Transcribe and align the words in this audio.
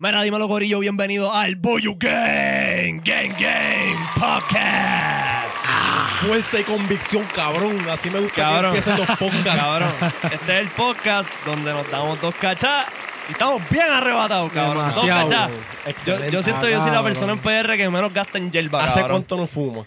Mira, 0.00 0.22
dímelo, 0.22 0.46
Gorillo, 0.46 0.78
bienvenido 0.78 1.32
al 1.32 1.56
Boyu 1.56 1.96
Gang, 1.98 3.00
Gang 3.04 3.32
Gang 3.36 3.96
Podcast. 4.14 5.56
Fuerza 6.24 6.60
y 6.60 6.62
convicción, 6.62 7.24
cabrón. 7.34 7.76
Así 7.90 8.08
me 8.10 8.20
gusta 8.20 8.42
Cabrón. 8.42 8.72
que 8.72 8.78
empiecen 8.78 8.96
los 8.96 9.18
podcasts. 9.18 9.60
Cabrón, 9.60 9.90
este 10.32 10.54
es 10.54 10.60
el 10.60 10.68
podcast 10.68 11.30
donde 11.44 11.72
nos 11.72 11.90
damos 11.90 12.20
dos 12.20 12.34
cachas 12.36 12.86
y 13.28 13.32
estamos 13.32 13.60
bien 13.70 13.90
arrebatados, 13.90 14.52
cabrón. 14.52 14.88
Demasiado. 14.88 15.20
Dos 15.28 15.32
cachas. 15.32 15.50
Yo, 15.84 15.90
Excelente. 15.90 16.30
yo 16.30 16.42
siento 16.44 16.62
que 16.66 16.72
yo 16.72 16.80
soy 16.80 16.90
la 16.92 17.02
persona 17.02 17.32
en 17.32 17.38
PR 17.40 17.76
que 17.76 17.88
menos 17.90 18.12
gasta 18.14 18.38
en 18.38 18.52
yerba, 18.52 18.84
¿Hace 18.84 19.00
cabrón. 19.00 19.16
cuánto 19.18 19.36
no 19.36 19.46
fumo? 19.48 19.86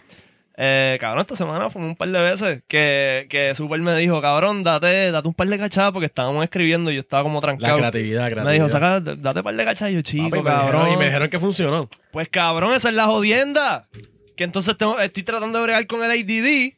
Eh, 0.58 0.98
cabrón, 1.00 1.22
esta 1.22 1.36
semana 1.36 1.70
fue 1.70 1.82
un 1.82 1.96
par 1.96 2.10
de 2.10 2.22
veces 2.22 2.62
que, 2.68 3.26
que 3.30 3.56
Super 3.56 3.80
me 3.80 3.96
dijo, 3.96 4.22
cabrón, 4.22 4.64
date, 4.64 5.12
date 5.12 5.28
un 5.28 5.34
par 5.34 5.48
de 5.48 5.58
cachas 5.58 5.92
porque 5.92 6.06
estábamos 6.08 6.44
escribiendo 6.44 6.92
y 6.92 6.96
yo 6.96 7.02
estaba 7.02 7.24
como 7.24 7.36
La 7.36 7.42
trancado. 7.42 7.78
creatividad, 7.78 8.26
creatividad. 8.30 8.46
me 8.46 8.54
dijo, 8.54 8.70
saca, 8.70 9.00
date 9.00 9.40
un 9.40 9.44
par 9.44 9.56
de 9.56 9.66
cachas 9.66 9.90
y 9.92 9.94
yo, 9.96 10.02
chico, 10.02 10.30
Papi, 10.30 10.40
y 10.40 10.44
me 10.44 10.50
cabrón. 10.50 10.72
dijeron- 10.86 10.94
y 10.94 10.98
me 10.98 11.06
dijeron 11.06 11.30
que 11.30 11.40
funcionó. 11.40 11.90
Pues 12.12 12.28
cabrón, 12.30 12.74
esa 12.74 12.90
es 12.90 12.96
la 12.96 13.06
jodienda. 13.06 13.88
Que 14.36 14.44
entonces 14.44 14.78
tengo- 14.78 15.00
estoy 15.00 15.24
tratando 15.24 15.58
de 15.58 15.64
bregar 15.64 15.88
con 15.88 16.04
el 16.04 16.12
ADD, 16.12 16.74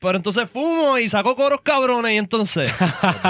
pero 0.00 0.16
entonces 0.16 0.48
fumo 0.52 0.96
y 0.98 1.08
saco 1.08 1.34
coros 1.36 1.60
cabrones 1.62 2.12
y 2.12 2.16
entonces... 2.16 2.72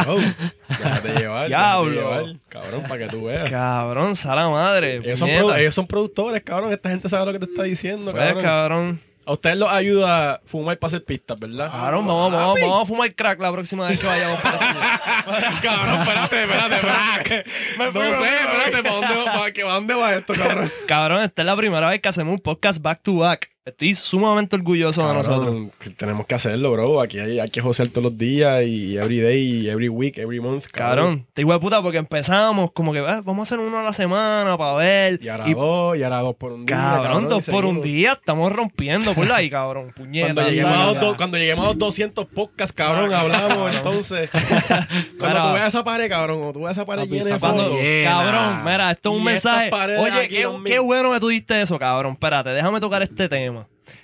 Déjate 0.69 1.13
llevar. 1.19 1.47
Diablo. 1.49 1.91
llevar, 1.91 2.25
Cabrón, 2.49 2.83
para 2.89 2.99
que 2.99 3.09
tú 3.09 3.25
veas. 3.25 3.51
cabrón, 3.51 4.15
sala 4.17 4.49
madre. 4.49 4.97
Ellos 4.97 5.19
son, 5.19 5.29
ellos 5.31 5.75
son 5.75 5.87
productores, 5.87 6.43
cabrón. 6.43 6.73
Esta 6.73 6.91
gente 6.91 7.09
sabe 7.09 7.27
lo 7.27 7.33
que 7.39 7.45
te 7.47 7.51
está 7.51 7.63
diciendo, 7.65 8.13
Pues, 8.13 8.23
cabrón. 8.25 8.43
cabrón. 8.45 9.01
A 9.29 9.33
ustedes 9.33 9.59
los 9.59 9.69
ayuda 9.71 10.33
a 10.37 10.41
fumar 10.47 10.79
para 10.79 10.89
hacer 10.89 11.05
pistas, 11.05 11.39
¿verdad? 11.39 11.71
Cabrón, 11.71 12.07
vamos, 12.07 12.33
vamos, 12.33 12.59
vamos 12.63 12.83
a 12.83 12.87
fumar 12.87 13.15
crack 13.15 13.39
la 13.41 13.53
próxima 13.53 13.87
vez 13.87 13.99
que 13.99 14.07
vayamos 14.07 14.41
para 14.41 14.59
cabrón, 15.63 16.01
espérate, 16.01 16.43
espérate, 16.45 16.75
espérate. 16.77 17.45
no 17.77 18.25
sé, 18.25 18.31
espérate, 18.41 18.83
¿para 18.83 18.95
dónde, 18.95 19.15
va- 19.17 19.33
para 19.33 19.53
qué- 19.53 19.63
para 19.63 19.75
dónde 19.75 19.95
va 19.95 20.15
esto, 20.15 20.33
cabrón? 20.35 20.73
Cabrón, 20.87 21.23
esta 21.25 21.43
es 21.43 21.47
la 21.47 21.57
primera 21.57 21.91
vez 21.91 22.01
que 22.01 22.09
hacemos 22.09 22.35
un 22.35 22.41
podcast 22.41 22.81
back 22.81 23.03
to 23.03 23.17
back. 23.19 23.51
Estoy 23.69 23.95
sumamente 23.95 24.57
orgulloso 24.57 25.07
de 25.07 25.15
nosotros. 25.15 25.69
Que 25.79 25.91
tenemos 25.91 26.27
que 26.27 26.35
hacerlo, 26.35 26.73
bro. 26.73 27.01
Aquí 27.01 27.19
hay, 27.19 27.39
hay 27.39 27.49
que 27.49 27.61
josear 27.61 27.89
todos 27.89 28.05
los 28.05 28.19
días 28.19 28.65
y 28.67 28.97
every 28.97 29.21
day, 29.21 29.69
every 29.69 29.89
week, 29.89 30.19
every 30.19 30.41
month. 30.41 30.67
Cabrón, 30.73 31.27
te 31.35 31.43
digo 31.43 31.53
de 31.53 31.59
puta 31.61 31.81
porque 31.83 31.99
empezamos 31.99 32.71
como 32.73 32.93
que 32.93 33.01
"Ah, 33.01 33.21
vamos 33.25 33.41
a 33.41 33.43
hacer 33.55 33.65
uno 33.67 33.79
a 33.79 33.83
la 33.83 33.93
semana 33.93 34.57
para 34.59 34.75
ver. 34.75 35.21
Y 35.23 35.29
ahora 35.29 35.49
Y, 35.49 35.55
dos, 35.55 35.97
y 35.99 36.03
ahora 36.03 36.19
dos 36.21 36.35
por 36.37 36.53
un 36.53 36.67
día. 36.67 36.77
cabrón, 36.77 37.29
dos 37.29 37.47
por 37.47 37.65
un 37.65 37.81
día, 37.81 38.13
estamos 38.13 38.51
rompiendo 38.53 39.15
por 39.15 39.31
ahí, 39.33 39.49
cabrón. 39.51 39.93
Puñeta. 39.97 40.35
Cuando 40.35 40.51
lleguemos, 40.51 40.77
a 40.77 40.87
los 40.87 41.01
do- 41.01 41.17
cuando 41.17 41.37
lleguemos 41.39 41.65
a 41.65 41.69
los 41.69 41.79
200 41.79 42.27
podcasts, 42.27 42.73
cabrón, 42.75 43.13
hablamos. 43.13 43.73
Entonces, 43.75 44.31
cuando 45.19 45.49
tú 45.49 45.53
veas 45.55 45.69
esa 45.69 45.85
pared, 45.85 46.09
cabrón, 46.09 46.37
cuando 46.39 46.53
tú 46.53 46.61
veas 46.61 46.77
esa 46.77 46.85
pared 46.87 47.05
llena 47.05 47.39
de. 47.39 47.83
Llena. 47.83 48.11
cabrón, 48.11 48.65
mira, 48.65 48.91
esto 48.91 49.11
es 49.13 49.17
un 49.19 49.25
mensaje. 49.25 49.71
Oye, 49.99 50.29
qué 50.65 50.79
bueno 50.79 51.13
que 51.13 51.21
tú 51.21 51.29
diste 51.29 51.61
eso, 51.61 51.79
cabrón. 51.79 52.13
Espérate, 52.13 52.51
déjame 52.51 52.81
tocar 52.81 53.03
este 53.03 53.29
tema. 53.29 53.58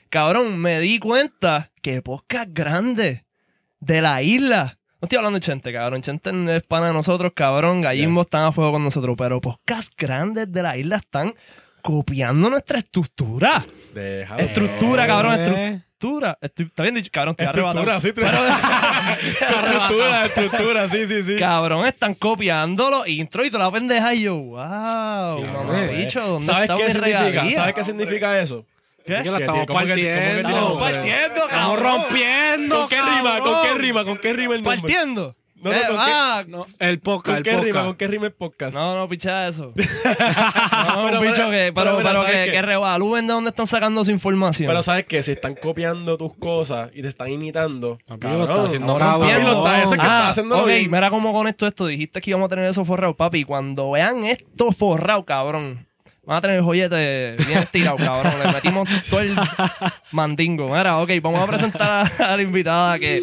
Cabrón, 0.09 0.59
me 0.59 0.81
di 0.81 0.99
cuenta 0.99 1.71
que 1.83 2.01
podcast 2.03 2.49
grande 2.53 3.25
de 3.81 4.01
la 4.03 4.23
isla. 4.23 4.79
No 5.01 5.07
estoy 5.07 5.17
hablando 5.19 5.39
de 5.39 5.45
Chente, 5.45 5.73
cabrón. 5.73 6.01
Chente 6.03 6.31
es 6.57 6.63
pana 6.63 6.87
de 6.87 6.93
nosotros, 6.93 7.33
cabrón. 7.35 7.81
Gallimbo 7.83 8.23
están 8.23 8.45
a 8.45 8.53
fuego 8.53 8.73
con 8.73 8.85
nosotros. 8.85 9.15
Pero 9.19 9.41
podcast 9.41 9.93
grandes 9.99 10.51
de 10.51 10.63
la 10.63 10.77
isla 10.79 10.97
están 10.97 11.35
copiando 11.83 12.49
nuestra 12.49 12.79
estructura. 12.79 13.63
Deja 13.93 14.39
Estructura, 14.39 15.07
cabrón, 15.07 15.35
Eh. 15.35 15.81
estructura. 15.99 16.39
Estoy- 16.41 16.67
Está 16.67 16.83
bien 16.85 16.95
dicho, 16.95 17.11
cabrón. 17.13 17.33
Estoy 17.39 17.47
Estructura, 17.47 18.01
sí, 18.01 18.09
estructura, 19.41 20.27
estructura, 20.27 20.89
sí, 20.89 21.07
sí, 21.07 21.23
sí. 21.23 21.37
Cabrón, 21.39 21.87
están 21.87 22.15
copiando 22.15 22.91
los 22.91 23.07
intros 23.09 23.47
y 23.47 23.51
toda 23.51 23.65
la 23.65 23.71
pendeja. 23.71 24.15
Y 24.15 24.23
yo, 24.23 24.37
wow, 24.37 24.57
Cabrón, 24.57 25.53
mamá, 25.67 25.81
bicho, 25.89 26.21
¿dónde 26.27 26.47
¿Sabes 26.47 26.63
está 26.63 26.77
qué 26.77 26.85
mi 26.87 26.93
significa? 26.93 27.23
regalía? 27.25 27.57
¿Sabes 27.57 27.75
qué 27.75 27.85
significa 27.85 28.41
eso? 28.41 28.65
¿Qué? 29.07 29.23
Que 29.23 29.31
la 29.31 29.39
estamos 29.39 29.67
¿cómo 29.67 29.79
partiendo. 29.79 30.49
Estamos 30.49 30.81
partiendo, 30.81 31.45
Estamos 31.45 31.51
cabrón. 31.51 31.85
rompiendo. 32.01 32.77
¿Con 32.81 32.89
qué 32.89 32.97
rima? 33.03 33.39
¿Con 33.39 33.45
qué 33.45 33.51
cabrón. 33.69 33.79
rima? 33.79 34.05
¿Con 34.05 34.17
qué 34.19 34.33
rima 34.33 34.55
el 34.55 34.63
nombre? 34.63 34.81
¿Partiendo? 34.81 35.37
No, 35.57 35.71
no, 35.71 35.77
Eh, 35.79 35.83
¿con 35.89 35.97
qué? 35.97 36.03
ah, 36.13 36.45
No, 36.47 36.65
el 36.79 37.01
podcast, 37.01 37.27
¿Con 37.27 37.37
el 37.37 37.43
qué 37.43 37.51
podcast. 37.53 37.67
rima? 37.67 37.85
¿Con 37.85 37.95
qué 37.97 38.07
rima 38.09 38.27
el 38.27 38.33
podcast? 38.33 38.75
No, 38.77 38.95
no, 38.97 39.09
picha 39.09 39.49
eso. 39.49 39.73
no, 39.75 41.07
Pero, 41.07 41.21
un 41.21 41.27
bicho 41.27 41.51
que, 41.51 41.73
pero 41.73 41.73
pero, 41.75 41.97
mira, 41.99 42.11
pero 42.11 42.23
¿sabes 42.23 42.37
que, 42.37 42.45
qué? 42.47 42.53
que 42.53 42.63
revalúen 42.63 43.27
de 43.27 43.33
dónde 43.33 43.49
están 43.51 43.67
sacando 43.67 44.05
su 44.05 44.11
información. 44.11 44.67
Pero 44.69 44.83
sabes 44.83 45.07
que 45.07 45.23
si 45.23 45.33
están 45.33 45.55
copiando 45.55 46.19
tus 46.19 46.35
cosas 46.37 46.91
y 46.95 47.01
te 47.01 47.09
están 47.09 47.29
imitando, 47.31 47.99
Papi, 48.07 48.27
lo 48.27 48.43
está 48.43 48.65
haciendo 48.65 48.93
no 48.93 48.99
cabrón. 48.99 49.21
rompiendo. 49.29 49.47
Papi, 49.47 49.57
lo 49.61 49.67
está- 49.67 49.83
eso 49.83 49.95
es 49.95 50.01
que 50.01 50.07
está 50.07 50.29
haciéndolo 50.29 50.63
ok, 50.63 50.69
bien. 50.69 50.91
mira 50.91 51.11
cómo 51.11 51.33
con 51.33 51.49
esto 51.49 51.67
esto. 51.67 51.87
Dijiste 51.87 52.21
que 52.21 52.31
íbamos 52.31 52.47
a 52.47 52.49
tener 52.51 52.67
eso 52.67 52.85
forrado, 52.85 53.15
papi. 53.17 53.45
Cuando 53.45 53.91
vean 53.93 54.25
esto 54.25 54.71
forrado, 54.73 55.25
cabrón. 55.25 55.87
Van 56.27 56.39
a 56.39 56.41
tener 56.41 56.57
el 56.57 56.63
joyete 56.63 57.37
bien 57.47 57.59
estirado, 57.59 57.97
cabrón. 57.99 58.33
Le 58.45 58.53
metimos 58.53 58.89
todo 59.11 59.21
el 59.21 59.35
mandingo. 60.13 60.69
Mira, 60.69 60.99
ok, 60.99 61.11
vamos 61.23 61.43
a 61.43 61.47
presentar 61.47 62.11
a, 62.19 62.33
a 62.33 62.37
la 62.37 62.43
invitada 62.43 62.99
que, 62.99 63.21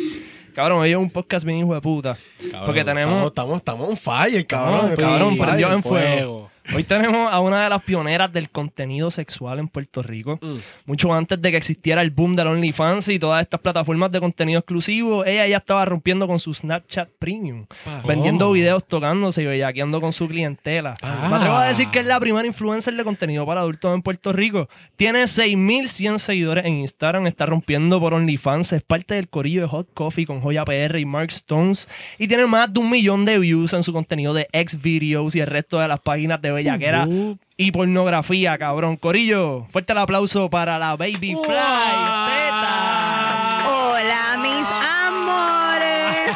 cabrón, 0.53 0.85
ella 0.85 0.97
es 0.97 1.01
un 1.01 1.09
podcast 1.09 1.43
bien 1.43 1.57
hijo 1.59 1.73
de 1.73 1.81
puta. 1.81 2.15
Cabrón, 2.39 2.65
Porque 2.65 2.83
tenemos... 2.83 3.27
Estamos, 3.27 3.57
estamos, 3.57 3.57
estamos 3.57 3.89
on 3.89 3.97
fire, 3.97 4.45
cabrón. 4.45 4.95
Cabrón, 4.95 5.37
prendió 5.37 5.73
en 5.73 5.81
fuego. 5.81 6.50
Hoy 6.73 6.83
tenemos 6.83 7.31
a 7.31 7.39
una 7.39 7.63
de 7.63 7.69
las 7.69 7.81
pioneras 7.83 8.31
del 8.31 8.49
contenido 8.49 9.11
sexual 9.11 9.59
en 9.59 9.67
Puerto 9.67 10.01
Rico. 10.03 10.39
Mm. 10.41 10.55
Mucho 10.85 11.13
antes 11.13 11.41
de 11.41 11.51
que 11.51 11.57
existiera 11.57 12.01
el 12.01 12.11
boom 12.11 12.35
del 12.35 12.47
OnlyFans 12.47 13.07
y 13.09 13.19
todas 13.19 13.41
estas 13.41 13.59
plataformas 13.59 14.11
de 14.11 14.19
contenido 14.19 14.59
exclusivo, 14.59 15.25
ella 15.25 15.47
ya 15.47 15.57
estaba 15.57 15.83
rompiendo 15.85 16.27
con 16.27 16.39
su 16.39 16.53
Snapchat 16.53 17.09
Premium, 17.19 17.65
vendiendo 18.07 18.49
Oh. 18.49 18.51
videos 18.53 18.87
tocándose 18.87 19.43
y 19.43 19.45
bellaqueando 19.45 19.99
con 20.01 20.13
su 20.13 20.27
clientela. 20.27 20.95
Ah. 21.01 21.27
Me 21.29 21.35
atrevo 21.35 21.55
a 21.55 21.65
decir 21.65 21.89
que 21.89 21.99
es 21.99 22.05
la 22.05 22.19
primera 22.19 22.47
influencer 22.47 22.93
de 22.95 23.03
contenido 23.03 23.45
para 23.45 23.61
adultos 23.61 23.93
en 23.93 24.01
Puerto 24.01 24.31
Rico. 24.31 24.69
Tiene 24.95 25.23
6.100 25.27 26.19
seguidores 26.19 26.65
en 26.65 26.75
Instagram, 26.79 27.27
está 27.27 27.45
rompiendo 27.45 27.99
por 27.99 28.13
OnlyFans, 28.13 28.73
es 28.73 28.81
parte 28.81 29.15
del 29.15 29.29
corillo 29.29 29.61
de 29.61 29.67
Hot 29.67 29.89
Coffee 29.93 30.25
con 30.25 30.41
Joya 30.41 30.63
PR 30.63 30.99
y 30.99 31.05
Mark 31.05 31.29
Stones 31.31 31.87
y 32.17 32.27
tiene 32.27 32.45
más 32.45 32.73
de 32.73 32.79
un 32.79 32.89
millón 32.89 33.25
de 33.25 33.39
views 33.39 33.73
en 33.73 33.83
su 33.83 33.91
contenido 33.93 34.33
de 34.33 34.47
ex 34.51 34.81
videos 34.81 35.35
y 35.35 35.39
el 35.39 35.47
resto 35.47 35.79
de 35.79 35.87
las 35.87 35.99
páginas 35.99 36.41
de 36.41 36.50
bellaquera 36.53 37.05
Uh. 37.07 37.37
y 37.57 37.71
pornografía, 37.71 38.57
cabrón. 38.57 38.97
Corillo, 38.97 39.65
fuerte 39.69 39.93
el 39.93 39.99
aplauso 39.99 40.49
para 40.49 40.77
la 40.79 40.95
Baby 40.95 41.37
Fly. 41.43 41.55
Tetas. 42.25 43.65
Hola, 43.67 44.37
mis 44.41 44.67
amores. 45.07 46.31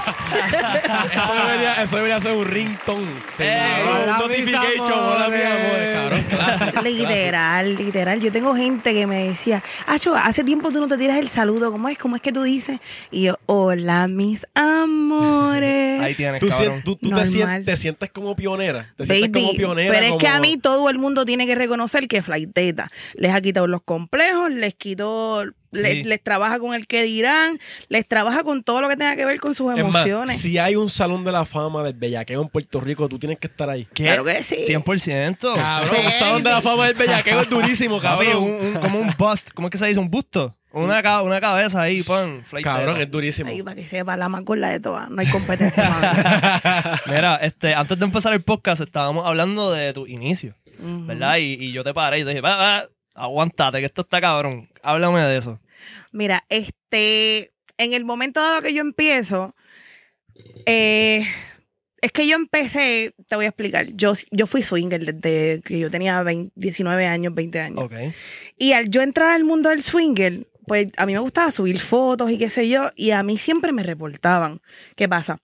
Eso 1.13 1.33
debería, 1.47 1.73
eso 1.81 1.95
debería 1.95 2.19
ser 2.19 2.33
un 2.33 2.45
ringtone. 2.45 3.11
Eh, 3.39 3.71
Cabrón, 3.77 4.01
hola, 4.03 4.19
un 4.23 4.29
mis 4.29 4.39
notification. 4.51 4.99
Hola, 4.99 5.29
mi 5.29 5.41
amor. 5.41 5.59
amores. 5.59 5.95
Cabrón. 5.95 6.25
Literal, 6.83 7.75
literal. 7.75 8.21
Yo 8.21 8.31
tengo 8.31 8.55
gente 8.55 8.93
que 8.93 9.07
me 9.07 9.25
decía, 9.29 9.63
Acho, 9.87 10.15
hace 10.15 10.43
tiempo 10.43 10.71
tú 10.71 10.79
no 10.79 10.87
te 10.87 10.97
tiras 10.97 11.17
el 11.17 11.29
saludo. 11.29 11.71
¿Cómo 11.71 11.89
es? 11.89 11.97
¿Cómo 11.97 12.15
es 12.15 12.21
que 12.21 12.31
tú 12.31 12.43
dices? 12.43 12.79
Y 13.11 13.23
yo, 13.23 13.37
hola, 13.45 14.07
mis 14.07 14.45
amores. 14.53 16.01
Ahí 16.01 16.13
tienes, 16.13 16.39
Tú, 16.39 16.49
cabrón. 16.49 16.81
tú, 16.83 16.95
tú 16.95 17.09
te, 17.09 17.09
Normal. 17.09 17.27
sientes, 17.27 17.65
te 17.65 17.77
sientes 17.77 18.11
como 18.11 18.35
pionera. 18.35 18.93
Te 18.97 19.05
sientes 19.05 19.31
Baby, 19.31 19.45
como 19.45 19.57
pionera. 19.57 19.93
pero 19.93 20.15
es 20.15 20.21
que 20.21 20.27
a 20.27 20.39
mí 20.39 20.57
todo 20.57 20.89
el 20.89 20.97
mundo 20.97 21.25
tiene 21.25 21.45
que 21.45 21.55
reconocer 21.55 22.07
que 22.07 22.21
Flighteta 22.21 22.87
les 23.15 23.33
ha 23.33 23.41
quitado 23.41 23.67
los 23.67 23.81
complejos, 23.83 24.51
les 24.51 24.73
quitó, 24.75 25.43
Sí. 25.73 25.81
les, 25.81 26.05
les 26.05 26.23
trabaja 26.23 26.57
con 26.57 26.73
el 26.73 26.87
que 26.87 27.03
dirán, 27.03 27.59
les 27.89 28.07
trabaja 28.07 28.43
con 28.45 28.63
todo 28.63 28.79
lo 28.81 28.87
que 28.87 28.95
tenga 28.95 29.17
que 29.17 29.25
ver 29.25 29.41
con 29.41 29.55
sus 29.55 29.73
Es 29.77 29.83
más, 29.83 30.05
emociones. 30.05 30.39
si 30.39 30.57
hay 30.57 30.77
un 30.77 30.87
salón 30.87 31.25
de 31.25 31.33
la 31.33 31.43
fama 31.43 31.83
del 31.83 31.91
bellaqueo 31.95 32.41
en 32.43 32.47
Puerto 32.47 32.79
Rico, 32.79 33.09
tú 33.09 33.19
tienes 33.19 33.39
que 33.39 33.47
estar 33.47 33.69
ahí. 33.69 33.85
¿Qué? 33.93 34.03
Claro 34.05 34.23
que 34.23 34.41
sí. 34.41 34.55
100%. 34.65 35.53
Cabrón, 35.53 36.05
un 36.05 36.11
salón 36.13 36.43
de 36.45 36.55
la 36.55 36.61
fama 36.61 36.85
del 36.87 36.95
bellaqueo 36.95 37.41
es 37.41 37.49
durísimo, 37.49 37.99
cabrón. 37.99 38.37
un- 38.37 38.49
un- 38.67 38.73
como 38.75 38.99
un 38.99 39.11
bust. 39.17 39.51
¿Cómo 39.53 39.67
es 39.67 39.71
que 39.71 39.77
se 39.77 39.87
dice? 39.87 39.99
Un 39.99 40.09
busto. 40.09 40.55
Una, 40.71 41.01
ca- 41.01 41.21
una 41.21 41.39
cabeza 41.39 41.81
ahí, 41.81 42.03
flightera. 42.03 42.61
Cabrón, 42.61 42.99
es 42.99 43.09
durísimo. 43.09 43.49
Ahí 43.49 43.63
para 43.63 43.77
que 43.77 43.87
sepa 43.87 44.17
la 44.17 44.27
más 44.27 44.43
gorda 44.43 44.69
de 44.69 44.79
todas. 44.81 45.09
No 45.09 45.21
hay 45.21 45.27
competencia. 45.29 45.89
Mira, 47.07 47.35
este, 47.37 47.73
antes 47.73 47.97
de 47.97 48.05
empezar 48.05 48.33
el 48.33 48.43
podcast 48.43 48.81
estábamos 48.81 49.25
hablando 49.25 49.71
de 49.71 49.93
tu 49.93 50.05
inicio, 50.05 50.53
Ujú. 50.79 51.05
¿verdad? 51.05 51.37
Y, 51.37 51.53
y 51.53 51.71
yo 51.71 51.83
te 51.85 51.93
paré 51.93 52.19
y 52.19 52.23
te 52.23 52.29
dije, 52.31 52.41
va, 52.41 52.57
va, 52.57 52.89
aguántate, 53.13 53.79
que 53.79 53.85
esto 53.85 54.01
está 54.01 54.19
cabrón. 54.19 54.69
Háblame 54.83 55.21
de 55.21 55.37
eso. 55.37 55.59
Mira, 56.11 56.43
este, 56.49 57.53
en 57.77 57.93
el 57.93 58.03
momento 58.03 58.41
dado 58.41 58.61
que 58.61 58.73
yo 58.73 58.81
empiezo, 58.81 59.55
eh, 60.65 61.25
es 62.05 62.11
que 62.11 62.27
yo 62.27 62.35
empecé, 62.35 63.15
te 63.27 63.35
voy 63.35 63.45
a 63.45 63.47
explicar, 63.47 63.87
yo, 63.93 64.13
yo 64.29 64.45
fui 64.45 64.61
swinger 64.61 65.03
desde 65.03 65.61
que 65.63 65.79
yo 65.79 65.89
tenía 65.89 66.21
20 66.21 66.53
19 66.55 67.07
años, 67.07 67.33
20 67.33 67.59
años. 67.59 67.79
Ok. 67.79 67.93
Y 68.59 68.73
al 68.73 68.91
yo 68.91 69.01
entrar 69.01 69.29
al 69.29 69.43
mundo 69.43 69.69
del 69.69 69.81
swinger, 69.81 70.45
pues 70.67 70.89
a 70.97 71.07
mí 71.07 71.13
me 71.13 71.19
gustaba 71.19 71.51
subir 71.51 71.79
fotos 71.79 72.29
y 72.29 72.37
qué 72.37 72.51
sé 72.51 72.69
yo, 72.69 72.91
y 72.95 73.09
a 73.09 73.23
mí 73.23 73.39
siempre 73.39 73.71
me 73.71 73.81
reportaban. 73.81 74.61
¿Qué 74.95 75.09
pasa? 75.09 75.39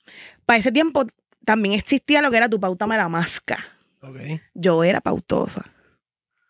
Para 0.45 0.59
ese 0.59 0.71
tiempo 0.71 1.07
también 1.45 1.73
existía 1.73 2.21
lo 2.21 2.29
que 2.29 2.37
era 2.37 2.47
tu 2.47 2.59
pauta 2.59 2.85
me 2.85 2.95
la 2.95 3.09
masca. 3.09 3.57
Ok. 4.01 4.19
Yo 4.53 4.83
era 4.83 5.01
pautosa. 5.01 5.65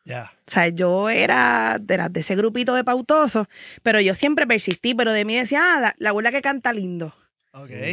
Ya. 0.03 0.33
O 0.45 0.51
sea, 0.51 0.67
yo 0.67 1.09
era 1.09 1.77
de 1.79 2.19
ese 2.19 2.35
grupito 2.35 2.75
de 2.75 2.83
pautosos, 2.83 3.47
pero 3.81 4.01
yo 4.01 4.13
siempre 4.13 4.45
persistí, 4.45 4.93
pero 4.93 5.13
de 5.13 5.23
mí 5.23 5.35
decía, 5.35 5.75
ah, 5.75 5.79
la, 5.79 5.95
la 5.99 6.09
abuela 6.09 6.31
que 6.31 6.41
canta 6.41 6.73
lindo. 6.73 7.15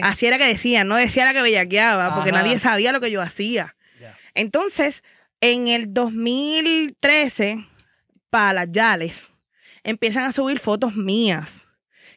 Así 0.03 0.27
era 0.27 0.39
que 0.39 0.47
decían, 0.47 0.87
no 0.89 0.97
decía 0.97 1.25
la 1.25 1.33
que 1.33 1.43
bellaqueaba, 1.43 2.15
porque 2.15 2.31
Ajá. 2.31 2.43
nadie 2.43 2.59
sabía 2.61 2.93
lo 2.93 3.01
que 3.01 3.11
yo 3.11 3.21
hacía. 3.23 3.75
Entonces, 4.35 5.03
En 5.41 5.69
el 5.69 5.95
2013, 5.95 7.65
para 8.31 8.53
las 8.65 8.73
Yales, 8.73 9.31
empiezan 9.85 10.25
a 10.25 10.33
subir 10.33 10.59
fotos 10.59 10.97
mías. 10.97 11.65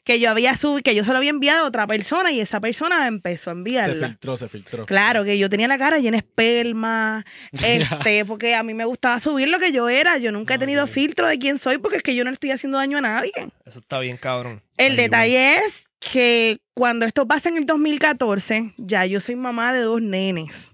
Que 0.04 0.20
yo 0.20 0.32
había 0.32 0.58
subido, 0.58 0.82
que 0.82 0.96
yo 0.96 1.04
se 1.06 1.12
lo 1.12 1.18
había 1.18 1.30
enviado 1.30 1.64
a 1.66 1.68
otra 1.68 1.86
persona 1.86 2.32
y 2.32 2.42
esa 2.42 2.60
persona 2.60 3.06
empezó 3.06 3.52
a 3.52 3.54
Se 3.54 3.58
enviarla. 3.60 4.08
filtró, 4.08 4.36
se 4.36 4.50
filtró. 4.50 4.88
Claro, 4.88 5.24
que 5.24 5.38
yo 5.38 5.48
tenía 5.52 5.68
la 5.68 5.78
cara 5.78 6.00
llena 6.00 6.18
de 6.18 6.24
esperma, 6.26 7.24
este, 7.64 8.26
porque 8.26 8.56
a 8.56 8.64
mí 8.64 8.74
me 8.74 8.86
gustaba 8.86 9.20
subir 9.20 9.48
lo 9.50 9.60
que 9.60 9.72
yo 9.72 9.88
era. 9.90 10.18
Yo 10.18 10.32
nunca 10.32 10.56
he 10.56 10.58
tenido 10.58 10.86
Ok. 10.86 10.90
filtro 10.90 11.28
de 11.28 11.38
quién 11.38 11.60
soy 11.60 11.78
porque 11.78 11.98
es 11.98 12.04
que 12.04 12.16
yo 12.16 12.24
no 12.24 12.32
le 12.32 12.34
estoy 12.34 12.50
haciendo 12.50 12.80
daño 12.80 12.98
a 12.98 13.02
nadie. 13.02 13.32
Eso 13.64 13.78
está 13.80 14.00
bien, 14.00 14.18
cabrón. 14.18 14.64
El 14.78 14.96
detalle 14.96 15.58
es 15.60 15.88
que 16.02 16.60
cuando 16.74 17.06
esto 17.06 17.28
pasa 17.28 17.48
en 17.50 17.58
el 17.58 17.66
2014, 17.66 18.74
ya 18.78 19.06
yo 19.06 19.22
soy 19.22 19.36
mamá 19.36 19.72
de 19.74 19.82
dos 19.82 20.02
nenes. 20.02 20.68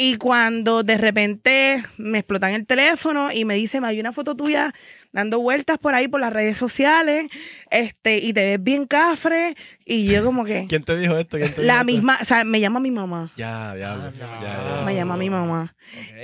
Y 0.00 0.14
cuando 0.16 0.84
de 0.84 0.96
repente 0.96 1.82
me 1.96 2.20
explotan 2.20 2.52
el 2.52 2.64
teléfono 2.66 3.30
y 3.32 3.44
me 3.44 3.56
dicen, 3.56 3.84
hay 3.84 3.98
una 3.98 4.12
foto 4.12 4.36
tuya 4.36 4.72
dando 5.10 5.40
vueltas 5.40 5.78
por 5.78 5.96
ahí 5.96 6.06
por 6.06 6.20
las 6.20 6.32
redes 6.32 6.56
sociales, 6.56 7.26
este, 7.72 8.18
y 8.18 8.32
te 8.32 8.44
ves 8.44 8.62
bien 8.62 8.86
cafre, 8.86 9.56
y 9.84 10.06
yo 10.06 10.22
como 10.24 10.44
que, 10.44 10.66
¿Quién 10.68 10.84
te 10.84 10.96
dijo 10.96 11.18
esto? 11.18 11.36
¿Quién 11.38 11.52
te 11.52 11.62
dijo 11.62 11.66
la 11.66 11.78
esto? 11.80 11.84
misma, 11.86 12.18
o 12.22 12.24
sea, 12.24 12.44
me 12.44 12.60
llama 12.60 12.78
mi 12.78 12.92
mamá, 12.92 13.32
Ya. 13.36 13.72
Ah, 13.72 13.76
ya, 13.76 14.12
ya. 14.40 14.82
me 14.86 14.94
llama 14.94 15.16
mi 15.16 15.30
mamá. 15.30 15.74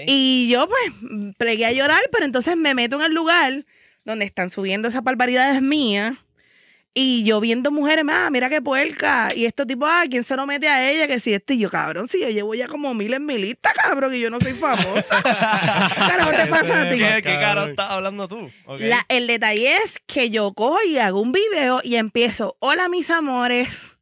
Y 0.07 0.49
yo 0.53 0.69
pues 0.69 1.35
plegué 1.37 1.67
a 1.67 1.73
llorar, 1.73 2.03
pero 2.13 2.27
entonces 2.27 2.57
me 2.57 2.75
meto 2.75 2.95
en 3.01 3.07
el 3.07 3.13
lugar 3.15 3.65
donde 4.05 4.25
están 4.25 4.51
subiendo 4.51 4.87
esas 4.87 5.03
barbaridades 5.03 5.61
mías. 5.63 6.15
Y 6.97 7.25
yo 7.25 7.41
viendo 7.41 7.73
mujeres, 7.73 8.05
ah, 8.09 8.29
mira 8.31 8.49
qué 8.49 8.63
puerca. 8.63 9.31
Y 9.35 9.47
estos 9.47 9.67
tipos, 9.67 9.89
ah, 9.91 10.05
¿quién 10.09 10.23
se 10.23 10.37
lo 10.37 10.47
mete 10.47 10.69
a 10.69 10.89
ella? 10.89 11.09
Que 11.09 11.19
si 11.19 11.35
esto 11.35 11.53
y 11.53 11.59
yo, 11.59 11.69
cabrón, 11.69 12.07
si 12.07 12.21
yo 12.21 12.29
llevo 12.29 12.55
ya 12.55 12.69
como 12.69 12.95
mil 12.95 13.13
en 13.15 13.27
mi 13.27 13.37
lista, 13.37 13.73
cabrón, 13.73 14.15
y 14.15 14.21
yo 14.21 14.31
no 14.31 14.41
soy 14.41 14.53
famosa. 14.53 15.03
¿Qué 15.23 16.01
carajo 16.01 16.31
te 16.31 16.47
pasa 16.47 16.83
a 16.83 16.91
ti? 16.93 16.99
¿Qué, 16.99 17.23
caro 17.41 17.65
estás 17.65 17.91
hablando 17.91 18.29
tú? 18.29 18.49
La- 18.79 19.05
el 19.09 19.27
detalle 19.27 19.77
es 19.85 19.99
que 20.07 20.31
yo 20.31 20.53
cojo 20.55 20.79
y 20.85 20.99
hago 20.99 21.21
un 21.21 21.33
video 21.33 21.81
y 21.83 21.97
empiezo, 21.97 22.57
hola 22.61 22.89
mis 22.89 23.11
amores. 23.11 23.97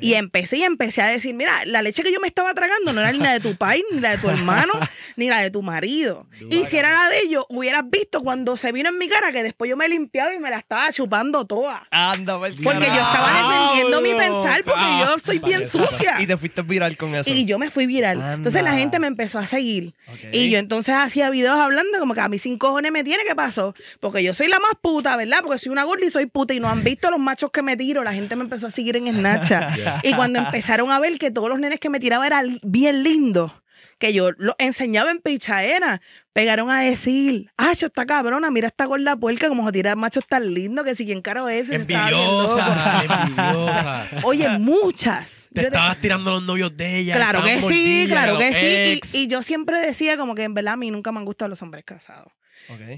Y 0.00 0.14
empecé 0.14 0.58
y 0.58 0.62
empecé 0.64 1.02
a 1.02 1.06
decir, 1.06 1.34
mira, 1.34 1.64
la 1.64 1.82
leche 1.82 2.02
que 2.02 2.12
yo 2.12 2.20
me 2.20 2.28
estaba 2.28 2.54
tragando 2.54 2.92
no 2.92 3.00
era 3.00 3.12
ni 3.12 3.18
la 3.18 3.32
de 3.32 3.40
tu 3.40 3.56
país, 3.56 3.82
ni 3.92 4.00
la 4.00 4.10
de 4.10 4.18
tu 4.18 4.28
hermano, 4.28 4.72
ni 5.16 5.28
la 5.28 5.38
de 5.40 5.50
tu 5.50 5.62
marido. 5.62 6.26
Y 6.50 6.64
si 6.64 6.76
era 6.76 6.90
la 6.92 7.08
de 7.10 7.20
ellos, 7.20 7.44
hubieras 7.48 7.82
visto 7.90 8.20
cuando 8.22 8.56
se 8.56 8.72
vino 8.72 8.88
en 8.88 8.98
mi 8.98 9.08
cara 9.08 9.32
que 9.32 9.42
después 9.42 9.68
yo 9.68 9.76
me 9.76 9.88
limpiaba 9.88 10.34
y 10.34 10.38
me 10.38 10.50
la 10.50 10.58
estaba 10.58 10.92
chupando 10.92 11.44
toda. 11.46 11.86
Anda, 11.90 12.38
pa'l 12.40 12.54
Porque 12.62 12.86
yo 12.86 12.92
estaba 12.94 13.32
defendiendo 13.32 14.00
mi 14.00 14.14
pensar 14.14 14.62
porque 14.64 14.80
Ah, 14.82 15.04
yo 15.06 15.16
soy 15.24 15.38
bien 15.38 15.62
eso. 15.62 15.84
sucia. 15.86 16.16
Y 16.20 16.26
te 16.26 16.36
fuiste 16.36 16.62
viral 16.62 16.96
con 16.96 17.14
eso. 17.14 17.30
Y 17.30 17.44
yo 17.44 17.58
me 17.58 17.70
fui 17.70 17.86
viral. 17.86 18.20
Entonces 18.34 18.62
la 18.62 18.74
gente 18.74 18.98
me 18.98 19.06
empezó 19.06 19.38
a 19.38 19.46
seguir. 19.46 19.94
Y 20.32 20.50
yo 20.50 20.58
entonces 20.58 20.94
hacía 20.94 21.30
videos 21.30 21.56
hablando 21.58 21.98
como 21.98 22.14
que 22.14 22.20
a 22.20 22.28
mí 22.28 22.38
sin 22.38 22.58
cojones 22.58 22.92
me 22.92 23.04
tiene, 23.04 23.24
¿qué 23.26 23.34
pasó? 23.34 23.74
Porque 24.00 24.22
yo 24.22 24.34
soy 24.34 24.48
la 24.48 24.58
más 24.60 24.72
puta, 24.80 25.16
¿verdad? 25.16 25.38
Porque 25.42 25.58
soy 25.58 25.72
una 25.72 25.84
gorda 25.84 26.04
y 26.06 26.10
soy 26.10 26.26
puta 26.26 26.54
y 26.54 26.60
no 26.60 26.68
han 26.68 26.82
visto 26.84 27.10
los 27.10 27.18
machos 27.20 27.50
que 27.50 27.62
me 27.62 27.76
tiro. 27.76 28.04
La 28.04 28.12
gente 28.12 28.36
me 28.36 28.44
empezó 28.44 28.66
a 28.68 28.70
seguir 28.70 28.96
en 28.96 29.12
Snapchat. 29.12 29.58
Ya. 29.78 29.87
Y 30.02 30.14
cuando 30.14 30.38
empezaron 30.38 30.90
a 30.90 30.98
ver 30.98 31.18
que 31.18 31.30
todos 31.30 31.48
los 31.48 31.58
nenes 31.58 31.80
que 31.80 31.90
me 31.90 32.00
tiraba 32.00 32.26
eran 32.26 32.58
bien 32.62 33.02
lindos, 33.02 33.52
que 33.98 34.12
yo 34.12 34.30
los 34.32 34.54
enseñaba 34.58 35.10
en 35.10 35.18
pichaera, 35.18 36.00
pegaron 36.32 36.70
a 36.70 36.80
decir, 36.82 37.50
ah, 37.56 37.72
yo 37.72 37.88
está 37.88 38.06
cabrona, 38.06 38.50
mira 38.50 38.68
esta 38.68 38.84
gorda 38.84 39.16
puerca, 39.16 39.48
como 39.48 39.66
se 39.66 39.72
tira 39.72 39.96
machos 39.96 40.24
tan 40.26 40.54
lindo 40.54 40.84
que 40.84 40.94
si 40.94 41.04
quien 41.04 41.20
caro 41.20 41.48
es. 41.48 41.68
ese, 41.68 41.76
está 41.76 42.08
bien 42.08 42.20
loco". 42.20 42.58
Envidiosa, 42.58 43.02
envidiosa. 43.04 44.06
Oye, 44.22 44.48
muchas. 44.58 45.48
Te 45.52 45.62
Yo 45.62 45.66
estabas 45.68 46.00
tirando 46.00 46.30
los 46.30 46.42
novios 46.42 46.76
de 46.76 46.98
ella. 46.98 47.14
Claro 47.16 47.42
que 47.42 47.60
sí, 47.62 48.06
claro 48.08 48.38
que 48.38 49.00
sí. 49.02 49.18
Y, 49.18 49.24
y 49.24 49.26
yo 49.28 49.42
siempre 49.42 49.78
decía 49.78 50.16
como 50.16 50.34
que 50.34 50.44
en 50.44 50.54
verdad 50.54 50.74
a 50.74 50.76
mí 50.76 50.90
nunca 50.90 51.10
me 51.10 51.18
han 51.18 51.24
gustado 51.24 51.48
los 51.48 51.60
hombres 51.62 51.84
casados. 51.84 52.32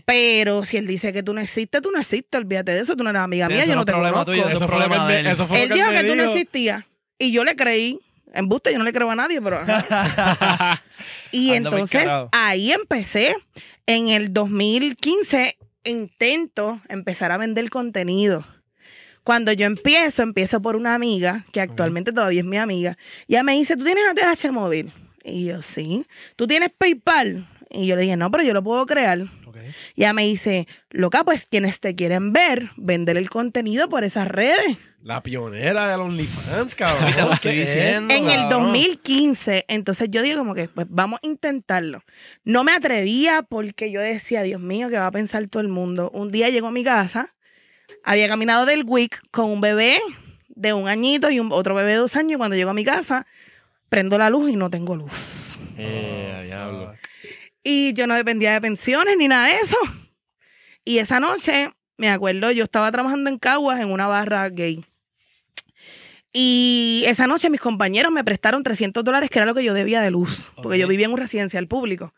Pero 0.06 0.64
si 0.64 0.76
él 0.76 0.86
dice 0.86 1.12
que 1.12 1.22
tú 1.22 1.32
no 1.34 1.40
existes, 1.40 1.80
tú 1.82 1.90
no 1.90 2.00
existes, 2.00 2.38
olvídate 2.38 2.72
de 2.72 2.80
eso, 2.80 2.96
tú 2.96 3.04
no 3.04 3.10
eres 3.10 3.22
amiga 3.22 3.46
Sí, 3.46 3.52
mía, 3.52 3.62
yo 3.64 3.68
no 3.68 3.74
no 3.76 3.80
es 3.82 3.86
te 3.86 3.92
problema 3.92 4.12
conozco. 4.24 4.30
tuyo, 4.32 4.48
eso 4.48 4.56
Eso 4.56 4.64
es 4.64 4.70
fue 4.70 4.78
lo 4.78 4.84
que 4.84 4.88
problema 4.88 5.12
de 5.12 5.20
él. 5.20 5.26
eso 5.26 5.46
fue 5.46 5.62
lo 5.62 5.68
que 5.68 5.74
dijo 5.74 5.90
que 5.90 6.04
tú 6.04 6.14
no 6.16 6.22
existías. 6.32 6.84
Y 7.18 7.32
yo 7.32 7.44
le 7.44 7.56
creí. 7.56 8.00
En 8.32 8.48
buste, 8.48 8.70
yo 8.72 8.78
no 8.78 8.84
le 8.84 8.92
creo 8.92 9.10
a 9.10 9.16
nadie, 9.16 9.40
pero. 9.42 9.58
y 11.32 11.52
entonces 11.52 12.08
ahí 12.32 12.72
empecé. 12.72 13.34
En 13.86 14.08
el 14.08 14.32
2015 14.32 15.56
intento 15.84 16.80
empezar 16.88 17.32
a 17.32 17.36
vender 17.38 17.68
contenido. 17.70 18.46
Cuando 19.24 19.52
yo 19.52 19.66
empiezo, 19.66 20.22
empiezo 20.22 20.62
por 20.62 20.76
una 20.76 20.94
amiga, 20.94 21.44
que 21.52 21.60
actualmente 21.60 22.12
todavía 22.12 22.40
es 22.40 22.46
mi 22.46 22.56
amiga. 22.56 22.96
Y 23.26 23.34
ella 23.34 23.42
me 23.42 23.52
dice, 23.54 23.76
¿tú 23.76 23.84
tienes 23.84 24.04
ATH 24.08 24.50
móvil? 24.52 24.92
Y 25.24 25.44
yo, 25.46 25.60
sí. 25.62 26.06
¿Tú 26.36 26.46
tienes 26.46 26.70
PayPal? 26.76 27.46
Y 27.68 27.86
yo 27.86 27.96
le 27.96 28.02
dije, 28.02 28.16
no, 28.16 28.30
pero 28.30 28.44
yo 28.44 28.54
lo 28.54 28.62
puedo 28.62 28.86
crear. 28.86 29.18
Ok. 29.68 29.74
Y 29.94 30.02
ella 30.02 30.12
me 30.12 30.24
dice, 30.24 30.66
loca, 30.90 31.24
pues 31.24 31.46
quienes 31.46 31.80
te 31.80 31.94
quieren 31.94 32.32
ver, 32.32 32.70
vender 32.76 33.16
el 33.16 33.30
contenido 33.30 33.88
por 33.88 34.04
esas 34.04 34.28
redes. 34.28 34.78
La 35.02 35.22
pionera 35.22 35.88
del 35.88 36.00
OnlyFans, 36.00 36.74
cabrón. 36.76 37.08
Estoy 37.32 37.52
¿Qué 37.52 37.62
es? 37.62 37.74
diciendo. 37.74 38.12
En 38.12 38.28
el 38.28 38.48
cabrón. 38.48 38.64
2015, 38.64 39.64
entonces 39.68 40.08
yo 40.10 40.22
digo 40.22 40.38
como 40.38 40.54
que, 40.54 40.68
pues 40.68 40.86
vamos 40.90 41.20
a 41.22 41.26
intentarlo. 41.26 42.02
No 42.44 42.64
me 42.64 42.72
atrevía 42.72 43.42
porque 43.42 43.90
yo 43.90 44.00
decía, 44.00 44.42
Dios 44.42 44.60
mío, 44.60 44.88
¿qué 44.90 44.98
va 44.98 45.06
a 45.06 45.12
pensar 45.12 45.46
todo 45.48 45.62
el 45.62 45.68
mundo? 45.68 46.10
Un 46.12 46.30
día 46.30 46.48
llegó 46.50 46.66
a 46.68 46.72
mi 46.72 46.84
casa, 46.84 47.34
había 48.04 48.28
caminado 48.28 48.66
del 48.66 48.84
WIC 48.84 49.22
con 49.30 49.46
un 49.46 49.60
bebé 49.60 49.98
de 50.48 50.74
un 50.74 50.88
añito 50.88 51.30
y 51.30 51.40
un, 51.40 51.52
otro 51.52 51.74
bebé 51.74 51.92
de 51.92 51.96
dos 51.96 52.16
años. 52.16 52.32
Y 52.32 52.36
cuando 52.36 52.56
llego 52.56 52.70
a 52.70 52.74
mi 52.74 52.84
casa, 52.84 53.26
prendo 53.88 54.18
la 54.18 54.28
luz 54.28 54.50
y 54.50 54.56
no 54.56 54.68
tengo 54.68 54.96
luz. 54.96 55.58
Eh, 55.78 56.42
diablo. 56.44 56.92
Y 57.62 57.92
yo 57.92 58.06
no 58.06 58.14
dependía 58.14 58.52
de 58.52 58.60
pensiones 58.60 59.16
ni 59.16 59.28
nada 59.28 59.48
de 59.48 59.56
eso. 59.56 59.76
Y 60.84 60.98
esa 60.98 61.20
noche, 61.20 61.70
me 61.96 62.10
acuerdo, 62.10 62.50
yo 62.50 62.64
estaba 62.64 62.90
trabajando 62.90 63.28
en 63.30 63.38
Caguas 63.38 63.80
en 63.80 63.90
una 63.90 64.06
barra 64.06 64.48
gay. 64.48 64.84
Y 66.32 67.02
esa 67.06 67.26
noche 67.26 67.50
mis 67.50 67.60
compañeros 67.60 68.12
me 68.12 68.24
prestaron 68.24 68.62
300 68.62 69.04
dólares, 69.04 69.30
que 69.30 69.38
era 69.38 69.46
lo 69.46 69.54
que 69.54 69.64
yo 69.64 69.74
debía 69.74 70.00
de 70.00 70.10
luz, 70.10 70.52
porque 70.62 70.78
yo 70.78 70.86
vivía 70.86 71.06
en 71.06 71.12
un 71.12 71.18
residencial 71.18 71.66
público. 71.66 72.14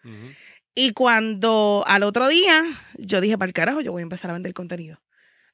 Y 0.75 0.93
cuando 0.93 1.83
al 1.87 2.03
otro 2.03 2.29
día, 2.29 2.63
yo 2.99 3.21
dije, 3.21 3.37
para 3.39 3.49
el 3.49 3.55
carajo, 3.55 3.81
yo 3.81 3.93
voy 3.93 4.01
a 4.01 4.05
empezar 4.05 4.31
a 4.31 4.35
vender 4.35 4.55
contenido. 4.55 5.01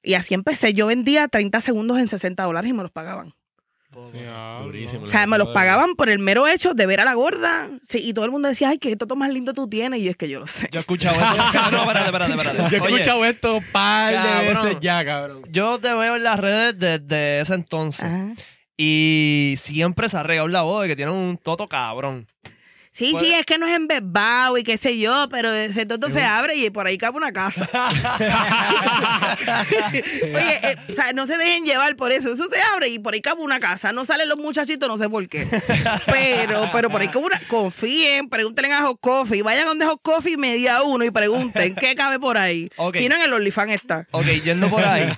Y 0.02 0.14
así 0.14 0.34
empecé. 0.34 0.74
Yo 0.74 0.86
vendía 0.86 1.28
30 1.28 1.60
segundos 1.60 1.98
en 1.98 2.08
60 2.08 2.42
dólares 2.42 2.70
y 2.70 2.72
me 2.72 2.82
los 2.82 2.92
pagaban. 2.92 3.34
Durísimo. 3.90 5.04
O 5.04 5.08
sea, 5.08 5.26
me 5.26 5.38
los 5.38 5.48
pagaban 5.48 5.94
por 5.96 6.08
el 6.08 6.18
mero 6.18 6.46
hecho 6.46 6.74
de 6.74 6.86
ver 6.86 7.00
a 7.00 7.04
la 7.04 7.14
gorda. 7.14 7.68
Sí, 7.88 7.98
y 7.98 8.12
todo 8.12 8.24
el 8.24 8.30
mundo 8.30 8.48
decía, 8.48 8.68
ay, 8.68 8.78
qué 8.78 8.94
toto 8.96 9.16
más 9.16 9.30
lindo 9.30 9.54
tú 9.54 9.68
tienes. 9.68 10.00
Y 10.00 10.08
es 10.08 10.16
que 10.16 10.28
yo 10.28 10.40
lo 10.40 10.46
sé. 10.46 10.68
Yo 10.70 10.78
he 10.78 10.80
escuchado 10.80 11.16
eso. 11.16 11.34
no, 11.72 11.80
espérate, 11.82 12.06
espérate, 12.06 12.32
espérate. 12.32 12.56
Yo 12.58 12.76
he 12.76 12.80
Oye, 12.80 12.94
escuchado 12.94 13.24
esto 13.24 13.56
un 13.56 13.64
par 13.72 14.10
de 14.10 14.16
cabrón. 14.16 14.64
veces 14.64 14.80
ya, 14.80 15.04
cabrón. 15.04 15.42
yo 15.50 15.78
te 15.78 15.88
veo 15.94 16.16
en 16.16 16.22
las 16.22 16.38
redes 16.38 16.78
desde 16.78 17.40
ese 17.40 17.54
entonces. 17.54 18.04
Ajá. 18.04 18.34
Y 18.76 19.54
siempre 19.56 20.08
se 20.08 20.16
ha 20.16 20.22
regado 20.22 20.46
la 20.46 20.62
voz 20.62 20.82
de 20.82 20.88
que 20.88 20.96
tienen 20.96 21.14
un 21.14 21.36
toto 21.36 21.68
cabrón. 21.68 22.28
Sí, 22.98 23.12
Pues- 23.12 23.24
sí, 23.24 23.32
es 23.32 23.46
que 23.46 23.58
no 23.58 23.66
es 23.68 23.76
embebado 23.76 24.58
y 24.58 24.64
qué 24.64 24.76
sé 24.76 24.98
yo, 24.98 25.28
pero 25.30 25.52
ese 25.52 25.86
toto 25.86 26.10
se 26.10 26.20
abre 26.24 26.56
y 26.56 26.68
por 26.68 26.84
ahí 26.88 26.98
cabe 26.98 27.16
una 27.16 27.32
casa. 27.32 27.68
Oye, 29.92 30.60
eh, 30.62 30.76
o 30.90 30.92
sea, 30.94 31.12
no 31.12 31.26
se 31.28 31.36
dejen 31.38 31.64
llevar 31.64 31.94
por 31.94 32.10
eso. 32.10 32.32
Eso 32.32 32.48
se 32.50 32.60
abre 32.74 32.88
y 32.88 32.98
por 32.98 33.14
ahí 33.14 33.20
cabe 33.20 33.40
una 33.42 33.60
casa. 33.60 33.92
No 33.92 34.04
salen 34.04 34.28
los 34.28 34.36
muchachitos, 34.38 34.88
no 34.88 34.98
sé 34.98 35.08
por 35.08 35.28
qué. 35.28 35.46
Pero, 36.06 36.68
pero 36.72 36.90
por 36.90 37.00
ahí 37.00 37.06
cabe 37.08 37.26
una. 37.26 37.40
Confíen, 37.48 38.28
pregúntenle 38.28 38.74
a 38.74 38.82
Hot 38.82 38.98
Coffee. 39.00 39.42
Vayan 39.42 39.66
donde 39.66 39.86
Hot 39.86 40.00
Coffee 40.02 40.36
media 40.36 40.82
uno 40.82 41.04
y 41.04 41.12
pregunten 41.12 41.76
qué 41.76 41.94
cabe 41.94 42.18
por 42.18 42.36
ahí. 42.36 42.68
Si 42.94 43.08
no, 43.08 43.14
en 43.14 43.22
el 43.22 43.32
OnlyFans 43.32 43.72
está. 43.72 44.08
Ok, 44.10 44.26
yendo 44.42 44.68
por 44.68 44.84
ahí. 44.84 45.08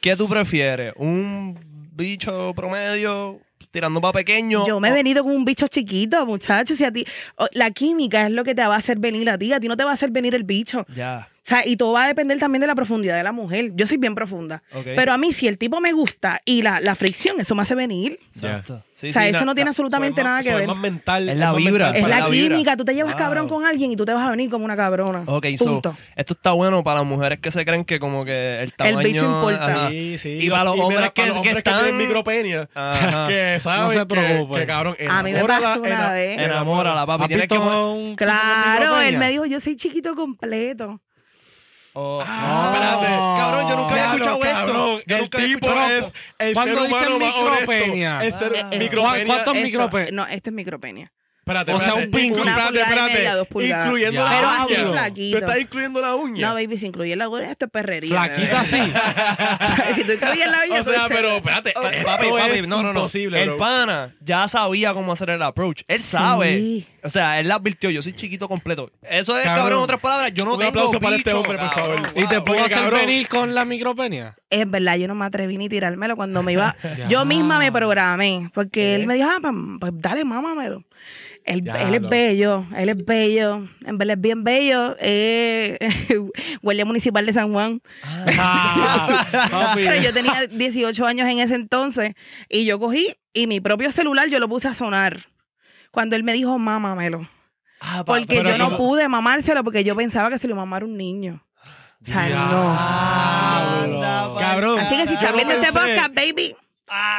¿Qué 0.00 0.16
tú 0.16 0.28
prefieres? 0.28 0.92
¿Un 0.96 1.56
bicho 1.92 2.52
promedio 2.54 3.40
tirando 3.70 4.00
para 4.00 4.12
pequeño? 4.12 4.66
Yo 4.66 4.80
me 4.80 4.88
he 4.88 4.92
venido 4.92 5.22
con 5.22 5.34
un 5.34 5.44
bicho 5.44 5.66
chiquito, 5.68 6.24
muchachos. 6.26 6.80
Y 6.80 6.84
a 6.84 6.92
ti, 6.92 7.04
la 7.52 7.70
química 7.70 8.26
es 8.26 8.32
lo 8.32 8.44
que 8.44 8.54
te 8.54 8.66
va 8.66 8.74
a 8.74 8.78
hacer 8.78 8.98
venir 8.98 9.28
a 9.30 9.38
ti. 9.38 9.52
A 9.52 9.60
ti 9.60 9.68
no 9.68 9.76
te 9.76 9.84
va 9.84 9.90
a 9.90 9.94
hacer 9.94 10.10
venir 10.10 10.34
el 10.34 10.44
bicho. 10.44 10.86
Ya. 10.94 11.28
O 11.48 11.50
sea, 11.50 11.66
y 11.66 11.78
todo 11.78 11.92
va 11.92 12.04
a 12.04 12.06
depender 12.08 12.38
también 12.38 12.60
de 12.60 12.66
la 12.66 12.74
profundidad 12.74 13.16
de 13.16 13.22
la 13.22 13.32
mujer. 13.32 13.70
Yo 13.74 13.86
soy 13.86 13.96
bien 13.96 14.14
profunda. 14.14 14.62
Pero 14.84 15.12
a 15.14 15.16
mí, 15.16 15.32
si 15.32 15.48
el 15.48 15.56
tipo 15.56 15.80
me 15.80 15.92
gusta 15.92 16.42
y 16.44 16.60
la, 16.60 16.78
la 16.78 16.94
fricción, 16.94 17.40
eso 17.40 17.54
me 17.54 17.62
hace 17.62 17.74
venir. 17.74 18.18
Exacto. 18.28 18.84
Sí, 18.92 19.08
o 19.08 19.12
sea, 19.14 19.22
sí, 19.22 19.28
eso 19.30 19.44
no 19.46 19.54
tiene 19.54 19.70
absolutamente 19.70 20.22
nada 20.22 20.42
que 20.42 20.52
ver. 20.52 20.66
Más 20.66 20.76
mental. 20.76 21.26
Es 21.28 21.38
la 21.38 21.54
vibra. 21.54 21.90
Es 21.96 22.02
la 22.06 22.18
la 22.20 22.28
vibra. 22.28 22.56
química. 22.56 22.76
Tú 22.76 22.84
te 22.84 22.94
llevas 22.94 23.14
Wow. 23.14 23.18
cabrón 23.18 23.48
con 23.48 23.64
alguien 23.64 23.90
y 23.92 23.96
tú 23.96 24.04
te 24.04 24.12
vas 24.12 24.26
a 24.26 24.30
venir 24.30 24.50
como 24.50 24.66
una 24.66 24.76
cabrona. 24.76 25.22
Ok, 25.26 25.46
so, 25.56 25.64
Punto. 25.64 25.96
esto 26.16 26.34
está 26.34 26.52
bueno 26.52 26.84
para 26.84 26.98
las 27.00 27.08
mujeres 27.08 27.38
que 27.38 27.50
se 27.50 27.64
creen 27.64 27.84
que 27.86 27.98
como 27.98 28.26
que 28.26 28.60
el 28.62 28.74
tamaño... 28.74 28.98
bicho 28.98 29.24
importa. 29.24 29.64
ajá. 29.64 29.88
Sí, 29.90 30.18
sí. 30.18 30.38
Y 30.42 30.50
para 30.50 30.64
los 30.64 30.78
hombres 30.78 30.98
mira, 30.98 31.10
que- 31.10 31.22
para 31.22 31.28
los 31.28 31.36
que 31.40 31.48
hombres 31.48 31.64
están- 31.64 31.80
tienen 31.84 31.96
micropenia, 31.98 32.68
Ajá. 32.74 33.26
que 33.28 33.56
saben 33.60 33.92
se 33.92 33.98
que, 34.00 34.06
preocupen. 34.06 34.60
que, 34.60 34.66
cabrón, 34.66 34.96
A 35.08 35.22
mí 35.22 35.32
me 35.32 35.38
enamórala, 35.38 35.68
pasó 35.68 35.80
una 35.80 35.88
ena- 35.94 36.12
vez. 36.12 36.38
Enamórala, 36.40 37.06
papi. 37.06 37.22
¿Has 37.22 37.28
Tienes 37.28 37.48
que... 37.48 38.14
Claro, 38.16 39.00
él 39.00 39.16
me 39.18 39.30
dijo, 39.30 39.46
yo 39.46 39.60
soy 39.60 39.76
chiquito 39.76 40.14
completo. 40.14 41.00
Oh, 42.00 42.22
Ah, 42.24 42.70
no, 42.70 42.74
espérate. 42.76 43.06
Cabrón, 43.40 43.68
yo 43.68 43.76
nunca 43.76 43.90
había 43.94 44.04
escuchado 44.06 44.38
cabrón, 44.38 44.98
esto. 44.98 45.02
Yo 45.06 45.16
el 45.16 45.30
tipo 45.30 45.68
es 45.68 46.12
el 46.38 46.54
Cuando 46.54 46.74
ser 46.78 46.86
dicen 46.88 47.12
humano 47.12 47.18
más 47.18 47.34
honesto. 47.34 47.60
micropenia. 47.72 48.24
El 48.24 48.32
ser 48.32 48.52
Eh, 48.54 48.64
eh, 48.70 48.78
micropenia. 48.78 49.26
¿Cuántos 49.26 49.54
Esto- 49.56 49.66
micrope- 49.66 50.12
No, 50.12 50.26
este 50.28 50.50
es 50.50 50.54
micropenia. 50.54 51.12
Espérate, 51.48 51.72
O 51.72 51.80
sea, 51.80 51.94
un 51.94 52.10
pingo. 52.10 52.42
Una 52.42 52.50
Espérate, 52.50 52.80
espérate. 52.82 53.66
Incluyendo 53.66 54.22
Ya. 54.22 54.40
la 54.42 54.66
Pero 54.68 54.90
uña. 54.92 55.04
así. 55.04 55.30
¿Tú 55.30 55.38
estás 55.38 55.60
incluyendo 55.60 56.00
la 56.02 56.14
uña? 56.14 56.48
No, 56.48 56.54
baby, 56.54 56.76
si 56.76 56.86
incluye 56.86 57.16
la 57.16 57.28
uña, 57.28 57.50
esto 57.50 57.64
es 57.64 57.70
perrería. 57.70 58.10
Flaquita 58.22 58.60
así. 58.60 58.76
si 59.94 60.04
tú 60.04 60.12
incluyes 60.12 60.46
la 60.50 60.58
uña, 60.68 60.80
O 60.80 60.84
sea, 60.84 61.02
tú- 61.04 61.14
pero 61.14 61.28
espérate. 61.36 61.72
Papi, 61.72 61.96
papi, 62.04 62.26
es 62.58 62.68
no, 62.68 62.76
no, 62.82 62.92
no. 62.92 63.00
imposible, 63.00 63.40
el 63.42 63.48
bro. 63.50 63.56
pana 63.58 64.14
ya 64.20 64.46
sabía 64.48 64.92
cómo 64.94 65.12
hacer 65.12 65.30
el 65.30 65.42
approach. 65.42 65.82
Él 65.88 66.02
sabe. 66.02 66.58
Sí. 66.58 66.86
O 67.02 67.08
sea, 67.10 67.38
él 67.40 67.48
la 67.48 67.54
advirtió. 67.54 67.90
Yo 67.90 68.02
soy 68.02 68.12
chiquito 68.12 68.48
completo. 68.48 68.90
Eso 69.02 69.36
es, 69.38 69.44
Cabrón. 69.44 69.62
cabrón, 69.62 69.78
en 69.78 69.84
otras 69.84 70.00
palabras. 70.00 70.32
Yo 70.34 70.44
no 70.44 70.54
Un 70.54 70.58
tengo 70.58 70.70
aplauso 70.70 71.00
para 71.00 71.16
este 71.16 71.32
hombre, 71.32 71.56
por 71.56 71.70
cabrón. 71.70 72.04
favor. 72.04 72.22
¿Y 72.22 72.26
te 72.26 72.40
puedo 72.40 72.64
hacer 72.64 72.78
cabrón. 72.78 73.00
venir 73.00 73.28
con 73.28 73.54
la 73.54 73.64
micropenia? 73.64 74.36
Es 74.50 74.68
verdad, 74.68 74.96
yo 74.96 75.06
no 75.08 75.14
me 75.14 75.24
atreví 75.24 75.56
ni 75.56 75.68
tirármelo 75.68 76.16
cuando 76.16 76.42
me 76.42 76.52
iba. 76.52 76.74
Yo 77.08 77.24
misma 77.24 77.58
me 77.58 77.70
programé, 77.70 78.50
porque 78.52 78.94
él 78.94 79.06
me 79.06 79.14
dijo, 79.14 79.28
ah, 79.30 79.38
pues, 79.40 79.52
pues 79.80 79.92
dale, 79.96 80.24
mámamelo. 80.24 80.82
Él, 81.44 81.66
es 81.66 82.02
lo- 82.02 82.08
bello, 82.10 82.66
él 82.76 82.88
es 82.90 83.04
bello, 83.06 83.66
en 83.86 83.96
verdad 83.98 84.16
es 84.16 84.20
bien 84.20 84.44
bello. 84.44 84.96
Eh, 85.00 85.78
Guardia 86.62 86.84
Municipal 86.84 87.24
de 87.24 87.32
San 87.32 87.52
Juan. 87.52 87.80
Ah. 88.38 89.72
Pero 89.74 89.96
yo 90.02 90.12
tenía 90.12 90.46
18 90.46 91.06
años 91.06 91.28
en 91.28 91.38
ese 91.38 91.54
entonces 91.54 92.14
y 92.48 92.64
yo 92.66 92.78
cogí 92.78 93.14
y 93.32 93.46
mi 93.46 93.60
propio 93.60 93.90
celular 93.92 94.28
yo 94.28 94.38
lo 94.40 94.48
puse 94.48 94.68
a 94.68 94.74
sonar. 94.74 95.26
Cuando 95.90 96.16
él 96.16 96.22
me 96.22 96.34
dijo, 96.34 96.58
mámamelo. 96.58 97.26
Ah, 97.80 98.04
pa- 98.04 98.16
Porque 98.18 98.42
yo 98.44 98.58
no 98.58 98.76
pude 98.76 99.08
mamárselo 99.08 99.64
porque 99.64 99.84
yo 99.84 99.96
pensaba 99.96 100.28
que 100.30 100.38
se 100.38 100.48
lo 100.48 100.56
mamara 100.56 100.84
un 100.84 100.96
niño. 100.98 101.44
O 102.02 102.04
sea, 102.06 102.28
no. 103.88 104.38
Cabrón. 104.38 104.78
Así 104.80 104.96
que 104.96 105.06
si 105.08 105.14
no 105.14 105.32
viendo 105.32 105.54
este 105.54 105.72
podcast, 105.72 106.14
baby, 106.14 106.54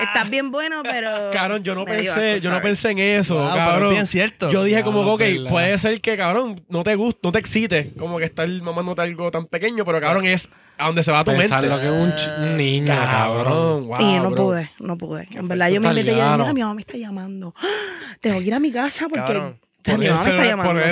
estás 0.04 0.30
bien 0.30 0.52
bueno, 0.52 0.82
pero. 0.84 1.32
Cabrón, 1.32 1.64
yo 1.64 1.76
no 1.76 1.86
pensé, 1.86 2.34
asco, 2.34 2.44
yo 2.44 2.52
no 2.52 2.62
pensé 2.62 2.92
en 2.92 3.00
eso, 3.00 3.36
Wow, 3.36 3.54
cabrón. 3.56 3.88
es 3.90 3.94
bien 3.94 4.06
cierto. 4.06 4.50
Yo 4.52 4.64
dije 4.64 4.84
como, 4.84 5.04
Diablo, 5.04 5.44
ok, 5.46 5.50
puede 5.50 5.78
ser 5.78 6.02
que, 6.02 6.18
cabrón, 6.18 6.64
no 6.70 6.84
te 6.84 6.96
guste, 6.96 7.20
no 7.24 7.32
te 7.32 7.40
excite, 7.40 7.92
como 7.98 8.18
que 8.18 8.26
estar 8.26 8.48
mamándote 8.50 9.02
algo 9.02 9.32
tan 9.32 9.46
pequeño, 9.46 9.86
pero 9.86 10.00
cabrón, 10.02 10.26
es 10.26 10.50
a 10.78 10.88
donde 10.88 11.04
se 11.04 11.12
va 11.12 11.24
tu 11.24 11.32
Pensar 11.32 11.62
mente. 11.62 11.76
lo 11.76 11.82
que 11.82 11.88
es 11.88 12.28
un, 12.40 12.58
niño, 12.58 12.88
cabrón. 12.88 13.44
Cabrón, 13.44 13.88
wow, 13.88 14.00
y 14.00 14.16
no 14.18 14.32
bro. 14.32 14.46
pude, 14.46 14.72
no 14.80 14.98
pude. 14.98 15.28
En 15.32 15.48
verdad, 15.48 15.70
yo 15.70 15.82
me 15.82 15.88
invité 15.90 16.12
y 16.12 16.16
dije, 16.16 16.38
mira, 16.38 16.54
mi 16.54 16.62
mamá 16.62 16.74
me 16.74 16.82
está 16.82 16.98
llamando. 16.98 17.54
Tengo 18.22 18.40
que 18.40 18.46
ir 18.46 18.54
a 18.54 18.60
mi 18.60 18.72
casa 18.72 19.08
porque 19.10 19.34
Cabrón. 19.34 19.60
Mamá 19.88 20.12
el 20.12 20.18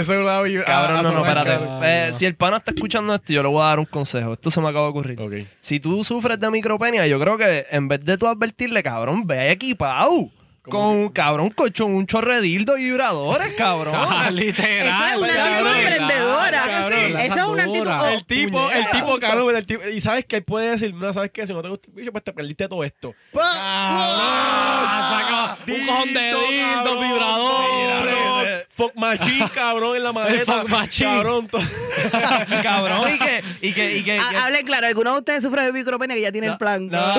celular- 0.06 0.46
el 0.46 0.52
y- 0.52 0.64
Cabrón, 0.64 0.98
a 0.98 1.02
no, 1.02 1.12
no, 1.12 1.26
espérate. 1.26 2.10
Eh, 2.10 2.14
si 2.14 2.26
el 2.26 2.36
pana 2.36 2.58
está 2.58 2.72
escuchando 2.72 3.14
esto, 3.14 3.34
yo 3.34 3.44
le 3.44 3.50
voy 3.50 3.62
a 3.62 3.66
dar 3.66 3.80
un 3.80 3.86
consejo. 3.86 4.34
Esto 4.34 4.50
se 4.50 4.62
me 4.62 4.70
acaba 4.70 4.86
de 4.86 4.90
ocurrir. 4.92 5.48
Si 5.60 5.80
tú 5.80 6.04
sufres 6.04 6.40
de 6.40 6.50
micropenia, 6.50 7.06
yo 7.08 7.20
creo 7.20 7.38
que 7.38 7.66
en 7.70 7.88
vez 7.88 8.04
de 8.04 8.18
tú 8.18 8.28
advertirle, 8.28 8.82
cabrón, 8.84 9.26
ve 9.28 9.52
equipado. 9.52 10.30
Con, 10.70 11.10
cabrón, 11.10 11.50
con 11.52 11.72
un 11.82 12.06
chorre 12.08 12.36
de 12.36 12.42
dildo 12.42 12.78
y 12.78 12.84
vibradores, 12.86 13.54
cabrón. 13.58 13.94
Ah, 13.98 14.26
Eso 14.28 14.32
literal. 14.36 15.24
es 15.24 15.30
una 15.30 15.34
cabrón. 15.34 15.68
actitud 15.68 15.80
emprendedora. 15.80 16.62
Cabrón. 16.66 17.20
Eso 17.22 17.36
es 17.36 17.44
una 17.44 17.64
actitud. 17.64 17.88
Oh, 17.88 18.06
El 18.08 18.26
tipo, 18.26 18.70
el 18.70 18.74
puñeta. 18.78 18.92
tipo, 18.92 19.20
cabrón, 19.20 19.56
el 19.56 19.66
tipo, 19.66 19.88
y 19.88 20.02
sabes 20.02 20.26
que 20.26 20.36
él 20.38 20.44
puede 20.44 20.72
decir, 20.72 20.94
no, 20.94 21.14
sabes 21.14 21.32
qué, 21.32 21.48
si 21.48 21.54
no 21.54 21.62
te 21.62 21.70
gusta 21.70 21.88
el 21.88 21.94
bicho, 21.94 22.12
pues 22.12 22.24
te 22.24 22.34
perdiste 22.34 22.68
todo 22.68 22.84
esto. 22.84 23.14
Ah, 23.40 25.18
saca 25.58 25.74
un 25.74 25.86
cojón 25.88 26.14
de 26.14 26.22
dildo, 26.22 27.00
vibrador. 27.00 27.66
cabrón. 27.88 28.28
Fuck 28.70 28.96
machine, 28.96 29.50
cabrón, 29.56 29.96
en 29.98 30.04
la 30.04 30.14
maleta. 30.14 30.60
fuck 30.62 30.70
machine. 30.70 31.10
Cabrón, 31.10 31.48
cabrón, 32.64 33.16
y 33.16 33.20
que, 33.20 33.44
y 33.62 33.74
que, 33.74 33.98
y 33.98 34.04
que. 34.04 34.20
Ah, 34.20 34.46
Hablen 34.46 34.66
claro, 34.68 34.86
alguno 34.88 35.14
de 35.14 35.20
ustedes 35.20 35.42
sufre 35.44 35.64
de 35.64 35.72
micropenia 35.74 36.16
que 36.16 36.22
ya 36.22 36.32
tiene 36.32 36.48
el 36.48 36.58
plan. 36.60 36.88
No, 36.88 37.16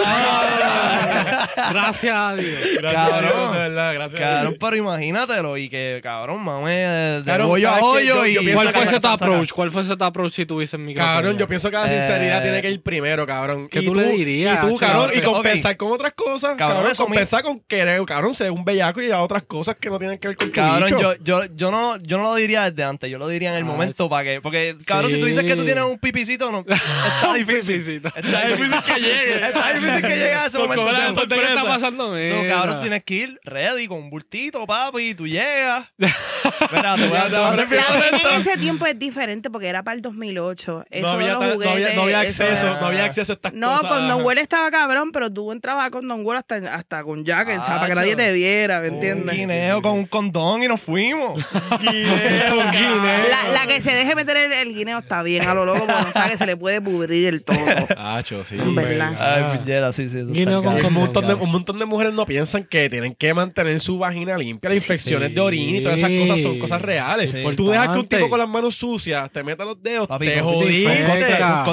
Gracias 1.70 2.14
a 2.16 2.34
Dios. 2.34 2.60
Gracias 2.78 3.20
Dios, 3.22 3.32
Cabrón. 3.38 3.52
de 3.52 3.58
verdad, 3.68 3.94
gracias 3.94 4.20
cabrón, 4.20 4.56
pero 4.60 4.76
imagínatelo. 4.76 5.56
Y 5.56 5.68
que, 5.68 6.00
cabrón, 6.02 6.42
mame 6.44 6.70
de, 6.72 7.18
de 7.20 7.24
Cabrón, 7.24 7.50
hoyo 7.50 7.70
a 7.70 7.80
hoyo. 7.80 8.00
Yo- 8.16 8.26
y 8.26 8.34
yo 8.34 8.40
pienso 8.40 8.56
¿Cuál 8.62 8.66
que 8.68 8.72
fue 8.88 8.96
ese 8.96 9.06
approach? 9.06 9.52
¿Cuál 9.52 9.70
fue 9.70 9.82
ese 9.82 9.96
tu 9.96 10.04
approach 10.04 10.32
si 10.32 10.46
tuviese 10.46 10.78
micropenia? 10.78 11.14
Cabrón, 11.14 11.38
yo 11.38 11.48
pienso 11.48 11.70
que 11.70 11.76
la 11.76 11.88
sinceridad 11.88 12.38
Eh, 12.38 12.42
tiene 12.42 12.62
que 12.62 12.70
ir 12.70 12.82
primero, 12.82 13.26
cabrón. 13.26 13.68
¿qué 13.68 13.82
tú 13.82 13.94
le 13.94 14.06
dirías, 14.08 14.64
Y 14.64 14.68
tú, 14.68 14.76
cabrón, 14.76 15.10
y 15.14 15.20
compensar 15.20 15.76
con 15.76 15.92
otras 15.92 16.12
cosas. 16.14 16.56
Cabrón, 16.56 16.92
compensar 16.96 17.42
con 17.42 17.60
querer, 17.60 18.02
cabrón, 18.04 18.34
ser 18.34 18.50
un 18.50 18.64
bellaco 18.64 19.00
y 19.02 19.10
a 19.10 19.20
otras 19.22 19.42
cosas 19.44 19.76
que 19.80 19.90
no 19.90 19.98
tienen 19.98 20.18
que 20.18 20.28
ver 20.28 20.36
con 20.36 20.50
Cabrón, 20.50 20.90
yo, 20.90 21.14
yo, 21.22 21.44
yo, 21.54 21.70
no, 21.70 21.96
yo 21.98 22.16
no 22.18 22.24
lo 22.24 22.34
diría 22.34 22.70
desde 22.70 22.84
antes, 22.84 23.10
yo 23.10 23.18
lo 23.18 23.28
diría 23.28 23.50
en 23.50 23.56
el 23.56 23.62
Ah, 23.62 23.66
momento 23.66 24.08
para 24.08 24.24
que. 24.24 24.40
Porque, 24.40 24.76
cabrón, 24.86 25.10
si 25.10 25.18
tú 25.20 25.26
dices 25.26 25.44
que 25.44 25.54
tú 25.56 25.64
tienes 25.64 25.84
un 25.84 25.98
pipicito, 25.98 26.50
no. 26.50 26.60
Está 26.68 27.34
difícil. 27.34 28.02
Está 28.04 28.46
difícil 28.46 28.80
que 28.82 29.00
llegue. 29.00 29.34
Está 29.48 29.72
difícil 29.72 30.02
que 30.02 30.08
llegue 30.08 30.34
a 30.34 30.46
ese 30.46 30.58
momento. 30.58 30.86
¿Qué 31.28 31.34
está 31.42 31.64
pasando? 31.64 32.14
cabrón, 32.48 32.80
tienes 32.80 33.04
que 33.04 33.14
ir 33.14 33.27
ready 33.44 33.86
con 33.86 33.98
un 33.98 34.10
bultito, 34.10 34.66
papi, 34.66 35.10
y 35.10 35.14
tú 35.14 35.26
llegas. 35.26 35.86
Mira, 35.98 36.94
te 36.96 37.06
voy 37.08 37.18
a, 37.18 37.26
en 37.26 38.40
ese 38.40 38.56
tiempo 38.58 38.86
es 38.86 38.98
diferente 38.98 39.50
porque 39.50 39.68
era 39.68 39.82
para 39.82 39.94
el 39.96 40.02
2008. 40.02 40.84
Eso 40.90 41.02
no, 41.06 41.08
había 41.12 41.38
ta- 41.38 41.54
no, 41.56 41.70
había, 41.70 41.94
no 41.94 42.02
había 42.02 42.18
juguetes, 42.18 42.34
eso 42.34 42.42
acceso, 42.44 42.66
era- 42.68 42.80
no 42.80 42.86
había 42.86 43.04
acceso 43.04 43.32
a 43.32 43.34
estas 43.34 43.52
No, 43.54 43.76
cosas. 43.76 43.90
con 43.90 44.08
Don. 44.08 44.22
Well 44.24 44.38
estaba 44.38 44.70
cabrón, 44.70 45.12
pero 45.12 45.32
tú 45.32 45.52
entrabas 45.52 45.90
con 45.90 46.06
Don 46.08 46.24
Well 46.24 46.38
hasta, 46.38 46.56
hasta 46.74 47.02
con 47.02 47.24
sea, 47.24 47.44
para 47.44 47.86
que 47.86 47.94
nadie 47.94 48.16
te 48.16 48.32
viera, 48.32 48.80
¿me 48.80 48.88
Un 48.88 48.94
entiendes? 48.94 49.36
guineo 49.36 49.82
con 49.82 49.92
un 49.92 50.06
condón 50.06 50.62
y 50.62 50.68
nos 50.68 50.80
fuimos. 50.80 51.38
Guineo, 51.80 52.70
guineo. 52.72 53.28
La, 53.30 53.52
la 53.52 53.66
que 53.66 53.80
se 53.80 53.92
deje 53.94 54.14
meter 54.14 54.36
el, 54.36 54.52
el 54.52 54.74
guineo 54.74 54.98
está 54.98 55.22
bien, 55.22 55.46
a 55.46 55.54
lo 55.54 55.64
loco, 55.64 55.86
porque 55.86 56.02
no 56.04 56.12
sabe 56.12 56.30
que 56.32 56.38
se 56.38 56.46
le 56.46 56.56
puede 56.56 56.80
pudrir 56.80 57.28
el 57.28 57.44
todo. 57.44 57.58
Acho, 57.96 58.44
sí. 58.44 58.56
Verdad. 58.58 59.14
Ay, 59.18 59.58
puñeta, 59.58 59.92
sí, 59.92 60.08
sí. 60.08 60.22
Guineo 60.24 60.62
con 60.62 60.84
un, 60.84 60.92
montón 60.92 61.26
de, 61.26 61.34
un 61.34 61.50
montón 61.50 61.78
de 61.78 61.84
mujeres 61.84 62.12
no 62.12 62.26
piensan 62.26 62.64
que 62.64 62.88
tienen 62.90 63.07
que 63.14 63.34
mantener 63.34 63.78
su 63.80 63.98
vagina 63.98 64.36
limpia. 64.36 64.70
Las 64.70 64.78
infecciones 64.78 65.34
de 65.34 65.40
orina 65.40 65.78
y 65.78 65.82
todas 65.82 65.98
esas 65.98 66.10
cosas 66.10 66.40
son 66.40 66.58
cosas 66.58 66.82
reales. 66.82 67.30
Sí. 67.30 67.44
Tú 67.56 67.70
dejas 67.70 67.88
que 67.88 67.98
un 67.98 68.08
tipo 68.08 68.28
con 68.28 68.38
las 68.38 68.48
manos 68.48 68.74
sucias 68.74 69.30
te 69.30 69.42
meta 69.42 69.64
los 69.64 69.82
dedos, 69.82 70.08
Papi, 70.08 70.26
te 70.26 70.40
jodiste. 70.40 71.04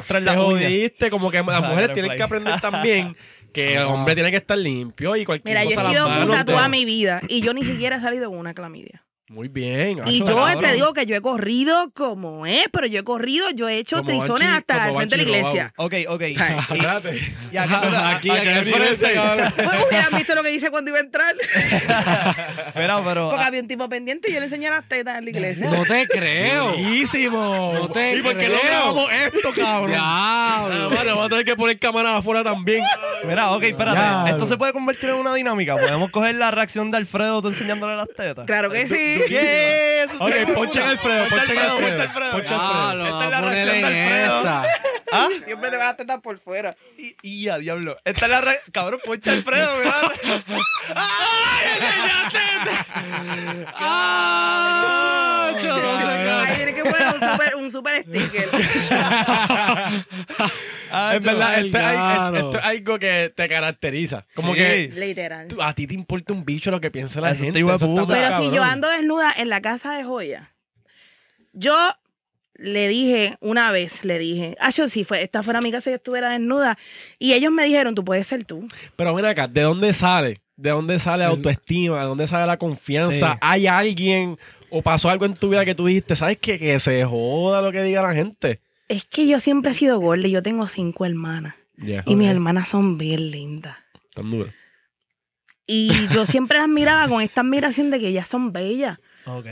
Te 0.07 0.19
uña. 0.19 0.35
jodiste. 0.35 1.09
Como 1.09 1.31
que 1.31 1.41
las 1.41 1.61
mujeres 1.61 1.93
tienen 1.93 2.15
que 2.15 2.23
aprender 2.23 2.59
también 2.59 3.15
que 3.55 3.75
el 3.75 3.83
hombre 3.83 4.15
tiene 4.15 4.31
que 4.31 4.37
estar 4.37 4.57
limpio 4.57 5.15
y 5.15 5.23
cualquier 5.23 5.57
Mira, 5.57 5.63
yo 5.63 5.69
cosa 5.69 5.81
he 5.81 5.85
a 5.85 5.87
las 5.87 6.17
sido 6.17 6.27
puta 6.27 6.45
toda 6.45 6.67
mi 6.67 6.83
vida 6.83 7.21
y 7.29 7.39
yo 7.41 7.53
ni 7.53 7.63
siquiera 7.63 7.95
he 7.95 8.01
salido 8.01 8.29
con 8.29 8.37
una 8.37 8.53
clamidia. 8.53 9.01
Muy 9.27 9.47
bien. 9.47 10.01
Y 10.05 10.19
yo 10.19 10.25
cabrón. 10.25 10.63
te 10.63 10.73
digo 10.73 10.93
que 10.93 11.07
yo 11.07 11.15
he 11.15 11.21
corrido 11.21 11.89
como 11.95 12.45
es, 12.45 12.67
pero 12.71 12.85
yo 12.85 12.99
he 12.99 13.03
corrido, 13.03 13.49
yo 13.49 13.67
he 13.67 13.79
hecho 13.79 13.97
Como 13.97 14.09
trizones 14.09 14.47
hasta 14.49 14.83
al 14.83 14.95
frente 14.95 15.17
de 15.17 15.23
la 15.25 15.29
iglesia. 15.29 15.73
Ok, 15.77 15.93
ok. 16.09 16.21
Espérate. 16.21 17.19
Y 17.51 17.57
aquí 17.57 17.73
Aquí, 17.73 18.29
aquí 18.29 18.49
a- 18.49 18.57
al 18.57 18.65
frente. 18.65 19.19
Pues 19.55 19.77
hubieran 19.87 20.15
visto 20.15 20.35
lo 20.35 20.43
que 20.43 20.51
hice 20.51 20.69
cuando 20.69 20.91
iba 20.91 20.99
a 20.99 21.01
entrar. 21.01 21.33
Mira, 22.75 23.01
pero. 23.03 23.29
Porque 23.29 23.45
había 23.45 23.61
un 23.61 23.67
tipo 23.67 23.89
pendiente 23.89 24.29
y 24.29 24.33
yo 24.33 24.39
le 24.39 24.45
enseñé 24.45 24.69
las 24.69 24.87
tetas 24.87 25.17
en 25.17 25.23
la 25.25 25.29
iglesia. 25.31 25.71
No 25.71 25.83
te 25.85 26.07
creo. 26.07 26.73
Buenísimo. 26.73 27.71
No 27.73 27.89
te 27.89 28.17
¿Y 28.17 28.21
por 28.21 28.37
qué 28.37 28.49
no 28.49 28.57
grabamos 28.63 29.09
esto, 29.11 29.51
cabrón? 29.55 29.91
Mano, 29.91 31.05
vamos 31.05 31.25
a 31.25 31.29
tener 31.29 31.45
que 31.45 31.55
poner 31.55 31.79
cámaras 31.79 32.19
afuera 32.19 32.43
también. 32.43 32.83
Mira, 33.23 33.49
ok, 33.51 33.63
espérate. 33.63 33.97
Ya. 33.97 34.25
Esto 34.29 34.45
se 34.45 34.55
puede 34.57 34.71
convertir 34.73 35.09
en 35.09 35.15
una 35.15 35.33
dinámica. 35.33 35.75
Podemos 35.77 36.11
coger 36.11 36.35
la 36.35 36.51
reacción 36.51 36.91
de 36.91 36.97
Alfredo 36.97 37.41
tú 37.41 37.47
enseñándole 37.47 37.95
las 37.95 38.09
tetas. 38.15 38.45
Claro 38.45 38.69
que 38.69 38.87
sí. 38.87 39.14
¿Qué? 39.27 40.03
Eso 40.03 40.17
Ok, 40.23 40.29
está 40.31 40.53
ponche 40.53 40.79
buena. 40.79 40.87
a 40.87 40.91
Alfredo, 40.91 41.27
Ponche 41.29 41.45
ponche 41.45 41.59
a 41.59 41.71
Alfredo, 41.71 41.79
ponche 41.79 42.01
a 42.01 42.03
Alfredo. 42.03 42.31
ponche 42.31 42.53
a 42.53 42.89
Alfredo. 42.89 43.07
Esta 43.07 43.23
es 43.25 43.29
la 43.31 43.37
a 43.37 43.41
reacción 43.41 43.81
de 43.81 43.87
Alfredo. 43.87 44.43
¿Ah? 45.11 45.27
Siempre 45.45 45.69
te 45.71 45.77
van 45.77 45.87
las 45.87 45.97
tetas 45.97 46.19
por 46.21 46.39
fuera. 46.39 46.75
Y, 46.97 47.15
y 47.21 47.47
a 47.49 47.57
diablo. 47.57 47.97
Esta 48.03 48.25
es 48.25 48.31
la 48.31 48.41
re... 48.41 48.59
Cabrón, 48.71 48.99
ponche 49.05 49.29
a 49.29 49.33
Alfredo, 49.33 49.77
¿verdad? 49.77 50.11
¡Ah! 53.77 55.51
Yo 55.61 55.77
no 55.77 55.99
sé 55.99 56.05
qué- 56.05 56.31
Ahí 56.31 56.55
tiene 56.57 56.73
que 56.73 56.83
poner 56.83 57.07
un 57.07 57.13
super, 57.31 57.55
un 57.55 57.71
super 57.71 58.03
sticker. 58.03 58.49
Ah, 60.91 61.13
Es 61.15 61.21
verdad, 61.21 61.59
esto 61.59 61.77
es, 61.77 62.43
esto 62.43 62.59
algo 62.63 62.99
que 62.99 63.31
te 63.35 63.47
caracteriza. 63.47 64.25
Como 64.35 64.53
Sí. 64.53 64.59
que 64.59 64.91
Literal. 64.95 65.47
tú- 65.47 65.61
a 65.61 65.73
ti 65.73 65.87
te 65.87 65.93
importa 65.93 66.33
un 66.33 66.45
bicho 66.45 66.71
lo 66.71 66.79
que 66.81 66.91
piensa 66.91 67.19
la 67.21 67.31
Eso 67.31 67.43
gente. 67.43 67.59
eso 67.59 67.79
puta. 67.87 68.07
Pero 68.13 68.29
cabrón. 68.29 68.49
si 68.51 68.55
yo 68.55 68.63
ando 68.63 68.89
desnuda 68.89 69.33
en 69.37 69.49
la 69.49 69.61
casa 69.61 69.95
de 69.97 70.03
joya, 70.03 70.51
yo 71.53 71.75
le 72.57 72.87
dije 72.87 73.35
una 73.41 73.71
vez, 73.71 74.03
le 74.05 74.17
dije, 74.17 74.55
ah, 74.59 74.69
yo 74.69 74.87
si 74.87 75.03
fue, 75.03 75.21
esta 75.21 75.43
fuera 75.43 75.59
mi 75.61 75.71
casa 75.71 75.89
y 75.89 75.93
yo 75.93 75.97
estuviera 75.97 76.29
desnuda. 76.29 76.77
Y 77.19 77.33
ellos 77.33 77.51
me 77.51 77.65
dijeron, 77.65 77.95
tú 77.95 78.03
puedes 78.05 78.27
ser 78.27 78.45
tú. 78.45 78.67
Pero 78.95 79.13
ven 79.13 79.25
acá, 79.25 79.47
¿de 79.47 79.61
dónde 79.61 79.91
sale? 79.93 80.41
¿De 80.55 80.69
dónde 80.69 80.99
sale 80.99 81.23
la 81.23 81.29
autoestima? 81.29 81.99
¿De 81.99 82.05
dónde 82.05 82.27
sale 82.27 82.45
la 82.47 82.57
confianza? 82.57 83.33
Sí. 83.33 83.37
¿Hay 83.41 83.67
alguien 83.67 84.37
o 84.69 84.81
pasó 84.81 85.09
algo 85.09 85.25
en 85.25 85.33
tu 85.35 85.49
vida 85.49 85.65
que 85.65 85.75
tú 85.75 85.85
dijiste, 85.85 86.15
¿sabes 86.15 86.37
qué? 86.39 86.57
Que 86.57 86.79
se 86.79 87.03
joda 87.03 87.61
lo 87.61 87.71
que 87.73 87.83
diga 87.83 88.01
la 88.01 88.13
gente. 88.13 88.61
Es 88.87 89.05
que 89.05 89.27
yo 89.27 89.39
siempre 89.39 89.71
he 89.71 89.75
sido 89.75 89.99
gorda 89.99 90.27
y 90.27 90.31
yo 90.31 90.43
tengo 90.43 90.67
cinco 90.67 91.05
hermanas. 91.05 91.55
Y 91.77 92.15
mis 92.15 92.29
hermanas 92.29 92.69
son 92.69 92.97
bien 92.97 93.31
lindas. 93.31 93.77
Tan 94.13 94.31
duro. 94.31 94.51
Y 95.67 95.91
yo 96.13 96.25
siempre 96.25 96.59
las 96.59 96.69
miraba 96.69 97.09
con 97.09 97.21
esta 97.21 97.41
admiración 97.41 97.89
de 97.89 97.99
que 97.99 98.09
ellas 98.09 98.27
son 98.29 98.53
bellas. 98.53 98.99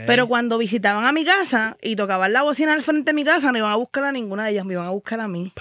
Pero 0.06 0.26
cuando 0.28 0.56
visitaban 0.58 1.04
a 1.04 1.12
mi 1.12 1.24
casa 1.24 1.76
y 1.82 1.96
tocaban 1.96 2.32
la 2.32 2.42
bocina 2.42 2.72
al 2.74 2.82
frente 2.82 3.10
de 3.10 3.14
mi 3.14 3.24
casa, 3.24 3.50
no 3.50 3.58
iban 3.58 3.72
a 3.72 3.76
buscar 3.76 4.04
a 4.04 4.12
ninguna 4.12 4.44
de 4.46 4.52
ellas, 4.52 4.64
me 4.64 4.74
iban 4.74 4.86
a 4.86 4.90
buscar 4.90 5.20
a 5.20 5.26
mí. 5.28 5.52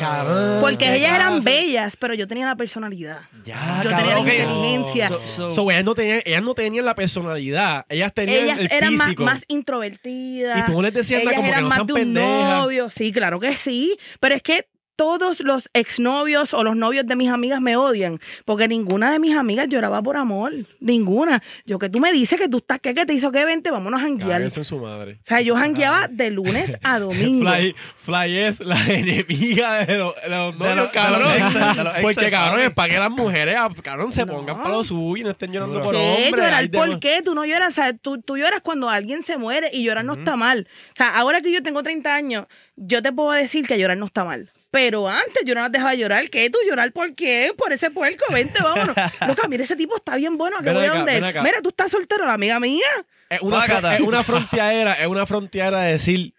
Cabrón. 0.00 0.60
Porque 0.60 0.76
¿qué 0.86 0.96
ellas 0.96 1.12
eran 1.14 1.42
bellas, 1.42 1.94
pero 1.98 2.14
yo 2.14 2.26
tenía 2.26 2.46
la 2.46 2.56
personalidad. 2.56 3.20
Ya, 3.44 3.80
yo 3.82 3.90
cabrón. 3.90 3.96
tenía 3.96 4.14
la 4.14 4.20
inteligencia. 4.20 5.08
So- 5.08 5.20
so- 5.26 5.50
So, 5.54 5.70
ellas, 5.70 5.84
no 5.84 5.94
tenían, 5.94 6.20
ellas 6.24 6.42
no 6.42 6.54
tenían 6.54 6.84
la 6.84 6.94
personalidad, 6.94 7.86
ellas 7.88 8.12
tenían 8.12 8.44
ellas 8.44 8.58
el 8.58 8.68
eran 8.72 8.94
más, 8.96 9.06
físico. 9.06 9.24
más 9.24 9.42
introvertidas. 9.48 10.58
Y 10.60 10.64
tú 10.64 10.72
no 10.72 10.82
les 10.82 10.94
decías 10.94 11.22
ellas 11.22 11.34
como 11.34 11.50
que 11.50 11.60
no 11.60 11.68
más 11.68 11.74
sean 11.76 11.86
de 11.86 11.92
un 11.92 11.98
pendejas. 12.00 12.60
novio. 12.62 12.90
Sí, 12.90 13.12
claro 13.12 13.40
que 13.40 13.56
sí. 13.56 13.96
Pero 14.20 14.34
es 14.34 14.42
que 14.42 14.68
todos 14.96 15.40
los 15.40 15.68
exnovios 15.74 16.54
o 16.54 16.64
los 16.64 16.74
novios 16.76 17.06
de 17.06 17.14
mis 17.16 17.30
amigas 17.30 17.60
me 17.60 17.76
odian. 17.76 18.18
Porque 18.44 18.66
ninguna 18.66 19.12
de 19.12 19.18
mis 19.18 19.36
amigas 19.36 19.68
lloraba 19.68 20.02
por 20.02 20.16
amor. 20.16 20.52
Ninguna. 20.80 21.42
Yo 21.66 21.78
que 21.78 21.88
tú 21.88 22.00
me 22.00 22.12
dices 22.12 22.38
que 22.38 22.48
tú 22.48 22.58
estás 22.58 22.80
que, 22.80 22.94
que 22.94 23.06
te 23.06 23.12
hizo 23.14 23.30
que 23.30 23.44
vente, 23.44 23.70
vámonos 23.70 24.00
a 24.00 24.04
janguear. 24.04 24.50
Su 24.50 24.78
madre. 24.78 25.18
O 25.22 25.26
sea, 25.26 25.40
yo 25.42 25.54
jangueaba 25.56 26.08
de 26.08 26.30
lunes 26.30 26.76
a 26.82 26.98
domingo. 26.98 27.48
Fly, 27.50 27.74
Fly 27.96 28.38
es 28.38 28.60
la 28.60 28.76
enemiga 28.86 29.84
de 29.86 29.98
los, 29.98 30.14
de 30.22 30.28
los 30.28 30.56
novios, 30.56 30.76
los- 30.76 30.92
de 30.92 30.98
cabrón. 30.98 31.22
los 31.22 31.32
exes, 31.34 31.76
de 31.76 31.84
los 31.84 31.92
Porque, 32.02 32.30
cabrón, 32.30 32.72
para 32.74 32.88
que 32.92 32.98
las 32.98 33.10
mujeres, 33.10 33.54
ah, 33.58 33.70
cabrón, 33.82 34.12
se 34.12 34.24
No. 34.24 34.32
pongan 34.32 34.56
para 34.62 34.70
lo 34.76 34.84
suyo 34.84 35.20
y 35.20 35.24
no 35.24 35.30
estén 35.30 35.52
llorando 35.52 35.82
por 35.82 35.94
¿Qué? 35.94 36.00
hombres. 36.26 36.44
¿Llorar 36.44 36.70
por 36.70 37.00
qué? 37.00 37.22
Tú 37.22 37.34
no 37.34 37.44
lloras, 37.44 37.68
o 37.68 37.72
sea, 37.72 37.92
tú, 37.92 38.20
tú 38.20 38.36
lloras 38.36 38.60
cuando 38.62 38.88
alguien 38.88 39.22
se 39.22 39.36
muere 39.36 39.70
y 39.72 39.82
llorar 39.84 40.04
no 40.04 40.14
está 40.14 40.36
mal. 40.36 40.66
O 40.92 40.96
sea, 40.96 41.16
ahora 41.16 41.40
que 41.42 41.52
yo 41.52 41.62
tengo 41.62 41.82
30 41.82 42.14
años, 42.14 42.46
yo 42.76 43.02
te 43.02 43.12
puedo 43.12 43.32
decir 43.32 43.66
que 43.66 43.78
llorar 43.78 43.96
no 43.98 44.06
está 44.06 44.24
mal. 44.24 44.50
Pero 44.76 45.08
antes 45.08 45.42
yo 45.46 45.54
no 45.54 45.62
las 45.62 45.72
dejaba 45.72 45.94
llorar. 45.94 46.28
¿Qué? 46.28 46.50
¿Tú 46.50 46.58
llorar 46.68 46.92
por 46.92 47.14
qué? 47.14 47.50
Por 47.56 47.72
ese 47.72 47.90
puerco, 47.90 48.26
vente, 48.30 48.62
vámonos. 48.62 48.94
Loca, 49.26 49.48
mira, 49.48 49.64
ese 49.64 49.74
tipo 49.74 49.96
está 49.96 50.16
bien 50.16 50.36
bueno. 50.36 50.58
¿A 50.58 50.60
qué 50.60 50.66
Ven 50.66 50.74
voy 50.74 50.84
a 50.84 51.02
acá, 51.02 51.28
acá. 51.28 51.42
Mira, 51.42 51.62
tú 51.62 51.70
estás 51.70 51.90
soltero, 51.90 52.26
la 52.26 52.34
amiga 52.34 52.60
mía. 52.60 52.84
Es 53.30 53.40
una, 53.40 53.64
es 53.64 54.00
una 54.02 54.22
fronteadera, 54.22 54.92
es 54.92 55.06
una 55.06 55.24
fronteadera 55.24 55.80
de 55.80 55.92
decir, 55.92 56.34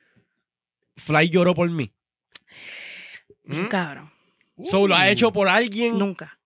Fly 0.98 1.30
lloró 1.30 1.56
por 1.56 1.68
mí. 1.72 1.92
¿Mm? 3.46 3.66
Cabrón. 3.70 4.12
So, 4.66 4.88
lo 4.88 4.96
ha 4.96 5.10
hecho 5.10 5.34
por 5.34 5.48
alguien. 5.48 5.98
Nunca. 5.98 6.37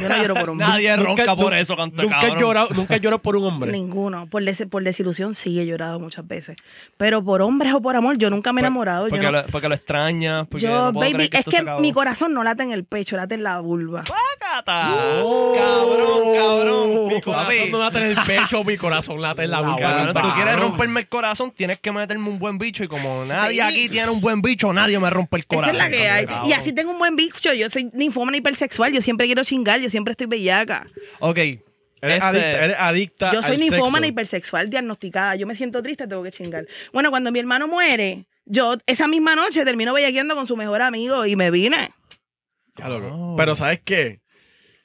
Yo 0.00 0.06
no 0.08 0.16
lloro 0.18 0.34
por 0.34 0.50
un 0.50 0.58
Nadie 0.58 0.94
Nunca- 0.96 1.24
ronca 1.24 1.36
por 1.36 1.54
eso, 1.54 1.76
canto 1.76 2.02
Nunca 2.02 2.20
cabrón. 2.20 2.38
llorado, 2.40 2.68
nunca 2.74 2.96
llorado 2.98 3.22
por 3.22 3.36
un 3.36 3.44
hombre. 3.44 3.72
Ninguno. 3.72 4.26
Por, 4.26 4.44
des- 4.44 4.66
por 4.70 4.82
desilusión 4.84 5.34
sí 5.34 5.58
he 5.58 5.64
llorado 5.66 5.98
muchas 5.98 6.26
veces. 6.28 6.56
Pero 6.98 7.24
por 7.24 7.40
hombres 7.40 7.72
o 7.72 7.80
por 7.80 7.96
amor, 7.96 8.18
yo 8.18 8.28
nunca 8.28 8.52
me 8.52 8.60
he 8.60 8.64
enamorado. 8.64 9.06
Yo 9.06 9.10
Porque, 9.10 9.24
no- 9.26 9.32
lo, 9.32 9.46
porque 9.46 9.68
lo 9.68 9.74
extrañas, 9.74 10.46
porque 10.46 10.66
Yo, 10.66 10.70
no 10.86 10.92
puedo 10.92 11.00
baby, 11.06 11.14
creer 11.14 11.30
que 11.30 11.36
es 11.36 11.40
esto 11.40 11.50
que 11.50 11.56
se 11.56 11.62
acabó. 11.62 11.80
mi 11.80 11.92
corazón 11.92 12.34
no 12.34 12.42
late 12.44 12.62
en 12.64 12.72
el 12.72 12.84
pecho, 12.84 13.16
late 13.16 13.34
en 13.36 13.42
la 13.44 13.60
vulva. 13.60 14.04
Oh. 14.66 15.54
Cabrón, 15.56 16.34
cabrón. 16.34 17.08
Mi 17.08 17.20
corazón 17.20 17.70
no 17.70 17.78
late 17.78 17.98
en 17.98 18.04
el 18.04 18.16
pecho, 18.26 18.64
mi 18.64 18.76
corazón 18.76 19.20
late 19.22 19.44
en 19.44 19.50
la 19.50 19.60
boca. 19.62 19.80
Cabrón, 19.82 20.22
tú 20.22 20.34
quieres 20.34 20.56
romperme 20.60 21.00
el 21.00 21.08
corazón, 21.08 21.50
tienes 21.50 21.78
que 21.80 21.92
meterme 21.92 22.28
un 22.28 22.38
buen 22.38 22.58
bicho. 22.58 22.84
Y 22.84 22.88
como 22.88 23.24
nadie 23.24 23.54
Sí. 23.54 23.60
aquí 23.60 23.88
tiene 23.88 24.10
un 24.10 24.20
buen 24.20 24.40
bicho, 24.42 24.72
nadie 24.72 24.98
me 24.98 25.10
rompe 25.10 25.36
el 25.36 25.40
Esa 25.42 25.48
corazón. 25.48 25.74
es 25.74 25.78
la 25.78 25.90
que 25.90 26.08
hay. 26.08 26.26
cabrón. 26.26 26.48
Y 26.50 26.52
así 26.52 26.72
tengo 26.72 26.90
un 26.92 26.98
buen 26.98 27.16
bicho. 27.16 27.52
Yo 27.52 27.68
soy 27.70 27.90
ninfómana 27.92 28.36
hipersexual. 28.36 28.92
Yo 28.92 29.02
siempre 29.02 29.26
quiero 29.26 29.42
chingar. 29.44 29.80
Yo 29.80 29.90
siempre 29.90 30.12
estoy 30.12 30.26
bellaca. 30.26 30.86
Ok. 31.20 31.38
Eres, 31.38 31.62
Este- 32.00 32.24
adicta, 32.24 32.64
eres 32.64 32.76
adicta 32.78 33.32
Yo 33.32 33.42
soy 33.42 33.54
al 33.54 33.60
ninfómana 33.60 33.92
sexo. 33.98 34.06
hipersexual 34.06 34.70
diagnosticada. 34.70 35.34
Yo 35.34 35.46
me 35.48 35.56
siento 35.56 35.82
triste, 35.82 36.06
tengo 36.06 36.22
que 36.22 36.30
chingar. 36.30 36.64
Bueno, 36.92 37.10
cuando 37.10 37.32
mi 37.32 37.40
hermano 37.40 37.66
muere, 37.66 38.26
yo 38.44 38.76
esa 38.86 39.08
misma 39.08 39.34
noche 39.34 39.64
termino 39.64 39.92
bellaqueando 39.92 40.36
con 40.36 40.46
su 40.46 40.56
mejor 40.56 40.80
amigo 40.80 41.26
y 41.26 41.34
me 41.34 41.50
vine. 41.50 41.90
Ya, 42.76 42.88
loco. 42.88 43.08
Oh. 43.10 43.34
Pero 43.36 43.56
¿sabes 43.56 43.80
qué? 43.84 44.20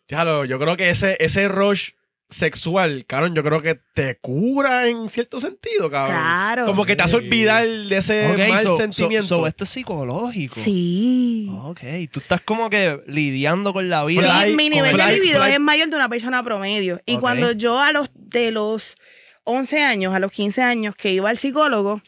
Déjalo, 0.08 0.46
yo 0.46 0.60
creo 0.60 0.76
que 0.78 0.90
ese, 0.90 1.18
ese 1.20 1.48
rush 1.48 1.92
sexual, 2.30 3.06
cabrón, 3.06 3.36
yo 3.36 3.44
creo 3.44 3.62
que 3.62 3.80
te 3.94 4.16
cura 4.20 4.88
en 4.88 5.08
cierto 5.10 5.40
sentido, 5.40 5.90
cabrón. 5.92 6.16
Claro. 6.20 6.66
Como 6.66 6.84
que 6.86 6.96
te 6.96 7.04
hace 7.04 7.16
olvidar 7.18 7.66
de 7.68 7.96
ese 7.98 8.36
mal 8.50 8.58
so- 8.60 8.76
sentimiento. 8.78 9.28
so 9.28 9.48
esto 9.48 9.64
es 9.66 9.70
psicológico. 9.70 10.56
Sí. 10.56 11.48
Ok, 11.64 11.82
tú 12.12 12.20
estás 12.20 12.42
como 12.42 12.70
que 12.70 13.02
lidiando 13.08 13.72
con 13.72 13.88
la 13.90 14.04
vida. 14.04 14.22
Fly- 14.24 14.50
Sí, 14.52 14.56
mi 14.56 14.70
nivel 14.70 14.98
de 14.98 15.12
libido 15.14 15.44
es 15.46 15.60
mayor 15.60 15.90
de 15.90 15.96
una 15.96 16.10
persona 16.10 16.44
promedio. 16.44 17.00
Y 17.06 17.18
cuando 17.18 17.52
yo 17.52 17.80
a 17.80 17.92
los 17.92 18.10
de 18.16 18.52
los 18.52 18.96
11 19.44 19.82
años, 19.84 20.14
a 20.16 20.20
los 20.20 20.32
15 20.32 20.62
años 20.64 20.96
que 20.96 21.12
iba 21.12 21.30
al 21.30 21.38
psicólogo, 21.38 22.02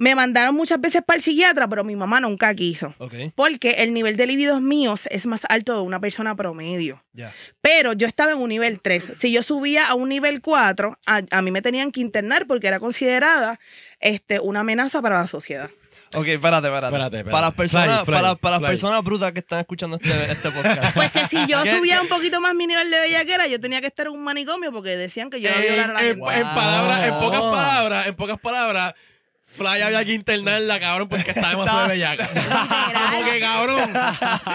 me 0.00 0.14
mandaron 0.14 0.54
muchas 0.54 0.80
veces 0.80 1.02
para 1.06 1.18
el 1.18 1.22
psiquiatra, 1.22 1.68
pero 1.68 1.84
mi 1.84 1.94
mamá 1.94 2.20
nunca 2.20 2.54
quiso. 2.54 2.94
Ok, 2.96 3.12
Porque 3.34 3.72
el 3.82 3.92
nivel 3.92 4.16
de 4.16 4.26
libidos 4.26 4.62
míos 4.62 5.06
es 5.10 5.26
más 5.26 5.42
alto 5.50 5.74
de 5.74 5.82
una 5.82 6.00
persona 6.00 6.34
promedio. 6.34 7.04
ya. 7.12 7.34
Pero 7.60 7.92
yo 7.92 8.06
estaba 8.06 8.32
en 8.32 8.38
un 8.38 8.48
nivel 8.48 8.80
3. 8.80 9.12
Si 9.18 9.30
yo 9.30 9.42
subía 9.42 9.86
a 9.86 9.94
un 9.94 10.08
nivel 10.08 10.40
4, 10.40 10.98
a, 11.06 11.20
a 11.30 11.42
mí 11.42 11.50
me 11.50 11.60
tenían 11.60 11.92
que 11.92 12.00
internar 12.00 12.46
porque 12.46 12.66
era 12.68 12.80
considerada 12.80 13.60
este, 14.00 14.40
una 14.40 14.60
amenaza 14.60 15.02
para 15.02 15.18
la 15.20 15.26
sociedad. 15.26 15.68
Ok, 16.14 16.26
espérate, 16.28 16.66
espérate. 16.68 16.86
Espérate, 16.86 17.16
espérate. 17.18 17.30
Para 17.30 17.46
las 17.48 17.54
personas, 17.54 18.04
Fly, 18.04 18.14
para, 18.14 18.34
para 18.36 18.58
las 18.58 18.68
personas 18.70 19.04
brutas 19.04 19.32
que 19.32 19.40
están 19.40 19.60
escuchando 19.60 19.98
este, 20.02 20.32
este 20.32 20.50
podcast. 20.50 20.92
Pues 20.96 21.10
que 21.12 21.26
si 21.28 21.36
yo 21.46 21.62
¿Qué- 21.62 21.76
subía 21.76 22.00
un 22.00 22.08
poquito 22.08 22.40
más 22.40 22.54
mi 22.54 22.66
nivel 22.66 22.90
de 22.90 22.98
bellaquera, 23.00 23.46
yo 23.48 23.60
tenía 23.60 23.80
que 23.82 23.88
estar 23.88 24.06
en 24.06 24.12
un 24.14 24.24
manicomio 24.24 24.72
porque 24.72 24.96
decían 24.96 25.28
que 25.28 25.40
yo 25.42 25.50
no 25.54 25.60
violara 25.60 25.90
a 25.90 25.92
la 25.92 26.00
en- 26.00 26.06
gente. 26.06 26.20
Wow. 26.20 26.30
en 26.30 26.42
palabras, 26.42 27.06
en 27.06 27.14
pocas 27.20 27.40
palabras, 27.42 28.06
en 28.08 28.14
pocas 28.16 28.40
palabras, 28.40 28.94
Fly 29.56 29.82
había 29.82 30.04
que 30.04 30.14
internarla, 30.14 30.78
cabrón, 30.80 31.08
porque 31.08 31.30
está 31.32 31.50
demasiado 31.50 31.88
bellaca. 31.88 32.28
Como 33.10 33.24
que, 33.24 33.40
cabrón, 33.40 33.92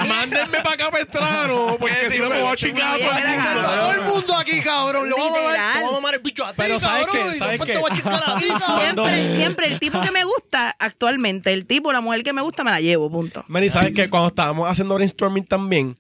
mándenme 0.08 0.58
para 0.62 0.72
acá 0.74 0.92
Pestrano, 0.92 1.78
porque 1.80 2.10
si 2.10 2.20
no 2.20 2.30
me 2.30 2.42
voy 2.42 2.52
a 2.54 2.56
chingar 2.56 2.96
a 2.96 2.98
todo 2.98 3.12
el 3.18 3.38
mundo. 3.38 3.70
todo 3.80 3.92
el 3.92 4.02
mundo 4.02 4.38
aquí, 4.38 4.62
cabrón. 4.62 5.10
Le 5.10 5.16
vamos 5.16 5.38
a 5.38 5.42
dar, 5.54 5.74
vamos 5.76 5.90
a 5.90 5.94
mamar 5.96 6.14
el 6.16 6.20
bicho 6.22 6.46
a 6.46 6.50
ti, 6.52 6.56
Pero 6.58 6.80
¿sabes 6.80 7.08
cabrón, 7.08 7.30
qué? 7.30 7.36
y 7.36 7.40
¿Sabes 7.40 7.60
después 7.60 7.68
qué? 7.68 7.74
te 7.74 7.80
voy 7.80 7.92
a 7.92 7.96
chingar 7.96 8.24
a 8.26 8.38
ti, 8.38 8.48
cabrón. 8.60 8.80
Siempre, 8.82 9.36
siempre 9.38 9.68
el 9.68 9.80
tipo 9.80 10.02
que 10.02 10.12
me 10.12 10.24
gusta 10.24 10.76
actualmente, 10.80 11.52
el 11.54 11.66
tipo, 11.66 11.92
la 11.92 12.02
mujer 12.02 12.24
que 12.24 12.34
me 12.34 12.42
gusta, 12.42 12.64
me 12.64 12.72
la 12.72 12.80
llevo, 12.80 13.12
punto. 13.12 13.44
Manny, 13.48 13.70
¿sabes 13.70 13.96
que 13.96 14.10
Cuando 14.10 14.30
estábamos 14.30 14.70
haciendo 14.70 14.96
brainstorming 14.96 15.46
también, 15.46 15.98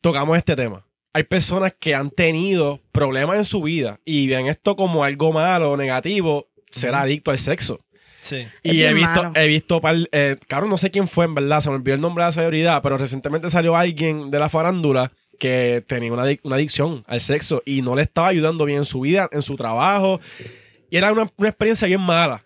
tocamos 0.00 0.36
este 0.36 0.56
tema. 0.56 0.84
Hay 1.12 1.24
personas 1.24 1.74
que 1.78 1.94
han 1.94 2.10
tenido 2.10 2.80
problemas 2.92 3.36
en 3.36 3.44
su 3.44 3.62
vida 3.62 4.00
y 4.04 4.28
ven 4.28 4.46
esto 4.46 4.74
como 4.74 5.04
algo 5.04 5.32
malo 5.32 5.72
o 5.72 5.76
negativo, 5.76 6.48
ser 6.70 6.94
adicto 6.94 7.30
al 7.30 7.38
sexo. 7.38 7.80
Sí. 8.28 8.46
Y 8.62 8.82
he 8.82 8.92
visto, 8.94 9.22
malo. 9.22 9.32
he 9.34 9.46
visto, 9.46 9.80
par- 9.80 9.96
eh, 10.12 10.36
cabrón, 10.46 10.70
no 10.70 10.78
sé 10.78 10.90
quién 10.90 11.08
fue 11.08 11.24
en 11.24 11.34
verdad, 11.34 11.60
se 11.60 11.70
me 11.70 11.76
olvidó 11.76 11.94
el 11.94 12.00
nombre 12.00 12.22
de 12.24 12.28
la 12.28 12.32
celebridad, 12.32 12.82
pero 12.82 12.98
recientemente 12.98 13.48
salió 13.50 13.76
alguien 13.76 14.30
de 14.30 14.38
la 14.38 14.48
farándula 14.48 15.12
que 15.38 15.84
tenía 15.86 16.12
una, 16.12 16.24
una 16.42 16.56
adicción 16.56 17.04
al 17.06 17.20
sexo 17.20 17.62
y 17.64 17.80
no 17.82 17.94
le 17.94 18.02
estaba 18.02 18.28
ayudando 18.28 18.64
bien 18.64 18.78
en 18.80 18.84
su 18.84 19.00
vida, 19.00 19.28
en 19.32 19.40
su 19.42 19.56
trabajo. 19.56 20.20
Y 20.90 20.96
era 20.96 21.12
una, 21.12 21.30
una 21.36 21.48
experiencia 21.48 21.86
bien 21.88 22.00
mala. 22.00 22.44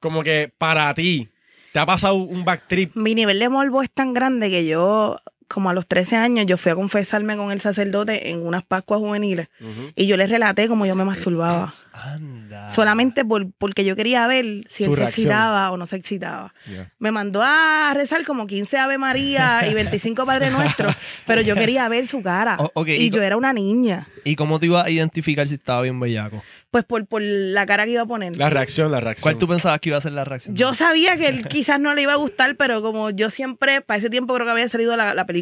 Como 0.00 0.22
que 0.22 0.52
para 0.58 0.92
ti, 0.94 1.28
te 1.72 1.78
ha 1.78 1.86
pasado 1.86 2.16
un 2.16 2.44
backtrip. 2.44 2.94
Mi 2.96 3.14
nivel 3.14 3.38
de 3.38 3.48
morbo 3.48 3.82
es 3.82 3.90
tan 3.90 4.12
grande 4.12 4.50
que 4.50 4.66
yo, 4.66 5.18
como 5.52 5.68
a 5.70 5.74
los 5.74 5.86
13 5.86 6.16
años, 6.16 6.46
yo 6.46 6.56
fui 6.56 6.72
a 6.72 6.74
confesarme 6.74 7.36
con 7.36 7.52
el 7.52 7.60
sacerdote 7.60 8.30
en 8.30 8.44
unas 8.46 8.62
Pascuas 8.64 9.00
juveniles 9.00 9.48
y 9.94 10.06
yo 10.06 10.16
le 10.16 10.26
relaté 10.26 10.66
como 10.68 10.86
yo 10.86 10.94
me 10.94 11.04
masturbaba. 11.04 11.74
Anda. 11.92 12.70
Solamente 12.70 13.24
por, 13.24 13.50
porque 13.58 13.84
yo 13.84 13.94
quería 13.96 14.26
ver 14.26 14.44
si 14.68 14.84
Su 14.84 14.92
él 14.92 14.96
se 14.96 15.04
excitaba 15.04 15.70
o 15.70 15.76
no 15.76 15.86
se 15.86 15.96
excitaba. 15.96 16.54
Me 16.98 17.10
mandó 17.12 17.42
a 17.44 17.92
rezar 17.94 18.24
como 18.24 18.46
15 18.46 18.78
Ave 18.78 18.98
María 18.98 19.60
y 19.70 19.74
25 19.74 20.24
Padre 20.24 20.50
Nuestro, 20.50 20.88
pero 21.26 21.40
yo 21.42 21.54
quería 21.54 21.88
ver 21.88 22.06
su 22.06 22.22
cara. 22.22 22.56
O- 22.58 22.86
y 22.86 23.10
yo 23.10 23.22
era 23.22 23.36
una 23.36 23.52
niña. 23.52 24.08
¿Y 24.24 24.36
cómo 24.36 24.58
te 24.58 24.66
ibas 24.66 24.86
a 24.86 24.90
identificar 24.90 25.46
si 25.48 25.54
estaba 25.56 25.82
bien 25.82 25.98
bellaco? 26.00 26.42
Pues 26.70 26.84
por, 26.84 27.04
por 27.06 27.20
la 27.20 27.66
cara 27.66 27.84
que 27.84 27.90
iba 27.90 28.02
a 28.02 28.06
poner. 28.06 28.34
La 28.38 28.48
reacción, 28.48 28.90
la 28.90 28.98
reacción. 29.00 29.22
¿Cuál 29.24 29.36
tú 29.38 29.46
pensabas 29.46 29.78
que 29.80 29.90
iba 29.90 29.98
a 29.98 30.00
ser 30.00 30.12
la 30.12 30.24
reacción? 30.24 30.56
Yo 30.56 30.72
sabía 30.72 31.18
que 31.18 31.26
él 31.26 31.46
quizás 31.46 31.78
no 31.78 31.92
le 31.94 32.00
iba 32.02 32.12
a 32.14 32.16
gustar, 32.16 32.56
pero 32.56 32.80
como 32.80 33.10
yo 33.10 33.28
siempre, 33.28 33.82
para 33.82 33.98
ese 33.98 34.08
tiempo 34.08 34.32
creo 34.32 34.46
que 34.46 34.52
había 34.52 34.68
salido 34.70 34.96
la, 34.96 35.12
la 35.12 35.26
película 35.26 35.41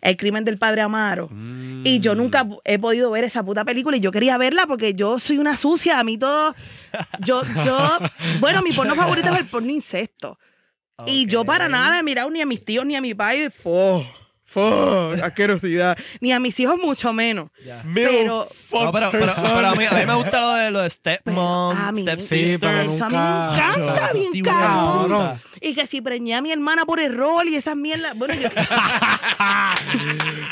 El 0.00 0.16
crimen 0.16 0.44
del 0.44 0.58
padre 0.58 0.80
Amaro. 0.82 1.28
Mm. 1.30 1.82
Y 1.84 2.00
yo 2.00 2.14
nunca 2.14 2.46
he 2.64 2.78
podido 2.78 3.10
ver 3.10 3.24
esa 3.24 3.42
puta 3.42 3.64
película 3.64 3.96
y 3.96 4.00
yo 4.00 4.10
quería 4.12 4.38
verla 4.38 4.66
porque 4.66 4.94
yo 4.94 5.18
soy 5.18 5.38
una 5.38 5.56
sucia. 5.56 5.98
A 5.98 6.04
mí 6.04 6.18
todo. 6.18 6.54
Yo, 7.20 7.42
yo. 7.64 7.88
Bueno, 8.40 8.62
mi 8.62 8.72
porno 8.72 8.94
favorito 8.94 9.28
es 9.30 9.38
el 9.38 9.46
porno 9.46 9.70
incesto. 9.70 10.38
Y 11.06 11.26
yo 11.26 11.44
para 11.44 11.68
nada 11.68 11.98
he 11.98 12.02
mirado 12.02 12.30
ni 12.30 12.40
a 12.40 12.46
mis 12.46 12.64
tíos 12.64 12.86
ni 12.86 12.94
a 12.96 13.00
mi 13.00 13.14
padre. 13.14 13.50
¡Fo! 13.50 14.06
¡Fo! 14.44 15.10
Asquerosidad. 15.20 15.98
Ni 16.20 16.32
a 16.32 16.38
mis 16.38 16.58
hijos, 16.60 16.76
mucho 16.80 17.12
menos. 17.12 17.50
Ya. 17.66 17.82
Pero. 17.92 18.46
No, 18.72 18.92
pero, 18.92 19.10
pero, 19.10 19.32
pero 19.42 19.66
a, 19.66 19.74
mí, 19.74 19.84
a 19.84 19.92
mí 19.92 20.06
me 20.06 20.14
gusta 20.22 20.40
lo 20.40 20.52
de, 20.54 20.70
lo 20.70 20.78
de 20.82 20.90
Pero 20.90 20.90
stepmom, 20.90 21.76
a 21.76 21.90
mí- 21.90 22.02
stepsister. 22.02 22.86
Eso 22.86 23.04
a 23.04 23.08
mí 23.08 23.16
me 23.16 23.22
encanta, 23.22 24.10
bien 24.12 24.44
cabrón. 24.44 25.40
Y 25.60 25.74
que 25.74 25.86
si 25.86 26.00
preñé 26.00 26.34
a 26.34 26.42
mi 26.42 26.52
hermana 26.52 26.84
por 26.84 27.00
error 27.00 27.46
y 27.46 27.56
esas 27.56 27.76
mierdas. 27.76 28.16
Bueno, 28.16 28.34
yo. 28.34 28.48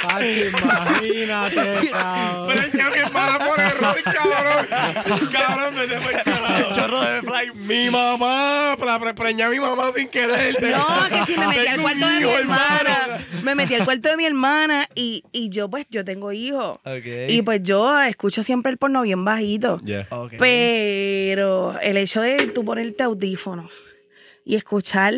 Ay, 0.08 0.50
imagínate, 0.52 1.90
cabrón. 1.92 2.48
Preña 2.48 2.86
a 2.86 2.90
mi 2.90 2.98
hermana 2.98 3.38
por 3.38 3.60
error, 3.60 3.96
cabrón. 4.04 5.30
Cabrón, 5.32 5.74
me 5.74 5.86
dejó 5.86 6.10
el. 6.10 6.74
Chorro 6.74 7.00
de 7.02 7.20
fly. 7.22 7.52
Mi 7.66 7.90
mamá, 7.90 8.76
pre- 8.78 9.14
preñé 9.14 9.44
a 9.44 9.48
mi 9.50 9.58
mamá 9.60 9.90
sin 9.94 10.08
querer. 10.08 10.54
No, 10.62 10.86
que 11.08 11.32
si 11.32 11.38
me 11.38 11.46
metí 11.48 11.66
al 11.66 11.80
cuarto 11.80 12.06
de 12.06 12.20
mi 12.20 12.32
hermana. 12.32 13.18
Me 13.42 13.54
metí 13.54 13.74
al 13.74 13.80
el 13.82 13.84
cuarto 13.86 14.08
de 14.10 14.16
mi 14.16 14.24
hermana 14.26 14.88
y, 14.94 15.24
y 15.32 15.48
yo 15.50 15.68
pues 15.68 15.86
yo 15.90 16.04
tengo 16.04 16.32
hijos. 16.32 16.78
Y 17.28 17.42
pues 17.42 17.60
yo 17.62 18.00
escucho 18.00 18.42
siempre 18.44 18.70
el 18.72 18.78
porno 18.78 19.02
bien 19.02 19.24
bajito. 19.24 19.78
Yeah. 19.84 20.06
Ok. 20.10 20.34
Pero 20.38 21.78
el 21.80 21.96
hecho 21.96 22.20
de 22.20 22.46
tú 22.48 22.64
ponerte 22.64 23.02
audífonos 23.02 23.70
y 24.44 24.56
escuchar 24.56 25.14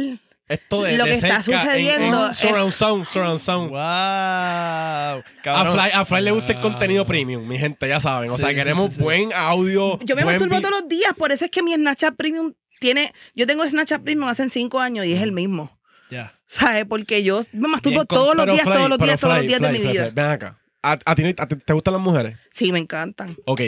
Esto 0.46 0.82
de, 0.82 0.96
Lo 0.98 1.04
de 1.04 1.10
que 1.10 1.16
está 1.16 1.42
cerca 1.42 1.64
sucediendo 1.64 2.26
en 2.26 2.32
surround 2.34 2.72
sound, 2.72 3.06
surround 3.06 3.38
sound. 3.38 3.70
Wow. 3.70 3.78
A. 3.80 5.22
Fly, 5.42 5.90
a 5.92 6.04
Fly 6.04 6.20
le 6.22 6.30
gusta 6.32 6.52
el 6.52 6.60
contenido 6.60 7.06
premium, 7.06 7.46
mi 7.46 7.58
gente, 7.58 7.88
ya 7.88 8.00
saben. 8.00 8.30
O 8.30 8.34
Sí, 8.36 8.40
sea, 8.42 8.54
queremos 8.54 8.92
sí, 8.92 8.96
sí. 8.98 9.02
buen 9.02 9.32
audio. 9.34 9.98
Yo 10.02 10.16
me 10.16 10.24
masturbo 10.24 10.56
todos 10.60 10.70
los 10.70 10.88
días, 10.88 11.14
por 11.16 11.32
eso 11.32 11.44
es 11.46 11.50
que 11.50 11.62
mi 11.62 11.74
Snapchat 11.74 12.14
Premium 12.16 12.52
tiene. 12.78 13.12
Yo 13.34 13.46
tengo 13.46 13.64
Snapchat 13.68 14.02
Premium 14.02 14.28
hace 14.28 14.48
cinco 14.50 14.80
años 14.80 15.06
y 15.06 15.14
es 15.14 15.22
el 15.22 15.32
mismo. 15.32 15.78
Ya. 16.10 16.34
¿Sabes? 16.48 16.84
Porque 16.86 17.22
yo 17.24 17.44
me 17.52 17.68
masturbo 17.68 17.96
Bien, 18.00 18.06
todos 18.06 18.36
los 18.36 18.46
días, 18.46 18.62
Fly, 18.62 18.72
todos 18.74 18.88
los 18.90 18.98
días, 18.98 19.20
todos 19.20 19.34
los 19.34 19.38
Fly, 19.40 19.48
días 19.48 19.60
de 19.60 19.68
Fly, 19.68 19.78
mi 19.78 19.86
vida. 19.92 20.02
Fly, 20.04 20.12
Ven 20.14 20.26
acá. 20.26 20.58
¿A, 20.82 20.98
a 21.04 21.14
ti, 21.14 21.22
no- 21.24 21.30
a 21.38 21.48
ti 21.48 21.56
te 21.56 21.72
gustan 21.72 21.94
las 21.94 22.02
mujeres? 22.02 22.36
Sí, 22.52 22.70
me 22.70 22.78
encantan. 22.78 23.34
Ok. 23.46 23.62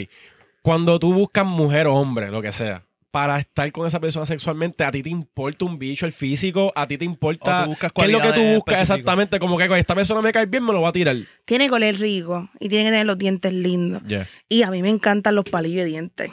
Cuando 0.61 0.99
tú 0.99 1.15
buscas 1.15 1.47
mujer 1.47 1.87
o 1.87 1.95
hombre, 1.95 2.31
lo 2.31 2.43
que 2.43 2.53
sea, 2.53 2.83
para 3.17 3.39
estar 3.39 3.73
con 3.73 3.87
esa 3.87 3.99
persona 3.99 4.27
sexualmente, 4.27 4.85
¿a 4.85 4.91
ti 4.91 5.03
te 5.03 5.09
importa 5.09 5.65
un 5.65 5.79
bicho, 5.79 6.05
el 6.05 6.13
físico? 6.13 6.71
¿A 6.77 6.87
ti 6.87 6.99
te 6.99 7.07
importa 7.07 7.63
O 7.63 7.65
tú 7.65 7.71
buscas 7.71 7.93
qué 7.95 8.03
es 8.03 8.11
lo 8.11 8.21
que 8.21 8.33
tú 8.35 8.43
buscas 8.43 8.83
exactamente? 8.83 9.39
Como 9.39 9.57
que 9.57 9.69
con 9.69 9.79
esta 9.79 9.95
persona 9.95 10.21
me 10.21 10.33
cae 10.33 10.45
bien, 10.45 10.63
me 10.63 10.75
lo 10.75 10.83
va 10.83 10.91
a 10.91 10.93
tirar. 10.93 11.17
Tiene 11.47 11.67
que 11.67 11.75
oler 11.75 11.99
rico 11.99 12.51
y 12.61 12.69
tiene 12.69 12.85
que 12.85 12.91
tener 12.91 13.07
los 13.07 13.17
dientes 13.17 13.55
lindos. 13.55 14.03
Yeah. 14.07 14.29
Y 14.51 14.65
a 14.65 14.71
mí 14.71 14.83
me 14.83 14.91
encantan 14.91 15.35
los 15.35 15.47
palillos 15.47 15.85
de 15.85 15.85
dientes. 15.87 16.31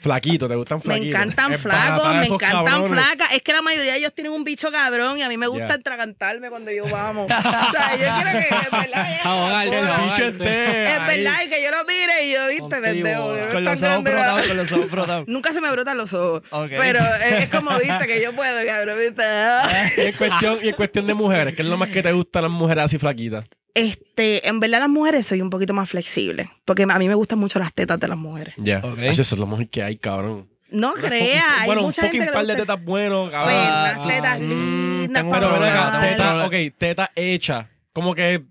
Flaquito, 0.00 0.48
¿te 0.48 0.54
gustan 0.54 0.78
Me 0.78 0.82
flaquitos? 0.84 1.08
encantan 1.20 1.52
Es 1.52 1.60
flacos, 1.60 2.14
me 2.16 2.26
encantan 2.26 2.64
cabrones. 2.64 2.92
flacas. 3.04 3.32
Es 3.32 3.42
que 3.42 3.52
la 3.52 3.62
mayoría 3.62 3.92
de 3.92 3.98
ellos 3.98 4.14
tienen 4.14 4.32
un 4.32 4.44
bicho 4.44 4.70
cabrón 4.70 5.18
y 5.18 5.22
a 5.22 5.28
mí 5.28 5.36
me 5.36 5.46
gusta 5.48 5.66
Ya. 5.68 5.74
atragantarme 5.74 6.48
cuando 6.50 6.70
yo 6.70 6.84
vamos. 6.88 7.26
o 7.26 7.28
sea, 7.72 7.96
yo 7.96 8.06
quiero 8.22 8.38
que, 8.38 8.54
es 8.54 8.70
verdad, 8.70 9.20
Ahogarte, 9.24 9.78
es 9.78 9.86
ahogarte. 9.86 10.38
Verdad, 10.38 11.34
y 11.44 11.48
que 11.50 11.62
yo 11.64 11.70
lo 11.70 11.84
mire 11.84 12.24
y 12.26 12.32
yo, 12.32 12.46
viste, 12.48 12.80
pendejo. 12.80 13.34
Con 13.52 13.64
los 13.64 13.82
ojos 13.82 14.02
frotados, 14.04 14.46
con 14.46 14.56
los 14.56 14.72
ojos 14.72 14.90
frotados. 14.90 15.28
Nunca 15.28 15.52
se 15.52 15.60
me 15.60 15.70
brotan 15.70 15.96
los 15.96 16.12
ojos. 16.12 16.42
Pero 16.68 17.00
es, 17.24 17.44
es 17.44 17.48
como, 17.48 17.76
viste, 17.78 18.06
que 18.06 18.22
yo 18.22 18.32
puedo, 18.34 18.64
cabrón, 18.66 18.98
viste. 18.98 19.22
Y 19.98 20.00
en, 20.06 20.12
cuestión, 20.16 20.58
y 20.62 20.68
en 20.68 20.74
cuestión 20.74 21.06
de 21.06 21.14
mujeres, 21.14 21.54
¿qué 21.56 21.62
es 21.62 21.68
lo 21.68 21.76
más 21.76 21.88
que 21.88 22.02
te 22.02 22.12
gusta 22.12 22.38
a 22.38 22.42
las 22.42 22.50
mujeres 22.50 22.84
así 22.84 22.98
flaquitas? 22.98 23.44
Este, 23.74 24.48
en 24.48 24.60
verdad 24.60 24.80
las 24.80 24.88
mujeres 24.88 25.26
soy 25.26 25.40
un 25.40 25.50
poquito 25.50 25.74
más 25.74 25.88
flexible. 25.88 26.50
Porque 26.64 26.82
a 26.88 26.98
mí 26.98 27.08
me 27.08 27.14
gustan 27.14 27.38
mucho 27.38 27.58
las 27.58 27.72
tetas 27.72 28.00
de 28.00 28.08
las 28.08 28.18
mujeres. 28.18 28.54
Ya. 28.58 28.78
Ok. 28.82 28.98
Eso 29.00 29.22
es 29.22 29.38
lo 29.38 29.46
mejor 29.46 29.68
que 29.68 29.82
hay, 29.82 29.96
cabrón. 29.98 30.48
No 30.70 30.92
creas, 30.94 31.44
hay 31.60 31.66
bueno, 31.66 31.86
un 31.86 31.94
gente 31.94 32.18
fucking 32.18 32.32
par 32.32 32.44
de 32.46 32.56
tetas 32.56 32.84
buenos, 32.84 33.30
Pues, 33.30 33.32
cabrón. 33.32 33.56
las 33.56 34.06
tetas 34.06 34.38
mm, 34.40 34.42
lindas. 34.48 35.08
Pero 35.24 35.26
un 35.26 35.30
ven 35.32 35.40
problema, 35.40 35.88
acá, 35.88 36.00
tengo 36.00 36.10
un 36.12 36.16
teta, 36.16 36.46
ok, 36.46 36.54
teta 36.78 37.10
hecha. 37.14 37.68
Como 37.94 38.14
que 38.14 38.44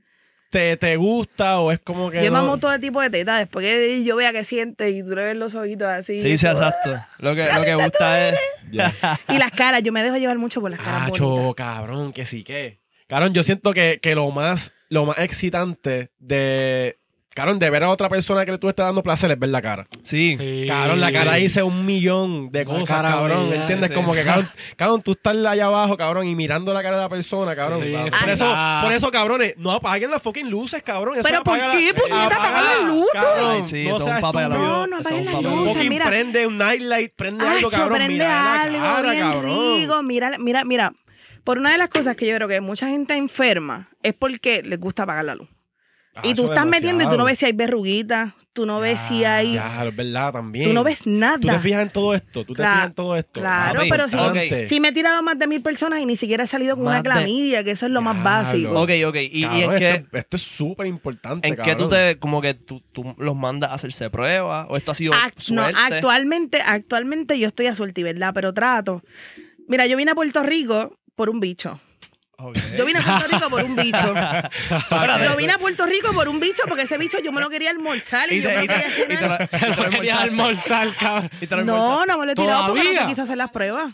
te, 0.50 0.78
te 0.78 0.96
gusta 0.96 1.60
o 1.60 1.72
es 1.72 1.80
como 1.80 2.10
que. 2.10 2.24
Yo 2.24 2.32
no- 2.32 2.42
mamo 2.42 2.58
todo 2.58 2.80
tipo 2.80 3.02
de 3.02 3.12
tetas. 3.12 3.40
Después 3.40 3.64
que 3.66 4.04
yo 4.04 4.16
vea 4.16 4.32
que 4.32 4.44
siente 4.46 4.90
y 4.90 5.04
tú 5.04 5.10
le 5.10 5.26
ves 5.26 5.36
los 5.36 5.54
ojitos 5.54 5.88
así. 5.88 6.20
Sí, 6.20 6.38
sí, 6.40 6.48
exacto. 6.48 7.00
Lo 7.20 7.36
que, 7.36 7.48
lo 7.54 7.64
que 7.64 7.76
gusta 7.76 8.30
es. 8.30 8.36
Y 9.30 9.38
las 9.38 9.52
caras, 9.52 9.82
yo 9.84 9.92
me 9.94 10.02
dejo 10.04 10.18
llevar 10.18 10.38
mucho 10.38 10.60
por 10.60 10.70
las 10.72 10.80
caras 10.82 11.04
Acho, 11.12 11.26
bonitas. 11.30 11.56
cabrón, 11.56 12.12
que 12.14 12.26
sí 12.26 12.44
que. 12.44 12.80
Cabrón, 13.08 13.34
yo 13.34 13.42
siento 13.44 13.72
que, 13.72 14.00
que 14.02 14.16
lo 14.16 14.30
más, 14.32 14.74
lo 14.90 15.06
más 15.06 15.18
excitante 15.20 16.12
de. 16.20 16.98
Cabrón, 17.36 17.60
de 17.60 17.70
ver 17.70 17.84
a 17.84 17.92
otra 17.92 18.10
persona 18.10 18.48
que 18.48 18.58
tú 18.58 18.68
estás 18.68 18.88
dando 18.88 19.04
placer 19.04 19.30
es 19.30 19.38
ver 19.38 19.50
la 19.50 19.62
cara. 19.62 19.86
Sí. 20.02 20.36
Sí, 20.40 20.66
Cabrón, 20.68 21.00
la 21.00 21.10
sí. 21.10 21.14
cara 21.14 21.36
dice 21.36 21.62
un 21.62 21.86
millón 21.86 22.52
de 22.52 22.66
cosas, 22.66 22.88
cara 22.90 23.12
cabrón. 23.12 23.52
bella, 23.52 23.62
¿Entiendes? 23.62 23.90
sí. 23.90 23.94
Como 23.96 24.14
que, 24.14 24.24
cabrón, 24.24 24.50
cabrón, 24.76 25.04
tú 25.04 25.12
estás 25.12 25.36
allá 25.46 25.66
abajo, 25.68 25.96
cabrón, 25.98 26.26
y 26.26 26.34
mirando 26.34 26.74
la 26.74 26.82
cara 26.82 26.96
de 26.96 27.04
la 27.04 27.10
persona, 27.10 27.56
cabrón. 27.56 27.82
Sí, 27.84 27.92
por, 27.94 28.12
sí. 28.12 28.30
eso, 28.32 28.56
por 28.82 28.92
eso, 28.92 29.12
cabrones, 29.12 29.54
no 29.58 29.72
apaguen 29.72 30.10
las 30.10 30.20
fucking 30.24 30.50
luces, 30.50 30.82
cabrón. 30.82 31.14
Eso 31.14 31.22
¿Pero 31.30 31.44
por 31.44 31.60
apaga 31.60 31.74
qué, 31.78 31.94
puñeta, 31.94 32.26
apaga 32.26 32.62
las 32.64 32.80
la- 32.82 32.88
luces? 32.88 33.10
Cabrón, 33.14 33.52
Ay, 33.58 33.64
sí, 33.64 33.84
no 33.84 33.90
eso 33.92 33.98
es 34.00 34.04
seas 34.06 34.16
estúpido. 34.18 34.50
No, 34.50 34.88
no 34.88 34.98
apaguen 34.98 35.20
un 35.20 35.26
las 35.34 35.42
luces, 35.44 35.74
Fucking 35.76 35.90
mira. 35.90 36.06
prende 36.08 36.48
un 36.48 36.58
nightlight, 36.58 37.14
prende 37.16 37.46
algo, 37.48 37.70
cabrón. 37.70 38.08
Mira 38.08 38.66
la 38.66 38.80
cara, 38.82 39.20
cabrón. 39.20 40.08
Mira, 40.08 40.32
mira, 40.40 40.64
mira. 40.66 40.94
Por 41.48 41.60
una 41.60 41.72
de 41.72 41.78
las 41.78 41.88
cosas 41.88 42.18
que 42.18 42.28
yo 42.28 42.36
creo 42.36 42.50
que 42.50 42.60
mucha 42.60 42.90
gente 42.90 43.16
enferma 43.16 43.90
es 44.04 44.14
porque 44.14 44.62
les 44.64 44.78
gusta 44.78 45.04
apagar 45.04 45.24
la 45.24 45.34
luz. 45.36 45.48
y 46.22 46.34
tú 46.34 46.44
estás 46.50 46.66
metiendo 46.66 47.06
y 47.06 47.08
tú 47.08 47.16
no 47.18 47.24
ves 47.24 47.40
si 47.40 47.46
hay 47.46 47.54
verruguitas, 47.54 48.34
tú 48.52 48.66
no 48.66 48.82
ves 48.82 49.00
si 49.08 49.24
hay... 49.24 49.54
Ya, 49.54 49.86
es 49.86 49.96
verdad, 49.96 50.34
también. 50.34 50.66
Tú 50.66 50.74
no 50.74 50.84
ves 50.84 51.08
nada. 51.08 51.38
Tú 51.40 51.48
te 51.48 51.60
fijas 51.60 51.84
en 51.84 51.90
todo 51.92 52.14
esto, 52.14 52.44
tú 52.44 52.54
te 52.54 52.64
fijas 52.64 52.88
en 52.88 52.94
todo 52.94 53.16
esto. 53.16 53.40
Claro, 53.40 53.76
Papi, 53.78 53.90
pero 53.90 54.10
si, 54.68 54.80
me 54.82 54.90
he 54.90 54.92
tirado 54.92 55.24
más 55.24 55.40
de 55.40 55.48
mil 55.48 55.62
personas 55.62 56.02
y 56.02 56.06
ni 56.06 56.18
siquiera 56.18 56.44
he 56.44 56.48
salido 56.48 56.76
con 56.76 56.84
Más 56.84 57.00
una 57.00 57.04
de- 57.04 57.04
clamidia, 57.04 57.64
que 57.64 57.72
eso 57.72 57.86
es 57.86 57.94
lo 57.94 58.02
más 58.02 58.22
básico. 58.22 58.72
Ok, 58.82 58.92
ok. 59.08 59.16
¿Y, 59.32 59.44
en 59.46 59.78
qué, 59.78 59.90
esto, 59.92 60.18
esto 60.18 60.36
es 60.36 60.42
súper 60.42 60.88
importante, 60.88 61.48
en 61.48 61.56
qué 61.56 61.78
tú 61.78 61.88
te, 61.88 62.20
como 62.20 62.42
que 62.42 62.56
tú, 62.56 62.84
tú 62.92 63.16
los 63.20 63.38
mandas 63.38 63.70
a 63.70 63.76
hacerse 63.76 64.10
pruebas? 64.10 64.68
¿O 64.70 64.76
esto 64.76 64.92
ha 64.92 64.96
sido 64.96 65.14
Ac- 65.14 65.50
no, 65.54 65.62
actualmente, 65.64 66.60
actualmente 66.62 67.40
yo 67.40 67.48
estoy 67.48 67.68
a 67.68 67.76
suerte, 67.78 68.04
¿verdad? 68.04 68.34
Pero 68.34 68.54
trato. 68.54 69.02
Mira, 69.70 69.86
yo 69.86 69.96
vine 69.96 70.12
a 70.12 70.16
Puerto 70.16 70.44
Rico 70.44 70.98
por 71.18 71.30
un 71.32 71.40
bicho. 71.40 71.80
Yo 72.78 72.86
vine 72.86 73.00
a 73.00 73.04
Puerto 73.04 73.28
Rico 73.28 73.50
por 73.50 73.64
un 73.64 73.76
bicho. 73.76 73.98
Yo 75.26 75.36
vine 75.36 75.54
a 75.54 75.58
Puerto 75.58 75.86
Rico 75.88 76.14
por 76.14 76.28
un 76.28 76.40
bicho 76.40 76.62
porque 76.68 76.84
ese 76.84 76.96
bicho 77.00 77.18
yo 77.24 77.32
me 77.32 77.42
lo 77.42 77.50
quería 77.50 77.72
almorzar 77.72 78.32
y, 78.32 78.36
Y 78.36 78.42
yo 78.44 78.50
me 78.50 78.64
y 78.64 78.68
lo 78.68 78.74
te, 78.74 78.80
quería 78.80 78.88
y 78.88 79.18
te, 79.18 79.28
lo- 79.28 79.38
te 79.48 79.92
lo 79.92 80.04
Lo 80.14 80.20
almorzar, 80.20 80.90
cabrón. 81.00 81.32
Y 81.42 81.48
te 81.48 81.56
lo 81.56 81.64
No, 81.66 82.06
no 82.06 82.18
me 82.20 82.26
lo 82.28 82.32
he 82.34 82.36
tirado 82.36 82.68
porque 82.68 82.80
no 82.80 82.84
¿Todavía? 82.84 83.02
me 83.02 83.08
quise 83.08 83.22
hacer 83.24 83.38
las 83.38 83.50
pruebas. 83.50 83.92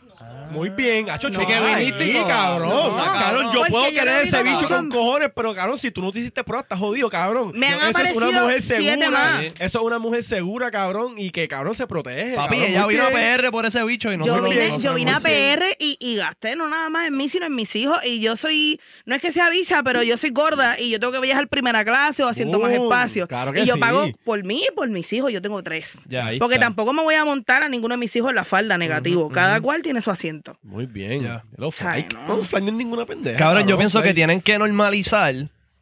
Muy 0.51 0.69
bien, 0.69 1.09
hacho, 1.09 1.29
No, 1.29 1.39
chique, 1.39 1.53
que 1.53 1.59
viniste, 1.59 2.03
viniste, 2.03 2.27
cabrón. 2.27 2.69
no, 2.69 2.95
cabrón, 2.97 3.47
yo 3.53 3.63
puedo 3.65 3.89
yo 3.89 3.99
querer 3.99 4.15
no 4.15 4.21
ese 4.21 4.43
bicho 4.43 4.67
con 4.67 4.89
cojones, 4.89 5.29
pero 5.35 5.53
cabrón, 5.55 5.79
si 5.79 5.91
tú 5.91 6.01
no 6.01 6.11
te 6.11 6.19
hiciste 6.19 6.43
prueba, 6.43 6.61
estás 6.61 6.79
jodido, 6.79 7.09
cabrón. 7.09 7.51
Me 7.55 7.67
han 7.67 7.89
Eso 7.89 7.99
es 7.99 8.15
una 8.15 8.41
mujer 8.41 8.61
segura. 8.61 9.43
Eso 9.59 9.79
es 9.79 9.85
una 9.85 9.99
mujer 9.99 10.23
segura, 10.23 10.71
cabrón, 10.71 11.15
y 11.17 11.31
que 11.31 11.47
cabrón 11.47 11.75
se 11.75 11.87
protege. 11.87 12.35
Papi, 12.35 12.57
cabrón, 12.57 12.71
ella 12.71 12.87
vino 12.87 13.03
a. 13.03 13.09
PR 13.09 13.51
por 13.51 13.65
ese 13.65 13.83
bicho 13.83 14.11
y 14.11 14.17
no 14.17 14.25
yo 14.25 14.35
se 14.35 14.41
lo 14.41 14.49
vine, 14.49 14.69
no 14.69 14.79
se 14.79 14.85
yo 14.85 14.91
lo 14.91 14.95
vine 14.95 15.11
a. 15.11 15.19
PR 15.19 15.75
y, 15.79 15.97
y 15.99 16.15
gasté 16.15 16.55
no 16.55 16.69
nada 16.69 16.89
más 16.89 17.07
en 17.07 17.17
mí, 17.17 17.29
sino 17.29 17.45
en 17.45 17.55
mis 17.55 17.75
hijos. 17.75 17.97
Y 18.03 18.19
yo 18.19 18.35
soy, 18.35 18.79
no 19.05 19.15
es 19.15 19.21
que 19.21 19.31
sea 19.31 19.49
bicha, 19.49 19.83
pero 19.83 20.03
yo 20.03 20.17
soy 20.17 20.31
gorda 20.31 20.79
y 20.79 20.89
yo 20.89 20.99
tengo 20.99 21.13
que 21.13 21.19
viajar 21.19 21.47
primera 21.47 21.83
clase 21.83 22.23
o 22.23 22.27
haciendo 22.27 22.59
más 22.59 22.73
espacio. 22.73 23.27
claro 23.27 23.53
que 23.53 23.61
y 23.61 23.65
yo 23.65 23.75
sí. 23.75 23.79
pago 23.79 24.07
por 24.23 24.43
mí 24.43 24.65
y 24.69 24.75
por 24.75 24.89
mis 24.89 25.11
hijos. 25.13 25.31
Yo 25.31 25.41
tengo 25.41 25.61
tres. 25.63 25.89
Ya. 26.07 26.31
Porque 26.39 26.55
está. 26.55 26.67
tampoco 26.67 26.93
me 26.93 27.01
voy 27.01 27.15
a 27.15 27.25
montar 27.25 27.63
a 27.63 27.69
ninguno 27.69 27.93
de 27.93 27.99
mis 27.99 28.15
hijos 28.15 28.29
en 28.29 28.35
la 28.35 28.45
falda 28.45 28.77
negativo. 28.77 29.29
Cada 29.29 29.59
cual 29.61 29.81
tiene 29.81 30.01
su 30.01 30.11
asiento. 30.11 30.32
Muy 30.61 30.85
bien. 30.85 31.21
Ya. 31.21 31.43
Hello, 31.57 31.71
Fly. 31.71 31.87
Ay, 31.87 32.07
no. 32.27 32.37
Fly 32.43 32.61
no 32.61 32.67
es 32.69 32.73
ninguna 32.73 33.05
pendeja. 33.05 33.37
Cabrón, 33.37 33.67
yo 33.67 33.77
pienso 33.77 34.01
que 34.01 34.13
tienen 34.13 34.41
que 34.41 34.57
normalizar, 34.57 35.33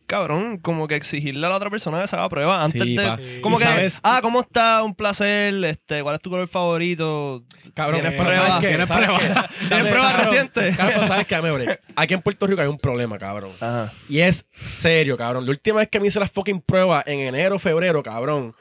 cabrón, 0.08 0.58
como 0.58 0.88
que 0.90 0.96
exigirle 0.96 1.46
a 1.48 1.50
la 1.50 1.56
otra 1.56 1.70
persona 1.70 2.02
que 2.02 2.08
se 2.08 2.16
haga 2.18 2.28
prueba 2.28 2.64
antes 2.64 2.82
Sí, 2.84 2.96
de. 2.98 3.04
pa. 3.04 3.20
Como 3.42 3.58
que, 3.58 3.64
sabes- 3.64 4.00
ah, 4.04 4.20
¿cómo 4.22 4.42
está? 4.42 4.84
Un 4.84 4.94
placer, 4.94 5.54
este, 5.64 6.04
¿cuál 6.04 6.16
es 6.16 6.22
tu 6.22 6.30
color 6.30 6.48
favorito? 6.50 7.44
Cabrón, 7.74 8.02
¿Tienes 8.02 8.20
pero 8.20 8.30
pruebas? 8.30 8.60
¿Tienes 8.60 8.88
¿Sabes 8.90 9.08
pruebas? 9.08 9.50
¿Tienes 9.70 9.88
pruebas 9.92 10.26
recientes? 10.26 10.76
Cabrón, 10.78 10.96
pero 10.98 11.08
¿sabes 11.08 11.28
qué? 11.28 11.36
Dame 11.36 11.52
break. 11.52 11.82
Aquí 11.96 12.14
en 12.14 12.22
Puerto 12.22 12.46
Rico 12.48 12.62
hay 12.62 12.68
un 12.68 12.78
problema, 12.78 13.18
cabrón. 13.18 13.52
Ajá. 13.62 13.94
Y 14.10 14.20
es 14.20 14.46
serio, 14.66 15.16
cabrón. 15.16 15.46
La 15.46 15.52
última 15.52 15.80
vez 15.80 15.88
que 15.88 16.00
me 16.02 16.08
hice 16.08 16.20
las 16.20 16.30
fucking 16.32 16.60
pruebas 16.60 17.06
en 17.08 17.22
enero, 17.22 17.58
febrero, 17.60 18.04
cabrón, 18.04 18.54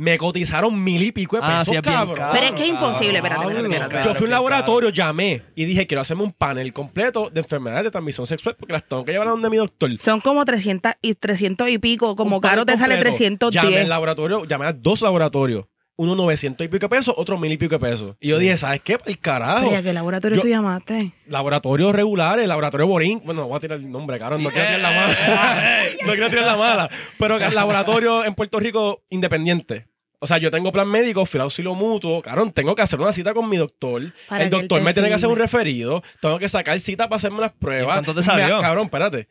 me 0.00 0.16
cotizaron 0.16 0.82
mil 0.82 1.02
y 1.02 1.12
pico 1.12 1.36
de 1.36 1.42
pesos, 1.42 1.54
Ah, 1.58 1.64
sí, 1.64 1.74
es 1.76 1.82
bien 1.82 1.94
cabrón. 1.94 2.16
caro. 2.16 2.32
Pero 2.32 2.46
es 2.46 2.52
que 2.52 2.62
es 2.62 2.68
imposible. 2.70 3.18
Espérate, 3.18 3.96
Yo 4.04 4.14
fui 4.14 4.24
a 4.24 4.24
un 4.24 4.30
laboratorio, 4.30 4.88
llamé 4.88 5.42
y 5.54 5.66
dije, 5.66 5.86
quiero 5.86 6.00
hacerme 6.00 6.22
un 6.22 6.32
panel 6.32 6.72
completo 6.72 7.28
de 7.30 7.40
enfermedades 7.40 7.84
de 7.84 7.90
transmisión 7.90 8.26
sexual 8.26 8.56
porque 8.58 8.72
las 8.72 8.88
tengo 8.88 9.04
que 9.04 9.12
llevar 9.12 9.28
a 9.28 9.32
donde 9.32 9.50
mi 9.50 9.58
doctor. 9.58 9.94
Son 9.96 10.20
como 10.22 10.44
300 10.46 10.92
y 11.02 11.14
300 11.16 11.68
y 11.68 11.76
pico. 11.78 12.16
Como 12.16 12.36
Un 12.36 12.40
panel 12.42 12.52
caro 12.64 12.66
te 12.66 12.78
sale 12.78 12.94
completo. 12.94 13.16
310. 13.18 13.62
Llamé 13.62 13.80
al 13.82 13.88
laboratorio, 13.90 14.44
llamé 14.46 14.66
a 14.66 14.72
dos 14.72 15.02
laboratorios. 15.02 15.66
Uno 15.96 16.14
900 16.14 16.64
y 16.64 16.68
pico 16.68 16.86
de 16.88 16.96
pesos, 16.96 17.14
otro 17.18 17.36
mil 17.38 17.52
y 17.52 17.58
pico 17.58 17.74
de 17.74 17.78
pesos. 17.78 18.16
Y 18.20 18.28
yo 18.28 18.38
dije, 18.38 18.56
¿sabes 18.56 18.80
qué? 18.80 18.96
El 19.04 19.18
carajo. 19.18 19.64
Pero, 19.64 19.72
¿y 19.72 19.74
a 19.74 19.82
qué 19.82 19.92
laboratorio 19.92 20.36
Yo- 20.36 20.40
tú 20.40 20.48
llamaste? 20.48 21.12
Laboratorios 21.26 21.94
regulares, 21.94 22.48
laboratorio 22.48 22.86
Borín. 22.86 23.20
Bueno, 23.22 23.46
voy 23.46 23.58
a 23.58 23.60
tirar 23.60 23.78
el 23.78 23.90
nombre, 23.92 24.18
cabrón. 24.18 24.42
No 24.42 24.48
quiero 24.48 24.66
tirar 24.66 24.80
la 24.80 24.90
mala. 24.92 25.14
no 26.06 26.12
quiero 26.12 26.30
tirar 26.30 26.44
la 26.46 26.56
mala. 26.56 26.90
Pero 27.18 27.36
el 27.36 27.54
laboratorio 27.54 28.24
en 28.24 28.34
Puerto 28.34 28.58
Rico 28.58 29.02
independiente. 29.10 29.88
O 30.22 30.26
sea, 30.26 30.36
yo 30.38 30.50
tengo 30.50 30.70
plan 30.70 30.86
médico, 30.88 31.24
fui 31.24 31.38
al 31.38 31.44
auxilio 31.44 31.74
mutuo. 31.74 32.20
Cabrón, 32.22 32.52
tengo 32.52 32.74
que 32.76 32.82
hacer 32.82 33.00
una 33.00 33.12
cita 33.12 33.32
con 33.34 33.48
mi 33.48 33.56
doctor. 33.56 34.12
Para 34.28 34.44
el 34.44 34.50
doctor 34.50 34.82
me 34.82 34.92
tiene 34.92 35.08
que 35.08 35.14
hacer 35.14 35.28
un 35.30 35.38
referido. 35.38 36.02
Tengo 36.20 36.38
que 36.38 36.48
sacar 36.48 36.78
cita 36.78 37.08
para 37.08 37.16
hacerme 37.16 37.40
las 37.40 37.52
pruebas. 37.52 37.84
¿Y 37.94 37.96
cuánto 38.04 38.14
te 38.14 38.22
salió? 38.22 38.56
Me- 38.56 38.62
cabrón, 38.62 38.84
espérate. 38.84 39.28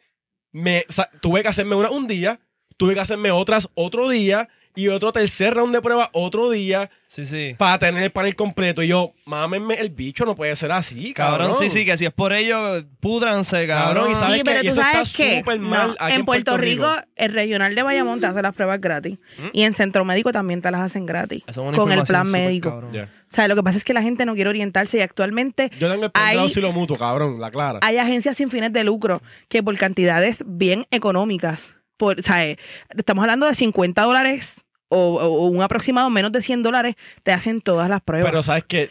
Me, 0.51 0.85
sa- 0.89 1.09
tuve 1.21 1.43
que 1.43 1.47
hacerme 1.47 1.75
una 1.75 1.91
un 1.91 2.07
día, 2.07 2.39
tuve 2.77 2.95
que 2.95 2.99
hacerme 3.01 3.29
otras 3.31 3.69
otro 3.75 4.09
día. 4.09 4.49
Y 4.75 4.87
otro 4.87 5.11
tercer 5.11 5.55
round 5.55 5.73
de 5.73 5.81
prueba 5.81 6.09
otro 6.13 6.49
día 6.49 6.89
Sí, 7.05 7.25
sí. 7.25 7.55
para 7.57 7.79
tener 7.79 8.03
el 8.03 8.11
panel 8.11 8.35
completo. 8.35 8.81
Y 8.83 8.87
yo, 8.89 9.13
mámenme 9.25 9.73
el 9.75 9.89
bicho, 9.89 10.25
no 10.25 10.35
puede 10.35 10.55
ser 10.55 10.71
así, 10.71 11.13
cabrón. 11.13 11.47
Cabrón, 11.49 11.55
sí, 11.57 11.69
sí, 11.69 11.83
que 11.85 11.97
si 11.97 12.05
es 12.05 12.13
por 12.13 12.33
ello, 12.33 12.83
púdranse, 12.99 13.65
cabrón. 13.67 13.95
Cabrón, 13.95 14.11
y 14.11 14.15
sabes 14.15 14.33
Sí, 14.35 14.39
que 14.41 14.45
pero 14.45 14.61
tú 14.61 14.67
eso 14.67 14.81
está 14.81 14.91
sabes 14.93 15.13
que 15.15 15.39
súper 15.39 15.59
mal 15.59 15.95
aquí 15.99 16.15
en 16.15 16.25
Puerto, 16.25 16.51
Puerto 16.51 16.57
Rico, 16.63 16.93
Rico. 16.93 17.07
el 17.15 17.33
regional 17.33 17.73
de 17.75 17.81
Bayamón 17.83 18.19
te 18.19 18.27
hace 18.27 18.41
las 18.41 18.53
pruebas 18.53 18.79
gratis. 18.79 19.17
Y 19.53 19.63
en 19.63 19.73
Centro 19.73 20.05
Médico 20.05 20.31
también 20.31 20.61
te 20.61 20.69
las 20.71 20.81
hacen 20.81 21.05
gratis. 21.05 21.43
Eso 21.47 21.61
es 21.63 21.67
una 21.69 21.77
con 21.77 21.91
el 21.91 22.03
plan 22.03 22.29
médico. 22.29 22.69
O 22.69 23.35
sea, 23.35 23.47
lo 23.47 23.55
que 23.55 23.63
pasa 23.63 23.77
es 23.77 23.83
que 23.83 23.93
la 23.93 24.01
gente 24.01 24.25
no 24.25 24.33
quiere 24.33 24.49
orientarse 24.49 24.97
y 24.97 25.01
actualmente 25.01 25.69
Yo 25.79 25.89
tengo 25.89 26.05
el 26.05 26.11
Hay- 26.15 26.37
auxilio 26.37 26.71
mutuo, 26.71 26.97
cabrón, 26.97 27.39
la 27.39 27.51
clara. 27.51 27.79
hay 27.81 27.97
agencias 27.97 28.37
sin 28.37 28.49
fines 28.49 28.71
de 28.73 28.83
lucro 28.83 29.21
que 29.49 29.61
por 29.61 29.77
cantidades 29.77 30.43
bien 30.47 30.85
económicas, 30.89 31.61
por, 31.99 32.19
o 32.19 32.23
sea, 32.23 32.47
eh, 32.47 32.57
estamos 32.97 33.21
hablando 33.21 33.45
de 33.45 33.53
50 33.53 34.01
dólares 34.01 34.65
o, 34.87 35.49
un 35.49 35.61
aproximado 35.61 36.09
menos 36.09 36.31
de 36.31 36.41
100 36.41 36.63
dólares, 36.63 36.95
te 37.21 37.31
hacen 37.31 37.61
todas 37.61 37.89
las 37.89 38.01
pruebas. 38.01 38.27
Pero 38.27 38.41
sabes 38.41 38.63
que 38.63 38.89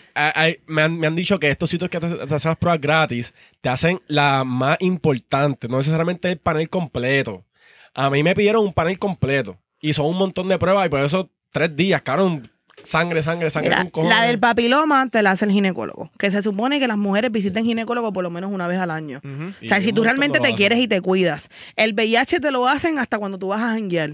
me, 0.66 0.83
han, 0.83 0.99
me 0.99 1.09
han 1.09 1.16
dicho 1.16 1.40
que 1.40 1.51
estos 1.51 1.71
sitios 1.71 1.90
que 1.90 1.99
te, 1.99 2.09
te 2.09 2.35
hacen 2.35 2.51
las 2.51 2.59
pruebas 2.59 2.81
gratis 2.81 3.35
te 3.61 3.68
hacen 3.68 4.01
la 4.07 4.44
más 4.44 4.77
importante, 4.81 5.66
no 5.66 5.79
necesariamente 5.79 6.31
el 6.31 6.38
panel 6.38 6.68
completo. 6.71 7.44
A 7.94 8.11
mí 8.11 8.23
me 8.23 8.35
pidieron 8.35 8.64
un 8.64 8.73
panel 8.73 8.99
completo 8.99 9.59
y 9.81 9.92
son 9.94 10.07
un 10.07 10.16
montón 10.16 10.49
de 10.49 10.59
pruebas 10.59 10.87
y 10.87 10.90
por 10.90 11.01
eso 11.01 11.31
tres 11.51 11.75
días, 11.75 12.03
cabrón, 12.03 12.51
sangre, 12.84 13.22
sangre, 13.22 13.50
sangre. 13.50 13.70
Mira, 13.70 13.82
con 13.82 13.90
cojones. 13.90 14.18
la 14.18 14.26
del 14.26 14.38
papiloma 14.38 15.08
te 15.10 15.22
la 15.22 15.32
hace 15.32 15.44
el 15.44 15.50
ginecólogo, 15.50 16.10
que 16.18 16.30
se 16.30 16.42
supone 16.42 16.78
que 16.78 16.88
las 16.88 16.98
mujeres 16.98 17.30
visiten 17.32 17.64
ginecólogo 17.64 18.12
por 18.12 18.22
lo 18.22 18.30
menos 18.30 18.52
una 18.52 18.66
vez 18.66 18.78
al 18.78 18.90
año. 18.90 19.20
O 19.62 19.66
sea, 19.66 19.80
si 19.82 19.92
tú 19.92 20.04
realmente 20.04 20.40
te 20.40 20.54
quieres 20.54 20.78
y 20.78 20.88
te 20.88 21.00
cuidas. 21.00 21.48
El 21.76 21.94
VIH 21.94 22.40
te 22.40 22.50
lo 22.50 22.68
hacen 22.68 22.98
hasta 22.98 23.18
cuando 23.18 23.38
tú 23.38 23.48
vas 23.48 23.62
a 23.62 23.68
janguear. 23.68 24.12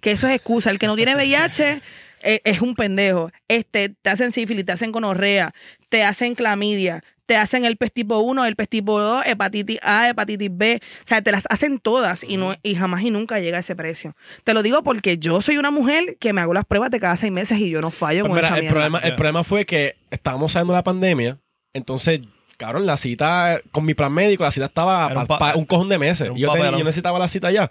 Que 0.00 0.12
eso 0.12 0.28
es 0.28 0.34
excusa. 0.34 0.70
El 0.70 0.78
que 0.78 0.86
no 0.86 0.94
tiene 0.94 1.14
VIH 1.16 1.82
eh, 2.22 2.40
es 2.44 2.60
un 2.60 2.74
pendejo. 2.74 3.30
Este, 3.48 3.88
te 3.88 4.10
hacen 4.10 4.32
sífilis, 4.32 4.64
te 4.64 4.72
hacen 4.72 4.92
gonorrea, 4.92 5.52
te 5.88 6.04
hacen 6.04 6.34
clamidia, 6.34 7.02
te 7.28 7.36
hacen 7.36 7.66
el 7.66 7.76
pez 7.76 7.92
tipo 7.92 8.18
1, 8.20 8.46
el 8.46 8.56
pez 8.56 8.70
tipo 8.70 8.98
2, 8.98 9.22
hepatitis 9.26 9.78
A, 9.82 10.08
hepatitis 10.08 10.48
B. 10.50 10.80
O 11.04 11.06
sea, 11.06 11.20
te 11.20 11.30
las 11.30 11.44
hacen 11.50 11.78
todas 11.78 12.24
y, 12.24 12.38
no, 12.38 12.56
y 12.62 12.74
jamás 12.74 13.02
y 13.02 13.10
nunca 13.10 13.38
llega 13.38 13.58
a 13.58 13.60
ese 13.60 13.76
precio. 13.76 14.16
Te 14.44 14.54
lo 14.54 14.62
digo 14.62 14.82
porque 14.82 15.18
yo 15.18 15.42
soy 15.42 15.58
una 15.58 15.70
mujer 15.70 16.16
que 16.18 16.32
me 16.32 16.40
hago 16.40 16.54
las 16.54 16.64
pruebas 16.64 16.90
de 16.90 16.98
cada 16.98 17.18
seis 17.18 17.30
meses 17.30 17.58
y 17.58 17.68
yo 17.68 17.82
no 17.82 17.90
fallo 17.90 18.22
Pues 18.22 18.30
con 18.30 18.36
mira, 18.36 18.46
esa 18.48 18.56
el 18.56 18.62
mierda. 18.62 18.74
problema, 18.74 18.98
el 19.00 19.14
problema 19.14 19.44
fue 19.44 19.66
que 19.66 19.96
estábamos 20.10 20.52
saliendo 20.52 20.72
de 20.72 20.78
la 20.78 20.82
pandemia, 20.84 21.38
entonces, 21.74 22.22
cabrón, 22.56 22.86
la 22.86 22.96
cita 22.96 23.60
con 23.72 23.84
mi 23.84 23.92
plan 23.92 24.10
médico, 24.12 24.44
la 24.44 24.50
cita 24.50 24.64
estaba 24.66 25.12
pa- 25.12 25.20
un 25.20 25.26
pa- 25.26 25.38
pa- 25.38 25.54
un 25.56 25.66
cojón 25.66 25.90
de 25.90 25.98
meses. 25.98 26.28
tenía- 26.30 26.70
yo 26.70 26.78
necesitaba 26.84 27.18
la 27.18 27.28
cita 27.28 27.50
ya. 27.52 27.70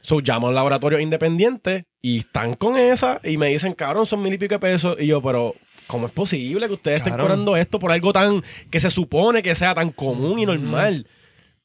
So, 0.00 0.20
llamo 0.20 0.48
al 0.48 0.54
laboratorio 0.54 0.98
independiente 0.98 1.84
y 2.02 2.18
están 2.18 2.54
con 2.54 2.76
esa 2.78 3.20
y 3.24 3.38
me 3.38 3.48
dicen, 3.48 3.72
cabrón, 3.72 4.04
son 4.06 4.22
mil 4.22 4.34
y 4.34 4.38
pico 4.38 4.54
de 4.54 4.58
pesos. 4.58 4.96
Y 5.00 5.06
yo, 5.06 5.22
pero, 5.22 5.54
¿cómo 5.86 6.06
es 6.06 6.12
posible 6.12 6.66
que 6.66 6.74
ustedes 6.74 6.98
estén 6.98 7.12
Cabrón. 7.12 7.26
cobrando 7.28 7.56
esto 7.56 7.78
por 7.78 7.92
algo 7.92 8.12
tan 8.12 8.42
que 8.70 8.80
se 8.80 8.90
supone 8.90 9.42
que 9.42 9.54
sea 9.54 9.74
tan 9.74 9.90
común 9.90 10.38
y 10.38 10.46
normal? 10.46 11.06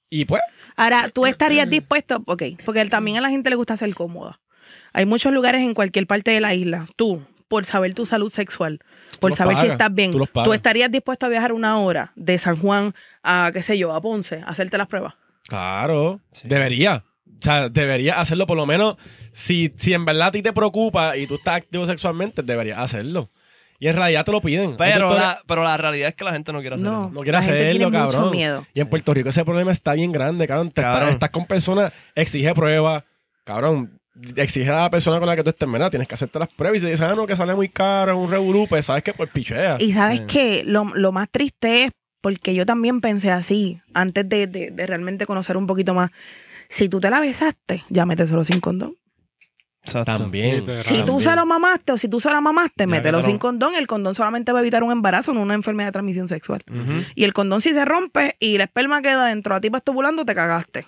Y 0.09 0.25
pues, 0.25 0.41
Ahora, 0.75 1.09
tú 1.13 1.25
estarías 1.25 1.69
dispuesto, 1.69 2.23
ok, 2.25 2.43
porque 2.65 2.85
también 2.85 3.17
a 3.17 3.21
la 3.21 3.29
gente 3.29 3.49
le 3.49 3.55
gusta 3.55 3.75
ser 3.77 3.93
cómoda. 3.93 4.39
Hay 4.93 5.05
muchos 5.05 5.33
lugares 5.33 5.61
en 5.61 5.73
cualquier 5.73 6.07
parte 6.07 6.31
de 6.31 6.39
la 6.39 6.55
isla. 6.55 6.87
Tú, 6.95 7.21
por 7.47 7.65
saber 7.65 7.93
tu 7.93 8.05
salud 8.05 8.31
sexual, 8.31 8.79
por 9.19 9.31
los 9.31 9.37
saber 9.37 9.55
si 9.57 9.61
pagas, 9.63 9.73
estás 9.73 9.93
bien, 9.93 10.11
tú 10.11 10.19
los 10.19 10.29
pagas. 10.29 10.47
¿tú 10.47 10.53
estarías 10.53 10.91
dispuesto 10.91 11.25
a 11.25 11.29
viajar 11.29 11.51
una 11.51 11.77
hora 11.79 12.11
de 12.15 12.37
San 12.39 12.55
Juan 12.57 12.95
a, 13.23 13.51
qué 13.53 13.61
sé 13.61 13.77
yo, 13.77 13.93
a 13.93 14.01
Ponce, 14.01 14.37
a 14.37 14.45
hacerte 14.45 14.77
las 14.77 14.87
pruebas? 14.87 15.15
claro, 15.47 16.21
Sí. 16.31 16.47
debería. 16.47 17.03
O 17.25 17.41
sea, 17.41 17.69
debería 17.69 18.19
hacerlo 18.19 18.45
por 18.45 18.57
lo 18.57 18.65
menos. 18.65 18.97
Si, 19.31 19.73
si 19.77 19.93
en 19.93 20.05
verdad 20.05 20.27
a 20.27 20.31
ti 20.31 20.41
te 20.41 20.53
preocupa 20.53 21.15
y 21.17 21.25
tú 21.27 21.35
estás 21.35 21.55
activo 21.57 21.85
sexualmente, 21.85 22.43
deberías 22.43 22.79
hacerlo. 22.79 23.31
Y 23.79 23.87
en 23.87 23.95
realidad 23.95 24.25
te 24.25 24.31
lo 24.31 24.41
piden. 24.41 24.75
Pero 24.77 25.13
la, 25.15 25.41
pero 25.47 25.63
la 25.63 25.77
realidad 25.77 26.09
es 26.09 26.15
que 26.15 26.25
la 26.25 26.33
gente 26.33 26.51
no 26.51 26.59
quiere 26.59 26.75
hacer 26.75 26.87
No. 26.87 27.01
eso. 27.01 27.09
No 27.11 27.21
quiere 27.21 27.31
La 27.31 27.41
gente 27.41 27.61
hacerlo, 27.69 27.89
mucho 27.91 28.11
cabrón. 28.13 28.31
miedo. 28.31 28.65
Y 28.73 28.79
en 28.81 28.85
Sí. 28.85 28.89
Puerto 28.89 29.13
Rico 29.13 29.29
ese 29.29 29.45
problema 29.45 29.71
está 29.71 29.93
bien 29.93 30.11
grande, 30.11 30.47
cabrón. 30.47 30.71
Te 30.71 30.81
Cabrón. 30.81 31.01
Estás, 31.03 31.13
estás 31.15 31.29
con 31.29 31.45
personas, 31.45 31.93
exige 32.13 32.53
pruebas, 32.53 33.03
cabrón. 33.45 33.97
Exige 34.35 34.69
a 34.69 34.81
la 34.81 34.89
persona 34.89 35.17
con 35.19 35.27
la 35.29 35.35
que 35.37 35.43
tú 35.43 35.49
estés, 35.51 35.71
¿verdad? 35.71 35.89
Tienes 35.89 36.07
que 36.09 36.13
hacerte 36.15 36.39
las 36.39 36.49
pruebas 36.49 36.79
y 36.79 36.83
te 36.83 36.91
dicen, 36.91 37.05
ah, 37.09 37.15
no, 37.15 37.25
que 37.25 37.37
sale 37.37 37.55
muy 37.55 37.69
caro, 37.69 38.11
es 38.11 38.17
un 38.17 38.29
revolú, 38.29 38.67
pues 38.67 38.85
sabes 38.85 39.01
que 39.01 39.13
pues 39.13 39.29
pichea. 39.29 39.77
Y 39.79 39.93
sabes 39.93 40.19
Sí. 40.19 40.25
que 40.27 40.63
lo, 40.65 40.83
lo 40.93 41.13
más 41.13 41.29
triste 41.31 41.85
es, 41.85 41.91
porque 42.19 42.53
yo 42.53 42.65
también 42.65 42.99
pensé 42.99 43.31
así, 43.31 43.79
antes 43.93 44.27
de, 44.27 44.47
de- 44.47 44.71
de 44.71 44.87
realmente 44.87 45.25
conocer 45.25 45.55
un 45.55 45.67
poquito 45.67 45.93
más, 45.93 46.11
si 46.67 46.89
tú 46.89 46.99
te 46.99 47.09
la 47.09 47.21
besaste, 47.21 47.85
ya 47.87 48.05
méteselo 48.05 48.43
sin 48.43 48.59
condón. 48.59 48.95
Exacto. 49.83 50.17
También. 50.17 50.65
Si 50.83 51.03
tú 51.03 51.21
se 51.21 51.35
lo 51.35 51.45
mamaste 51.45 51.93
o 51.93 51.97
si 51.97 52.07
tú 52.07 52.19
se 52.19 52.29
la 52.29 52.41
mamaste, 52.41 52.83
Ya, 52.83 52.87
mételo 52.87 53.21
sin 53.23 53.37
condón. 53.37 53.75
El 53.75 53.87
condón 53.87 54.13
solamente 54.15 54.51
va 54.51 54.59
a 54.59 54.61
evitar 54.61 54.83
un 54.83 54.91
embarazo, 54.91 55.33
no 55.33 55.41
una 55.41 55.53
enfermedad 55.53 55.87
de 55.87 55.93
transmisión 55.93 56.27
sexual. 56.27 56.63
Y 57.15 57.23
el 57.23 57.33
condón 57.33 57.61
si 57.61 57.69
se 57.69 57.85
rompe 57.85 58.35
y 58.39 58.57
la 58.57 58.65
esperma 58.65 59.01
queda 59.01 59.27
dentro 59.27 59.55
a 59.55 59.61
ti 59.61 59.69
estuvulando, 59.73 60.25
te 60.25 60.35
cagaste. 60.35 60.85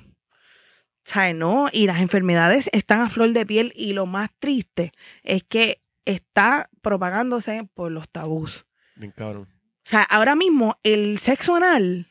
O 1.04 1.10
sea, 1.14 1.34
no, 1.34 1.68
y 1.72 1.88
las 1.88 2.00
enfermedades 2.00 2.70
están 2.74 3.02
a 3.02 3.10
flor 3.10 3.32
de 3.32 3.46
piel 3.46 3.74
y 3.76 3.94
lo 3.94 4.06
más 4.06 4.30
triste 4.40 4.92
es 5.24 5.44
que 5.44 5.82
está 6.06 6.70
propagándose 6.82 7.68
por 7.74 7.92
los 7.92 8.08
tabús. 8.08 8.66
Bien 8.96 9.12
cabrón. 9.12 9.48
O 9.84 9.90
sea, 9.90 10.04
ahora 10.04 10.36
mismo 10.36 10.78
el 10.84 11.18
sexo 11.18 11.56
anal, 11.56 12.06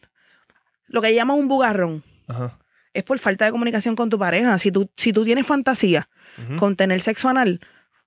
lo 0.89 1.01
que 1.01 1.15
llaman 1.15 1.39
un 1.39 1.47
bugarrón, 1.47 2.03
Ajá. 2.27 2.59
es 2.93 3.05
por 3.05 3.21
falta 3.21 3.45
de 3.45 3.53
comunicación 3.53 3.95
con 3.95 4.11
tu 4.11 4.19
pareja. 4.19 4.59
Si 4.59 4.73
tú, 4.73 4.91
si 4.97 5.13
tú 5.13 5.25
tienes 5.25 5.47
fantasía 5.47 6.09
Ujú. 6.39 6.57
con 6.57 6.77
tener 6.77 7.01
sexo 7.03 7.29
anal, 7.29 7.61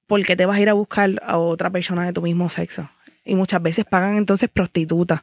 ¿por 0.07 0.23
qué 0.25 0.35
te 0.35 0.45
vas 0.45 0.57
a 0.57 0.61
ir 0.61 0.69
a 0.69 0.73
buscar 0.73 1.21
a 1.25 1.37
otra 1.37 1.69
persona 1.69 2.05
de 2.05 2.13
tu 2.13 2.21
mismo 2.21 2.49
sexo? 2.49 2.89
Y 3.25 3.35
muchas 3.35 3.61
veces 3.61 3.85
pagan 3.85 4.17
entonces 4.17 4.49
prostitutas. 4.51 5.21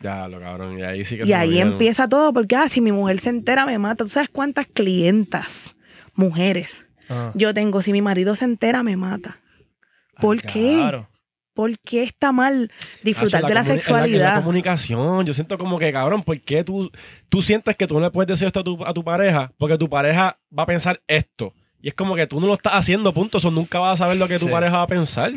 Ya, 0.00 0.26
lo 0.28 0.40
cabrón. 0.40 0.78
Y 0.78 0.82
ahí 0.82 1.04
sí 1.04 1.16
que 1.16 1.22
Y 1.22 1.26
se 1.28 1.34
ahí 1.34 1.58
empieza 1.60 2.08
todo, 2.08 2.32
porque 2.32 2.56
ah, 2.56 2.68
si 2.68 2.80
mi 2.80 2.92
mujer 2.92 3.20
se 3.20 3.30
entera 3.30 3.64
me 3.66 3.78
mata. 3.78 4.04
¿Tú 4.04 4.10
sabes 4.10 4.28
cuántas 4.28 4.66
clientas, 4.66 5.76
mujeres, 6.14 6.84
Ajá. 7.08 7.32
yo 7.34 7.54
tengo? 7.54 7.82
Si 7.82 7.92
mi 7.92 8.02
marido 8.02 8.34
se 8.36 8.44
entera 8.44 8.82
me 8.82 8.96
mata. 8.96 9.38
¿Por 10.20 10.38
Ah, 10.38 10.48
qué? 10.52 10.74
Claro. 10.78 11.08
¿Por 11.54 11.78
qué 11.80 12.02
está 12.04 12.32
mal 12.32 12.70
disfrutar 13.02 13.40
Hacho, 13.44 13.48
de 13.48 13.54
La, 13.54 13.64
sexualidad? 13.64 14.34
comunicación. 14.36 15.26
Yo 15.26 15.34
siento 15.34 15.58
como 15.58 15.78
que, 15.78 15.92
cabrón, 15.92 16.22
¿por 16.22 16.40
qué 16.40 16.64
tú, 16.64 16.90
tú 17.28 17.42
sientes 17.42 17.76
que 17.76 17.86
tú 17.86 17.94
no 17.94 18.00
le 18.00 18.10
puedes 18.10 18.28
decir 18.28 18.46
esto 18.46 18.60
a 18.60 18.64
tu, 18.64 18.82
a 18.84 18.94
tu 18.94 19.04
pareja? 19.04 19.52
Porque 19.58 19.76
tu 19.76 19.88
pareja 19.88 20.38
va 20.56 20.62
a 20.62 20.66
pensar 20.66 21.00
esto. 21.06 21.52
Y 21.82 21.88
es 21.88 21.94
como 21.94 22.14
que 22.14 22.26
tú 22.28 22.40
no 22.40 22.46
lo 22.46 22.54
estás 22.54 22.74
haciendo, 22.74 23.12
punto. 23.12 23.38
Eso 23.38 23.50
nunca 23.50 23.78
vas 23.80 23.94
a 24.00 24.04
saber 24.04 24.16
lo 24.16 24.28
que 24.28 24.38
tu 24.38 24.46
Sí. 24.46 24.50
pareja 24.50 24.76
va 24.76 24.82
a 24.82 24.86
pensar. 24.86 25.32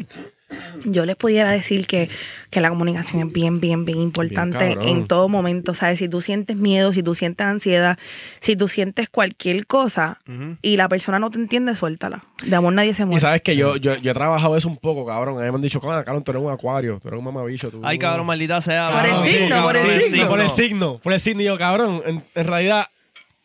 Yo 0.86 1.06
les 1.08 1.16
pudiera 1.16 1.50
decir 1.52 1.88
que, 1.88 2.08
que 2.52 2.62
la 2.62 2.70
comunicación 2.70 3.28
es 3.28 3.34
bien, 3.34 3.60
bien, 3.60 3.84
bien 3.84 4.00
importante 4.00 4.76
Bien 4.76 4.82
en 4.88 5.08
todo 5.08 5.28
momento. 5.28 5.74
¿Sabes? 5.74 5.98
Si 5.98 6.08
tú 6.08 6.22
sientes 6.22 6.56
miedo, 6.56 6.94
si 6.94 7.02
tú 7.02 7.16
sientes 7.16 7.48
ansiedad, 7.48 7.98
si 8.42 8.56
tú 8.56 8.68
sientes 8.68 9.10
cualquier 9.10 9.66
cosa 9.66 10.20
Ujú. 10.30 10.58
y 10.62 10.78
la 10.78 10.88
persona 10.88 11.18
no 11.18 11.32
te 11.32 11.40
entiende, 11.40 11.76
suéltala. 11.76 12.24
De 12.46 12.56
amor 12.56 12.74
nadie 12.74 12.94
se 12.94 13.02
Y 13.02 13.06
muere. 13.06 13.22
sabes 13.22 13.42
que 13.42 13.56
yo, 13.56 13.76
yo, 13.78 13.96
yo 13.96 14.12
he 14.12 14.14
trabajado 14.14 14.56
eso 14.56 14.68
un 14.70 14.78
poco, 14.78 15.04
cabrón. 15.04 15.40
A 15.40 15.46
mí 15.46 15.50
me 15.50 15.56
han 15.56 15.62
dicho, 15.64 15.82
cabrón, 15.82 16.24
tú 16.24 16.32
eres 16.32 16.44
un 16.44 16.52
acuario, 16.52 17.00
tú 17.02 17.08
eres 17.08 17.18
un 17.18 17.26
mamabicho. 17.26 17.72
Tú... 17.72 17.82
Ay, 17.84 17.98
cabrón, 17.98 18.28
maldita 18.28 18.62
sea. 18.62 18.92
Por 18.92 19.04
el 19.04 19.10
cabrón. 19.12 19.26
signo, 19.26 19.50
cabrón, 19.50 19.82
por 19.82 19.92
el 19.92 20.02
signo. 20.04 20.28
por 20.30 20.40
el 20.40 20.46
no. 20.48 20.54
signo, 20.54 21.00
por 21.02 21.14
el 21.14 21.20
signo. 21.20 21.42
Y 21.42 21.46
yo, 21.46 21.58
cabrón, 21.58 22.02
en, 22.06 22.24
en 22.36 22.48
realidad, 22.48 22.86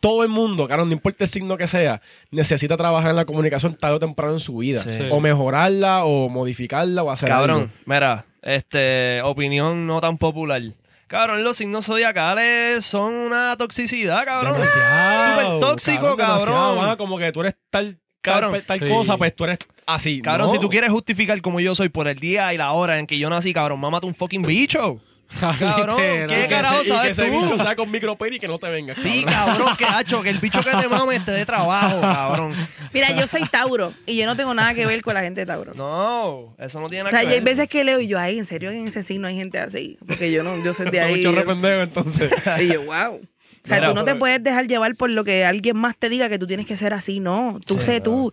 todo 0.01 0.23
el 0.23 0.29
mundo, 0.31 0.67
cabrón, 0.67 0.89
no 0.89 0.95
importa 0.95 1.25
el 1.25 1.31
signo 1.31 1.57
que 1.59 1.67
sea, 1.67 2.01
necesita 2.31 2.77
trabajar 2.77 3.11
en 3.11 3.17
la 3.17 3.25
comunicación 3.27 3.75
tarde 3.75 3.97
o 3.97 4.01
temprano 4.01 4.33
en 4.33 4.41
su 4.41 4.57
vida. 4.57 4.83
Sí. 4.83 5.09
O 5.11 5.21
mejorarla, 5.21 6.05
o 6.05 6.29
modificarla, 6.29 7.03
o 7.03 7.11
hacer 7.11 7.29
Cabrón, 7.29 7.57
algo. 7.61 7.71
mira, 7.87 8.25
este, 8.43 9.21
opinión 9.23 9.87
no 9.87 10.01
tan 10.01 10.17
popular. 10.19 10.63
Cabrón, 11.07 11.43
los 11.45 11.57
signos 11.57 11.87
zodiacales 11.87 12.85
son 12.85 13.13
una 13.15 13.57
toxicidad, 13.57 14.25
cabrón. 14.25 14.55
Demasiado, 14.55 15.31
Súper 15.59 15.61
tóxico, 15.61 16.17
cabrón. 16.17 16.79
ah, 16.81 16.95
como 16.97 17.19
que 17.19 17.33
tú 17.33 17.41
eres 17.41 17.57
tal, 17.69 17.99
Cabrón. 18.21 18.53
tal, 18.53 18.65
tal 18.65 18.83
Sí. 18.89 18.95
cosa, 18.95 19.17
pues 19.19 19.35
tú 19.35 19.45
eres 19.45 19.59
así. 19.87 20.23
Cabrón, 20.23 20.47
No. 20.47 20.53
si 20.53 20.59
tú 20.61 20.69
quieres 20.71 20.91
justificar 20.91 21.41
como 21.43 21.59
yo 21.61 21.75
soy 21.75 21.89
por 21.89 22.07
el 22.07 22.19
día 22.19 22.55
y 22.55 22.57
la 22.59 22.73
hora 22.73 22.99
en 22.99 23.07
que 23.07 23.19
yo 23.19 23.29
nací, 23.29 23.53
cabrón, 23.53 23.81
mámate 23.81 24.07
un 24.07 24.15
fucking 24.15 24.43
bicho. 24.43 25.01
Cabrón. 25.39 25.99
¿qué 26.29 26.47
carajo 26.49 26.81
ese- 26.81 26.89
y 26.89 26.91
que 26.91 26.97
sabes 26.97 27.19
ese 27.19 27.31
tú? 27.31 27.41
bicho 27.43 27.59
sea 27.59 27.77
con 27.77 27.91
micropene 27.91 28.37
y 28.37 28.39
que 28.41 28.49
no 28.49 28.59
te 28.59 28.69
venga. 28.69 28.95
Sí, 28.99 29.25
cabrón. 29.25 29.77
que 29.77 29.85
hacho, 29.85 30.23
que 30.23 30.31
el 30.31 30.39
bicho 30.39 30.61
que 30.61 30.71
te 30.71 30.89
mame 30.89 31.21
te 31.21 31.31
dé 31.31 31.47
trabajo, 31.47 32.01
cabrón. 32.01 32.55
Mira, 32.93 33.13
yo 33.13 33.27
soy 33.27 33.43
Tauro 33.49 33.93
y 34.07 34.17
yo 34.17 34.27
no 34.27 34.37
tengo 34.37 34.53
nada 34.55 34.75
que 34.75 34.85
ver 34.87 35.03
con 35.03 35.15
la 35.15 35.21
gente 35.23 35.41
de 35.41 35.47
Tauro. 35.47 35.73
No, 35.75 36.55
eso 36.59 36.81
no 36.81 36.89
tiene 36.89 37.03
O 37.03 37.05
nada 37.05 37.19
sea, 37.19 37.21
que 37.21 37.27
yo 37.27 37.33
hay 37.35 37.41
ver. 37.45 37.55
veces 37.57 37.69
que 37.71 37.85
leo 37.85 38.01
y 38.01 38.09
yo, 38.09 38.19
ay, 38.19 38.39
en 38.39 38.47
serio, 38.47 38.71
en 38.71 38.89
ese 38.89 39.03
signo 39.03 39.29
hay 39.29 39.37
gente 39.37 39.59
así. 39.59 39.99
Porque 40.07 40.33
yo 40.33 40.43
no, 40.43 40.63
yo 40.65 40.75
soy 40.75 40.91
de 40.91 41.01
ahí. 41.01 41.15
un 41.15 41.23
chorro 41.23 41.45
pendejo, 41.45 41.83
entonces. 41.83 42.33
Y 42.61 42.67
yo, 42.73 42.83
wow. 42.85 43.21
O 43.63 43.67
sea, 43.67 43.77
Mira, 43.77 43.89
tú 43.91 43.95
no 43.95 44.05
te 44.05 44.15
puedes 44.15 44.43
dejar 44.43 44.67
llevar 44.67 44.95
por 44.97 45.11
lo 45.11 45.23
que 45.23 45.45
alguien 45.45 45.77
más 45.77 45.95
te 45.97 46.09
diga 46.09 46.29
que 46.31 46.39
tú 46.39 46.47
tienes 46.47 46.67
que 46.67 46.77
ser 46.79 46.95
así, 46.95 47.21
no. 47.21 47.61
Tú 47.67 47.79
Sí, 47.79 47.85
sé 47.85 48.01
tú. 48.01 48.33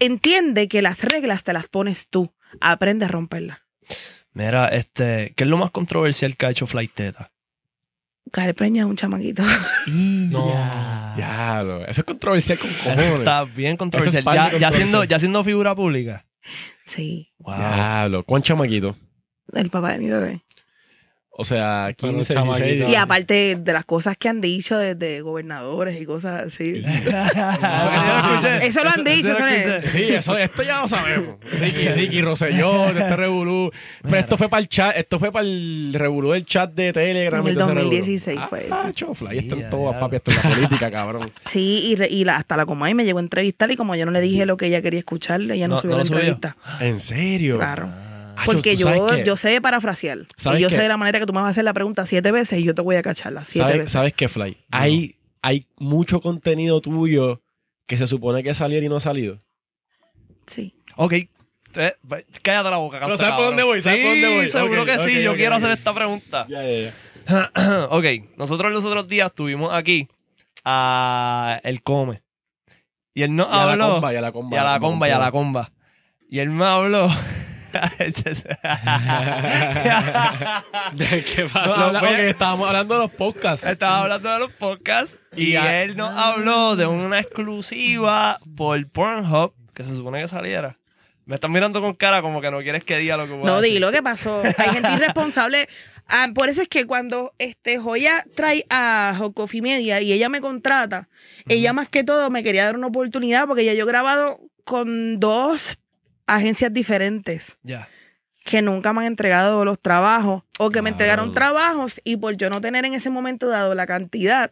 Entiende 0.00 0.68
que 0.68 0.82
las 0.82 1.00
reglas 1.00 1.44
te 1.44 1.52
las 1.52 1.68
pones 1.68 2.08
tú. 2.08 2.32
Aprende 2.60 3.06
a 3.06 3.08
romperlas. 3.08 3.58
Mira, 4.34 4.68
este, 4.68 5.32
¿qué 5.36 5.44
es 5.44 5.50
lo 5.50 5.56
más 5.56 5.70
controversial 5.70 6.36
que 6.36 6.46
ha 6.46 6.50
hecho 6.50 6.66
Flight 6.66 6.92
Teta? 6.94 7.30
buscar 8.26 8.52
preña 8.54 8.82
a 8.82 8.86
un 8.86 8.96
chamaquito. 8.96 9.42
No. 9.86 10.46
Diablo, 11.16 11.86
eso 11.86 12.00
es 12.00 12.04
controversial 12.04 12.58
con 12.58 12.68
Eso 12.70 12.82
cojones. 12.82 13.14
está 13.14 13.44
bien 13.44 13.76
controversial. 13.76 14.22
Eso 14.26 14.30
es 14.30 14.52
Ya, 14.52 14.58
ya, 14.58 14.72
siendo, 14.72 15.04
ya 15.04 15.18
siendo 15.20 15.44
figura 15.44 15.74
pública. 15.74 16.26
Sí, 16.86 17.30
Wow. 17.38 17.56
Diablo, 17.56 18.24
¿cuán 18.24 18.42
chamaquito? 18.42 18.96
el 19.52 19.70
papá 19.70 19.92
de 19.92 19.98
mi 19.98 20.10
bebé. 20.10 20.42
O 21.36 21.42
sea, 21.44 21.92
Pero 22.00 22.12
15, 22.12 22.32
chamaquito. 22.32 22.64
16. 22.64 22.92
Y 22.92 22.94
aparte 22.94 23.56
de 23.58 23.72
las 23.72 23.84
cosas 23.84 24.16
que 24.16 24.28
han 24.28 24.40
dicho 24.40 24.78
desde 24.78 25.20
gobernadores 25.20 26.00
y 26.00 26.06
cosas 26.06 26.44
así. 26.46 26.74
Eso, 26.76 26.86
eso 27.00 28.12
lo 28.12 28.18
escuché. 28.34 28.66
Eso 28.66 28.84
lo 28.84 28.90
han 28.90 29.02
dicho, 29.04 29.32
lo 29.32 29.46
eso. 29.48 29.88
Sí, 29.88 30.02
eso, 30.10 30.38
esto 30.38 30.62
ya 30.62 30.80
lo 30.82 30.86
sabemos. 30.88 31.36
Ricky, 31.58 31.88
Ricky 31.88 32.22
Rosselló, 32.22 32.92
de 32.94 33.00
este 33.00 33.16
revolú. 33.16 33.72
Pero 34.02 34.16
esto 34.18 34.36
fue 34.38 34.48
para 34.48 34.60
el 34.60 34.68
chat, 34.68 34.96
esto 34.96 35.18
fue 35.18 35.32
para 35.32 35.44
el 35.44 35.90
revolú 35.92 36.30
del 36.30 36.44
chat 36.46 36.72
de 36.72 36.92
Telegram. 36.92 37.40
En 37.40 37.46
el 37.48 37.52
y 37.52 37.54
todo 37.56 37.64
ese 37.66 37.74
revolú. 37.74 37.96
2016 37.96 38.40
fue 38.48 38.66
Ah, 38.70 38.80
eso. 38.84 38.92
chofla, 38.92 39.30
ahí 39.30 39.38
están 39.38 39.70
todas, 39.70 39.96
papi, 40.00 40.16
esto 40.16 40.30
es 40.30 40.44
la 40.44 40.50
política, 40.50 40.90
cabrón. 40.92 41.32
Sí, 41.46 41.80
y, 41.84 41.96
re- 41.96 42.08
y 42.10 42.22
la- 42.24 42.36
hasta 42.36 42.56
la 42.56 42.64
Comay 42.64 42.94
me 42.94 43.04
llegó 43.04 43.18
a 43.18 43.22
entrevistar 43.22 43.68
y 43.72 43.76
como 43.76 43.96
yo 43.96 44.06
no 44.06 44.12
le 44.12 44.20
dije 44.20 44.46
lo 44.46 44.56
que 44.56 44.66
ella 44.66 44.80
quería 44.82 45.00
escucharle, 45.00 45.54
ella 45.54 45.66
no, 45.66 45.74
No- 45.76 45.80
subió 45.80 45.92
no 45.96 45.98
la 45.98 46.04
subió. 46.04 46.18
entrevista. 46.20 46.56
¿En 46.80 47.00
serio? 47.00 47.56
Claro. 47.56 47.84
Acho, 47.86 48.13
Porque 48.44 48.72
¿tú 48.76 48.80
yo, 48.82 49.16
yo 49.24 49.36
sé 49.36 49.50
de 49.50 49.60
parafrasear. 49.60 50.26
¿Sabes 50.36 50.60
Y 50.60 50.62
yo 50.62 50.68
qué? 50.68 50.76
sé 50.76 50.82
de 50.82 50.88
la 50.88 50.96
manera 50.96 51.18
que 51.20 51.26
tú 51.26 51.32
me 51.32 51.40
vas 51.40 51.48
a 51.48 51.50
hacer 51.50 51.64
la 51.64 51.72
pregunta 51.72 52.06
siete 52.06 52.32
veces 52.32 52.58
y 52.58 52.64
yo 52.64 52.74
te 52.74 52.82
voy 52.82 52.96
a 52.96 53.02
cacharla 53.02 53.44
siete 53.44 53.58
¿Sabes, 53.64 53.78
veces. 53.78 53.92
¿Sabes 53.92 54.12
qué, 54.14 54.28
Fly? 54.28 54.56
Hay, 54.70 55.16
hay 55.42 55.66
mucho 55.76 56.20
contenido 56.20 56.80
tuyo 56.80 57.42
que 57.86 57.96
se 57.96 58.06
supone 58.06 58.42
que 58.42 58.54
saliera 58.54 58.84
y 58.84 58.88
no 58.88 58.96
ha 58.96 59.00
salido. 59.00 59.40
Sí. 60.46 60.74
Ok. 60.96 61.12
Eh, 61.76 61.94
ve- 62.02 62.26
cállate 62.42 62.70
la 62.70 62.76
boca, 62.76 63.00
Pero 63.02 63.16
¿sabes 63.16 63.34
por 63.34 63.44
dónde 63.46 63.62
voy? 63.64 63.82
¿Sabes 63.82 63.98
sí, 63.98 64.04
por 64.04 64.12
dónde 64.12 64.36
voy? 64.36 64.48
seguro 64.48 64.86
que 64.86 64.98
sí. 65.00 65.22
Yo 65.22 65.34
quiero 65.36 65.54
hacer 65.56 65.70
esta 65.72 65.92
pregunta. 65.94 66.46
Ya, 66.48 66.62
ya, 66.62 66.92
ya. 67.26 67.86
ok, 67.90 68.04
nosotros 68.36 68.72
los 68.72 68.84
otros 68.84 69.08
días 69.08 69.26
estuvimos 69.30 69.72
aquí 69.72 70.08
a 70.64 71.60
El 71.64 71.82
Come. 71.82 72.22
Y 73.14 73.22
él 73.22 73.34
nos 73.34 73.46
Y 73.48 73.50
a 73.58 73.66
la 73.76 73.78
comba, 73.86 74.12
y 74.12 74.16
a 74.16 74.20
la 74.20 74.32
comba. 74.32 74.56
y 74.56 74.60
a 74.60 74.64
la 74.64 74.80
comba, 74.80 75.08
y 75.08 75.10
a 75.12 75.18
la 75.18 75.30
comba. 75.30 75.72
Y 76.30 76.38
él 76.40 76.50
me 76.50 76.64
habló. 76.64 77.08
¿Qué 80.96 81.42
No, 81.44 81.48
pasó? 81.52 81.74
habla- 81.86 82.00
pues- 82.00 82.18
estábamos 82.20 82.66
hablando 82.68 82.94
de 82.94 83.00
los 83.00 83.10
podcasts. 83.12 83.66
Estaba 83.66 84.02
hablando 84.02 84.30
de 84.32 84.38
los 84.38 84.52
podcasts 84.52 85.18
y, 85.36 85.50
Y 85.52 85.56
a- 85.56 85.82
él 85.82 85.96
nos 85.96 86.10
habló 86.10 86.76
de 86.76 86.86
una 86.86 87.18
exclusiva 87.18 88.38
por 88.56 88.86
Pornhub 88.88 89.52
que 89.74 89.84
se 89.84 89.94
supone 89.94 90.20
que 90.20 90.28
saliera. 90.28 90.78
Me 91.26 91.36
están 91.36 91.52
mirando 91.52 91.80
con 91.80 91.94
cara 91.94 92.20
como 92.22 92.40
que 92.40 92.50
no 92.50 92.60
quieres 92.60 92.84
que 92.84 92.98
diga 92.98 93.16
lo 93.16 93.26
que 93.26 93.32
voy 93.32 93.42
a 93.42 93.46
No, 93.46 93.56
decir. 93.60 93.74
di 93.74 93.78
lo 93.80 93.90
que 93.90 94.02
pasó. 94.02 94.42
Hay 94.58 94.68
gente 94.70 94.92
irresponsable. 94.92 95.68
Ah, 96.06 96.28
por 96.34 96.50
eso 96.50 96.60
es 96.60 96.68
que 96.68 96.86
cuando 96.86 97.32
este 97.38 97.78
Joya 97.78 98.26
trae 98.36 98.66
a 98.68 99.14
Jocofi 99.16 99.62
Media 99.62 100.02
y 100.02 100.12
ella 100.12 100.28
me 100.28 100.42
contrata, 100.42 101.08
ella 101.48 101.72
más 101.72 101.88
que 101.88 102.04
todo 102.04 102.28
me 102.28 102.42
quería 102.44 102.66
dar 102.66 102.76
una 102.76 102.88
oportunidad 102.88 103.46
porque 103.46 103.64
ya 103.64 103.72
yo 103.72 103.84
he 103.84 103.88
grabado 103.88 104.38
con 104.64 105.18
dos 105.18 105.78
agencias 106.26 106.72
diferentes 106.72 107.56
Ya. 107.62 107.88
que 108.44 108.62
nunca 108.62 108.92
me 108.92 109.00
han 109.00 109.06
entregado 109.06 109.64
los 109.64 109.78
trabajos 109.80 110.42
o 110.58 110.70
que 110.70 110.82
me 110.82 110.90
entregaron 110.90 111.34
trabajos 111.34 112.00
y 112.04 112.16
por 112.16 112.36
yo 112.36 112.50
no 112.50 112.60
tener 112.60 112.84
en 112.84 112.94
ese 112.94 113.10
momento 113.10 113.48
dado 113.48 113.74
la 113.74 113.86
cantidad 113.86 114.50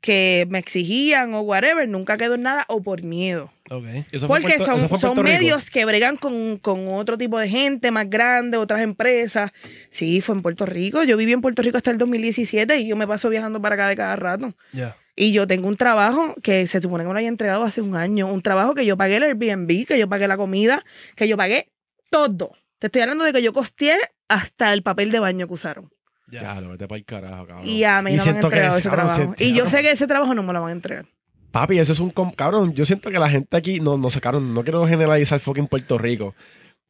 que 0.00 0.46
me 0.48 0.58
exigían 0.58 1.34
o 1.34 1.42
whatever, 1.42 1.86
nunca 1.86 2.16
quedó 2.16 2.34
en 2.36 2.42
nada 2.44 2.64
o 2.68 2.82
por 2.82 3.02
miedo. 3.02 3.52
Ok. 3.68 3.84
Eso 4.10 4.26
fue 4.28 4.38
en 4.38 4.42
Porque 4.44 4.56
Puerto- 4.56 4.88
son, 4.88 5.00
son 5.00 5.22
medios 5.22 5.68
que 5.68 5.84
bregan 5.84 6.16
con, 6.16 6.56
con 6.56 6.88
otro 6.88 7.18
tipo 7.18 7.38
de 7.38 7.48
gente 7.50 7.90
más 7.90 8.08
grande, 8.08 8.56
otras 8.56 8.80
empresas. 8.80 9.50
Sí, 9.90 10.22
fue 10.22 10.34
en 10.36 10.40
Puerto 10.40 10.64
Rico. 10.64 11.04
Yo 11.04 11.18
viví 11.18 11.32
en 11.32 11.42
Puerto 11.42 11.60
Rico 11.60 11.76
hasta 11.76 11.90
el 11.90 11.98
2017 11.98 12.78
y 12.78 12.86
yo 12.88 12.96
me 12.96 13.06
paso 13.06 13.28
viajando 13.28 13.60
para 13.60 13.74
acá 13.74 13.88
de 13.88 13.96
cada 13.96 14.16
rato. 14.16 14.54
Ya. 14.72 14.96
Y 15.16 15.32
yo 15.32 15.46
tengo 15.46 15.68
un 15.68 15.76
trabajo 15.76 16.34
que 16.42 16.66
se 16.66 16.80
supone 16.80 17.04
que 17.04 17.08
me 17.08 17.12
lo 17.14 17.18
haya 17.18 17.28
entregado 17.28 17.64
hace 17.64 17.80
un 17.82 17.96
año. 17.96 18.26
Un 18.28 18.42
trabajo 18.42 18.74
que 18.74 18.86
yo 18.86 18.96
pagué 18.96 19.16
el 19.16 19.22
Airbnb, 19.24 19.86
que 19.86 19.98
yo 19.98 20.08
pagué 20.08 20.26
la 20.28 20.36
comida, 20.36 20.84
que 21.16 21.28
yo 21.28 21.36
pagué 21.36 21.68
todo. 22.10 22.52
Te 22.78 22.86
estoy 22.86 23.02
hablando 23.02 23.24
de 23.24 23.32
que 23.32 23.42
yo 23.42 23.52
costeé 23.52 23.96
hasta 24.28 24.72
el 24.72 24.82
papel 24.82 25.10
de 25.10 25.18
baño 25.20 25.46
que 25.46 25.54
usaron. 25.54 25.90
Ya. 26.30 26.42
Ya, 26.42 26.60
lo 26.60 26.70
vete 26.70 26.86
para 26.86 26.98
el 26.98 27.04
carajo, 27.04 27.46
cabrón. 27.46 27.66
Y 27.66 27.82
a 27.84 28.00
mí 28.02 28.12
Y 28.14 28.16
no 28.16 28.24
me 28.24 28.30
han 28.30 28.36
entregado 28.36 28.76
ese 28.78 28.88
cabrón 28.88 29.06
trabajo. 29.06 29.34
se- 29.36 29.44
Y 29.44 29.52
yo 29.52 29.68
sé 29.68 29.82
que 29.82 29.90
ese 29.90 30.06
trabajo 30.06 30.32
no 30.34 30.42
me 30.42 30.52
lo 30.52 30.60
van 30.62 30.70
a 30.70 30.72
entregar. 30.74 31.06
Papi, 31.50 31.80
eso 31.80 31.92
es 31.92 31.98
un... 31.98 32.10
Cabrón, 32.36 32.72
yo 32.74 32.84
siento 32.84 33.10
que 33.10 33.18
la 33.18 33.28
gente 33.28 33.56
aquí... 33.56 33.80
No, 33.80 33.98
no 33.98 34.08
sé, 34.08 34.20
cabrón, 34.20 34.54
no 34.54 34.62
quiero 34.62 34.86
generalizar 34.86 35.40
fucking 35.40 35.66
Puerto 35.66 35.98
Rico. 35.98 36.36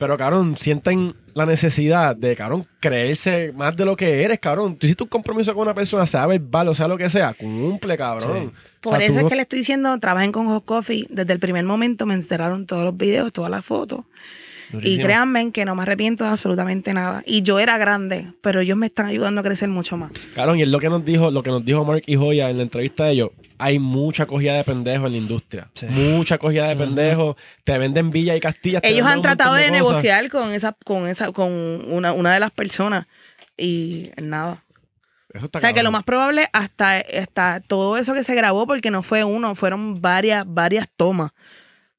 Pero, 0.00 0.16
cabrón, 0.16 0.56
sienten 0.56 1.14
la 1.34 1.44
necesidad 1.44 2.16
de, 2.16 2.34
cabrón, 2.34 2.66
creerse 2.80 3.52
más 3.52 3.76
de 3.76 3.84
lo 3.84 3.96
que 3.96 4.22
eres, 4.22 4.38
cabrón. 4.38 4.76
Tú 4.76 4.86
hiciste 4.86 5.02
un 5.02 5.10
compromiso 5.10 5.52
con 5.52 5.60
una 5.60 5.74
persona, 5.74 6.06
sea 6.06 6.26
verbal 6.26 6.68
o 6.68 6.74
sea 6.74 6.88
lo 6.88 6.96
que 6.96 7.10
sea, 7.10 7.34
cumple, 7.34 7.98
cabrón. 7.98 8.50
Por 8.80 8.94
O 8.94 8.96
sea, 8.96 9.04
eso 9.04 9.12
tú 9.12 9.26
es 9.26 9.30
que 9.30 9.36
le 9.36 9.42
estoy 9.42 9.58
diciendo, 9.58 9.98
trabajen 9.98 10.32
con 10.32 10.46
Hot 10.46 10.64
Coffee. 10.64 11.06
Desde 11.10 11.34
el 11.34 11.38
primer 11.38 11.66
momento 11.66 12.06
me 12.06 12.14
encerraron 12.14 12.64
todos 12.64 12.82
los 12.82 12.96
videos, 12.96 13.30
todas 13.30 13.50
las 13.50 13.62
fotos. 13.62 14.06
Y 14.72 14.96
créanme 14.96 15.52
que 15.52 15.66
no 15.66 15.74
me 15.74 15.82
arrepiento 15.82 16.24
de 16.24 16.30
absolutamente 16.30 16.94
nada. 16.94 17.22
Y 17.26 17.42
yo 17.42 17.58
era 17.58 17.76
grande, 17.76 18.32
pero 18.40 18.60
ellos 18.60 18.78
me 18.78 18.86
están 18.86 19.04
ayudando 19.04 19.42
a 19.42 19.44
crecer 19.44 19.68
mucho 19.68 19.98
más. 19.98 20.12
Cabrón, 20.34 20.58
y 20.58 20.62
es 20.62 20.68
lo 20.68 20.80
que 20.80 20.88
nos 20.88 21.04
dijo, 21.04 21.30
lo 21.30 21.42
que 21.42 21.50
nos 21.50 21.62
dijo 21.62 21.84
Mark 21.84 22.04
y 22.06 22.16
Joya 22.16 22.48
en 22.48 22.56
la 22.56 22.62
entrevista 22.62 23.04
de 23.04 23.12
ellos. 23.12 23.30
Hay 23.60 23.78
mucha 23.78 24.26
cogida 24.26 24.54
de 24.54 24.64
pendejos 24.64 25.06
en 25.06 25.12
la 25.12 25.18
industria. 25.18 25.70
Sí. 25.74 25.86
Mucha 25.86 26.38
cogida 26.38 26.68
de 26.68 26.76
pendejos. 26.76 27.36
Te 27.64 27.76
venden 27.78 28.10
Villa 28.10 28.34
y 28.34 28.40
Castilla. 28.40 28.80
Ellos 28.82 29.06
han 29.06 29.22
tratado 29.22 29.54
de, 29.54 29.70
negociar 29.70 30.28
con 30.30 30.52
esa, 30.52 30.76
con 30.84 31.06
esa, 31.06 31.32
con 31.32 31.52
una, 31.52 32.12
una 32.12 32.34
de 32.34 32.40
las 32.40 32.50
personas 32.50 33.06
y 33.56 34.10
nada. 34.20 34.64
Eso 35.32 35.44
está 35.44 35.58
O 35.58 35.60
sea 35.60 35.72
que 35.72 35.82
lo 35.82 35.92
más 35.92 36.04
probable 36.04 36.48
hasta, 36.52 36.96
hasta 36.98 37.60
todo 37.60 37.96
eso 37.96 38.14
que 38.14 38.24
se 38.24 38.34
grabó, 38.34 38.66
porque 38.66 38.90
no 38.90 39.02
fue 39.02 39.22
uno, 39.22 39.54
fueron 39.54 40.00
varias, 40.00 40.44
varias 40.46 40.88
tomas. 40.96 41.32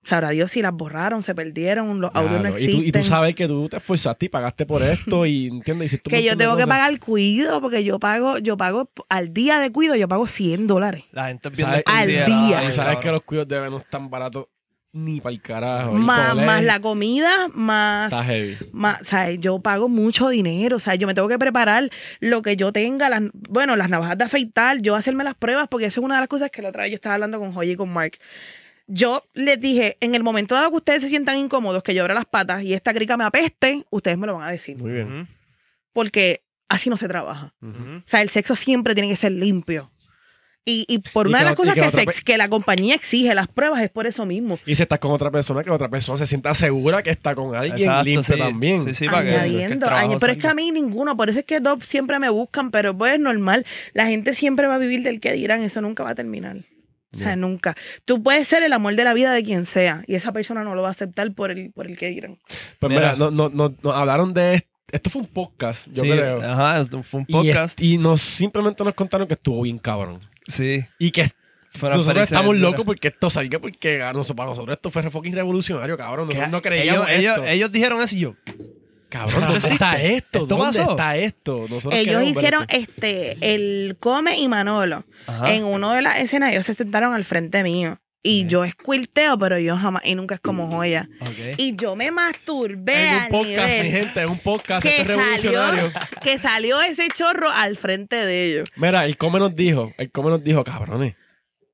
Sabrá 0.04 0.32
Dios 0.32 0.52
si 0.52 0.62
las 0.62 0.74
borraron, 0.74 1.22
se 1.22 1.36
perdieron, 1.36 2.02
los 2.02 2.14
audios 2.16 2.42
no 2.42 2.50
y, 2.50 2.52
existen. 2.54 2.76
tú, 2.76 2.84
y 2.88 2.92
tú 2.92 3.04
sabes 3.04 3.36
que 3.36 3.48
tú 3.48 3.70
te 3.70 3.78
esforzaste 3.78 4.26
y 4.26 4.30
pagaste 4.30 4.66
por 4.66 4.82
esto 4.82 5.26
y 5.28 5.48
entiendes. 5.52 6.00
Que 6.04 6.24
yo 6.24 6.36
tengo 6.36 6.58
que 6.58 6.66
pagar 6.66 7.00
cuido, 7.00 7.62
porque 7.62 7.84
yo 7.84 8.00
pago, 8.00 8.40
yo 8.40 8.58
pago 8.58 8.90
al 9.10 9.34
día 9.34 9.60
de 9.60 9.72
cuido, 9.72 9.96
yo 9.96 10.08
pago 10.08 10.28
100 10.28 10.66
dólares. 10.68 11.04
La 11.12 11.28
gente 11.28 11.54
¿Sabes? 11.54 11.84
Al 11.86 12.08
día. 12.08 12.64
Y 12.68 12.72
sabes 12.72 12.98
que 12.98 13.12
los 13.12 13.22
cuidos 13.24 13.48
de 13.48 13.70
no 13.70 13.78
están 13.78 14.10
baratos 14.10 14.48
ni 14.94 15.22
para 15.22 15.34
el 15.34 15.42
carajo. 15.42 15.94
Más, 15.94 16.36
más 16.36 16.64
la 16.64 16.80
comida, 16.80 17.48
más, 17.54 18.12
Está 18.12 18.26
heavy. 18.26 18.58
más, 18.74 19.02
o 19.02 19.06
sea, 19.06 19.32
yo 19.32 19.60
pago 19.60 19.88
mucho 19.88 20.30
dinero, 20.30 20.78
o 20.78 20.80
sea, 20.80 20.96
yo 20.96 21.08
me 21.08 21.14
tengo 21.14 21.28
que 21.28 21.40
preparar 21.40 21.90
lo 22.20 22.42
que 22.42 22.56
yo 22.56 22.74
tenga, 22.74 23.08
las, 23.08 23.24
bueno, 23.34 23.76
las 23.76 23.90
navajas 23.90 24.18
de 24.18 24.26
afeitar, 24.26 24.82
yo 24.82 24.96
hacerme 24.96 25.24
las 25.24 25.36
pruebas, 25.36 25.68
porque 25.70 25.86
eso 25.86 26.02
es 26.02 26.06
una 26.06 26.16
de 26.16 26.22
las 26.22 26.30
cosas 26.30 26.52
que 26.52 26.62
la 26.62 26.70
otra 26.70 26.84
vez 26.84 26.92
yo 26.92 26.96
estaba 26.96 27.16
hablando 27.16 27.40
con 27.40 27.54
Joy 27.54 27.72
y 27.72 27.76
con 27.76 27.90
Mark. 27.90 28.18
Yo 28.94 29.24
les 29.34 29.60
dije, 29.62 29.98
en 30.02 30.16
el 30.16 30.24
momento 30.24 30.56
dado 30.56 30.70
que 30.72 30.78
ustedes 30.78 31.02
se 31.02 31.08
sientan 31.10 31.38
incómodos, 31.38 31.82
que 31.84 31.94
yo 31.94 32.02
abra 32.04 32.14
las 32.14 32.26
patas 32.26 32.64
y 32.64 32.74
esta 32.74 32.94
crica 32.94 33.16
me 33.16 33.24
apeste, 33.24 33.86
ustedes 33.90 34.18
me 34.18 34.28
lo 34.28 34.36
van 34.36 34.48
a 34.48 34.52
decir, 34.52 34.78
Muy 34.78 34.92
bien. 34.92 35.28
Porque 35.94 36.42
así 36.70 36.90
no 36.90 36.98
se 36.98 37.08
trabaja. 37.08 37.54
O 37.62 38.04
sea, 38.06 38.22
el 38.22 38.30
sexo 38.30 38.56
siempre 38.56 38.94
tiene 38.94 39.10
que 39.10 39.16
ser 39.16 39.32
limpio. 39.32 39.92
Y, 40.64 40.86
y 40.88 41.00
por 41.00 41.26
Y 41.26 41.30
una 41.30 41.40
que 41.40 41.44
de 41.44 41.50
las 41.50 41.58
cosas 41.58 41.74
que 41.74 41.82
que, 42.06 42.14
se 42.14 42.24
que 42.24 42.38
la 42.38 42.48
compañía 42.48 42.94
exige, 42.94 43.34
las 43.34 43.48
pruebas, 43.48 43.82
es 43.82 43.90
por 43.90 44.06
eso 44.06 44.28
mismo. 44.28 44.60
Y 44.66 44.76
si 44.76 44.84
estás 44.84 45.00
con 45.00 45.12
otra 45.12 45.32
persona, 45.32 45.64
que 45.64 45.72
otra 45.72 45.90
persona 45.90 46.20
se 46.20 46.28
sienta 46.28 46.54
segura 46.54 47.02
que 47.02 47.10
está 47.10 47.34
con 47.34 47.56
alguien 47.56 47.78
Exacto, 47.78 48.04
limpio 48.04 48.24
sí. 48.36 48.38
también. 48.40 48.80
Sí, 48.84 48.94
sí, 48.94 49.06
para 49.08 49.24
que- 49.24 49.30
que 49.30 49.36
añadiendo. 49.38 49.86
trabajo 49.88 50.14
añ- 50.14 50.18
pero 50.20 50.34
es 50.34 50.38
que 50.40 50.48
a 50.48 50.54
mí 50.54 50.72
ninguno, 50.72 51.18
por 51.18 51.30
eso 51.32 51.40
es 51.40 51.46
que 51.46 51.60
dos 51.62 51.84
siempre 51.86 52.20
me 52.20 52.30
buscan, 52.30 52.70
pero 52.70 52.96
pues 52.96 53.16
es 53.16 53.20
normal. 53.20 53.66
La 53.94 54.06
gente 54.06 54.36
siempre 54.36 54.68
va 54.68 54.76
a 54.76 54.78
vivir 54.78 55.02
del 55.02 55.20
que 55.20 55.34
dirán, 55.34 55.64
eso 55.64 55.82
nunca 55.82 56.04
va 56.04 56.12
a 56.12 56.16
terminar. 56.16 56.58
O 57.14 57.18
sea, 57.18 57.36
nunca. 57.36 57.76
Tú 58.06 58.24
puedes 58.24 58.48
ser 58.48 58.64
el 58.64 58.72
amor 58.74 58.96
de 58.96 59.04
la 59.04 59.14
vida 59.14 59.34
de 59.34 59.44
quien 59.44 59.66
sea 59.66 60.04
y 60.08 60.16
esa 60.16 60.32
persona 60.32 60.64
no 60.64 60.76
lo 60.76 60.82
va 60.82 60.88
a 60.88 60.92
aceptar 60.92 61.34
por 61.34 61.52
el, 61.52 61.72
por 61.72 61.86
el 61.88 61.98
que 61.98 62.08
dirán. 62.08 62.38
Pues 62.80 62.90
Mira. 62.90 63.14
mira, 63.14 63.16
no, 63.18 63.32
no, 63.32 63.50
no, 63.50 63.76
no, 63.84 63.92
hablaron 63.92 64.34
de 64.34 64.56
esto. 64.56 64.70
Esto 64.92 65.10
fue 65.10 65.22
un 65.22 65.28
podcast, 65.28 65.88
yo 65.92 66.04
Sí, 66.04 66.10
creo. 66.10 66.42
Ajá, 66.42 66.80
esto 66.80 67.02
fue 67.04 67.22
un 67.22 67.26
podcast. 67.26 67.80
Y, 67.82 67.98
nos 67.98 68.22
simplemente 68.22 68.84
nos 68.84 68.94
contaron 68.94 69.28
que 69.28 69.36
estuvo 69.36 69.62
bien 69.62 69.78
cabrón. 69.78 70.20
Sí. 70.48 70.86
Y 71.00 71.12
que 71.12 71.32
nosotros 71.82 72.24
estamos 72.24 72.56
dura. 72.58 72.70
locos 72.70 72.86
porque 72.86 73.08
esto 73.10 73.30
salga, 73.30 73.60
porque 73.60 74.00
nosotros, 74.00 74.36
para 74.36 74.50
nosotros 74.50 74.76
esto 74.76 74.90
fue 74.90 75.10
fucking 75.10 75.34
revolucionario, 75.34 75.98
cabrón. 75.98 76.28
Que 76.28 76.36
Nosotros 76.36 76.52
no 76.52 76.58
ellos, 76.58 76.82
creíamos 76.82 77.10
ellos, 77.10 77.38
esto. 77.38 77.48
ellos 77.48 77.72
dijeron 77.72 78.02
eso 78.02 78.16
y 78.16 78.20
yo. 78.20 78.36
Cabrón, 79.12 79.42
¿dónde 79.42 79.68
está 79.68 80.02
esto? 80.02 80.40
¿Esto 80.40 80.46
¿Dónde 80.46 80.78
pasó? 80.78 80.92
está 80.92 81.18
esto? 81.18 81.66
Nosotros 81.70 81.94
Ellos 81.94 82.24
hicieron 82.24 82.66
este, 82.70 83.38
el 83.54 83.98
Come 84.00 84.38
y 84.38 84.48
Manolo. 84.48 85.04
Ajá. 85.28 85.54
En 85.54 85.66
uno 85.66 85.92
de 85.92 86.02
las 86.02 86.20
escenas 86.20 86.54
ellos 86.54 86.66
se 86.66 86.74
sentaron 86.74 87.14
al 87.14 87.26
frente 87.26 87.62
mío. 87.62 88.00
Y 88.24 88.46
yo 88.46 88.64
escuilteo, 88.64 89.38
pero 89.38 89.58
yo 89.58 89.76
jamás, 89.76 90.04
y 90.06 90.16
nunca 90.16 90.36
es 90.36 90.42
como 90.42 90.68
joya. 90.68 91.10
Y 91.58 91.76
yo 91.76 91.96
me 91.96 92.12
masturbé 92.12 93.08
En 93.08 93.14
al 93.16 93.24
un 93.24 93.30
podcast, 93.32 93.68
nivel 93.68 93.84
mi 93.84 93.92
gente, 93.92 94.22
en 94.22 94.30
un 94.30 94.40
podcast, 94.40 94.84
que 94.84 94.90
este 94.90 95.02
es 95.02 95.08
revolucionario. 95.08 95.92
salió, 95.92 96.08
que 96.22 96.40
salió 96.40 96.82
ese 96.82 97.08
chorro 97.10 97.50
al 97.50 97.78
frente 97.78 98.16
de 98.16 98.46
ellos. 98.46 98.70
Mira, 98.76 99.06
el 99.06 99.18
come 99.18 99.40
nos 99.40 99.56
dijo, 99.56 99.92
el 99.98 100.12
come 100.12 100.30
nos 100.30 100.44
dijo, 100.44 100.64
cabrones, 100.64 101.16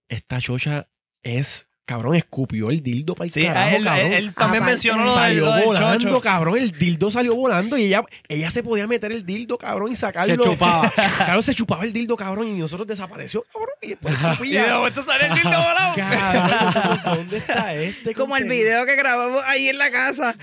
esta 0.07 0.39
chocha 0.39 0.87
es 1.21 1.66
cabrón, 1.87 2.15
escupió 2.15 2.69
el 2.69 2.83
dildo 2.83 3.15
para 3.15 3.25
el 3.25 3.31
Sí, 3.31 3.43
carajo, 3.43 3.75
él, 3.77 3.83
cabrón. 3.85 4.05
él- 4.05 4.13
él 4.13 4.33
también 4.35 4.61
Aparte, 4.63 4.71
mencionó 4.73 5.03
lo 5.05 5.09
del, 5.11 5.19
salió 5.19 5.45
lo 5.45 5.53
del 5.55 5.65
volando, 5.65 5.97
chocho. 5.97 6.21
cabrón. 6.21 6.57
El 6.59 6.71
dildo 6.77 7.09
salió 7.09 7.35
volando 7.35 7.77
y 7.77 7.85
ella, 7.85 8.03
ella 8.27 8.51
se 8.51 8.61
podía 8.61 8.85
meter 8.87 9.11
el 9.11 9.25
dildo, 9.25 9.57
cabrón, 9.57 9.91
y 9.91 9.95
sacarlo. 9.95 10.35
Se 10.43 10.49
chupaba. 10.49 10.91
Claro, 11.25 11.41
se 11.41 11.55
chupaba 11.55 11.83
el 11.85 11.93
dildo, 11.93 12.15
cabrón, 12.15 12.47
y 12.49 12.59
nosotros 12.59 12.85
desapareció, 12.87 13.43
cabrón. 13.51 13.69
Y 13.81 13.87
después 13.89 14.15
Y 14.43 14.51
de 14.53 14.71
momento 14.71 15.01
sale 15.01 15.25
el 15.27 15.33
dildo 15.33 15.49
volado. 15.49 15.93
Cabrón, 15.95 16.99
¿dónde 17.05 17.37
está 17.37 17.73
este? 17.73 18.13
Como 18.13 18.35
el 18.37 18.45
video 18.45 18.85
que 18.85 18.95
grabamos 18.95 19.41
ahí 19.45 19.69
en 19.69 19.77
la 19.77 19.89
casa. 19.91 20.35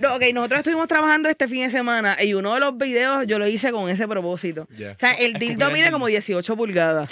No, 0.00 0.14
ok, 0.16 0.22
nosotros 0.34 0.58
estuvimos 0.60 0.88
trabajando 0.88 1.28
este 1.28 1.46
fin 1.48 1.62
de 1.66 1.70
semana 1.70 2.16
y 2.22 2.34
uno 2.34 2.54
de 2.54 2.60
los 2.60 2.76
videos 2.76 3.24
yo 3.26 3.38
lo 3.38 3.46
hice 3.46 3.70
con 3.72 3.88
ese 3.90 4.08
propósito. 4.08 4.66
Ya. 4.76 4.92
O 4.92 4.98
sea, 4.98 5.12
el 5.12 5.34
dildo 5.34 5.70
mide 5.70 5.90
como 5.90 6.06
18 6.06 6.56
pulgadas. 6.56 7.08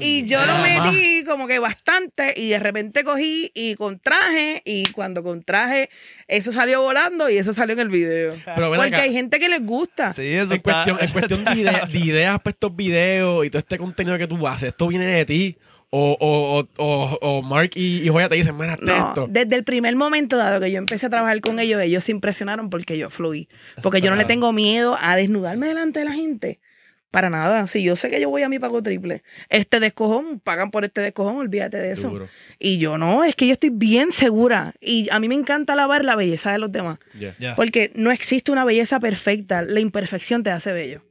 Y 0.00 0.26
yo 0.26 0.44
lo 0.46 0.58
metí 0.58 1.24
como 1.24 1.46
que 1.46 1.58
bastante 1.58 2.32
y 2.36 2.48
de 2.50 2.58
repente 2.58 3.01
cogí 3.04 3.50
y 3.54 3.74
contraje 3.74 4.62
y 4.64 4.84
cuando 4.92 5.22
contraje 5.22 5.90
eso 6.28 6.52
salió 6.52 6.82
volando 6.82 7.28
y 7.30 7.36
eso 7.38 7.52
salió 7.54 7.72
en 7.74 7.80
el 7.80 7.88
video. 7.88 8.34
Pero 8.54 8.68
Porque 8.70 8.86
acá. 8.88 9.02
hay 9.02 9.12
gente 9.12 9.38
que 9.38 9.48
les 9.48 9.64
gusta. 9.64 10.12
Sí, 10.12 10.22
eso 10.26 10.52
en 10.52 10.58
está- 10.58 10.84
cuestión, 10.84 10.98
en 11.00 11.10
cuestión 11.10 11.44
de, 11.44 11.52
ide- 11.52 11.86
de 11.92 11.98
ideas 11.98 12.40
para 12.40 12.52
estos 12.52 12.74
videos 12.74 13.44
y 13.46 13.50
todo 13.50 13.58
este 13.60 13.78
contenido 13.78 14.16
que 14.18 14.26
tú 14.26 14.46
haces, 14.48 14.68
¿esto 14.68 14.88
viene 14.88 15.06
de 15.06 15.24
ti? 15.24 15.56
O, 15.94 16.16
o, 16.18 16.60
o, 16.60 16.68
o, 16.82 17.18
o 17.20 17.42
Mark 17.42 17.72
y, 17.74 18.02
y 18.02 18.08
Joya 18.08 18.30
te 18.30 18.36
dicen, 18.36 18.56
mira, 18.56 18.78
No, 18.80 19.08
esto. 19.08 19.26
desde 19.28 19.56
el 19.56 19.62
primer 19.64 19.94
momento 19.94 20.38
dado 20.38 20.58
que 20.58 20.70
yo 20.70 20.78
empecé 20.78 21.04
a 21.04 21.10
trabajar 21.10 21.38
con 21.42 21.60
ellos, 21.60 21.82
ellos 21.82 22.02
se 22.04 22.12
impresionaron 22.12 22.70
porque 22.70 22.96
yo 22.96 23.10
fluí. 23.10 23.46
Porque 23.82 24.00
yo 24.00 24.08
no 24.08 24.16
le 24.16 24.24
tengo 24.24 24.54
miedo 24.54 24.96
a 24.98 25.16
desnudarme 25.16 25.66
delante 25.68 25.98
de 25.98 26.06
la 26.06 26.12
gente. 26.12 26.60
Para 27.12 27.28
nada. 27.28 27.66
Si 27.66 27.82
yo 27.82 27.94
sé 27.94 28.08
que 28.08 28.20
yo 28.20 28.30
voy 28.30 28.42
a 28.42 28.48
mi 28.48 28.58
pago 28.58 28.82
triple, 28.82 29.22
este 29.50 29.80
descojón, 29.80 30.40
pagan 30.40 30.70
por 30.70 30.84
este 30.86 31.02
descojón, 31.02 31.36
olvídate 31.36 31.76
de 31.76 31.92
eso. 31.92 32.08
Duro. 32.08 32.28
Y 32.58 32.78
yo 32.78 32.96
no, 32.96 33.22
es 33.22 33.36
que 33.36 33.46
yo 33.46 33.52
estoy 33.52 33.68
bien 33.70 34.12
segura. 34.12 34.72
Y 34.80 35.08
a 35.10 35.20
mí 35.20 35.28
me 35.28 35.34
encanta 35.34 35.74
alabar 35.74 36.06
la 36.06 36.16
belleza 36.16 36.52
de 36.52 36.58
los 36.58 36.72
demás. 36.72 36.98
Porque 37.54 37.92
no 37.94 38.10
existe 38.10 38.50
una 38.50 38.64
belleza 38.64 38.98
perfecta. 38.98 39.60
La 39.60 39.80
imperfección 39.80 40.42
te 40.42 40.50
hace 40.50 40.72
bello. 40.72 41.02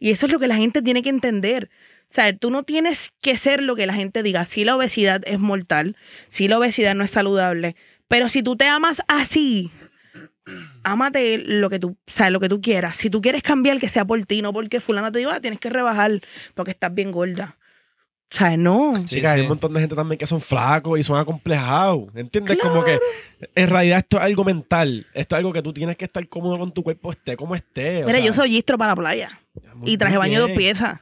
Y 0.00 0.10
eso 0.10 0.26
es 0.26 0.32
lo 0.32 0.40
que 0.40 0.48
la 0.48 0.56
gente 0.56 0.82
tiene 0.82 1.02
que 1.04 1.08
entender. 1.08 1.70
O 2.10 2.14
sea, 2.14 2.36
tú 2.36 2.50
no 2.50 2.64
tienes 2.64 3.12
que 3.20 3.38
ser 3.38 3.62
lo 3.62 3.76
que 3.76 3.86
la 3.86 3.94
gente 3.94 4.24
diga. 4.24 4.44
Sí, 4.46 4.64
la 4.64 4.76
obesidad 4.76 5.22
es 5.24 5.38
mortal. 5.38 5.96
Sí, 6.26 6.48
la 6.48 6.58
obesidad 6.58 6.96
no 6.96 7.04
es 7.04 7.12
saludable. 7.12 7.76
Pero 8.08 8.28
si 8.28 8.42
tú 8.42 8.56
te 8.56 8.66
amas 8.66 9.02
así, 9.06 9.70
ámate 10.82 11.38
lo 11.38 11.70
que 11.70 11.78
tú, 11.78 11.96
sea, 12.06 12.30
lo 12.30 12.40
que 12.40 12.48
tú 12.48 12.60
quieras. 12.60 12.96
Si 12.96 13.10
tú 13.10 13.20
quieres 13.20 13.42
cambiar, 13.42 13.78
que 13.78 13.88
sea 13.88 14.04
por 14.04 14.24
ti, 14.26 14.42
no 14.42 14.52
porque 14.52 14.80
fulana 14.80 15.10
te 15.10 15.18
diga, 15.18 15.34
ah, 15.34 15.40
tienes 15.40 15.60
que 15.60 15.70
rebajar 15.70 16.20
porque 16.54 16.70
estás 16.72 16.94
bien 16.94 17.12
gorda. 17.12 17.56
O 18.32 18.36
sea, 18.36 18.56
no. 18.56 18.94
Sí, 18.96 19.04
Chicas, 19.16 19.32
hay 19.32 19.38
sí. 19.38 19.42
un 19.42 19.48
montón 19.48 19.72
de 19.74 19.80
gente 19.80 19.94
también 19.94 20.18
que 20.18 20.26
son 20.26 20.40
flacos 20.40 20.98
y 20.98 21.02
son 21.02 21.16
acomplejados. 21.18 22.08
¿Entiendes? 22.14 22.58
Como 22.60 22.82
que 22.82 22.98
en 23.54 23.68
realidad 23.68 23.98
esto 23.98 24.16
es 24.16 24.24
algo 24.24 24.44
mental. 24.44 25.06
Esto 25.14 25.36
es 25.36 25.38
algo 25.38 25.52
que 25.52 25.62
tú 25.62 25.72
tienes 25.72 25.96
que 25.96 26.06
estar 26.06 26.26
cómodo 26.28 26.58
con 26.58 26.72
tu 26.72 26.82
cuerpo, 26.82 27.12
esté 27.12 27.36
como 27.36 27.54
esté. 27.54 28.02
o 28.02 28.06
Mira, 28.06 28.18
sea, 28.18 28.26
yo 28.26 28.32
soy 28.32 28.50
gistro 28.50 28.76
para 28.76 28.92
la 28.92 28.96
playa. 28.96 29.40
Y 29.84 29.96
traje 29.96 30.16
baño 30.16 30.42
de 30.42 30.48
dos 30.48 30.58
piezas. 30.58 30.98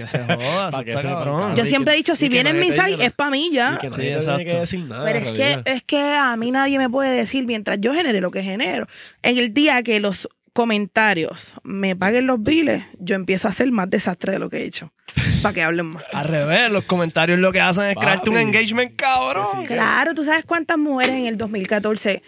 Que 0.00 0.06
se 0.06 0.18
joda, 0.18 0.70
que 0.84 0.92
está 0.92 1.02
cabrón. 1.02 1.54
Yo 1.54 1.66
siempre 1.66 1.92
he 1.92 1.96
dicho, 1.98 2.16
si 2.16 2.30
viene 2.30 2.50
en 2.50 2.58
mi 2.58 2.68
es 2.68 3.12
para 3.12 3.30
mí 3.30 3.50
ya. 3.52 3.74
Y 3.74 3.78
que 3.78 3.90
nadie 3.90 4.20
Sí, 4.20 4.26
te 4.26 4.36
tiene 4.36 4.50
que 4.50 4.60
decir 4.60 4.80
nada. 4.80 5.04
Pero 5.04 5.18
es 5.18 5.32
que, 5.32 5.62
es 5.66 5.82
que 5.82 6.00
a 6.00 6.34
mí 6.36 6.50
nadie 6.50 6.78
me 6.78 6.88
puede 6.88 7.14
decir, 7.14 7.44
mientras 7.46 7.78
yo 7.82 7.92
genere 7.92 8.22
lo 8.22 8.30
que 8.30 8.42
genero, 8.42 8.86
en 9.22 9.36
el 9.36 9.52
día 9.52 9.82
que 9.82 10.00
los 10.00 10.26
comentarios 10.54 11.52
me 11.62 11.94
paguen 11.96 12.26
los 12.26 12.42
biles, 12.42 12.84
yo 12.98 13.14
empiezo 13.14 13.46
a 13.46 13.50
hacer 13.50 13.70
más 13.72 13.90
desastre 13.90 14.32
de 14.32 14.38
lo 14.38 14.48
que 14.48 14.58
he 14.58 14.64
hecho. 14.64 14.90
Para 15.42 15.54
que 15.54 15.62
hablen 15.62 15.86
más. 15.86 16.04
Al 16.14 16.26
revés, 16.26 16.70
los 16.70 16.84
comentarios 16.84 17.38
lo 17.38 17.52
que 17.52 17.60
hacen 17.60 17.84
es 17.84 17.96
crearte 17.96 18.30
un 18.30 18.38
engagement 18.38 18.96
cabrón. 18.96 19.46
Sí. 19.60 19.66
Claro, 19.66 20.14
tú 20.14 20.24
sabes 20.24 20.46
cuántas 20.46 20.78
mujeres 20.78 21.16
en 21.16 21.26
el 21.26 21.36
2014 21.36 22.22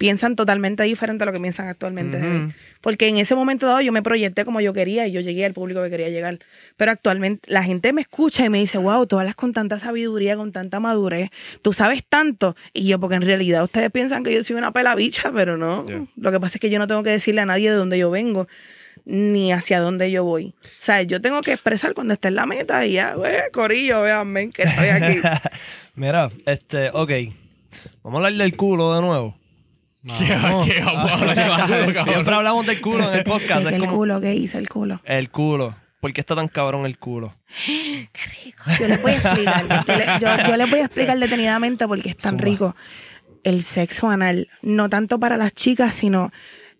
piensan 0.00 0.34
totalmente 0.34 0.82
diferente 0.84 1.24
a 1.24 1.26
lo 1.26 1.32
que 1.32 1.40
piensan 1.40 1.68
actualmente. 1.68 2.16
de 2.16 2.26
mí. 2.26 2.52
Porque 2.80 3.06
en 3.06 3.18
ese 3.18 3.34
momento 3.34 3.66
dado 3.66 3.82
yo 3.82 3.92
me 3.92 4.02
proyecté 4.02 4.46
como 4.46 4.62
yo 4.62 4.72
quería 4.72 5.06
y 5.06 5.12
yo 5.12 5.20
llegué 5.20 5.44
al 5.44 5.52
público 5.52 5.82
que 5.82 5.90
quería 5.90 6.08
llegar. 6.08 6.38
Pero 6.78 6.90
actualmente 6.90 7.42
la 7.52 7.62
gente 7.62 7.92
me 7.92 8.00
escucha 8.00 8.46
y 8.46 8.48
me 8.48 8.58
dice, 8.58 8.78
wow, 8.78 9.06
tú 9.06 9.18
hablas 9.18 9.34
con 9.34 9.52
tanta 9.52 9.78
sabiduría, 9.78 10.36
con 10.36 10.52
tanta 10.52 10.80
madurez, 10.80 11.28
tú 11.60 11.74
sabes 11.74 12.02
tanto. 12.02 12.56
Y 12.72 12.86
yo, 12.86 12.98
porque 12.98 13.16
en 13.16 13.22
realidad 13.22 13.62
ustedes 13.62 13.90
piensan 13.90 14.24
que 14.24 14.32
yo 14.32 14.42
soy 14.42 14.56
una 14.56 14.72
pela 14.72 14.94
bicha, 14.94 15.30
pero 15.34 15.58
no. 15.58 15.84
Lo 16.16 16.32
que 16.32 16.40
pasa 16.40 16.54
es 16.54 16.60
que 16.60 16.70
yo 16.70 16.78
no 16.78 16.86
tengo 16.86 17.02
que 17.02 17.10
decirle 17.10 17.42
a 17.42 17.46
nadie 17.46 17.70
de 17.70 17.76
dónde 17.76 17.98
yo 17.98 18.10
vengo 18.10 18.48
ni 19.04 19.52
hacia 19.52 19.80
dónde 19.80 20.10
yo 20.10 20.24
voy. 20.24 20.54
O 20.64 20.84
sea, 20.84 21.02
yo 21.02 21.20
tengo 21.20 21.42
que 21.42 21.52
expresar 21.52 21.92
cuando 21.92 22.14
esté 22.14 22.28
en 22.28 22.36
la 22.36 22.46
meta 22.46 22.86
y 22.86 22.92
ya, 22.92 23.16
güey, 23.16 23.50
corillo, 23.52 24.00
véanme 24.00 24.48
que 24.48 24.62
estoy 24.62 24.88
aquí. 24.88 25.18
Mira, 25.94 26.30
este, 26.46 26.88
ok. 26.94 27.10
Vamos 28.02 28.22
a 28.22 28.26
hablar 28.26 28.32
del 28.32 28.56
culo 28.56 28.94
de 28.94 29.02
nuevo. 29.02 29.39
¿Qué, 30.02 30.34
Vamos. 30.34 30.66
qué 30.68 30.80
vamos 30.80 31.10
a 31.10 31.14
hablar 31.18 31.36
de 31.36 31.44
culo, 31.44 31.94
cabrón? 31.94 32.04
Siempre 32.06 32.34
hablamos 32.36 32.66
del 32.66 32.80
culo 32.80 33.08
en 33.12 33.18
el 33.18 33.24
podcast. 33.24 33.66
el 33.66 33.80
como 33.80 33.92
culo, 33.96 34.20
¿qué 34.20 34.34
hice 34.34 34.58
el 34.58 34.68
culo? 34.68 35.00
el 35.04 35.30
culo. 35.30 35.74
¿Por 36.00 36.14
qué 36.14 36.20
está 36.22 36.34
tan 36.34 36.48
cabrón 36.48 36.86
el 36.86 36.98
culo? 36.98 37.34
Yo 38.78 38.88
les 38.88 39.02
voy 39.02 39.12
a 39.12 39.16
explicar. 39.16 39.84
Yo, 39.86 39.96
le- 39.96 40.06
yo- 40.20 40.48
yo 40.48 40.56
les 40.56 40.70
voy 40.70 40.80
a 40.80 40.84
explicar 40.84 41.18
detenidamente 41.18 41.86
porque 41.86 42.10
es 42.10 42.16
tan 42.16 42.38
rico. 42.38 42.74
El 43.44 43.62
sexo 43.64 44.08
anal, 44.08 44.48
no 44.62 44.88
tanto 44.88 45.18
para 45.18 45.36
las 45.36 45.52
chicas, 45.54 45.94
sino 45.96 46.30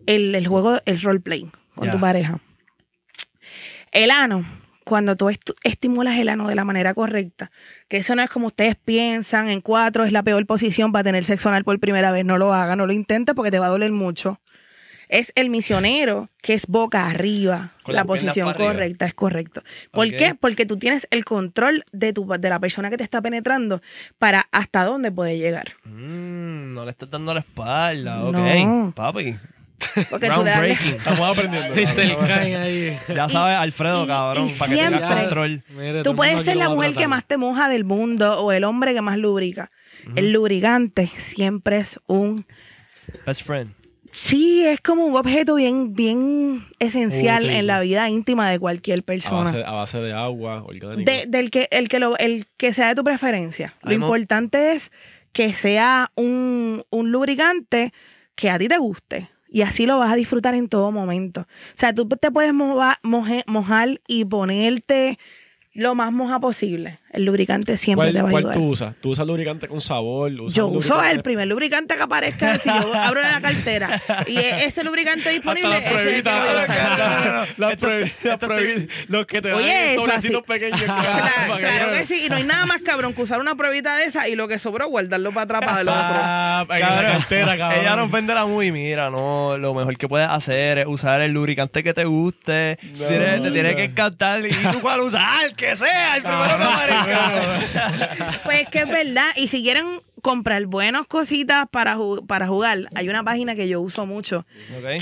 el, 0.06 0.34
el 0.34 0.46
juego, 0.46 0.80
el 0.86 1.00
roleplay 1.00 1.46
con 1.74 1.90
tu 1.90 1.98
pareja. 2.00 2.38
El 3.92 4.10
ano, 4.10 4.44
cuando 4.84 5.16
tú 5.16 5.30
estimulas 5.62 6.18
el 6.18 6.28
ano 6.28 6.48
de 6.48 6.54
la 6.54 6.64
manera 6.64 6.94
correcta, 6.94 7.50
que 7.90 7.96
eso 7.96 8.14
no 8.14 8.22
es 8.22 8.30
como 8.30 8.46
ustedes 8.46 8.76
piensan, 8.76 9.48
en 9.48 9.60
cuatro 9.60 10.04
es 10.04 10.12
la 10.12 10.22
peor 10.22 10.46
posición 10.46 10.92
para 10.92 11.02
tener 11.02 11.24
sexo 11.24 11.48
anal 11.48 11.64
por 11.64 11.78
primera 11.80 12.12
vez, 12.12 12.24
no 12.24 12.38
lo 12.38 12.54
haga, 12.54 12.76
no 12.76 12.86
lo 12.86 12.92
intentes 12.92 13.34
porque 13.34 13.50
te 13.50 13.58
va 13.58 13.66
a 13.66 13.70
doler 13.70 13.90
mucho. 13.90 14.40
Es 15.08 15.32
el 15.34 15.50
misionero, 15.50 16.28
que 16.40 16.54
es 16.54 16.68
boca 16.68 17.08
arriba, 17.10 17.72
Con 17.82 17.96
la 17.96 18.04
posición 18.04 18.48
arriba. 18.48 18.70
correcta, 18.70 19.06
es 19.06 19.14
correcto. 19.14 19.64
¿Por 19.90 20.08
qué? 20.08 20.36
Porque 20.38 20.66
tú 20.66 20.76
tienes 20.76 21.08
el 21.10 21.24
control 21.24 21.84
de, 21.90 22.12
tu, 22.12 22.28
de 22.28 22.48
la 22.48 22.60
persona 22.60 22.90
que 22.90 22.96
te 22.96 23.02
está 23.02 23.20
penetrando 23.20 23.82
para 24.18 24.46
hasta 24.52 24.84
dónde 24.84 25.10
puede 25.10 25.36
llegar. 25.36 25.72
Mm, 25.82 26.72
no 26.72 26.84
le 26.84 26.92
estás 26.92 27.10
dando 27.10 27.34
la 27.34 27.40
espalda, 27.40 28.22
ok. 28.22 28.36
No. 28.36 28.92
Papi. 28.94 29.36
Porque 30.10 30.28
tú 30.28 30.42
le 30.44 30.50
das- 30.50 30.58
Groundbreaking. 30.60 30.94
Estamos 30.96 31.20
aprendiendo. 31.38 31.74
Viste 31.74 32.02
el 32.02 32.16
Kai 32.16 32.54
ahí. 32.54 32.98
Ya 33.14 33.28
sabes, 33.28 33.56
Alfredo, 33.58 34.04
y- 34.04 34.06
cabrón, 34.06 34.48
y 34.48 34.52
para 34.52 34.70
que 34.70 34.76
tengas 34.76 34.98
siempre- 35.00 35.20
control. 35.20 35.62
Mire, 35.70 35.92
todo 35.92 36.02
Tú 36.02 36.10
el 36.10 36.16
puedes 36.16 36.32
mundo 36.34 36.44
ser 36.44 36.50
aquí 36.52 36.58
la 36.58 36.64
lo 36.64 36.70
va 36.70 36.72
a 36.72 36.76
mujer 36.76 36.88
que 36.90 36.94
tratar. 36.94 37.08
más 37.08 37.24
te 37.26 37.36
moja 37.36 37.68
del 37.68 37.84
mundo 37.84 38.40
o 38.42 38.52
el 38.52 38.64
hombre 38.64 38.94
que 38.94 39.00
más 39.02 39.18
lubrica. 39.18 39.70
El 40.16 40.32
lubricante 40.32 41.08
siempre 41.18 41.78
es 41.78 41.98
un... 42.06 42.46
Best 43.26 43.42
friend. 43.44 43.74
Sí, 44.12 44.66
es 44.66 44.80
como 44.80 45.04
un 45.06 45.14
objeto 45.14 45.54
bien, 45.54 45.94
bien 45.94 46.64
esencial 46.80 47.44
Útil. 47.44 47.56
en 47.56 47.66
la 47.68 47.78
vida 47.80 48.08
íntima 48.08 48.50
de 48.50 48.58
cualquier 48.58 49.00
A 49.00 49.02
persona. 49.02 49.42
base, 49.44 49.64
a 49.64 49.70
base 49.72 49.98
de 49.98 50.12
agua 50.12 50.64
orgánica. 50.64 51.10
De- 51.12 51.26
del 51.28 51.50
que, 51.52 51.68
el, 51.70 51.88
que 51.88 52.00
lo, 52.00 52.16
el 52.18 52.46
que 52.56 52.74
sea 52.74 52.88
de 52.88 52.94
tu 52.96 53.04
preferencia. 53.04 53.74
Lo 53.82 53.90
Ay, 53.90 53.98
mo- 53.98 54.06
importante 54.06 54.72
es 54.72 54.90
que 55.32 55.54
sea 55.54 56.10
un, 56.16 56.82
un 56.90 57.12
lubricante 57.12 57.92
que 58.34 58.50
a 58.50 58.58
ti 58.58 58.66
te 58.66 58.78
guste. 58.78 59.28
Y 59.50 59.62
así 59.62 59.84
lo 59.86 59.98
vas 59.98 60.12
a 60.12 60.16
disfrutar 60.16 60.54
en 60.54 60.68
todo 60.68 60.92
momento. 60.92 61.40
O 61.42 61.46
sea, 61.78 61.92
tú 61.94 62.08
te 62.08 62.30
puedes 62.30 62.54
moje- 62.54 63.44
mojar 63.46 64.00
y 64.06 64.24
ponerte 64.24 65.18
lo 65.72 65.94
más 65.94 66.12
moja 66.12 66.40
posible. 66.40 66.98
El 67.12 67.24
lubricante 67.24 67.76
siempre 67.76 68.12
¿Cuál, 68.12 68.14
te 68.14 68.22
va 68.22 68.28
a 68.28 68.30
cuál 68.30 68.42
ayudar. 68.44 68.54
tú 68.56 68.64
usas? 68.68 68.94
¿Tú 69.00 69.10
usas 69.10 69.26
lubricante 69.26 69.66
con 69.66 69.80
sabor? 69.80 70.30
¿Usas 70.32 70.54
Yo 70.54 70.68
uso 70.68 71.02
el 71.02 71.22
primer 71.24 71.48
lubricante 71.48 71.96
que 71.96 72.02
aparezca 72.02 72.56
si 72.58 72.68
yo 72.68 72.94
abro 72.94 73.20
la 73.20 73.40
cartera 73.40 74.00
y 74.28 74.36
e- 74.36 74.64
ese 74.66 74.84
lubricante 74.84 75.28
disponible 75.30 75.74
Hasta 75.74 75.90
las 75.90 76.00
ese 76.00 76.10
es 76.10 76.16
el 76.18 76.22
que 76.22 76.30
voy 76.30 76.38
a 76.38 76.66
pruebitas. 76.66 77.48
usar. 77.48 77.48
Las 77.58 78.38
pruebitas, 78.38 78.88
Los 79.08 79.26
que 79.26 79.42
te 79.42 79.52
Oye, 79.52 79.66
dan 79.66 79.84
eso 79.90 80.00
sobrecitos 80.02 80.42
pequeños. 80.44 80.80
Claro, 81.00 81.56
claro 81.58 81.92
que 81.92 82.06
sí, 82.06 82.22
y 82.26 82.28
no 82.28 82.36
hay 82.36 82.44
nada 82.44 82.66
más 82.66 82.80
cabrón 82.82 83.12
que 83.12 83.22
usar 83.22 83.40
una 83.40 83.54
pruebita 83.56 83.96
de 83.96 84.04
esa 84.04 84.28
y 84.28 84.36
lo 84.36 84.46
que 84.46 84.58
sobró 84.60 84.88
guardarlo 84.88 85.32
para 85.32 85.44
atrás 85.44 85.60
para 85.64 85.80
el 85.80 85.88
otro. 85.88 86.00
Ah, 86.00 86.66
en 86.70 86.80
la 86.80 87.12
cartera, 87.12 87.56
cabrón. 87.58 87.80
Ella 87.80 87.96
nos 87.96 88.10
vende 88.10 88.34
la 88.34 88.46
muy, 88.46 88.70
mira, 88.70 89.10
no, 89.10 89.56
lo 89.58 89.74
mejor 89.74 89.96
que 89.96 90.08
puedes 90.08 90.28
hacer 90.28 90.78
es 90.78 90.86
usar 90.86 91.20
el 91.22 91.32
lubricante 91.32 91.82
que 91.82 91.92
te 91.92 92.04
guste. 92.04 92.78
Tienes- 92.80 93.42
te 93.42 93.50
tienes 93.50 93.74
que 93.76 93.84
encantar. 93.84 94.44
¿Y 94.46 94.50
tú 94.72 94.80
cuál 94.80 95.00
usas? 95.00 95.22
Que 95.60 95.76
sea, 95.76 96.16
el 96.16 96.22
primero 96.22 96.56
que 96.56 96.64
aparezca. 96.64 98.40
Pues 98.44 98.68
que 98.68 98.78
es 98.78 98.88
verdad. 98.88 99.28
Y 99.36 99.48
si 99.48 99.62
quieren 99.62 100.00
comprar 100.22 100.64
buenas 100.64 101.06
cositas 101.06 101.68
para, 101.70 101.98
para 102.26 102.46
jugar, 102.46 102.88
hay 102.94 103.10
una 103.10 103.22
página 103.22 103.54
que 103.54 103.68
yo 103.68 103.82
uso 103.82 104.06
mucho, 104.06 104.46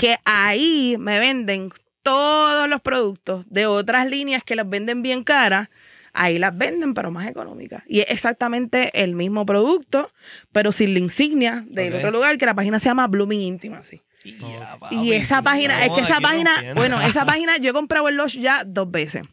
que 0.01 0.17
ahí 0.25 0.97
me 0.99 1.17
venden 1.19 1.71
todos 2.03 2.67
los 2.67 2.81
productos 2.81 3.45
de 3.49 3.67
otras 3.67 4.09
líneas 4.09 4.43
que 4.43 4.57
las 4.57 4.69
venden 4.69 5.01
bien 5.01 5.23
caras. 5.23 5.69
Ahí 6.11 6.39
las 6.39 6.57
venden, 6.57 6.93
pero 6.93 7.09
más 7.09 7.27
económicas. 7.27 7.83
Y 7.87 8.01
es 8.01 8.07
exactamente 8.09 8.89
el 9.01 9.15
mismo 9.15 9.45
producto, 9.45 10.11
pero 10.51 10.73
sin 10.73 10.93
la 10.93 10.99
insignia 10.99 11.63
del 11.67 11.93
otro 11.95 12.11
lugar, 12.11 12.37
que 12.37 12.45
la 12.45 12.53
página 12.53 12.79
se 12.79 12.85
llama 12.85 13.07
Blooming 13.07 13.39
Intimacy. 13.39 14.01
Ya, 14.23 14.77
Y 14.91 15.13
esa 15.13 15.41
página, 15.41 15.85
es 15.85 15.91
que 15.91 16.01
esa 16.01 16.19
página, 16.19 16.73
bueno, 16.75 17.01
esa 17.01 17.25
página 17.25 17.57
yo 17.57 17.69
he 17.69 17.73
comprado 17.73 18.09
el 18.09 18.15
Lush 18.15 18.37
ya 18.39 18.63
dos 18.65 18.89
veces. 18.91 19.23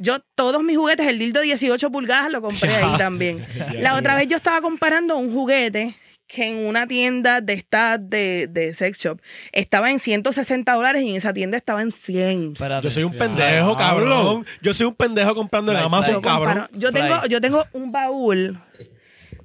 Yo 0.00 0.18
todos 0.34 0.62
mis 0.62 0.76
juguetes, 0.76 1.06
el 1.06 1.18
dildo 1.18 1.40
18 1.40 1.90
pulgadas 1.90 2.32
lo 2.32 2.42
compré 2.42 2.74
ahí 2.74 2.98
también. 2.98 3.46
La 3.80 3.94
otra 3.94 4.14
vez 4.14 4.28
yo 4.28 4.36
estaba 4.36 4.60
comparando 4.60 5.16
un 5.16 5.32
juguete 5.32 5.96
que 6.26 6.48
en 6.48 6.66
una 6.66 6.86
tienda 6.86 7.40
de 7.40 7.52
esta 7.52 7.98
de, 7.98 8.48
de 8.50 8.72
sex 8.72 8.98
shop 8.98 9.20
estaba 9.52 9.90
en 9.90 10.00
160 10.00 10.72
dólares 10.72 11.02
y 11.02 11.10
en 11.10 11.16
esa 11.16 11.32
tienda 11.32 11.56
estaba 11.56 11.82
en 11.82 11.92
100. 11.92 12.52
Espérate. 12.54 12.84
Yo 12.84 12.90
soy 12.90 13.04
un 13.04 13.16
pendejo, 13.16 13.76
cabrón. 13.76 14.08
cabrón. 14.08 14.46
Yo 14.62 14.72
soy 14.72 14.86
un 14.86 14.94
pendejo 14.94 15.34
comprando 15.34 15.70
en 15.72 15.78
Amazon, 15.78 16.14
fly. 16.14 16.22
cabrón. 16.22 16.68
Yo 16.72 16.90
tengo, 16.92 17.26
yo 17.26 17.40
tengo 17.40 17.64
un 17.72 17.92
baúl 17.92 18.58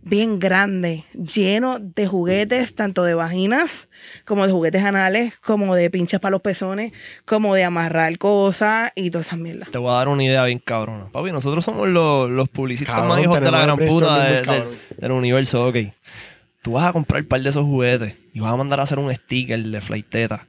bien 0.10 0.40
grande, 0.40 1.06
lleno 1.14 1.80
de 1.80 2.08
juguetes, 2.08 2.74
tanto 2.76 3.04
de 3.04 3.14
vaginas, 3.14 3.88
como 4.26 4.46
de 4.46 4.52
juguetes 4.52 4.84
anales, 4.84 5.34
como 5.40 5.76
de 5.76 5.90
pinches 5.90 6.20
para 6.20 6.32
los 6.32 6.42
pezones, 6.42 6.92
como 7.26 7.54
de 7.56 7.64
amarrar 7.64 8.18
cosas 8.18 8.92
y 8.96 9.12
todas 9.12 9.28
esas 9.28 9.40
mierdas. 9.40 9.70
Te 9.72 9.78
voy 9.78 9.92
a 9.92 9.96
dar 9.96 10.08
una 10.08 10.24
idea 10.24 10.44
bien 10.46 10.60
cabrona. 10.60 11.10
Papi, 11.12 11.32
nosotros 11.32 11.64
somos 11.64 11.88
los, 11.88 12.30
los 12.30 12.50
publicistas 12.50 12.96
Cabrón, 12.96 13.10
más 13.18 13.22
hijos 13.24 13.40
de 13.40 13.52
la 13.52 13.62
gran 13.62 13.78
puta 13.78 14.24
de- 14.26 14.42
de- 14.42 14.66
del 14.98 15.12
universo. 15.12 15.68
Ok. 15.68 15.78
Tú 16.62 16.74
vas 16.74 16.86
a 16.90 16.92
comprar 16.92 17.22
un 17.22 17.28
par 17.30 17.42
de 17.42 17.50
esos 17.50 17.64
juguetes 17.64 18.16
y 18.34 18.42
vas 18.42 18.52
a 18.52 18.58
mandar 18.58 18.80
a 18.82 18.84
hacer 18.84 19.00
un 19.00 19.14
sticker 19.14 19.60
de 19.64 19.80
flighteta. 19.80 20.46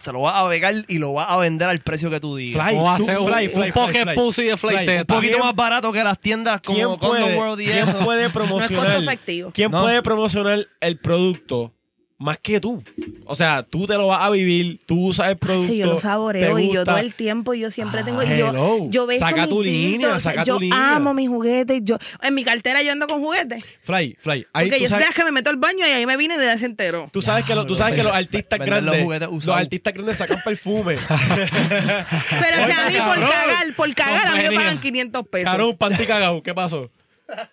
Se 0.00 0.12
lo 0.12 0.22
vas 0.22 0.34
a 0.36 0.48
pegar 0.48 0.74
y 0.88 0.98
lo 0.98 1.12
vas 1.12 1.26
a 1.28 1.36
vender 1.36 1.68
al 1.68 1.78
precio 1.80 2.08
que 2.10 2.18
tú 2.20 2.34
digas. 2.36 2.66
Fly, 2.66 2.76
O 2.78 2.82
un, 2.90 2.96
fly, 2.96 3.46
un 3.46 3.52
fly, 3.52 3.70
pocket 3.72 3.92
fly, 3.92 4.02
fly. 4.04 4.14
pussy 4.14 4.42
de 4.44 4.56
Fly, 4.56 4.70
flight 4.70 5.00
Un 5.00 5.06
poquito 5.06 5.38
más 5.38 5.54
barato 5.54 5.92
que 5.92 6.02
las 6.02 6.18
tiendas 6.18 6.60
¿Quién 6.62 6.84
como 6.84 6.98
Condom 6.98 7.36
World 7.36 7.60
y 7.60 7.66
quién 7.66 7.78
eso. 7.78 7.98
puede 7.98 8.22
No 8.28 8.28
es 8.28 8.32
costo 8.32 8.46
promocionar? 8.72 9.18
¿Quién 9.52 9.70
No. 9.70 9.82
puede 9.82 10.02
promocionar 10.02 10.66
el 10.80 10.98
producto 10.98 11.74
más 12.20 12.36
que 12.38 12.60
tú? 12.60 12.82
O 13.24 13.34
sea, 13.34 13.62
tú 13.62 13.86
te 13.86 13.94
lo 13.94 14.08
vas 14.08 14.20
a 14.22 14.30
vivir, 14.30 14.78
tú 14.86 15.06
usas 15.06 15.30
el 15.30 15.38
producto. 15.38 15.72
Sí, 15.72 15.78
yo 15.78 15.86
lo 15.86 16.00
saboreo 16.00 16.54
te 16.54 16.62
y 16.62 16.66
yo 16.66 16.80
gusta. 16.80 16.84
todo 16.92 16.98
el 16.98 17.14
tiempo 17.14 17.54
yo 17.54 17.70
siempre 17.70 18.04
tengo 18.04 18.20
Ah, 18.20 18.24
yo, 18.26 18.48
hello. 18.50 18.86
yo 18.90 19.06
beso 19.06 19.24
Saca 19.26 19.46
tu 19.46 19.62
línea, 19.62 20.20
saca 20.20 20.44
yo 20.44 20.54
tu 20.54 20.60
línea. 20.60 20.96
amo 20.96 21.14
mis 21.14 21.28
juguetes, 21.30 21.80
yo 21.82 21.96
en 22.22 22.34
mi 22.34 22.44
cartera 22.44 22.82
yo 22.82 22.92
ando 22.92 23.06
con 23.06 23.20
juguetes. 23.22 23.64
Fly, 23.82 24.16
Fly. 24.20 24.46
Ahí 24.52 24.66
Porque 24.66 24.76
tú 24.76 24.82
yo 24.84 24.88
sabes, 24.90 25.04
sabes 25.06 25.16
que 25.16 25.24
me 25.24 25.32
meto 25.32 25.48
al 25.50 25.56
baño 25.56 25.86
y 25.86 25.90
ahí 25.90 26.04
me 26.04 26.16
vine 26.18 26.36
de 26.36 26.52
ese 26.52 26.66
entero. 26.66 27.08
tú 27.12 27.22
sabes 27.22 27.44
que, 27.46 27.54
lo- 27.54 27.64
tú 27.64 27.74
sabes 27.74 27.94
que 27.94 28.02
los 28.02 28.12
artistas 28.12 28.58
los 28.58 28.66
grandes, 28.68 29.02
juguetes 29.02 29.28
los, 29.30 29.48
artistas 29.56 29.94
grandes 29.94 30.16
sacan 30.18 30.40
perfume. 30.44 30.96
Pero 31.08 32.66
si 32.66 32.72
a 32.72 32.88
mí 32.88 32.94
por 32.96 33.28
cagar, 33.30 33.74
por 33.76 33.94
cagar 33.94 34.26
a 34.26 34.34
mí 34.34 34.42
me 34.48 34.54
pagan 34.56 34.80
500 34.80 35.26
pesos. 35.28 35.44
Cabrón, 35.46 35.68
un 35.70 35.76
panty 35.76 36.06
cagao. 36.06 36.42
¿Qué 36.42 36.54
pasó? 36.54 36.90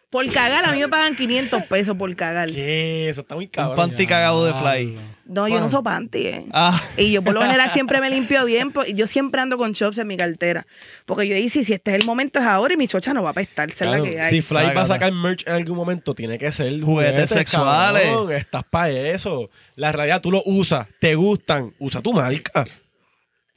Por 0.09 0.32
cagar 0.32 0.65
a 0.65 0.71
mí 0.71 0.80
me 0.80 0.88
pagan 0.88 1.15
500 1.15 1.63
pesos 1.63 1.95
por 1.97 2.15
cagar. 2.15 2.49
¿Qué? 2.49 3.09
Eso 3.09 3.21
está 3.21 3.36
muy 3.36 3.45
Un 3.45 3.51
cabrón. 3.51 3.75
panty 3.75 4.07
cagado 4.07 4.45
de 4.45 4.53
fly. 4.53 4.97
No, 5.25 5.47
yo 5.47 5.59
no 5.59 5.67
soy 5.67 5.84
panty, 5.84 6.28
eh. 6.28 6.45
Ah. 6.53 6.82
Y 6.95 7.11
yo 7.11 7.21
por 7.21 7.34
lo 7.34 7.41
general 7.45 7.71
siempre 7.73 7.99
me 7.99 8.09
limpio 8.09 8.45
bien, 8.45 8.71
pues, 8.71 8.89
y 8.89 8.93
yo 8.93 9.07
siempre 9.07 9.41
ando 9.41 9.57
con 9.57 9.73
chops 9.73 9.97
en 9.97 10.07
mi 10.07 10.15
cartera. 10.15 10.65
Porque 11.05 11.28
yo 11.28 11.36
dije, 11.36 11.63
si 11.63 11.73
este 11.73 11.91
es 11.91 11.99
el 11.99 12.05
momento 12.05 12.39
es 12.39 12.45
ahora 12.45 12.73
y 12.73 12.78
mi 12.78 12.88
chocha 12.88 13.13
no 13.13 13.23
va 13.23 13.32
a 13.32 13.34
la 13.34 14.03
que 14.03 14.21
hay. 14.21 14.30
si 14.30 14.41
Fly 14.41 14.73
va 14.73 14.82
a 14.82 14.86
sacar 14.86 15.11
merch 15.11 15.45
en 15.45 15.53
algún 15.53 15.75
momento, 15.75 16.15
tiene 16.15 16.38
que 16.38 16.51
ser 16.51 16.82
Juguetes 16.82 17.30
sexuales. 17.30 18.03
cabrón. 18.03 18.32
Estás 18.32 18.63
para 18.69 18.89
eso. 18.89 19.49
La 19.75 19.91
realidad, 19.91 20.21
tú 20.21 20.32
lo 20.32 20.41
usas, 20.45 20.88
te 20.99 21.15
gustan, 21.15 21.73
usa 21.80 22.01
tu 22.01 22.13
marca. 22.13 22.65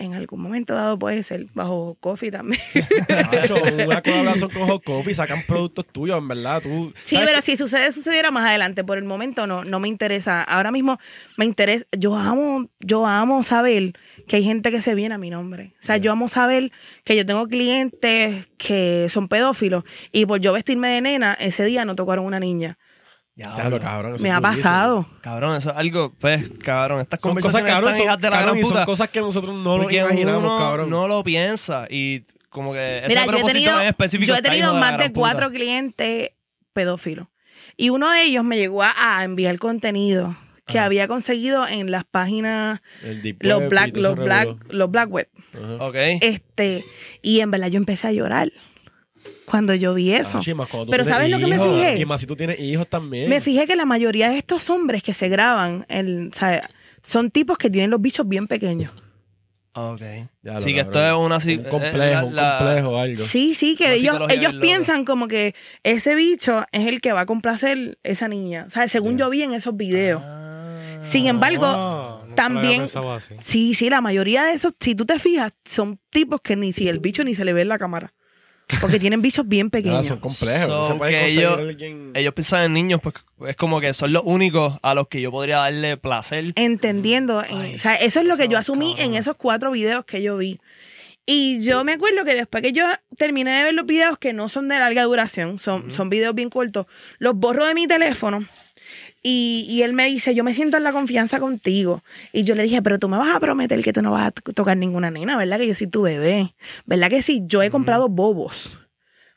En 0.01 0.14
algún 0.14 0.40
momento 0.40 0.74
dado 0.74 0.98
puede 0.98 1.22
ser 1.22 1.48
bajo 1.53 1.94
coffee 2.01 2.30
también. 2.30 2.62
Nacho, 3.32 3.57
una 3.84 4.01
colaboración 4.01 4.51
con 4.51 4.66
Hot 4.66 4.82
Coffee, 4.82 5.12
sacan 5.12 5.42
productos 5.46 5.86
tuyos, 5.88 6.16
en 6.16 6.26
verdad. 6.26 6.62
Tú, 6.62 6.94
Sí, 7.03 7.16
¿sabes 7.16 7.28
pero 7.28 7.42
si 7.42 7.55
sucede, 7.59 7.92
sucediera 7.92 8.30
más 8.30 8.48
adelante. 8.48 8.82
Por 8.82 8.96
el 8.96 9.05
momento 9.05 9.46
no, 9.46 9.62
no 9.62 9.78
me 9.78 9.88
interesa. 9.88 10.42
Ahora 10.42 10.70
mismo 10.70 10.98
me 11.36 11.44
interesa. 11.44 11.84
Yo 11.92 12.16
amo, 12.16 12.70
yo 12.80 13.07
amo 13.07 13.42
saber 13.42 13.92
que 14.26 14.36
hay 14.36 14.44
gente 14.44 14.70
que 14.70 14.80
se 14.80 14.94
viene 14.94 15.16
a 15.16 15.18
mi 15.18 15.28
nombre. 15.28 15.74
O 15.82 15.84
sea, 15.84 15.98
yo 15.98 16.12
amo 16.12 16.30
saber 16.30 16.72
que 17.05 17.14
yo 17.14 17.26
tengo 17.26 17.46
clientes 17.46 18.48
que 18.57 19.09
son 19.11 19.28
pedófilos 19.28 19.84
y 20.12 20.24
por 20.24 20.40
yo 20.40 20.55
vestirme 20.55 20.88
de 20.88 21.03
nena, 21.03 21.34
ese 21.34 21.66
día 21.66 21.84
no 21.84 21.94
tocaron 21.94 22.24
una 22.24 22.40
niña. 22.40 22.78
Claro, 23.41 23.80
cabrón. 23.80 24.14
eso 24.14 24.22
Me 24.22 24.28
es 24.30 24.34
ha 24.34 24.41
pasado. 24.41 25.07
Cabrón, 25.20 25.57
eso 25.57 25.70
es 25.70 25.76
algo, 25.76 26.12
pues, 26.18 26.51
cabrón, 26.62 27.01
estas 27.01 27.20
Son 27.20 27.34
cosas, 27.41 27.62
cabrón, 27.64 27.91
están 27.91 27.97
son, 27.99 28.07
hijas 28.07 28.20
de 28.20 28.30
la 28.30 28.36
cabrón, 28.36 28.55
gran 28.55 28.59
y 28.59 28.62
son 28.62 28.70
puta. 28.72 28.84
cosas 28.86 29.09
que 29.11 29.20
nosotros 29.20 29.55
no 29.57 29.76
lo 29.76 29.82
porque 29.84 29.97
imaginamos, 29.99 30.43
uno 30.45 30.59
cabrón. 30.59 30.91
no 30.91 31.09
lo 31.09 31.22
piensa 31.24 31.86
y 31.91 32.24
como 32.51 32.72
que 32.72 32.99
ese 32.99 33.09
Mira, 33.09 33.24
yo 33.24 33.30
he 33.30 33.32
propósito 33.34 33.53
tenido, 33.64 33.80
en 33.80 33.86
específico 33.88 34.32
yo 34.32 34.38
he 34.38 34.43
tenido 34.43 34.74
de 34.74 34.80
más 34.80 34.99
de 34.99 35.11
puta. 35.11 35.20
cuatro 35.20 35.51
clientes 35.51 36.30
pedófilos. 36.72 37.28
Y 37.76 37.91
uno 37.91 38.11
de 38.11 38.24
ellos 38.24 38.45
me 38.45 38.57
llegó 38.59 38.82
a, 38.82 38.93
a 38.97 39.24
enviar 39.24 39.59
contenido 39.59 40.36
que 40.66 40.78
Ajá. 40.78 40.86
había 40.86 41.09
conseguido 41.09 41.66
en 41.66 41.91
las 41.91 42.05
páginas, 42.05 42.80
los 43.41 43.68
black, 43.68 43.97
los 43.97 44.14
black, 44.16 44.49
los 44.68 44.91
black 44.91 45.09
web. 45.11 45.28
Ajá. 45.55 45.84
Ok. 45.86 45.97
Este, 46.20 46.84
y 47.22 47.41
en 47.41 47.51
verdad 47.51 47.68
yo 47.68 47.78
empecé 47.78 48.09
a 48.09 48.12
llorar 48.12 48.53
cuando 49.51 49.74
yo 49.74 49.94
vi 49.94 50.12
eso. 50.12 50.38
Ah, 50.38 50.84
Pero 50.90 51.05
¿sabes 51.05 51.30
lo 51.30 51.38
que 51.38 51.46
me 51.46 51.59
fijé? 51.59 51.98
Y 51.98 52.05
más 52.05 52.20
si 52.20 52.26
tú 52.26 52.36
tienes 52.36 52.59
hijos 52.61 52.86
también. 52.88 53.28
Me 53.28 53.40
fijé 53.40 53.66
que 53.66 53.76
la 53.76 53.84
mayoría 53.86 54.30
de 54.30 54.38
estos 54.38 54.70
hombres 54.70 55.03
que 55.03 55.12
se 55.14 55.28
graban, 55.28 55.84
en, 55.88 56.32
sea, 56.32 56.68
son 57.03 57.30
tipos 57.30 57.59
que 57.59 57.68
tienen 57.70 57.90
los 57.90 58.01
bichos 58.01 58.26
bien 58.28 58.46
pequeños. 58.46 58.92
Ok. 59.72 60.01
Ya 60.42 60.55
lo 60.55 60.61
sí, 60.61 60.74
que 60.74 60.80
esto 60.80 61.05
es 61.05 61.12
una... 61.12 61.38
si- 61.38 61.57
un 61.59 61.66
eh, 61.66 61.68
complejo, 61.68 61.96
la- 61.98 62.24
un 62.24 62.34
la- 62.34 62.59
complejo, 62.59 62.98
algo. 62.98 63.24
Sí, 63.24 63.55
sí, 63.55 63.76
que 63.76 63.84
Una 63.84 63.94
ellos, 63.94 64.20
ellos 64.30 64.55
piensan 64.61 65.05
como 65.05 65.28
que 65.28 65.55
ese 65.84 66.14
bicho 66.16 66.64
es 66.72 66.86
el 66.88 67.01
que 67.01 67.12
va 67.12 67.20
a 67.22 67.26
complacer 67.26 67.98
esa 68.03 68.26
niña. 68.26 68.64
O 68.66 68.70
sea, 68.70 68.88
según 68.88 69.16
yo 69.16 69.30
vi 69.30 69.42
en 69.42 69.53
esos 69.53 69.76
videos. 69.76 70.22
Ah. 70.24 70.98
Sin 71.03 71.26
embargo, 71.28 71.66
Ah, 71.66 72.22
también- 72.34 72.82
así. 72.82 73.34
Sí, 73.40 73.74
sí, 73.74 73.88
la 73.88 74.01
mayoría 74.01 74.44
de 74.44 74.53
esos, 74.55 74.74
si 74.80 74.94
tú 74.94 75.07
te 75.07 75.18
fijas, 75.20 75.53
son 75.64 75.98
tipos 76.11 76.40
que 76.42 76.57
ni 76.57 76.72
si 76.72 76.88
el 76.88 76.98
bicho 76.98 77.22
ni 77.24 77.34
se 77.34 77.44
le 77.44 77.53
ve 77.53 77.62
en 77.62 77.68
la 77.68 77.78
cámara. 77.78 78.12
Porque 78.80 79.00
tienen 79.00 79.22
bichos 79.22 79.46
bien 79.48 79.66
Ah, 79.68 79.70
pequeños. 79.70 80.06
son 80.06 80.20
complejos. 80.20 80.66
So 80.66 80.78
no 80.80 80.86
se 80.86 80.94
puede 80.94 81.10
que 81.12 81.18
conseguir 81.20 81.40
ellos- 81.44 81.58
alguien- 81.58 82.10
Ellos 82.14 82.34
piensan 82.34 82.62
en 82.64 82.72
niños, 82.72 83.00
pues 83.02 83.14
es 83.48 83.56
como 83.56 83.80
que 83.80 83.92
son 83.94 84.12
los 84.12 84.22
únicos 84.24 84.78
a 84.82 84.94
los 84.94 85.08
que 85.08 85.20
yo 85.20 85.30
podría 85.30 85.58
darle 85.58 85.96
placer. 85.96 86.52
entendiendo. 86.56 87.42
en- 87.44 87.56
Ay, 87.56 87.74
o 87.74 87.78
sea, 87.78 87.94
eso 87.96 88.20
es 88.20 88.26
lo 88.26 88.36
que 88.36 88.48
yo 88.48 88.58
asumí 88.58 88.94
cabrón. 88.94 89.14
en 89.14 89.18
esos 89.20 89.36
cuatro 89.36 89.70
videos 89.70 90.04
que 90.04 90.22
yo 90.22 90.36
vi. 90.36 90.60
Y 91.26 91.60
yo 91.60 91.84
me 91.84 91.92
acuerdo 91.92 92.24
que 92.24 92.34
después 92.34 92.62
que 92.62 92.72
yo 92.72 92.84
terminé 93.16 93.52
de 93.58 93.64
ver 93.64 93.74
los 93.74 93.86
videos 93.86 94.18
que 94.18 94.32
no 94.32 94.48
son 94.48 94.68
de 94.68 94.78
larga 94.78 95.04
duración, 95.04 95.58
son, 95.58 95.92
son 95.92 96.10
videos 96.10 96.34
bien 96.34 96.50
cortos, 96.50 96.86
los 97.18 97.34
borro 97.36 97.66
de 97.66 97.74
mi 97.74 97.86
teléfono. 97.86 98.44
Y, 99.22 99.66
y 99.68 99.82
él 99.82 99.92
me 99.92 100.06
dice, 100.06 100.34
yo 100.34 100.44
me 100.44 100.54
siento 100.54 100.78
en 100.78 100.82
la 100.82 100.92
confianza 100.92 101.38
contigo. 101.40 102.02
Y 102.32 102.42
yo 102.44 102.54
le 102.54 102.62
dije, 102.62 102.80
pero 102.80 102.98
tú 102.98 103.08
me 103.08 103.18
vas 103.18 103.34
a 103.34 103.40
prometer 103.40 103.82
que 103.82 103.92
tú 103.92 104.00
no 104.00 104.12
vas 104.12 104.28
a 104.28 104.30
to- 104.30 104.52
tocar 104.52 104.76
ninguna 104.78 105.10
nena, 105.10 105.36
¿verdad? 105.36 105.58
Que 105.58 105.66
yo 105.66 105.74
soy 105.74 105.88
tu 105.88 106.02
bebé. 106.02 106.54
¿Verdad 106.86 107.10
que 107.10 107.22
sí? 107.22 107.42
Yo 107.44 107.62
he 107.62 107.70
comprado 107.70 108.08
bobos 108.08 108.72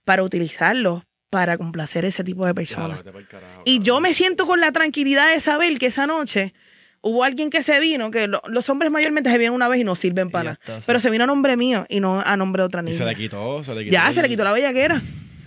para 0.05 0.23
utilizarlos 0.23 1.03
para 1.29 1.57
complacer 1.57 2.05
ese 2.05 2.23
tipo 2.23 2.45
de 2.45 2.53
personas. 2.53 3.01
carajo, 3.27 3.61
Y 3.65 3.79
yo 3.81 3.99
me 3.99 4.13
siento 4.13 4.45
con 4.47 4.59
la 4.59 4.71
tranquilidad 4.71 5.33
de 5.33 5.39
saber 5.41 5.77
que 5.79 5.87
esa 5.87 6.05
noche 6.07 6.53
hubo 7.01 7.23
alguien 7.25 7.49
que 7.49 7.63
se 7.63 7.79
vino, 7.81 8.11
que 8.11 8.27
lo- 8.27 8.41
los 8.47 8.69
hombres 8.69 8.91
mayormente 8.91 9.29
se 9.31 9.37
vienen 9.37 9.53
una 9.55 9.67
vez 9.67 9.81
y 9.81 9.83
no 9.83 9.95
sirven 9.95 10.27
Y 10.27 10.31
para 10.31 10.59
nada. 10.65 10.79
Pero 10.85 10.99
se 11.01 11.09
vino 11.09 11.23
a 11.25 11.27
nombre 11.27 11.57
mío 11.57 11.85
y 11.89 11.99
no 11.99 12.21
a 12.21 12.37
nombre 12.37 12.61
de 12.61 12.67
otra 12.67 12.81
Y 12.81 12.85
niña. 12.85 12.97
se 12.97 13.03
le 13.05 13.15
quitó, 13.15 13.63
se 13.63 13.73
le 13.75 13.83
quitó. 13.83 13.91
ya, 13.93 14.13
se 14.13 14.21
le 14.21 14.29
quitó 14.29 14.43
la 14.45 14.53
bellaquera. 14.53 15.01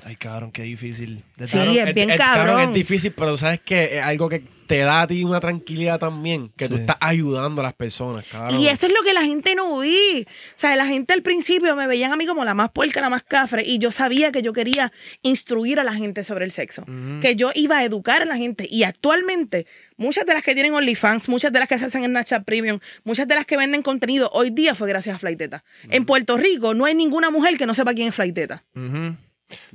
Ay, 0.06 0.14
cabrón, 0.14 0.52
qué 0.52 0.62
difícil. 0.62 1.24
De 1.36 1.48
Sí, 1.48 1.58
es 1.58 1.92
bien 1.92 2.10
cabrón, 2.10 2.46
cabrón. 2.46 2.60
Es 2.68 2.74
difícil, 2.74 3.10
pero 3.10 3.36
sabes 3.36 3.58
que 3.58 3.98
es 3.98 4.04
algo 4.04 4.28
que 4.28 4.44
te 4.68 4.78
da 4.78 5.02
a 5.02 5.06
ti 5.08 5.24
una 5.24 5.40
tranquilidad 5.40 5.98
también, 5.98 6.52
que 6.56 6.68
tú 6.68 6.76
estás 6.76 6.96
ayudando 7.00 7.60
a 7.60 7.64
las 7.64 7.74
personas, 7.74 8.24
cabrón. 8.30 8.60
Y 8.60 8.68
eso 8.68 8.86
es 8.86 8.92
lo 8.92 9.02
que 9.02 9.12
la 9.12 9.22
gente 9.22 9.56
no 9.56 9.80
vi. 9.80 10.22
O 10.22 10.58
sea, 10.58 10.76
la 10.76 10.86
gente 10.86 11.12
al 11.12 11.22
principio 11.22 11.74
me 11.74 11.88
veían 11.88 12.12
a 12.12 12.16
mí 12.16 12.24
como 12.24 12.44
la 12.44 12.54
más 12.54 12.70
puerca, 12.70 13.00
la 13.00 13.10
más 13.10 13.24
cafre, 13.24 13.64
y 13.64 13.78
yo 13.78 13.90
sabía 13.90 14.30
que 14.30 14.42
yo 14.42 14.52
quería 14.52 14.92
instruir 15.22 15.80
a 15.80 15.84
la 15.84 15.94
gente 15.94 16.22
sobre 16.22 16.44
el 16.44 16.52
sexo. 16.52 16.82
Ujú. 16.82 17.20
Que 17.20 17.34
yo 17.34 17.50
iba 17.56 17.78
a 17.78 17.84
educar 17.84 18.22
a 18.22 18.26
la 18.26 18.36
gente. 18.36 18.68
Y 18.70 18.84
actualmente, 18.84 19.66
muchas 19.96 20.24
de 20.24 20.34
las 20.34 20.44
que 20.44 20.54
tienen 20.54 20.72
OnlyFans, 20.74 21.28
muchas 21.28 21.52
de 21.52 21.58
las 21.58 21.68
que 21.68 21.80
se 21.80 21.86
hacen 21.86 22.04
en 22.04 22.10
Snapchat 22.10 22.44
Premium, 22.44 22.78
muchas 23.02 23.26
de 23.26 23.34
las 23.34 23.44
que 23.44 23.56
venden 23.56 23.82
contenido, 23.82 24.30
hoy 24.32 24.50
día 24.50 24.76
fue 24.76 24.88
gracias 24.88 25.16
a 25.16 25.18
Flighteta. 25.18 25.64
En 25.90 26.04
Puerto 26.04 26.36
Rico 26.36 26.74
no 26.74 26.84
hay 26.84 26.94
ninguna 26.94 27.30
mujer 27.30 27.58
que 27.58 27.66
no 27.66 27.74
sepa 27.74 27.92
quién 27.92 28.08
es. 28.08 28.16
Me 28.18 28.24
encanta. 28.26 29.25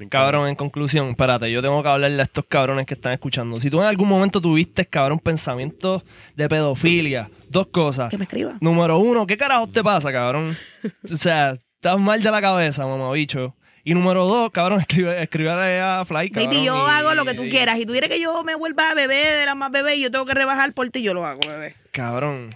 Cabrón, 0.10 0.50
en 0.50 0.56
conclusión, 0.56 1.10
espérate, 1.10 1.50
yo 1.52 1.62
tengo 1.62 1.82
que 1.82 1.90
hablarle 1.90 2.20
a 2.22 2.26
estos 2.26 2.46
cabrones 2.48 2.86
que 2.86 2.94
están 2.96 3.14
escuchando. 3.14 3.60
Si 3.60 3.70
tú 3.70 3.82
en 3.82 3.88
algún 3.88 4.10
momento 4.10 4.42
tuviste, 4.42 4.86
cabrón, 4.86 5.20
pensamientos 5.20 6.04
de 6.36 6.50
pedofilia, 6.50 7.30
dos 7.50 7.68
cosas. 7.68 8.10
Que 8.10 8.18
me 8.18 8.24
escriba. 8.26 8.56
Número 8.60 8.98
uno, 9.00 9.26
¿qué 9.26 9.38
carajo 9.38 9.68
te 9.68 9.84
pasa, 9.84 10.12
cabrón? 10.12 10.58
O 11.04 11.16
sea, 11.16 11.58
estás 11.76 12.00
mal 12.00 12.22
de 12.22 12.32
la 12.32 12.42
cabeza, 12.42 12.86
mamabicho. 12.86 13.56
Y 13.84 13.94
número 13.96 14.26
dos, 14.26 14.52
cabrón, 14.52 14.80
escribe, 14.82 15.24
escribirle 15.24 15.80
a 15.80 16.04
Fly, 16.06 16.30
cabrón. 16.30 16.52
Baby, 16.54 16.66
yo 16.66 16.76
y- 16.88 16.92
hago 16.92 17.14
lo 17.16 17.26
que 17.26 17.34
tú 17.34 17.44
y- 17.46 17.50
quieras. 17.50 17.80
Y 17.80 17.86
tú 17.86 17.94
quieres 17.94 18.10
que 18.10 18.20
yo 18.20 18.44
me 18.44 18.56
vuelva 18.56 18.94
bebé 18.94 19.16
de 19.16 19.46
la 19.46 19.56
más 19.56 19.72
bebé 19.72 19.96
y 19.96 20.02
yo 20.02 20.12
tengo 20.12 20.26
que 20.26 20.34
rebajar 20.34 20.74
por 20.74 20.88
ti, 20.90 21.02
yo 21.02 21.14
lo 21.14 21.26
hago, 21.26 21.40
bebé. 21.48 21.76
Cabrón. 21.92 22.50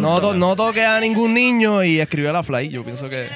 No, 0.00 0.20
to- 0.20 0.34
no 0.34 0.56
toques 0.56 0.84
a 0.84 1.00
ningún 1.00 1.32
niño 1.34 1.82
y 1.84 2.00
escribe 2.00 2.28
a 2.28 2.32
la 2.32 2.42
Fly. 2.42 2.68
Yo 2.68 2.84
pienso 2.84 3.08
que... 3.08 3.28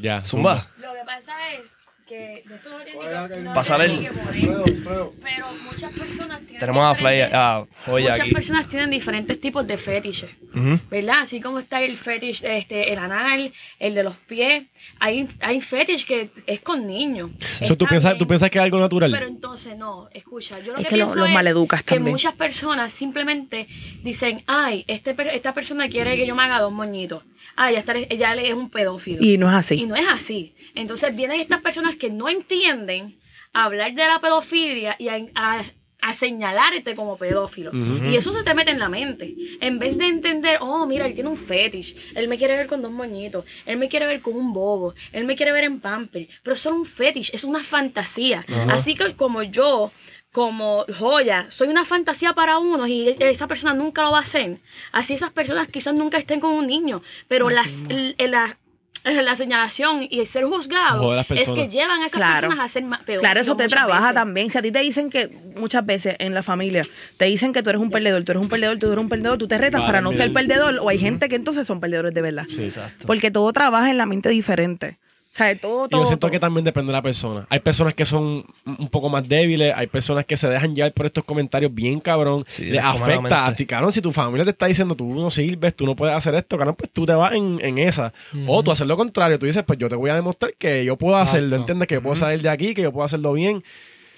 Ya, 0.00 0.22
Zumba. 0.24 0.68
Lo 0.78 0.92
que 0.92 1.00
pasa 1.06 1.32
es 1.54 1.76
que 2.06 2.42
esto 2.52 2.70
no 2.70 2.78
tiene 2.84 2.98
que- 3.00 3.40
no 3.40 3.54
el- 3.84 3.98
que. 4.00 4.10
Pero 5.22 5.46
muchas 5.70 5.92
personas 5.92 6.40
tienen 6.40 6.58
Tenemos 6.58 6.84
a 6.84 6.94
Fly, 6.96 7.20
a 7.32 7.64
Joya 7.86 8.10
Muchas 8.10 8.20
aquí. 8.20 8.30
personas 8.32 8.68
tienen 8.68 8.90
diferentes 8.90 9.40
tipos 9.40 9.64
de 9.66 9.76
fetiches. 9.76 10.30
¿verdad? 10.90 11.20
Así 11.20 11.40
como 11.40 11.60
está 11.60 11.80
el 11.80 11.96
fetish, 11.96 12.42
este, 12.44 12.92
el 12.92 12.98
anal, 12.98 13.52
el 13.78 13.94
de 13.94 14.02
los 14.02 14.16
pies. 14.16 14.64
Hay, 14.98 15.28
hay 15.40 15.60
fetish 15.60 16.04
que 16.04 16.30
es 16.46 16.58
con 16.60 16.84
niños. 16.88 17.30
Eso, 17.60 17.76
¿tú, 17.76 17.86
piensas. 17.86 18.18
¿Tú 18.18 18.26
piensas 18.26 18.50
que 18.50 18.58
es 18.58 18.64
algo 18.64 18.80
natural? 18.80 19.12
Pero 19.12 19.28
entonces 19.28 19.76
no, 19.76 20.08
escucha, 20.12 20.58
yo 20.58 20.72
lo 20.72 20.78
Es 20.78 20.84
que, 20.86 20.88
que 20.90 20.96
lo- 20.96 21.04
pienso 21.06 21.14
los 21.20 21.28
es 21.28 21.34
maleducas 21.34 21.84
que 21.84 21.94
también. 21.94 22.12
muchas 22.14 22.34
personas 22.34 22.92
simplemente 22.92 23.68
dicen, 24.02 24.42
ay, 24.48 24.84
este, 24.88 25.14
per- 25.14 25.28
esta 25.28 25.54
persona 25.54 25.88
quiere 25.88 26.16
que 26.16 26.26
yo 26.26 26.34
me 26.34 26.42
haga 26.42 26.58
dos 26.60 26.72
moñitos. 26.72 27.22
Ay, 27.62 27.74
ya, 27.74 27.80
está, 27.80 27.92
ella 27.96 28.34
es 28.36 28.54
un 28.54 28.70
pedófilo. 28.70 29.18
Y 29.22 29.36
no 29.36 29.48
es 29.50 29.54
así. 29.54 29.74
Y 29.74 29.86
no 29.86 29.94
es 29.96 30.06
así. 30.08 30.54
Entonces 30.74 31.14
vienen 31.14 31.40
estas 31.40 31.60
personas 31.60 31.94
que 31.96 32.08
no 32.08 32.28
entienden 32.28 33.18
a 33.52 33.64
hablar 33.64 33.92
de 33.94 34.06
la 34.06 34.18
pedofilia 34.20 34.96
y 34.98 35.08
a, 35.08 35.18
a- 35.34 35.64
a 36.02 36.14
señalarte 36.14 36.94
como 36.94 37.18
pedófilo. 37.18 37.70
Y 38.10 38.16
eso 38.16 38.32
se 38.32 38.42
te 38.42 38.54
mete 38.54 38.70
en 38.70 38.78
la 38.78 38.88
mente. 38.88 39.34
En 39.60 39.78
vez 39.78 39.98
de 39.98 40.06
entender, 40.06 40.56
oh, 40.62 40.86
mira, 40.86 41.04
él 41.04 41.12
tiene 41.12 41.28
un 41.28 41.36
fetish, 41.36 42.14
él 42.14 42.26
me 42.28 42.38
quiere 42.38 42.56
ver 42.56 42.66
con 42.68 42.80
dos 42.80 42.90
moñitos, 42.90 43.44
él 43.66 43.76
me 43.76 43.88
quiere 43.90 44.06
ver 44.06 44.22
con 44.22 44.34
un 44.34 44.54
bobo, 44.54 44.94
él 45.12 45.26
me 45.26 45.36
quiere 45.36 45.52
ver 45.52 45.64
en 45.64 45.78
pamper, 45.80 46.26
pero 46.42 46.54
es 46.54 46.60
solo 46.60 46.76
un 46.76 46.86
fetish, 46.86 47.32
es 47.34 47.44
una 47.44 47.62
fantasía. 47.62 48.46
Así 48.70 48.94
que 48.94 49.14
como 49.14 49.42
yo 49.42 49.92
como 50.32 50.84
joya, 50.96 51.46
soy 51.48 51.68
una 51.68 51.84
fantasía 51.84 52.32
para 52.34 52.58
unos 52.58 52.88
y 52.88 53.16
esa 53.18 53.48
persona 53.48 53.74
nunca 53.74 54.02
lo 54.02 54.12
va 54.12 54.18
a 54.18 54.22
hacer. 54.22 54.58
Así 54.92 55.14
esas 55.14 55.30
personas 55.32 55.66
quizás 55.68 55.94
nunca 55.94 56.18
estén 56.18 56.38
con 56.40 56.52
un 56.52 56.66
niño, 56.68 57.02
pero 57.26 57.50
las, 57.50 57.68
la, 58.18 58.56
la 59.04 59.34
señalación 59.34 60.06
y 60.08 60.20
el 60.20 60.26
ser 60.28 60.44
juzgado 60.44 61.18
es 61.30 61.50
que 61.50 61.68
llevan 61.68 62.02
a 62.02 62.06
esas 62.06 62.18
Claro. 62.18 62.48
personas 62.48 62.58
a 62.64 62.68
ser 62.68 62.84
ma- 62.84 62.98
pedófilos 62.98 63.22
Claro, 63.22 63.40
eso 63.40 63.56
te 63.56 63.66
trabaja 63.66 64.00
veces. 64.00 64.14
también. 64.14 64.50
Si 64.50 64.58
a 64.58 64.62
ti 64.62 64.70
te 64.70 64.78
dicen 64.80 65.10
que 65.10 65.28
muchas 65.56 65.84
veces 65.84 66.14
en 66.20 66.32
la 66.34 66.42
familia 66.44 66.82
te 67.16 67.24
dicen 67.24 67.52
que 67.52 67.62
tú 67.64 67.70
eres 67.70 67.82
un 67.82 67.90
perdedor, 67.90 68.22
tú 68.22 68.30
eres 68.32 68.42
un 68.42 68.48
perdedor, 68.48 68.78
tú 68.78 68.86
eres 68.92 69.02
un 69.02 69.08
perdedor, 69.08 69.36
tú 69.38 69.48
te 69.48 69.58
retas 69.58 69.80
Vale, 69.80 69.86
para 69.88 70.00
no 70.00 70.12
ser 70.12 70.32
perdedor, 70.32 70.78
o 70.80 70.88
hay 70.88 70.98
gente 70.98 71.28
que 71.28 71.34
entonces 71.34 71.66
son 71.66 71.80
perdedores 71.80 72.14
de 72.14 72.22
verdad. 72.22 72.46
Exacto. 72.56 73.04
Porque 73.06 73.30
todo 73.32 73.52
trabaja 73.52 73.90
en 73.90 73.96
la 73.96 74.06
mente 74.06 74.28
diferente. 74.28 74.98
O 75.32 75.36
sea, 75.36 75.56
todo, 75.56 75.86
Y 75.86 75.88
todo. 75.90 76.00
yo 76.02 76.06
siento 76.06 76.26
todo. 76.26 76.30
que 76.32 76.40
también 76.40 76.64
depende 76.64 76.88
de 76.90 76.92
la 76.98 77.02
persona. 77.02 77.46
Hay 77.50 77.60
personas 77.60 77.94
que 77.94 78.04
son 78.04 78.44
un 78.66 78.88
poco 78.88 79.08
más 79.08 79.28
débiles, 79.28 79.72
hay 79.76 79.86
personas 79.86 80.24
que 80.26 80.36
se 80.36 80.48
dejan 80.48 80.74
llevar 80.74 80.92
por 80.92 81.06
estos 81.06 81.22
comentarios 81.22 81.72
bien 81.72 82.00
cabrón. 82.00 82.44
Sí, 82.48 82.64
les 82.64 82.82
afecta 82.82 83.46
a 83.46 83.54
ti, 83.54 83.64
cabrón. 83.64 83.92
Si 83.92 84.00
tu 84.02 84.10
familia 84.10 84.44
te 84.44 84.50
está 84.50 84.66
diciendo 84.66 84.96
tú 84.96 85.06
no 85.14 85.30
sirves, 85.30 85.74
tú 85.76 85.86
no 85.86 85.94
puedes 85.94 86.16
hacer 86.16 86.34
esto, 86.34 86.58
cabrón, 86.58 86.74
pues 86.76 86.90
tú 86.90 87.06
te 87.06 87.12
vas 87.12 87.32
en, 87.32 87.58
en 87.62 87.78
esa. 87.78 88.12
O 88.48 88.62
tú 88.64 88.72
haces 88.72 88.86
lo 88.88 88.96
contrario, 88.96 89.38
tú 89.38 89.46
dices, 89.46 89.62
pues 89.64 89.78
yo 89.78 89.88
te 89.88 89.94
voy 89.94 90.10
a 90.10 90.14
demostrar 90.16 90.52
que 90.58 90.84
yo 90.84 90.96
puedo 90.98 91.16
hacerlo. 91.16 91.54
¿entiendes? 91.56 91.86
Que 91.86 91.94
yo 91.94 92.02
puedo 92.02 92.16
salir 92.16 92.42
de 92.42 92.48
aquí, 92.48 92.74
que 92.74 92.82
yo 92.82 92.92
puedo 92.92 93.04
hacerlo 93.04 93.32
bien. 93.32 93.62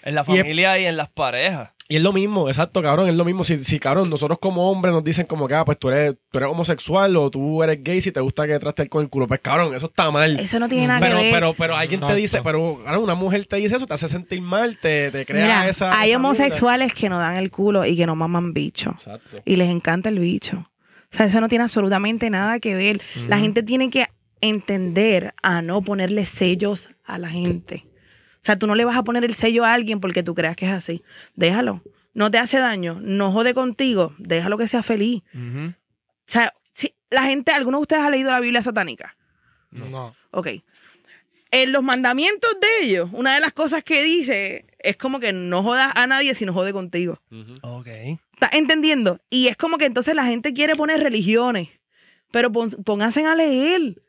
En 0.05 0.15
la 0.15 0.25
Y 0.27 0.33
es- 0.33 0.39
familia 0.41 0.79
y 0.79 0.87
en 0.87 0.97
las 0.97 1.09
parejas. 1.11 1.71
Y 1.93 1.97
es 1.97 2.03
lo 2.03 2.14
mismo, 2.14 2.49
exacto, 2.49 2.80
cabrón, 2.80 3.11
es 3.11 3.16
lo 3.16 3.26
mismo. 3.26 3.45
Si, 3.45 3.59
si 3.59 3.78
cabrón, 3.78 4.09
nosotros 4.09 4.38
como 4.38 4.70
hombres 4.70 4.95
nos 4.95 5.05
dicen 5.05 5.26
como 5.26 5.47
que, 5.47 5.55
ah, 5.55 5.66
pues 5.66 5.78
tú 5.78 5.90
eres, 5.90 6.14
tú 6.30 6.38
eres 6.38 6.49
homosexual 6.49 7.14
o 7.18 7.30
tú 7.30 7.62
eres 7.62 7.84
gay 7.84 8.01
si 8.01 8.11
te 8.12 8.20
gusta 8.20 8.47
que 8.47 8.59
traste 8.59 8.88
con 8.88 9.03
el 9.03 9.11
culo. 9.11 9.28
Pues 9.28 9.40
cabrón, 9.40 9.74
eso 9.74 9.84
está 9.84 10.11
mal. 10.11 10.40
Eso 10.40 10.59
no 10.59 10.70
tiene 10.70 10.86
nada 10.86 11.01
Pero, 11.01 11.18
que 11.18 11.22
ver. 11.24 11.34
pero, 11.34 11.53
pero 11.53 11.76
alguien 11.76 12.01
te 12.01 12.14
dice, 12.14 12.40
pero 12.43 12.80
claro, 12.82 13.03
una 13.03 13.14
mujer 13.14 13.45
te 13.45 13.57
dice 13.57 13.76
eso, 13.76 13.84
te 13.86 13.93
hace 13.93 14.09
sentir 14.09 14.40
mal, 14.40 14.78
te, 14.78 15.11
te 15.11 15.26
crea 15.26 15.45
Mira, 15.45 15.68
esa. 15.68 16.01
hay 16.01 16.12
esa 16.12 16.16
homosexuales 16.16 16.95
que 16.95 17.11
no 17.11 17.18
dan 17.18 17.36
el 17.36 17.51
culo 17.51 17.84
y 17.84 17.95
que 17.95 18.07
no 18.07 18.16
maman 18.16 18.55
bicho. 18.55 18.93
Exacto. 18.93 19.36
Y 19.45 19.57
les 19.57 19.68
encanta 19.68 20.09
el 20.09 20.18
bicho. 20.18 20.70
O 21.12 21.14
sea, 21.14 21.26
eso 21.26 21.43
no 21.43 21.49
tiene 21.51 21.64
absolutamente 21.64 22.30
nada 22.30 22.59
que 22.59 22.74
ver. 22.74 23.03
La 23.28 23.38
gente 23.38 23.62
tiene 23.62 23.90
que 23.90 24.07
entender 24.40 25.34
a 25.43 25.61
no 25.61 25.82
ponerle 25.82 26.24
sellos 26.24 26.88
a 27.05 27.18
la 27.18 27.28
gente. 27.28 27.84
O 28.43 28.45
sea, 28.45 28.59
tú 28.59 28.66
no 28.66 28.74
le 28.74 28.84
vas 28.84 28.97
a 28.97 29.05
poner 29.05 29.24
el 29.24 29.34
sello 29.34 29.64
a 29.64 29.72
alguien 29.72 30.01
porque 30.01 30.22
tú 30.22 30.34
creas 30.34 30.57
que 30.57 30.66
es 30.66 30.72
así. 30.72 31.03
Déjalo. 31.36 31.82
No 32.14 32.30
te 32.30 32.38
hace 32.38 32.59
daño, 32.59 32.99
no 33.01 33.32
jode 33.32 33.55
contigo, 33.55 34.14
déjalo 34.18 34.59
que 34.59 34.68
sea 34.68 34.82
feliz. 34.82 35.22
O 35.34 35.74
sea, 36.26 36.53
si 36.74 36.95
la 37.11 37.22
gente, 37.24 37.53
¿alguno 37.53 37.78
de 37.78 37.82
ustedes 37.82 38.03
ha 38.03 38.11
leído 38.11 38.30
la 38.30 38.40
Biblia 38.40 38.62
satánica? 38.62 39.16
No. 39.70 39.88
Ok. 40.32 40.49
En 41.51 41.72
los 41.72 41.82
mandamientos 41.82 42.51
de 42.61 42.86
ellos, 42.86 43.11
una 43.12 43.34
de 43.34 43.40
las 43.40 43.53
cosas 43.53 43.82
que 43.84 44.03
dice 44.03 44.66
es 44.78 44.97
como 44.97 45.20
que 45.20 45.32
no 45.32 45.62
jodas 45.62 45.93
a 45.95 46.07
nadie 46.07 46.34
si 46.34 46.45
no 46.45 46.53
jode 46.53 46.72
contigo. 46.72 47.20
Ok. 47.62 47.86
¿Estás 48.34 48.53
entendiendo? 48.55 49.20
Y 49.30 49.49
es 49.49 49.57
como 49.57 49.78
que 49.78 49.84
entonces 49.84 50.14
la 50.14 50.24
gente 50.26 50.53
quiere 50.53 50.74
poner 50.74 51.01
religiones, 51.01 51.68
pero 52.30 52.51
pon- 52.51 52.70
pónganse 52.84 53.24
a 53.24 53.34
leer. 53.34 54.03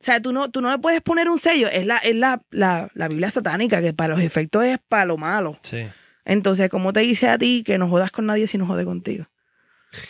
O 0.00 0.04
sea, 0.04 0.20
tú 0.20 0.32
no, 0.32 0.50
tú 0.50 0.60
no 0.62 0.70
le 0.70 0.78
puedes 0.78 1.02
poner 1.02 1.28
un 1.28 1.38
sello. 1.38 1.68
Es, 1.68 1.84
la, 1.84 1.98
es 1.98 2.16
la, 2.16 2.40
la, 2.50 2.88
la 2.94 3.08
Biblia 3.08 3.30
satánica, 3.30 3.82
que 3.82 3.92
para 3.92 4.14
los 4.14 4.22
efectos 4.24 4.64
es 4.64 4.78
para 4.88 5.04
lo 5.04 5.16
malo. 5.18 5.58
Sí. 5.62 5.86
Entonces, 6.24 6.70
¿cómo 6.70 6.92
te 6.92 7.00
dice 7.00 7.28
a 7.28 7.36
ti 7.38 7.62
que 7.64 7.76
no 7.76 7.88
jodas 7.88 8.10
con 8.10 8.26
nadie 8.26 8.46
si 8.46 8.56
no 8.56 8.66
jode 8.66 8.84
contigo? 8.84 9.26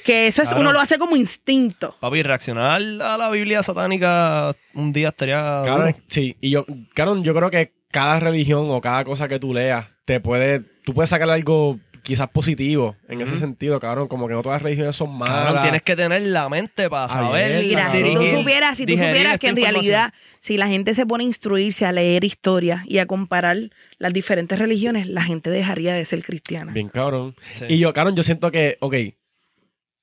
Que 0.04 0.26
eso 0.26 0.42
es, 0.42 0.48
Claro. 0.50 0.60
uno 0.60 0.72
lo 0.72 0.80
hace 0.80 0.98
como 0.98 1.16
instinto. 1.16 1.96
Papi, 2.00 2.22
reaccionar 2.22 2.80
a 2.80 3.16
la 3.16 3.30
Biblia 3.30 3.62
satánica 3.62 4.54
un 4.74 4.92
día 4.92 5.08
estaría. 5.08 5.62
Sí, 6.06 6.36
y 6.40 6.50
yo, 6.50 6.66
cabrón, 6.94 7.24
yo 7.24 7.34
creo 7.34 7.50
que 7.50 7.72
cada 7.90 8.20
religión 8.20 8.66
o 8.70 8.80
cada 8.80 9.04
cosa 9.04 9.26
que 9.26 9.38
tú 9.40 9.54
leas 9.54 9.86
te 10.04 10.20
puede, 10.20 10.60
tú 10.84 10.92
puedes 10.92 11.08
sacar 11.10 11.30
algo 11.30 11.80
quizás 12.02 12.28
positivo 12.28 12.96
en 13.08 13.20
ese 13.20 13.36
sentido, 13.38 13.78
cabrón, 13.80 14.08
como 14.08 14.26
que 14.28 14.34
no 14.34 14.42
todas 14.42 14.56
las 14.56 14.62
religiones 14.62 14.96
son 14.96 15.16
malas. 15.16 15.44
Cabrón, 15.44 15.62
tienes 15.62 15.82
que 15.82 15.96
tener 15.96 16.22
la 16.22 16.48
mente 16.48 16.88
para 16.90 17.08
saber. 17.08 17.64
Mira, 17.64 17.92
si 17.92 18.02
tú 18.14 18.26
supieras, 18.38 18.76
si 18.78 18.86
tú 18.86 18.92
supieras 18.92 19.38
que 19.38 19.48
en 19.48 19.56
realidad, 19.56 20.12
si 20.40 20.56
la 20.56 20.68
gente 20.68 20.94
se 20.94 21.06
pone 21.06 21.24
a 21.24 21.26
instruirse, 21.26 21.84
a 21.86 21.92
leer 21.92 22.24
historias 22.24 22.82
y 22.86 22.98
a 22.98 23.06
comparar 23.06 23.56
las 23.98 24.12
diferentes 24.12 24.58
religiones, 24.58 25.06
la 25.06 25.22
gente 25.22 25.50
dejaría 25.50 25.94
de 25.94 26.04
ser 26.04 26.22
cristiana. 26.24 26.72
Bien, 26.72 26.88
cabrón. 26.88 27.34
Sí. 27.54 27.66
Y 27.68 27.78
yo, 27.78 27.92
cabrón, 27.92 28.16
yo 28.16 28.22
siento 28.22 28.50
que, 28.50 28.76
ok, 28.80 28.94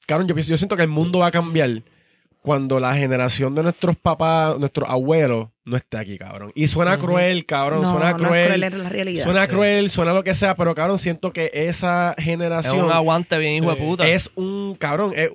cabrón, 0.06 0.28
yo, 0.28 0.36
pienso- 0.36 0.52
yo 0.52 0.58
siento 0.58 0.76
que 0.76 0.84
el 0.84 0.90
mundo 0.90 1.20
va 1.20 1.28
a 1.28 1.32
cambiar 1.32 1.82
cuando 2.48 2.80
la 2.80 2.96
generación 2.96 3.54
de 3.54 3.62
nuestros 3.62 3.98
papás, 3.98 4.58
nuestros 4.58 4.90
abuelos, 4.90 5.50
no 5.66 5.76
esté 5.76 5.98
aquí, 5.98 6.18
cabrón. 6.18 6.54
Y 6.56 6.68
suena 6.70 6.98
cruel, 6.98 7.46
cabrón, 7.46 7.82
no, 7.82 7.90
suena 7.92 8.12
no 8.12 8.18
cruel. 8.18 8.42
es 8.42 8.48
cruel 8.48 8.64
en 8.64 8.84
la 8.84 8.90
realidad. 8.90 9.24
Suena 9.26 9.42
Sí. 9.44 9.48
cruel, 9.50 9.90
suena 9.90 10.14
lo 10.14 10.24
que 10.24 10.34
sea, 10.34 10.56
pero 10.56 10.74
cabrón, 10.74 10.98
siento 10.98 11.34
que 11.34 11.52
esa 11.54 12.16
es 12.18 12.24
generación 12.24 12.86
un 12.86 12.92
aguante 12.92 13.38
bien 13.38 13.64
hijo 13.64 13.76
de 13.76 13.76
puta. 13.82 14.08
es 14.08 14.32
un 14.36 14.76
cabrón, 14.80 15.12
es, 15.14 15.32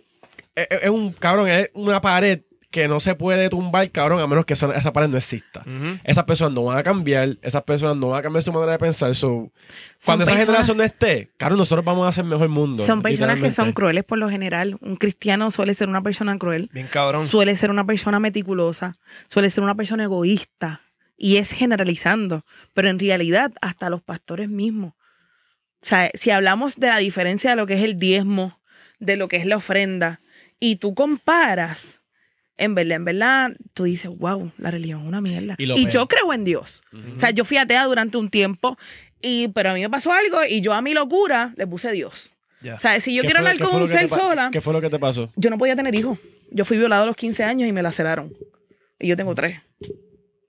es- 0.54 0.66
es 0.84 0.88
un 0.88 1.12
cabrón, 1.12 1.48
es 1.48 1.68
una 1.74 2.00
pared 2.00 2.40
que 2.72 2.88
no 2.88 2.98
se 2.98 3.14
puede 3.14 3.48
tumbar, 3.50 3.88
cabrón, 3.90 4.20
a 4.20 4.26
menos 4.26 4.44
que 4.46 4.54
esa, 4.54 4.74
esa 4.74 4.92
pared 4.92 5.08
no 5.08 5.18
exista. 5.18 5.60
Ujú. 5.60 5.98
Esas 6.02 6.24
personas 6.24 6.54
no 6.54 6.64
van 6.64 6.78
a 6.78 6.82
cambiar, 6.82 7.36
esas 7.42 7.62
personas 7.62 7.96
no 7.96 8.08
van 8.08 8.18
a 8.18 8.22
cambiar 8.22 8.42
su 8.42 8.52
manera 8.52 8.72
de 8.72 8.78
pensar. 8.78 9.14
So, 9.14 9.52
cuando 10.04 10.24
esa 10.24 10.34
generación 10.34 10.78
no 10.78 10.82
esté, 10.82 11.30
cabrón, 11.36 11.58
nosotros 11.58 11.84
vamos 11.84 12.06
a 12.06 12.08
hacer 12.08 12.24
mejor 12.24 12.48
mundo. 12.48 12.82
Son 12.84 13.02
personas 13.02 13.38
que 13.38 13.52
son 13.52 13.72
crueles 13.72 14.02
por 14.04 14.18
lo 14.18 14.28
general. 14.28 14.78
Un 14.80 14.96
cristiano 14.96 15.50
suele 15.52 15.74
ser 15.74 15.88
una 15.88 16.02
persona 16.02 16.36
cruel, 16.38 16.70
Bien 16.72 16.88
cabrón. 16.88 17.28
suele 17.28 17.54
ser 17.54 17.70
una 17.70 17.84
persona 17.86 18.18
meticulosa, 18.18 18.96
suele 19.28 19.50
ser 19.50 19.62
una 19.62 19.74
persona 19.76 20.04
egoísta. 20.04 20.80
Y 21.18 21.36
es 21.36 21.52
generalizando. 21.52 22.44
Pero 22.72 22.88
en 22.88 22.98
realidad, 22.98 23.52
hasta 23.60 23.90
los 23.90 24.02
pastores 24.02 24.48
mismos. 24.48 24.94
O 25.82 25.86
sea, 25.86 26.10
si 26.14 26.30
hablamos 26.30 26.76
de 26.76 26.88
la 26.88 26.96
diferencia 26.98 27.50
de 27.50 27.56
lo 27.56 27.66
que 27.66 27.74
es 27.74 27.82
el 27.84 27.98
diezmo, 27.98 28.58
de 28.98 29.16
lo 29.16 29.28
que 29.28 29.36
es 29.36 29.46
la 29.46 29.56
ofrenda, 29.58 30.20
y 30.58 30.76
tú 30.76 30.94
comparas, 30.94 32.00
en 32.62 32.76
verdad, 32.76 32.96
en 32.96 33.04
verdad, 33.04 33.56
tú 33.74 33.84
dices, 33.84 34.08
wow, 34.18 34.52
la 34.56 34.70
religión 34.70 35.00
es 35.00 35.06
una 35.08 35.20
mierda. 35.20 35.56
Y 35.58 35.88
yo 35.88 36.06
creo 36.06 36.32
en 36.32 36.44
Dios. 36.44 36.82
O 37.16 37.18
sea, 37.18 37.30
yo 37.30 37.44
fui 37.44 37.56
atea 37.56 37.84
durante 37.86 38.16
un 38.16 38.30
tiempo, 38.30 38.78
y, 39.20 39.48
pero 39.48 39.70
a 39.70 39.74
mí 39.74 39.80
me 39.80 39.90
pasó 39.90 40.12
algo 40.12 40.38
y 40.48 40.60
yo 40.60 40.72
a 40.72 40.80
mi 40.80 40.94
locura 40.94 41.52
le 41.56 41.66
puse 41.66 41.90
Dios. 41.90 42.30
O 42.72 42.78
sea, 42.78 43.00
si 43.00 43.14
yo 43.14 43.22
¿Qué 43.22 43.28
quiero 43.28 43.40
hablar 43.40 43.58
con 43.58 43.82
un 43.82 43.88
ser 43.88 44.08
sola, 44.08 44.50
¿Qué 44.52 44.60
fue 44.60 44.72
lo 44.72 44.80
que 44.80 44.90
te 44.90 45.00
pasó? 45.00 45.32
yo 45.34 45.50
no 45.50 45.58
podía 45.58 45.74
tener 45.74 45.94
hijos. 45.96 46.18
Yo 46.52 46.64
fui 46.64 46.78
violado 46.78 47.02
a 47.02 47.06
los 47.06 47.16
15 47.16 47.42
años 47.42 47.68
y 47.68 47.72
me 47.72 47.82
laceraron. 47.82 48.32
Y 49.00 49.08
yo 49.08 49.16
tengo 49.16 49.34
tres. 49.34 49.60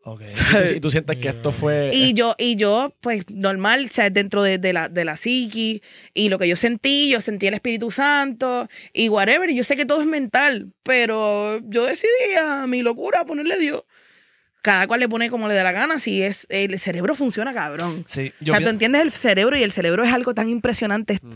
Ok. 0.04 0.22
Y 0.32 0.68
tú, 0.68 0.74
y 0.76 0.80
tú 0.82 0.90
sientes 0.92 1.18
que 1.18 1.30
esto 1.30 1.52
fue... 1.52 1.92
Y 1.94 2.14
yo, 2.14 2.36
y 2.38 2.56
yo, 2.56 2.94
pues, 3.00 3.24
normal, 3.30 3.88
o 3.90 3.94
sea, 3.94 4.10
dentro 4.10 4.44
de, 4.44 4.58
de 4.58 4.74
la, 4.74 4.90
de 4.90 5.06
la 5.06 5.18
psiqui, 5.18 5.82
y 6.14 6.30
lo 6.30 6.38
que 6.40 6.48
yo 6.48 6.56
sentí, 6.56 7.10
yo 7.10 7.22
sentí 7.22 7.48
el 7.48 7.54
Espíritu 7.54 7.90
Santo, 7.92 8.68
y 8.94 9.10
whatever, 9.10 9.50
y 9.50 9.56
yo 9.56 9.64
sé 9.64 9.76
que 9.76 9.86
todo 9.86 10.02
es 10.02 10.08
mental, 10.08 10.74
pero 10.84 11.60
yo 11.64 11.86
decidí 11.86 12.36
a 12.42 12.68
mi 12.68 12.82
locura 12.82 13.26
ponerle 13.26 13.58
Dios. 13.58 13.84
Cada 14.62 14.88
cual 14.88 15.02
le 15.02 15.10
pone 15.10 15.30
como 15.30 15.50
le 15.50 15.56
da 15.56 15.64
la 15.64 15.74
gana, 15.74 16.00
si 16.00 16.22
es, 16.22 16.48
el 16.50 16.80
cerebro 16.80 17.16
funciona 17.16 17.54
cabrón. 17.54 18.06
Sí, 18.08 18.32
O 18.42 18.46
yo 18.46 18.54
sea, 18.54 18.64
tú 18.64 18.70
entiendes 18.70 19.02
el 19.02 19.12
cerebro 19.12 19.58
y 19.58 19.64
el 19.64 19.74
cerebro 19.74 20.06
es 20.06 20.14
algo 20.14 20.34
tan 20.34 20.48
impresionante. 20.48 21.20
Ujú. 21.22 21.34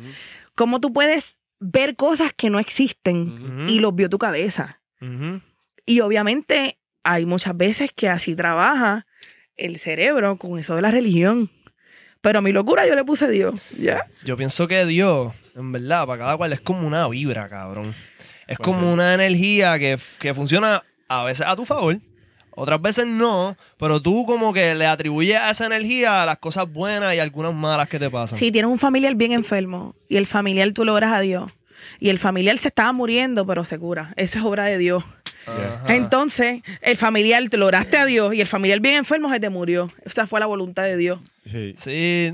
Cómo 0.55 0.79
tú 0.79 0.93
puedes 0.93 1.35
ver 1.59 1.97
cosas 1.97 2.31
que 2.33 2.49
no 2.49 2.57
existen 2.59 3.63
Ujú. 3.65 3.71
y 3.71 3.79
los 3.79 3.93
vio 3.93 4.07
tu 4.09 4.17
cabeza. 4.17 4.81
Ujú. 5.01 5.41
Y 5.85 5.99
obviamente 5.99 6.77
hay 7.07 7.25
muchas 7.25 7.55
veces 7.55 7.89
que 7.95 8.09
así 8.09 8.35
trabaja 8.35 9.05
el 9.55 9.79
cerebro 9.79 10.37
con 10.37 10.59
eso 10.59 10.75
de 10.75 10.81
la 10.81 10.91
religión. 10.91 11.49
Pero 12.19 12.39
a 12.39 12.41
mi 12.41 12.51
locura 12.51 12.85
yo 12.85 12.95
le 12.95 13.05
puse 13.05 13.29
Dios. 13.29 13.59
¿Ya? 13.79 14.07
Yo 14.25 14.35
pienso 14.35 14.67
que 14.67 14.85
Dios, 14.85 15.33
en 15.55 15.71
verdad, 15.71 16.05
para 16.05 16.19
cada 16.19 16.37
cual 16.37 16.51
es 16.51 16.59
como 16.59 16.85
una 16.85 17.07
vibra, 17.07 17.47
cabrón. 17.47 17.95
Es 18.45 18.57
como 18.57 18.81
ser. 18.81 18.89
una 18.89 19.13
energía 19.13 19.79
que, 19.79 19.97
que 20.19 20.33
funciona 20.33 20.83
a 21.07 21.23
veces 21.23 21.45
a 21.47 21.55
tu 21.55 21.65
favor, 21.65 21.97
otras 22.51 22.81
veces 22.81 23.07
no, 23.07 23.55
pero 23.77 24.01
tú 24.01 24.25
como 24.25 24.51
que 24.51 24.75
le 24.75 24.85
atribuyes 24.85 25.37
a 25.37 25.51
esa 25.51 25.65
energía 25.65 26.23
a 26.23 26.25
las 26.25 26.39
cosas 26.39 26.69
buenas 26.69 27.15
y 27.15 27.19
algunas 27.19 27.53
malas 27.53 27.87
que 27.87 27.99
te 27.99 28.09
pasan. 28.09 28.37
Si 28.37 28.51
tienes 28.51 28.69
un 28.69 28.79
familiar 28.79 29.15
bien 29.15 29.31
enfermo 29.31 29.95
y 30.09 30.17
el 30.17 30.27
familiar 30.27 30.73
tú 30.73 30.83
lo 30.83 30.93
oras 30.93 31.13
a 31.13 31.21
Dios 31.21 31.51
y 31.99 32.09
el 32.09 32.19
familiar 32.19 32.57
se 32.57 32.67
estaba 32.69 32.91
muriendo 32.91 33.45
pero 33.45 33.65
se 33.65 33.77
cura, 33.79 34.13
eso 34.15 34.39
es 34.39 34.45
obra 34.45 34.65
de 34.65 34.77
Dios. 34.77 35.03
Ajá. 35.45 35.85
Entonces, 35.95 36.61
el 36.81 36.97
familiar 36.97 37.41
te 37.49 37.55
lo 37.55 37.67
oraste 37.67 37.97
a 37.97 38.05
Dios 38.05 38.33
y 38.33 38.41
el 38.41 38.47
familiar 38.47 38.81
bien 38.81 38.95
enfermo 38.95 39.31
se 39.31 39.39
te 39.39 39.49
murió. 39.49 39.89
Esa 40.03 40.27
fue 40.27 40.41
la 40.41 40.45
voluntad 40.45 40.83
de 40.83 40.97
Dios. 40.97 41.21
Sí. 41.49 41.73
Sí, 41.77 42.29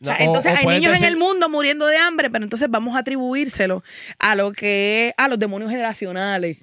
no, 0.00 0.10
sea, 0.10 0.16
entonces 0.24 0.52
o 0.52 0.56
hay 0.56 0.78
niños 0.80 0.96
en 0.96 1.04
el 1.04 1.18
mundo 1.18 1.50
muriendo 1.50 1.86
de 1.86 1.98
hambre, 1.98 2.30
pero 2.30 2.42
entonces 2.42 2.70
vamos 2.70 2.96
a 2.96 3.00
atribuírselo 3.00 3.84
a 4.18 4.34
lo 4.36 4.52
que 4.52 5.08
es 5.08 5.14
a 5.18 5.28
los 5.28 5.38
demonios 5.38 5.70
generacionales. 5.70 6.56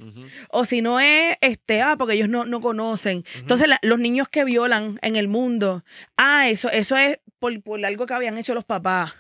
O 0.50 0.66
si 0.66 0.82
no 0.82 1.00
es, 1.00 1.38
este, 1.42 1.84
ah, 1.84 1.96
porque 1.96 2.16
ellos 2.16 2.30
no, 2.30 2.46
no 2.46 2.60
conocen. 2.60 3.24
Entonces, 3.36 3.68
la- 3.68 3.80
los 3.84 4.00
niños 4.00 4.28
que 4.30 4.44
violan 4.46 4.98
en 5.04 5.16
el 5.16 5.28
mundo, 5.28 5.84
ah, 6.18 6.50
eso, 6.50 6.72
eso 6.72 6.98
es 6.98 7.20
por, 7.38 7.62
por 7.62 7.86
algo 7.86 8.08
que 8.08 8.16
habían 8.16 8.40
hecho 8.40 8.56
los 8.56 8.66
papás. 8.66 9.14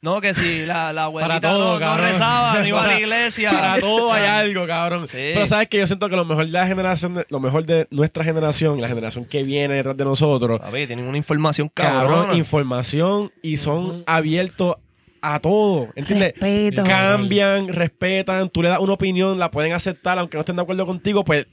No, 0.00 0.20
que 0.20 0.34
si 0.34 0.64
la, 0.66 0.92
la 0.92 1.04
abuelita 1.04 1.40
Para 1.40 1.52
todo, 1.52 1.64
no, 1.68 1.74
no 1.74 1.80
cabrón. 1.80 2.06
rezaba, 2.06 2.58
no 2.58 2.66
iba 2.66 2.82
a 2.82 2.86
la 2.86 2.98
iglesia. 2.98 3.50
Para 3.52 3.80
todo 3.80 4.12
hay 4.12 4.26
algo, 4.26 4.66
cabrón. 4.66 5.06
Sí. 5.06 5.16
Pero 5.34 5.46
sabes 5.46 5.68
que 5.68 5.78
yo 5.78 5.86
siento 5.86 6.08
que 6.08 6.16
lo 6.16 6.24
mejor 6.24 6.46
de 6.46 6.52
la 6.52 6.66
generación, 6.66 7.14
de- 7.14 7.26
lo 7.28 7.40
mejor 7.40 7.64
de 7.64 7.86
nuestra 7.90 8.24
generación, 8.24 8.80
la 8.80 8.88
generación 8.88 9.24
que 9.24 9.42
viene 9.42 9.74
detrás 9.76 9.96
de 9.96 10.04
nosotros, 10.04 10.60
Papi, 10.60 10.86
tienen 10.86 11.06
una 11.06 11.16
información 11.18 11.70
cabrón, 11.72 12.20
cabrón. 12.22 12.36
información 12.36 13.32
y 13.42 13.56
son 13.58 14.02
abiertos 14.06 14.76
a 15.20 15.38
todo, 15.38 15.88
¿entiendes? 15.94 16.32
Respeto. 16.32 16.82
Cambian, 16.82 17.68
respetan, 17.68 18.50
tú 18.50 18.60
le 18.62 18.68
das 18.70 18.80
una 18.80 18.94
opinión, 18.94 19.38
la 19.38 19.50
pueden 19.52 19.72
aceptar, 19.72 20.18
aunque 20.18 20.36
no 20.36 20.40
estén 20.40 20.56
de 20.56 20.62
acuerdo 20.62 20.84
contigo, 20.84 21.24
pues, 21.24 21.46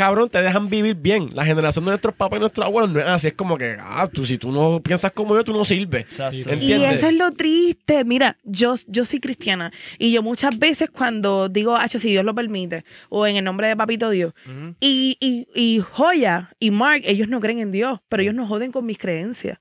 cabrón, 0.00 0.30
te 0.30 0.40
dejan 0.40 0.70
vivir 0.70 0.94
bien. 0.94 1.28
La 1.34 1.44
generación 1.44 1.84
de 1.84 1.90
nuestros 1.90 2.14
papás 2.14 2.38
y 2.38 2.40
nuestros 2.40 2.66
abuelos 2.66 2.90
no 2.90 3.00
es 3.00 3.06
así, 3.06 3.28
es 3.28 3.34
como 3.34 3.58
que, 3.58 3.76
ah, 3.78 4.08
tú, 4.10 4.24
si 4.24 4.38
tú 4.38 4.50
no 4.50 4.80
piensas 4.82 5.12
como 5.12 5.34
yo, 5.34 5.44
tú 5.44 5.52
no 5.52 5.62
sirves. 5.64 6.04
Exacto. 6.06 6.36
Y- 6.54 6.72
eso 6.72 7.08
es 7.08 7.14
lo 7.14 7.30
triste. 7.32 8.02
Mira, 8.04 8.38
yo, 8.44 8.76
yo 8.86 9.04
soy 9.04 9.20
cristiana 9.20 9.70
y 9.98 10.10
yo 10.10 10.22
muchas 10.22 10.58
veces 10.58 10.88
cuando 10.90 11.50
digo, 11.50 11.76
ah, 11.76 11.86
si 11.86 11.98
Dios 11.98 12.24
lo 12.24 12.34
permite, 12.34 12.84
o 13.10 13.26
en 13.26 13.36
el 13.36 13.44
nombre 13.44 13.68
de 13.68 13.76
Papito 13.76 14.08
Dios, 14.08 14.32
y, 14.80 15.16
y, 15.20 15.46
y 15.54 15.80
Joya 15.80 16.48
y 16.58 16.70
Mark, 16.70 17.02
ellos 17.04 17.28
no 17.28 17.38
creen 17.40 17.58
en 17.58 17.70
Dios, 17.72 18.00
pero 18.08 18.22
ellos 18.22 18.34
no 18.34 18.46
joden 18.46 18.72
con 18.72 18.86
mis 18.86 18.96
creencias. 18.96 19.58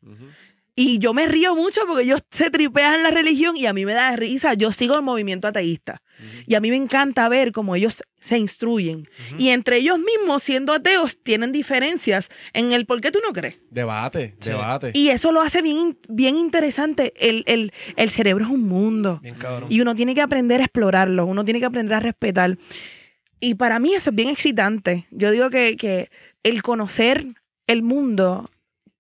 Y 0.82 0.98
yo 1.00 1.14
me 1.14 1.28
río 1.28 1.56
mucho 1.56 1.82
porque 1.86 2.04
ellos 2.04 2.22
se 2.32 2.50
tripean 2.50 2.94
en 2.96 3.04
la 3.04 3.12
religión 3.12 3.58
y 3.58 3.66
a 3.66 3.74
mí 3.74 3.84
me 3.86 3.94
da 3.94 4.16
risa. 4.16 4.54
Yo 4.54 4.72
sigo 4.72 4.96
el 4.96 5.02
movimiento 5.02 5.48
ateísta. 5.50 6.02
Y 6.48 6.56
a 6.56 6.62
mí 6.62 6.70
me 6.70 6.78
encanta 6.78 7.28
ver 7.28 7.52
cómo 7.52 7.76
ellos 7.76 8.02
se 8.22 8.38
instruyen. 8.38 9.10
Y 9.38 9.50
entre 9.50 9.76
ellos 9.78 10.00
mismos, 10.00 10.42
siendo 10.44 10.72
ateos, 10.72 11.18
tienen 11.22 11.52
diferencias 11.52 12.30
en 12.54 12.72
el 12.72 12.86
por 12.86 13.02
qué 13.02 13.12
tú 13.12 13.20
no 13.26 13.34
crees. 13.34 13.58
Debate, 13.70 14.36
Sí. 14.40 14.52
debate. 14.52 14.92
Y 14.94 15.10
eso 15.10 15.34
lo 15.34 15.42
hace 15.42 15.62
bien, 15.62 15.98
bien 16.08 16.38
interesante. 16.38 17.12
El, 17.18 17.44
el- 17.46 17.74
el 17.98 18.10
cerebro 18.10 18.46
es 18.46 18.52
un 18.52 18.64
mundo. 18.68 19.20
Bien 19.22 19.36
cabrón. 19.36 19.70
Y 19.72 19.82
uno 19.82 19.96
tiene 19.96 20.16
que 20.16 20.22
aprender 20.22 20.62
a 20.62 20.66
explorarlo, 20.66 21.26
uno 21.26 21.44
tiene 21.44 21.60
que 21.60 21.66
aprender 21.66 21.96
a 21.96 22.00
respetar. 22.00 22.58
Y 23.42 23.56
para 23.56 23.80
mí 23.80 23.94
eso 23.94 24.12
es 24.12 24.16
bien 24.16 24.30
excitante. 24.30 25.08
Yo 25.12 25.32
digo 25.32 25.50
que, 25.50 25.76
que 25.78 26.10
el 26.44 26.62
conocer 26.62 27.26
el 27.68 27.82
mundo 27.84 28.50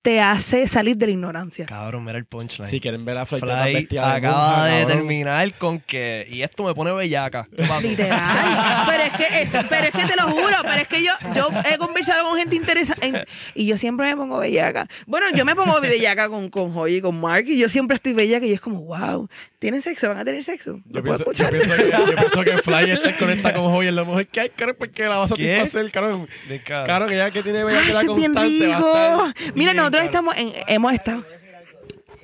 te 0.01 0.21
hace 0.21 0.65
salir 0.67 0.95
de 0.95 1.07
la 1.07 1.11
ignorancia. 1.11 1.65
Cabrón, 1.65 2.05
mira 2.05 2.17
el 2.17 2.25
punchline. 2.25 2.67
Si 2.69 2.79
quieren 2.79 3.03
ver 3.03 3.17
a 3.17 3.25
Flight, 3.25 3.89
Fly 3.89 3.97
acaba 3.97 4.65
de 4.67 4.85
terminar 4.85 5.53
con 5.57 5.79
que. 5.79 6.25
Y 6.29 6.41
esto 6.41 6.63
me 6.63 6.73
pone 6.73 6.91
bellaca. 6.93 7.47
Literal. 7.81 8.85
pero, 8.87 9.03
es 9.03 9.11
que, 9.11 9.41
es- 9.41 9.65
pero 9.69 9.83
es 9.87 9.91
que 9.91 10.05
te 10.05 10.15
lo 10.15 10.29
juro, 10.29 10.55
pero 10.63 10.75
es 10.81 10.87
que 10.87 11.03
yo, 11.03 11.11
yo 11.35 11.49
he 11.69 11.77
conversado 11.77 12.29
con 12.29 12.37
gente 12.39 12.55
interesante 12.55 13.25
y 13.55 13.65
yo 13.65 13.77
siempre 13.77 14.07
me 14.07 14.15
pongo 14.15 14.39
bellaca. 14.39 14.87
Bueno, 15.05 15.27
yo 15.35 15.43
me 15.45 15.55
pongo 15.55 15.79
bellaca 15.81 16.29
con, 16.29 16.49
con 16.49 16.73
Joy 16.73 16.95
y 16.95 17.01
con 17.01 17.19
Mark 17.19 17.45
y 17.47 17.57
yo 17.59 17.67
siempre 17.69 17.95
estoy 17.95 18.13
bellaca 18.13 18.45
y 18.45 18.53
es 18.53 18.61
como, 18.61 18.81
wow, 18.81 19.27
¿tienen 19.59 19.81
sexo? 19.81 20.07
¿Van 20.09 20.17
a 20.19 20.25
tener 20.25 20.43
sexo? 20.43 20.81
Yo 20.85 21.01
¿Lo 21.01 21.03
puedo 21.03 21.17
pienso, 21.23 21.25
yo, 21.25 21.31
escuchar? 21.31 21.51
pienso 21.51 21.75
que, 21.75 21.91
yo 21.91 22.15
pienso 22.21 22.43
que 22.43 22.57
Fly 22.63 22.91
está 22.91 23.17
conecta 23.17 23.53
con 23.53 23.63
Joy 23.73 23.87
es 23.87 23.93
lo 23.93 24.05
mejor 24.05 24.25
que 24.27 24.39
hay, 24.39 24.49
caro, 24.49 24.75
porque 24.77 25.03
la 25.03 25.17
va 25.17 25.23
a 25.25 25.27
satisfacer, 25.27 25.91
caro. 25.91 26.27
Claro 26.65 27.07
que 27.07 27.17
ya 27.17 27.31
que 27.31 27.43
tiene 27.43 27.63
bella 27.63 27.81
que 27.85 27.93
la 27.93 28.05
constante 28.05 28.67
va 28.67 29.25
a 29.25 29.29
estar 29.29 29.53
Mira, 29.55 29.71
bien, 29.73 29.77
nosotros 29.77 29.99
caro. 30.01 30.05
estamos 30.05 30.37
en, 30.37 30.51
hemos 30.67 30.93
estado. 30.93 31.25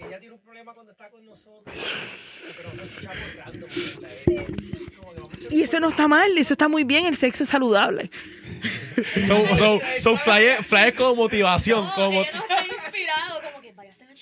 Ella 0.08 0.20
tiene 0.20 0.34
un 0.34 0.40
problema 0.42 0.74
cuando 0.74 0.92
está 0.92 1.10
con 1.10 1.26
nosotros. 1.26 1.76
Pero 2.58 2.70
no. 2.74 4.46
Y 5.50 5.62
eso 5.62 5.80
no 5.80 5.90
está 5.90 6.08
mal, 6.08 6.36
eso 6.38 6.54
está 6.54 6.68
muy 6.68 6.84
bien, 6.84 7.06
el 7.06 7.18
sexo 7.18 7.44
es 7.44 7.50
saludable. 7.50 8.10
So, 9.28 9.56
so, 9.56 9.80
so 10.00 10.18
Fly, 10.18 10.44
es, 10.44 10.66
Fly 10.66 10.80
es 10.88 10.94
como 10.94 11.16
motivación, 11.16 11.86
No, 11.86 11.94
como... 11.94 12.22
ella 12.22 12.32
no 12.34 12.48
se 12.48 12.54
ha 12.54 12.66
inspirado, 12.66 13.42
como 13.42 13.55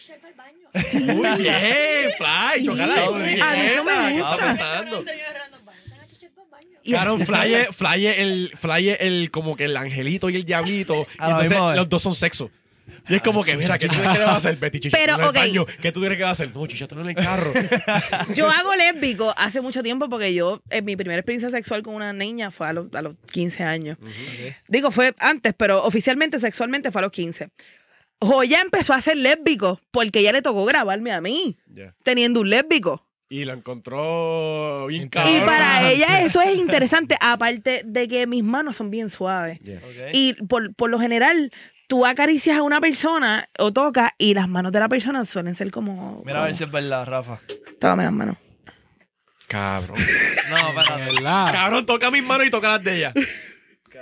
para 0.07 0.29
el 0.29 0.35
baño. 0.35 1.13
Muy 1.15 1.41
bien, 1.41 2.11
Fly, 2.17 2.69
muy 2.69 2.81
a 2.81 2.85
mí 2.85 2.93
eso 2.93 3.83
me 3.83 4.11
bien, 4.11 4.15
¿qué 4.15 4.21
gusta. 4.21 4.85
Claro, 6.83 7.17
Fly 7.17 7.53
es, 7.53 7.67
Fly 7.75 8.07
es 8.07 8.19
el, 8.19 8.51
Fly 8.57 8.89
es 8.89 8.97
el, 9.01 9.31
como 9.31 9.55
que 9.55 9.65
el 9.65 9.77
angelito 9.77 10.29
y 10.29 10.35
el 10.35 10.43
diablito. 10.43 11.07
Y 11.19 11.23
entonces 11.23 11.57
los 11.75 11.89
dos 11.89 12.01
son 12.01 12.15
sexo. 12.15 12.51
Y 13.07 13.15
es 13.15 13.21
como 13.21 13.43
que, 13.43 13.55
mira, 13.55 13.77
¿qué 13.77 13.87
tú 13.87 13.95
crees 13.95 14.11
que 14.11 14.19
le 14.19 14.25
vas 14.25 14.33
a 14.33 14.37
hacer? 14.37 14.57
Betty 14.57 14.79
Chicha, 14.79 14.97
Pero, 14.97 15.15
en 15.15 15.21
el 15.21 15.27
ok. 15.27 15.35
baño. 15.35 15.65
¿Qué 15.81 15.91
tú 15.91 16.01
crees 16.01 16.17
que 16.17 16.23
va 16.23 16.29
a 16.29 16.33
hacer? 16.33 16.53
No, 16.53 16.67
Chicha, 16.67 16.87
tú 16.87 16.99
en 16.99 17.09
el 17.09 17.15
carro. 17.15 17.53
Yo 18.35 18.49
hago 18.49 18.75
lésbico 18.75 19.33
hace 19.37 19.61
mucho 19.61 19.81
tiempo 19.83 20.09
porque 20.09 20.33
yo, 20.33 20.61
en 20.69 20.85
mi 20.85 20.95
primera 20.95 21.19
experiencia 21.19 21.49
sexual 21.49 21.81
con 21.81 21.95
una 21.95 22.11
niña 22.13 22.51
fue 22.51 22.67
a 22.67 22.73
los, 22.73 22.93
a 22.93 23.01
los 23.01 23.15
15 23.31 23.63
años. 23.63 23.97
Digo, 24.67 24.91
fue 24.91 25.13
antes, 25.19 25.53
pero 25.57 25.83
oficialmente, 25.83 26.39
sexualmente 26.39 26.91
fue 26.91 26.99
a 26.99 27.03
los 27.03 27.11
15. 27.11 27.49
Joya 28.25 28.61
empezó 28.61 28.93
a 28.93 29.01
ser 29.01 29.17
lésbico 29.17 29.79
porque 29.91 30.19
ella 30.19 30.31
le 30.31 30.41
tocó 30.41 30.65
grabarme 30.65 31.11
a 31.11 31.21
mí, 31.21 31.57
teniendo 32.03 32.41
un 32.41 32.49
lésbico. 32.49 33.05
Y 33.29 33.45
lo 33.45 33.53
encontró 33.53 34.85
bien 34.87 35.05
Y 35.05 35.39
para 35.39 35.89
ella 35.89 36.21
eso 36.23 36.41
es 36.41 36.55
interesante, 36.55 37.17
aparte 37.19 37.81
de 37.83 38.07
que 38.07 38.27
mis 38.27 38.43
manos 38.43 38.75
son 38.75 38.91
bien 38.91 39.09
suaves. 39.09 39.59
Y 40.11 40.33
por, 40.33 40.75
por 40.75 40.89
lo 40.89 40.99
general, 40.99 41.51
tú 41.87 42.05
acaricias 42.05 42.57
a 42.57 42.61
una 42.61 42.79
persona 42.79 43.49
o 43.57 43.73
tocas 43.73 44.11
y 44.17 44.33
las 44.33 44.47
manos 44.47 44.71
de 44.71 44.79
la 44.79 44.89
persona 44.89 45.25
suelen 45.25 45.55
ser 45.55 45.71
como... 45.71 46.21
Mira 46.25 46.41
a 46.41 46.45
ver 46.45 46.55
si 46.55 46.63
es 46.63 46.71
verdad, 46.71 47.05
Rafa. 47.05 47.39
Tócame 47.79 48.03
las 48.03 48.13
manos. 48.13 48.37
Cabrón. 49.47 49.97
No. 50.49 50.73
¿Verdad? 50.97 51.53
Cabrón, 51.53 51.85
toca 51.85 52.11
mis 52.11 52.23
manos 52.23 52.47
y 52.47 52.49
toca 52.49 52.69
las 52.69 52.83
de 52.83 52.97
ella. 52.97 53.13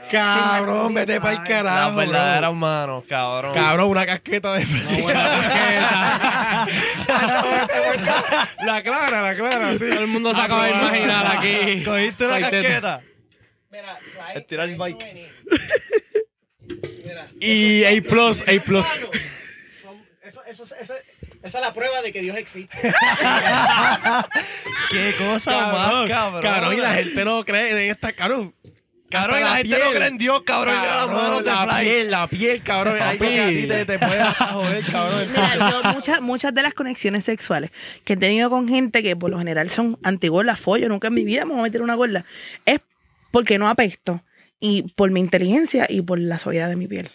Cabrón, 0.09 0.93
vete 0.93 1.19
para 1.21 1.33
el 1.33 1.43
carajo. 1.43 1.91
bro. 1.91 1.97
verdaderas 2.05 2.53
manos, 2.53 3.03
cabrón. 3.07 3.53
Cabrón, 3.53 3.89
una 3.89 4.05
casqueta 4.05 4.53
de. 4.55 4.65
la 8.65 8.83
clara, 8.83 9.21
la 9.21 9.35
clara, 9.35 9.73
sí. 9.73 9.79
Todo 9.89 9.99
el 10.01 10.07
mundo 10.07 10.33
se 10.35 10.41
acaba 10.41 10.65
de 10.65 10.71
imaginar 10.71 11.37
aquí. 11.37 11.83
Cogiste 11.83 12.25
una 12.27 12.39
casqueta. 12.39 13.01
Mira, 13.69 13.97
Fly. 13.97 14.41
Estirar 14.41 14.69
el 14.69 14.75
bike. 14.75 15.31
Mira. 17.05 17.27
Y 17.39 17.83
A 17.85 18.01
plus, 18.03 18.41
A 18.43 18.61
plus. 18.63 18.87
Hermano, 18.87 19.11
son- 19.81 20.05
Eso, 20.23 20.43
eso, 20.45 20.63
eso- 20.79 20.93
esa 21.43 21.57
es 21.57 21.65
la 21.65 21.73
prueba 21.73 22.01
de 22.03 22.13
que 22.13 22.21
Dios 22.21 22.37
existe. 22.37 22.77
Qué 24.91 25.15
cosa 25.17 25.71
más, 25.71 26.07
cabrón. 26.09 26.41
Cabrón, 26.43 26.73
y 26.73 26.77
la 26.77 26.93
gente 26.93 27.25
no 27.25 27.43
cree 27.43 27.71
en 27.71 27.89
esta. 27.91 28.13
Cabrón. 28.13 28.53
Cabrón, 29.11 29.39
y 29.39 29.41
la 29.41 29.49
la 29.49 29.55
gente 29.57 29.75
piel. 29.75 29.81
no 29.83 29.91
cree 29.91 30.07
en 30.07 30.17
Dios, 30.17 30.41
cabrón. 30.43 30.75
Mira 30.79 30.95
las 30.95 31.07
manos 31.07 31.43
de 31.43 31.51
la 31.51 31.67
Fly. 31.67 31.83
piel, 31.83 32.11
la 32.11 32.27
piel, 32.27 32.61
cabrón. 32.63 32.95
Ahí 33.01 33.17
a 33.17 33.47
ti 33.49 33.67
te, 33.67 33.85
te 33.85 33.99
puede 33.99 34.23
joder, 34.23 34.83
cabrón. 34.85 35.27
Mira, 35.29 35.69
yo 35.71 35.93
muchas, 35.93 36.21
muchas 36.21 36.53
de 36.53 36.61
las 36.63 36.73
conexiones 36.73 37.25
sexuales 37.25 37.71
que 38.03 38.13
he 38.13 38.17
tenido 38.17 38.49
con 38.49 38.67
gente 38.67 39.03
que 39.03 39.15
por 39.15 39.29
lo 39.29 39.37
general 39.37 39.69
son 39.69 39.99
antigordas, 40.01 40.59
follo, 40.59 40.89
nunca 40.89 41.09
en 41.09 41.13
mi 41.13 41.23
vida 41.23 41.45
me 41.45 41.51
voy 41.51 41.59
a 41.59 41.63
meter 41.63 41.81
una 41.81 41.95
gorda, 41.95 42.25
es 42.65 42.79
porque 43.31 43.59
no 43.59 43.69
apesto 43.69 44.23
y 44.59 44.83
por 44.95 45.11
mi 45.11 45.19
inteligencia 45.19 45.87
y 45.89 46.01
por 46.01 46.19
la 46.19 46.39
suavidad 46.39 46.69
de 46.69 46.75
mi 46.77 46.87
piel. 46.87 47.09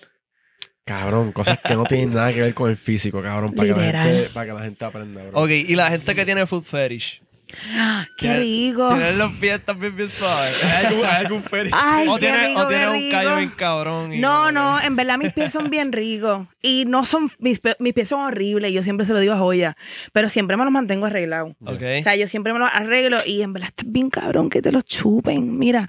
Cabrón, 0.84 1.32
cosas 1.32 1.59
que 1.59 1.74
no 1.74 1.84
tienen 1.84 2.14
nada 2.14 2.32
que 2.32 2.42
ver 2.42 2.55
con 2.55 2.70
el 2.70 2.76
físico, 2.76 3.20
cabrón. 3.20 3.53
Para, 3.55 3.74
que 3.74 3.92
la, 3.92 4.03
gente, 4.05 4.30
para 4.30 4.47
que 4.47 4.53
la 4.53 4.62
gente 4.62 4.84
aprenda, 4.84 5.22
bro. 5.24 5.42
Ok, 5.42 5.51
y 5.51 5.74
la 5.74 5.90
gente 5.90 6.14
que 6.14 6.24
tiene 6.24 6.47
food 6.47 6.62
fetish. 6.62 7.22
¡Qué 8.16 8.34
rico! 8.34 8.88
Tienen 8.88 9.18
los 9.18 9.32
pies 9.34 9.61
también 9.64 9.94
bien 9.97 10.09
suaves. 10.09 10.55
¿Hay 10.64 10.86
algún, 10.86 11.05
hay 11.07 11.24
algún 11.24 11.42
fetish? 11.42 11.72
Ay, 11.74 12.09
o 12.09 12.14
qué 12.14 12.20
tiene, 12.20 12.47
rico, 12.49 12.61
o 12.61 12.68
qué 12.68 12.74
tiene 12.74 12.88
un 12.90 12.97
rico. 12.97 13.11
callo 13.12 13.36
bien 13.36 13.51
cabrón. 13.51 14.12
y 14.14 14.18
No, 14.18 14.51
no, 14.53 14.80
en 14.80 14.97
verdad 14.97 15.18
mis 15.18 15.32
pies 15.32 15.53
son 15.53 15.70
bien 15.70 15.92
ricos 15.92 16.47
y 16.62 16.84
no 16.86 17.07
son, 17.07 17.30
mis, 17.38 17.61
pe- 17.61 17.76
mis 17.78 17.92
pies 17.94 18.09
son 18.09 18.20
horribles, 18.20 18.72
yo 18.72 18.82
siempre 18.82 19.07
se 19.07 19.12
lo 19.12 19.20
digo 19.20 19.34
a 19.34 19.38
Joya, 19.38 19.76
pero 20.12 20.28
siempre 20.28 20.57
me 20.57 20.64
los 20.64 20.72
mantengo 20.72 21.07
arreglados. 21.07 21.53
Ok. 21.64 21.82
O 22.01 22.03
sea, 22.03 22.16
yo 22.16 22.28
siempre 22.28 22.53
me 22.53 22.59
los 22.59 22.70
arreglo 22.72 23.18
y 23.24 23.42
en 23.42 23.53
verdad 23.53 23.68
está 23.68 23.84
bien 23.86 24.11
cabrón 24.11 24.51
que 24.51 24.61
te 24.62 24.72
los 24.72 24.84
chupen. 24.84 25.59
Mira, 25.59 25.88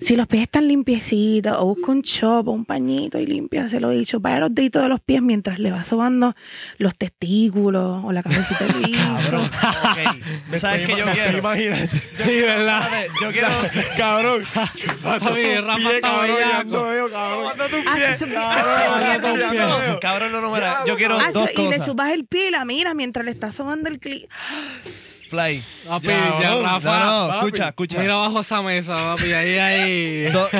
Si 0.00 0.14
los 0.16 0.26
pies 0.26 0.44
están 0.44 0.68
limpiecitos, 0.68 1.56
o 1.58 1.66
busca 1.74 1.90
un 1.90 2.02
chop 2.02 2.48
o 2.48 2.52
un 2.52 2.64
pañito 2.64 3.18
y 3.18 3.26
limpiaselo 3.26 3.92
y 3.92 4.06
chupar 4.06 4.38
los 4.40 4.54
deditos 4.54 4.82
de 4.82 4.88
los 4.88 5.00
pies 5.00 5.20
mientras 5.22 5.58
le 5.58 5.70
va 5.72 5.84
sobando 5.84 6.34
los 6.78 6.96
testículos 6.96 8.04
o 8.04 8.12
la 8.12 8.22
cabecita 8.22 8.64
del 8.66 8.76
bicho. 8.86 8.98
Cabrón. 9.22 9.44
Ok. 9.46 10.24
¿Tú 10.52 10.58
¿Sabes 10.58 10.86
qué 10.86 10.96
yo 10.96 11.04
quiero? 11.12 11.38
Imagínate. 11.38 11.88
Sí, 12.16 12.30
¿verdad? 12.40 12.88
Yo 13.20 13.32
quiero. 13.32 13.48
cabrón. 13.96 14.44
Papi, 15.02 15.54
Rafa 15.56 15.92
está 15.92 16.20
bellaco. 16.20 17.10
cabrón. 17.10 17.52
Ah, 17.86 19.18
Cabrón. 19.20 19.98
Cabrón, 20.00 20.32
no, 20.32 20.40
no, 20.40 20.52
mira. 20.54 20.84
Yo 20.86 20.96
quiero 20.96 21.18
Ah, 21.18 21.32
dos 21.32 21.50
y 21.54 21.58
le 21.62 21.66
cosas. 21.70 21.86
chupas 21.86 22.12
el 22.12 22.24
pie 22.26 22.48
y 22.48 22.50
la 22.50 22.64
miras 22.64 22.94
mientras 22.94 23.24
le 23.24 23.32
está 23.32 23.52
sobando 23.52 23.88
el 23.88 23.98
cli. 23.98 24.28
Fly. 25.28 25.62
Papi, 25.86 26.06
Ya, 26.08 26.38
ya, 26.40 26.50
no, 26.50 26.62
Rafa. 26.62 27.04
No, 27.04 27.34
escucha, 27.36 27.68
escucha. 27.68 27.98
Mira 28.00 28.14
abajo 28.14 28.40
esa 28.40 28.62
mesa, 28.62 28.94
papi. 29.16 29.32
Ahí, 29.32 29.58
ahí. 29.58 30.30
Do- 30.30 30.48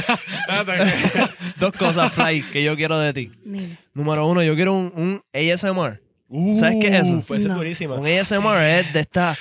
dos 1.58 1.72
cosas, 1.72 2.12
Fly, 2.12 2.42
que 2.52 2.62
yo 2.62 2.76
quiero 2.76 2.98
de 2.98 3.12
ti. 3.12 3.32
Mira. 3.44 3.76
Número 3.94 4.26
uno, 4.26 4.42
yo 4.42 4.54
quiero 4.54 4.74
un, 4.74 4.92
un 4.94 5.22
ASMR. 5.32 6.00
¿Sabes 6.58 6.76
qué 6.78 6.88
es 6.88 7.06
eso? 7.08 7.22
Fue 7.22 7.38
No. 7.38 7.54
durísima. 7.54 7.94
Un 7.94 8.06
ASMR 8.06 8.62
es 8.62 8.92
de 8.92 9.00
esta. 9.00 9.34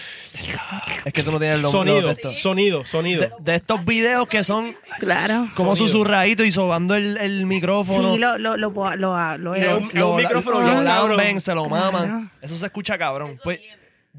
Es 1.04 1.12
que 1.12 1.22
tú 1.22 1.32
no 1.32 1.38
tienes 1.40 1.58
el 1.58 1.62
nombre 1.64 1.80
Sonido, 1.92 2.08
de 2.08 2.14
esto. 2.14 2.36
sonido, 2.38 2.86
sonido. 2.86 3.22
De, 3.22 3.32
de 3.42 3.56
estos 3.56 3.84
videos 3.86 4.26
que 4.28 4.42
son 4.46 4.74
Claro. 5.00 5.50
como 5.54 5.76
Sonido. 5.76 5.92
susurraditos 5.94 6.46
y 6.46 6.52
sobando 6.54 6.96
el, 6.96 7.18
el 7.18 7.46
micrófono. 7.46 8.14
Sí, 8.14 8.20
lo, 8.20 8.38
lo, 8.38 8.56
lo, 8.56 8.70
lo, 8.70 8.96
lo, 8.96 9.38
lo- 9.38 9.56
Es 9.56 9.66
lo- 9.66 9.80
lo- 9.94 10.16
micrófono 10.16 10.62
lo 10.62 10.66
bien 10.66 10.86
lamben, 10.86 11.42
se 11.42 11.54
lo 11.54 11.68
maman. 11.68 12.06
Claro. 12.06 12.30
Eso 12.42 12.56
se 12.56 12.66
escucha 12.68 12.98
cabrón. 12.98 13.38
Pues 13.44 13.60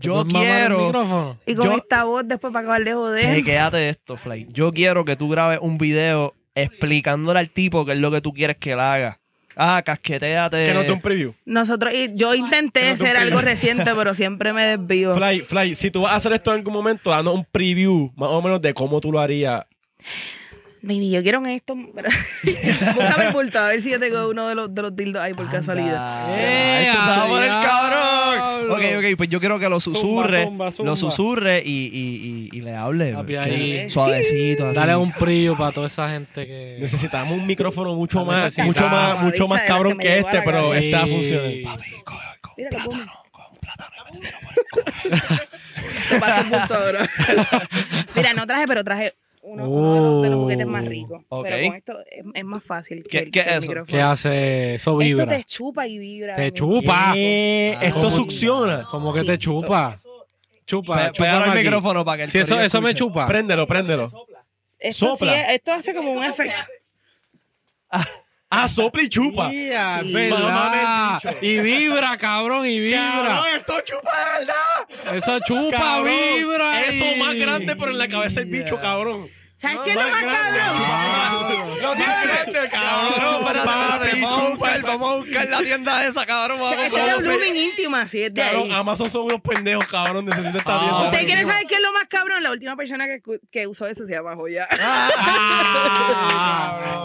yo 0.00 0.24
¿Puedes 0.24 0.32
mamar 0.32 0.48
el 0.48 0.56
quiero. 0.76 1.36
Y 1.46 1.54
con 1.54 1.64
yo- 1.66 1.76
esta 1.76 2.04
voz 2.04 2.22
después 2.26 2.52
para 2.52 2.62
acabar 2.64 2.84
de 2.84 2.94
joder. 2.94 3.22
Chequéate 3.22 3.76
de 3.76 3.88
esto, 3.90 4.16
Fly. 4.16 4.46
Yo 4.50 4.72
quiero 4.72 5.04
que 5.04 5.16
tú 5.16 5.28
grabes 5.28 5.58
un 5.62 5.78
video 5.78 6.34
explicándole 6.54 7.38
al 7.38 7.50
tipo 7.50 7.84
qué 7.84 7.92
es 7.92 7.98
lo 7.98 8.10
que 8.10 8.20
tú 8.20 8.32
quieres 8.32 8.56
que 8.56 8.72
él 8.72 8.80
haga. 8.80 9.18
Ah, 9.60 9.82
casqueteate. 9.84 10.66
Que 10.68 10.74
no 10.74 10.84
te 10.84 10.92
un 10.92 11.00
preview. 11.00 11.34
Nosotros, 11.44 11.92
y 11.92 12.10
yo 12.14 12.32
intenté 12.34 12.90
hacer 12.90 13.16
algo 13.16 13.40
reciente, 13.40 13.92
pero 13.96 14.14
siempre 14.14 14.52
me 14.52 14.76
desvío. 14.76 15.16
Fly, 15.16 15.40
Fly, 15.40 15.74
si 15.74 15.90
tú 15.90 16.02
vas 16.02 16.12
a 16.12 16.16
hacer 16.16 16.32
esto 16.32 16.52
en 16.52 16.58
algún 16.58 16.72
momento, 16.74 17.10
dando 17.10 17.34
un 17.34 17.44
preview 17.44 18.12
más 18.14 18.28
o 18.30 18.40
menos 18.40 18.62
de 18.62 18.72
cómo 18.72 19.00
tú 19.00 19.10
lo 19.10 19.18
harías. 19.18 19.64
Baby, 20.80 21.10
yo 21.10 21.22
quiero 21.22 21.38
en 21.38 21.46
esto. 21.46 21.74
Búscame 22.44 23.26
el 23.26 23.32
bulto, 23.32 23.58
a 23.58 23.68
ver 23.68 23.82
si 23.82 23.90
yo 23.90 23.98
tengo 23.98 24.28
uno 24.28 24.48
de 24.48 24.54
los, 24.54 24.72
de 24.72 24.82
los 24.82 24.94
dildos 24.94 25.20
ahí 25.22 25.34
por 25.34 25.50
casualidad. 25.50 26.30
Eh, 26.30 26.36
¡Eh, 26.38 26.86
esto 26.86 27.00
se 27.02 27.08
va 27.10 27.24
a 27.24 27.28
poner 27.28 27.48
cabrón. 27.48 28.70
Ok, 28.70 28.82
ok, 28.98 29.16
pues 29.16 29.28
yo 29.28 29.40
quiero 29.40 29.58
que 29.58 29.68
lo 29.68 29.80
susurre. 29.80 30.44
zumba, 30.44 30.70
zumba. 30.70 30.90
Lo 30.90 30.96
susurre 30.96 31.62
y, 31.64 31.90
y, 31.92 32.48
y, 32.52 32.58
y 32.58 32.60
le 32.60 32.76
hable. 32.76 33.16
Ahí. 33.38 33.90
Suavecito. 33.90 34.66
así. 34.68 34.76
Dale 34.76 34.96
un 34.96 35.12
preview 35.12 35.56
para 35.56 35.72
toda 35.72 35.88
esa 35.88 36.08
gente 36.10 36.46
que. 36.46 36.76
Necesitamos 36.80 37.36
un 37.36 37.46
micrófono 37.46 37.94
mucho 37.94 38.24
más, 38.24 38.56
mucho 38.58 38.88
más, 38.88 39.20
mucho 39.22 39.48
más 39.48 39.62
cabrón 39.62 39.98
que 39.98 40.18
este, 40.18 40.42
pero 40.42 40.74
está 40.74 41.06
funcionando. 41.06 41.68
Papi, 41.70 41.90
coge, 42.04 42.26
coge 42.40 42.54
Mira, 42.58 42.70
un 42.70 42.84
plátano. 42.84 43.12
Coge 43.30 43.48
un 43.52 43.58
plátano 43.58 43.92
y 43.96 44.20
métetelo 44.20 44.38
por 44.40 44.58
el 44.58 44.68
culo. 44.70 45.38
Te 46.08 46.20
paso 46.20 46.48
bulto 46.48 46.74
ahora. 46.74 47.10
Mira, 48.14 48.34
no 48.34 48.46
traje, 48.46 48.64
pero 48.66 48.84
traje 48.84 49.14
uno, 49.48 49.68
uno 49.68 49.94
de, 49.94 50.00
los, 50.00 50.22
de 50.22 50.28
los 50.30 50.38
juguetes 50.40 50.66
más 50.66 50.84
ricos. 50.84 51.22
Ok. 51.28 51.44
Pero 51.48 51.66
con 51.68 51.76
esto 51.76 51.92
es, 52.10 52.24
es 52.34 52.44
más 52.44 52.62
fácil. 52.64 53.02
que 53.02 53.08
¿Qué- 53.08 53.18
el- 53.18 53.24
qué 53.26 53.30
que 53.30 53.40
el 53.40 53.48
es 53.48 53.56
eso? 53.56 53.68
micrófono. 53.70 53.86
¿Qué 53.98 54.02
hace? 54.02 54.74
Eso 54.74 54.90
Esto 54.90 54.96
vibra. 54.98 55.26
te 55.36 55.44
chupa 55.44 55.86
y 55.86 55.98
vibra. 55.98 56.36
Te 56.36 56.46
el- 56.46 56.52
chupa. 56.54 57.10
¿Qué? 57.14 57.78
Esto 57.82 58.10
succiona. 58.10 58.84
Como 58.84 59.12
que 59.12 59.24
te 59.24 59.38
chupa. 59.38 59.94
Chupa. 60.66 61.12
Chupa 61.12 61.44
aquí. 61.46 61.58
micrófono 61.58 62.04
para 62.04 62.16
que 62.18 62.22
el 62.24 62.30
Si 62.30 62.38
eso, 62.38 62.60
eso 62.60 62.80
me 62.82 62.94
chupa. 62.94 63.26
Préndelo, 63.26 63.66
préndelo. 63.66 64.04
Esto, 64.78 65.06
Sopla. 65.08 65.32
sí 65.34 65.40
es- 65.40 65.50
esto 65.50 65.72
hace 65.72 65.94
como 65.94 66.12
un 66.12 66.22
efecto. 66.24 66.54
Ah, 68.50 68.66
sopla 68.66 69.02
y 69.02 69.08
chupa. 69.10 69.50
Sí. 69.50 69.68
el 69.70 70.04
bicho. 70.06 71.28
Y 71.42 71.58
vibra, 71.58 72.16
cabrón, 72.16 72.66
y 72.66 72.80
vibra. 72.80 72.98
Cabrón, 72.98 73.44
esto 73.56 73.74
chupa 73.84 74.10
de 74.16 74.38
verdad. 74.46 75.16
Eso 75.16 75.38
chupa, 75.40 75.76
Cabrón, 75.78 76.14
vibra. 76.36 76.80
Eso 76.82 77.04
y- 77.14 77.18
más 77.18 77.34
grande, 77.34 77.76
pero 77.76 77.90
en 77.90 77.98
la 77.98 78.08
cabeza 78.08 78.40
del 78.40 78.48
bicho, 78.50 78.80
cabrón. 78.80 79.28
¿Sabes 79.60 79.78
qué 79.84 79.90
es 79.90 79.96
lo 79.96 80.02
más 80.02 80.22
cabrón? 80.22 81.82
Lo 81.82 81.92
tiene 81.94 82.12
Cabrón, 82.70 83.46
espérate, 83.46 84.20
vamos 84.86 85.10
a 85.10 85.12
buscar, 85.18 85.48
la 85.48 85.58
tienda 85.62 86.06
esa, 86.06 86.26
cabrón. 86.26 86.58
Vamos 86.60 86.76
es 86.78 86.90
buscar. 86.90 87.18
de 87.22 87.28
Blooming 87.28 87.56
íntima, 87.56 88.08
sí, 88.08 88.22
es 88.22 88.32
de 88.34 88.40
Cabrón, 88.42 88.70
ahí. 88.70 88.76
Amazon 88.78 89.10
son 89.10 89.22
unos 89.26 89.40
pendejos, 89.40 89.86
cabrón. 89.86 90.24
Necesito 90.26 90.58
esta 90.58 90.76
Ah, 90.76 90.80
tienda. 90.80 91.02
¿Usted 91.04 91.24
quiere 91.26 91.40
saber 91.42 91.66
qué 91.68 91.74
es 91.76 91.82
lo 91.82 91.92
más 91.92 92.04
cabrón? 92.08 92.42
La 92.42 92.50
última 92.52 92.76
persona 92.76 93.06
que, 93.06 93.20
que 93.50 93.66
usó 93.66 93.86
eso 93.86 94.06
se 94.06 94.14
llama 94.14 94.34
Joya. 94.36 94.68
Ah, 94.80 95.10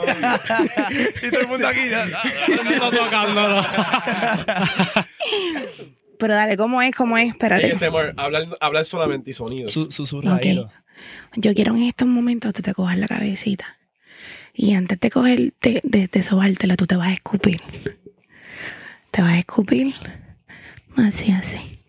Y 1.23 1.29
todo 1.31 1.41
el 1.41 1.47
mundo 1.47 1.67
aquí. 1.67 1.81
no 2.79 2.91
tocándolo. 2.91 3.65
Pero 6.19 6.35
dale, 6.35 6.55
¿cómo 6.57 6.81
es? 6.81 6.95
¿Cómo 6.95 7.17
es? 7.17 7.29
Espérate. 7.29 7.71
ASMR, 7.71 8.13
hablar, 8.17 8.43
hablar 8.61 8.85
solamente 8.85 9.31
y 9.31 9.33
sonido. 9.33 9.67
Su- 9.67 9.91
Susurradito. 9.91 10.69
Yo 11.35 11.53
quiero 11.53 11.75
en 11.75 11.83
estos 11.83 12.07
momentos 12.07 12.53
tú 12.53 12.61
te 12.61 12.73
cojas 12.73 12.97
la 12.97 13.07
cabecita. 13.07 13.77
Y 14.53 14.75
antes 14.75 14.99
de 14.99 15.09
coger, 15.09 15.53
de, 15.61 15.81
de, 15.83 16.07
de 16.07 16.23
sobártela, 16.23 16.75
tú 16.77 16.85
te 16.85 16.95
vas 16.95 17.07
a 17.07 17.13
escupir. 17.13 17.61
Te 19.11 19.21
vas 19.21 19.31
a 19.31 19.39
escupir. 19.39 19.95
Así, 20.95 21.31
así. 21.31 21.79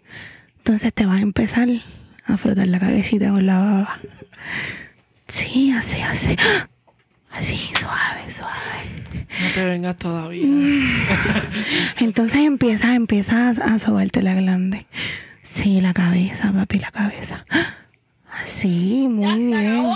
Entonces 0.59 0.95
te 0.95 1.05
vas 1.05 1.19
a 1.19 1.23
empezar 1.23 1.69
a 2.25 2.37
frotar 2.37 2.67
la 2.69 2.81
cabecita 2.81 3.29
con 3.29 3.45
la 3.45 3.59
baba. 3.59 4.01
Sí, 5.29 5.73
así, 5.73 6.01
así. 6.01 6.37
Así, 7.31 7.69
suave, 7.81 8.31
suave. 8.31 9.05
No 9.43 9.51
te 9.53 9.65
vengas 9.65 9.97
todavía. 9.99 10.47
Entonces 11.99 12.37
empiezas, 12.43 12.95
empiezas 12.95 13.59
a 13.59 13.81
sobarte 13.81 14.23
la 14.23 14.35
glande. 14.35 14.87
Sí, 15.43 15.81
la 15.81 15.93
cabeza, 15.93 16.53
papi, 16.53 16.79
la 16.79 16.93
cabeza. 16.93 17.45
Así, 18.43 19.07
muy 19.09 19.35
bien. 19.45 19.85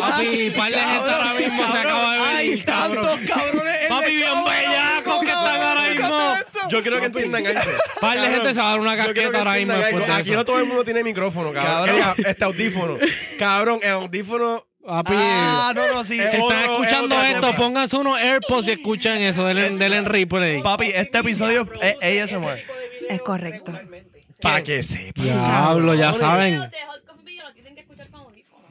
Papi, 0.00 0.50
par 0.50 0.70
de 0.70 0.78
gente 0.78 1.10
ahora 1.10 1.34
mismo 1.34 1.72
se 1.72 1.78
acaba 1.78 2.12
de 2.14 2.20
Hay 2.20 2.48
venir, 2.50 2.64
tantos 2.64 3.06
cabrón. 3.06 3.26
cabrones. 3.26 3.88
Papi, 3.88 4.16
bien 4.16 4.44
bellacos 4.44 5.20
que 5.20 5.26
están 5.26 5.60
ahora 5.62 5.82
mismo. 5.90 6.68
Yo 6.70 6.82
quiero 6.82 7.00
que 7.00 7.06
entiendan 7.06 7.46
algo. 7.46 7.60
Par 8.00 8.10
de 8.12 8.16
Cabrón, 8.24 8.34
gente 8.34 8.54
se 8.54 8.60
va 8.60 8.66
a 8.66 8.70
dar 8.70 8.80
una 8.80 8.96
casqueta 8.96 9.30
que 9.30 9.36
ahora 9.36 9.52
mismo 9.54 9.74
Aquí 10.14 10.30
no 10.32 10.44
todo 10.44 10.58
el 10.58 10.66
mundo 10.66 10.84
tiene 10.84 11.02
micrófono, 11.04 11.52
cabrón. 11.52 11.98
Cabrón. 12.00 12.26
Este 12.26 12.44
audífono. 12.44 12.96
Cabrón, 13.38 13.80
el 13.82 13.90
audífono. 13.90 14.64
Papi, 14.86 15.14
Ah, 15.16 15.72
no, 15.74 15.94
no, 15.94 16.04
sí. 16.04 16.18
Si 16.20 16.20
sí. 16.20 16.36
están 16.36 16.58
es 16.58 16.64
escuchando 16.70 17.22
esto, 17.22 17.54
pónganse 17.56 17.96
unos 17.96 18.18
AirPods 18.20 18.68
y 18.68 18.72
escuchen 18.72 19.22
eso. 19.22 19.44
Denle, 19.46 19.70
denle 19.70 19.96
en 19.96 20.04
replay. 20.04 20.62
Papi, 20.62 20.90
este 20.94 21.18
episodio 21.18 21.66
es 21.80 21.96
ASMR. 22.30 22.58
Es 23.08 23.20
correcto. 23.22 23.72
Para 24.42 24.62
que 24.62 24.82
sepa. 24.82 25.22
Diablo, 25.22 25.94
ya 25.94 26.12
saben. 26.12 26.58
Los 26.60 26.70
de 26.70 26.76
Hot 26.86 27.06
Coffee 27.06 27.24
Video 27.24 27.44
lo 27.48 27.54
tienen 27.54 27.74
que 27.74 27.80
escuchar 27.80 28.08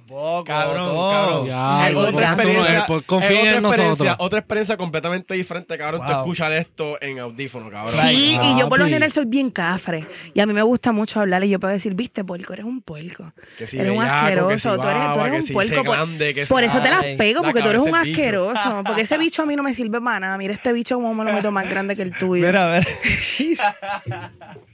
con 0.07 0.17
audífonos. 0.17 0.33
Poco, 0.43 0.43
Cabrón, 0.45 0.83
todo. 0.85 1.11
cabrón. 1.11 1.47
Ya, 1.47 1.87
Es 1.87 1.93
pues, 1.93 2.07
otra 2.07 2.29
experiencia, 2.29 2.73
AirPods. 2.79 3.01
es 3.03 3.11
otra 3.13 3.25
en 3.27 3.33
experiencia, 3.33 3.87
nosotros. 3.87 4.15
otra 4.19 4.39
experiencia 4.39 4.77
completamente 4.77 5.33
diferente, 5.33 5.77
cabrón. 5.77 6.01
Tú 6.01 6.07
Wow. 6.11 6.21
escuchar 6.21 6.51
esto 6.53 7.01
en 7.01 7.19
audífono, 7.19 7.69
cabrón. 7.71 7.93
Sí, 8.09 8.37
y 8.41 8.59
yo 8.59 8.69
por 8.69 8.79
lo 8.79 8.85
general 8.85 9.11
soy 9.11 9.25
bien 9.25 9.49
cafre. 9.49 10.05
Y 10.33 10.39
a 10.39 10.45
mí 10.45 10.53
me 10.53 10.61
gusta 10.61 10.91
mucho 10.91 11.19
hablar 11.19 11.43
y 11.43 11.49
yo 11.49 11.59
puedo 11.59 11.73
decir, 11.73 11.93
viste, 11.95 12.23
puerco, 12.23 12.53
eres 12.53 12.65
un 12.65 12.81
puerco. 12.81 13.31
Que 13.57 13.65
si 13.67 13.79
eres 13.79 13.91
un 13.91 14.03
que 14.03 14.09
asqueroso. 14.09 14.75
si 14.75 14.81
tú 14.81 14.87
eres, 14.87 14.93
tú 15.01 15.07
baba, 15.07 15.21
eres 15.27 15.31
que 15.31 15.35
un 15.41 15.47
si 15.47 15.53
puerco. 15.53 15.75
se 15.75 15.83
Por, 15.83 15.95
grande, 15.95 16.33
que 16.33 16.45
por 16.47 16.63
eso 16.63 16.79
te 16.81 16.89
las 16.89 17.03
pego, 17.17 17.41
la 17.41 17.47
porque 17.47 17.61
tú 17.61 17.69
eres 17.69 17.81
un 17.81 17.95
asqueroso. 17.95 18.83
Porque 18.85 19.01
ese 19.03 19.17
bicho 19.17 19.41
a 19.41 19.45
mí 19.45 19.55
no 19.55 19.63
me 19.63 19.73
sirve 19.73 19.99
para 20.01 20.19
nada. 20.19 20.37
Mira 20.37 20.53
este 20.53 20.73
bicho 20.73 20.95
como 20.95 21.13
me 21.13 21.23
lo 21.23 21.33
meto 21.33 21.51
más 21.51 21.69
grande 21.69 21.95
que 21.95 22.01
el 22.01 22.11
tuyo. 22.11 22.45
Mira, 22.45 22.67
a 22.67 22.71
ver. 22.71 22.87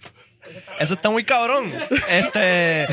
Eso 0.80 0.94
está 0.94 1.10
muy 1.10 1.24
cabrón. 1.24 1.72
Este. 2.08 2.84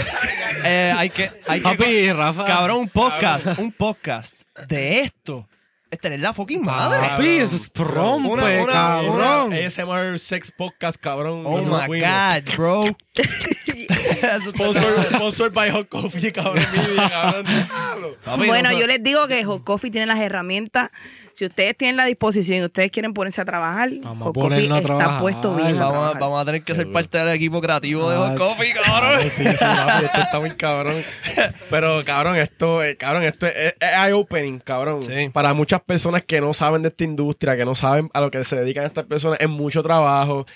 eh, 0.64 0.94
hay 0.96 1.10
que. 1.10 1.30
Hay 1.46 1.60
que 1.60 1.64
Papi, 1.64 2.12
Rafa. 2.12 2.44
cabrón, 2.44 2.78
un 2.78 2.88
podcast. 2.88 3.46
Un 3.58 3.72
podcast 3.72 4.34
de 4.68 5.00
esto. 5.00 5.48
Es 5.88 6.00
tener 6.00 6.18
la 6.18 6.32
fucking 6.32 6.64
madre. 6.64 6.98
Papi, 7.08 7.28
eso 7.28 7.54
es 7.56 7.70
rompe, 7.72 8.28
Una- 8.28 8.44
una- 8.62 8.72
cabrón. 8.72 9.52
ASMR 9.52 10.18
Sex 10.18 10.50
Podcast, 10.50 10.96
cabrón. 11.00 11.44
Oh 11.46 11.60
Nos 11.60 11.80
my 11.82 11.86
fuimos. 11.86 12.08
God, 12.10 12.54
bro. 12.56 12.84
Eso 13.16 14.02
está- 14.16 14.40
Sponsor, 14.40 15.04
sponsored 15.04 15.52
by 15.52 15.70
Hot 15.70 15.88
Coffee, 15.88 16.32
cabrón. 16.32 16.64
Media, 16.72 17.08
cabrón. 17.10 17.46
Diablo. 17.46 18.16
Papi, 18.24 18.46
bueno, 18.48 18.72
yo 18.72 18.86
les 18.88 19.02
digo 19.02 19.26
que 19.28 19.44
Hot 19.44 19.62
Coffee 19.64 19.90
tiene 19.92 20.06
las 20.06 20.18
herramientas. 20.18 20.90
Si 21.36 21.44
ustedes 21.44 21.76
tienen 21.76 21.98
la 21.98 22.06
disposición 22.06 22.58
y 22.60 22.64
ustedes 22.64 22.90
quieren 22.90 23.12
ponerse 23.12 23.42
a 23.42 23.44
trabajar, 23.44 23.90
Vamos 24.02 24.28
Hot 24.28 24.34
Coffee 24.34 24.56
a 24.72 24.76
está 24.78 24.80
trabajar. 24.80 25.20
puesto 25.20 25.54
bien. 25.54 25.76
a 25.76 25.84
Vamos 25.84 26.16
a, 26.16 26.18
vamos 26.18 26.40
a 26.40 26.44
tener 26.46 26.62
que 26.62 26.74
ser 26.74 26.90
parte 26.90 27.18
del 27.18 27.28
equipo 27.28 27.60
creativo 27.60 28.08
de 28.08 28.16
Ah, 28.16 28.28
Hot 28.30 28.38
Coffee, 28.38 28.72
cabrón. 28.72 29.20
Sí, 29.24 29.30
sí, 29.30 29.42
esto 29.46 30.18
está 30.18 30.40
muy 30.40 30.52
cabrón. 30.52 30.94
Pero, 31.70 32.02
cabrón, 32.06 32.36
esto, 32.36 32.82
eh, 32.82 32.96
cabrón, 32.96 33.24
esto 33.24 33.46
es, 33.46 33.54
es 33.54 33.74
eye-opening, 33.80 34.60
cabrón. 34.60 35.02
Sí. 35.02 35.28
Para 35.28 35.52
muchas 35.52 35.82
personas 35.82 36.22
que 36.24 36.40
no 36.40 36.54
saben 36.54 36.80
de 36.80 36.88
esta 36.88 37.04
industria, 37.04 37.54
que 37.54 37.66
no 37.66 37.74
saben 37.74 38.08
a 38.14 38.22
lo 38.22 38.30
que 38.30 38.42
se 38.42 38.56
dedican 38.56 38.84
estas 38.84 39.04
personas, 39.04 39.38
es 39.38 39.48
mucho 39.50 39.82
trabajo. 39.82 40.46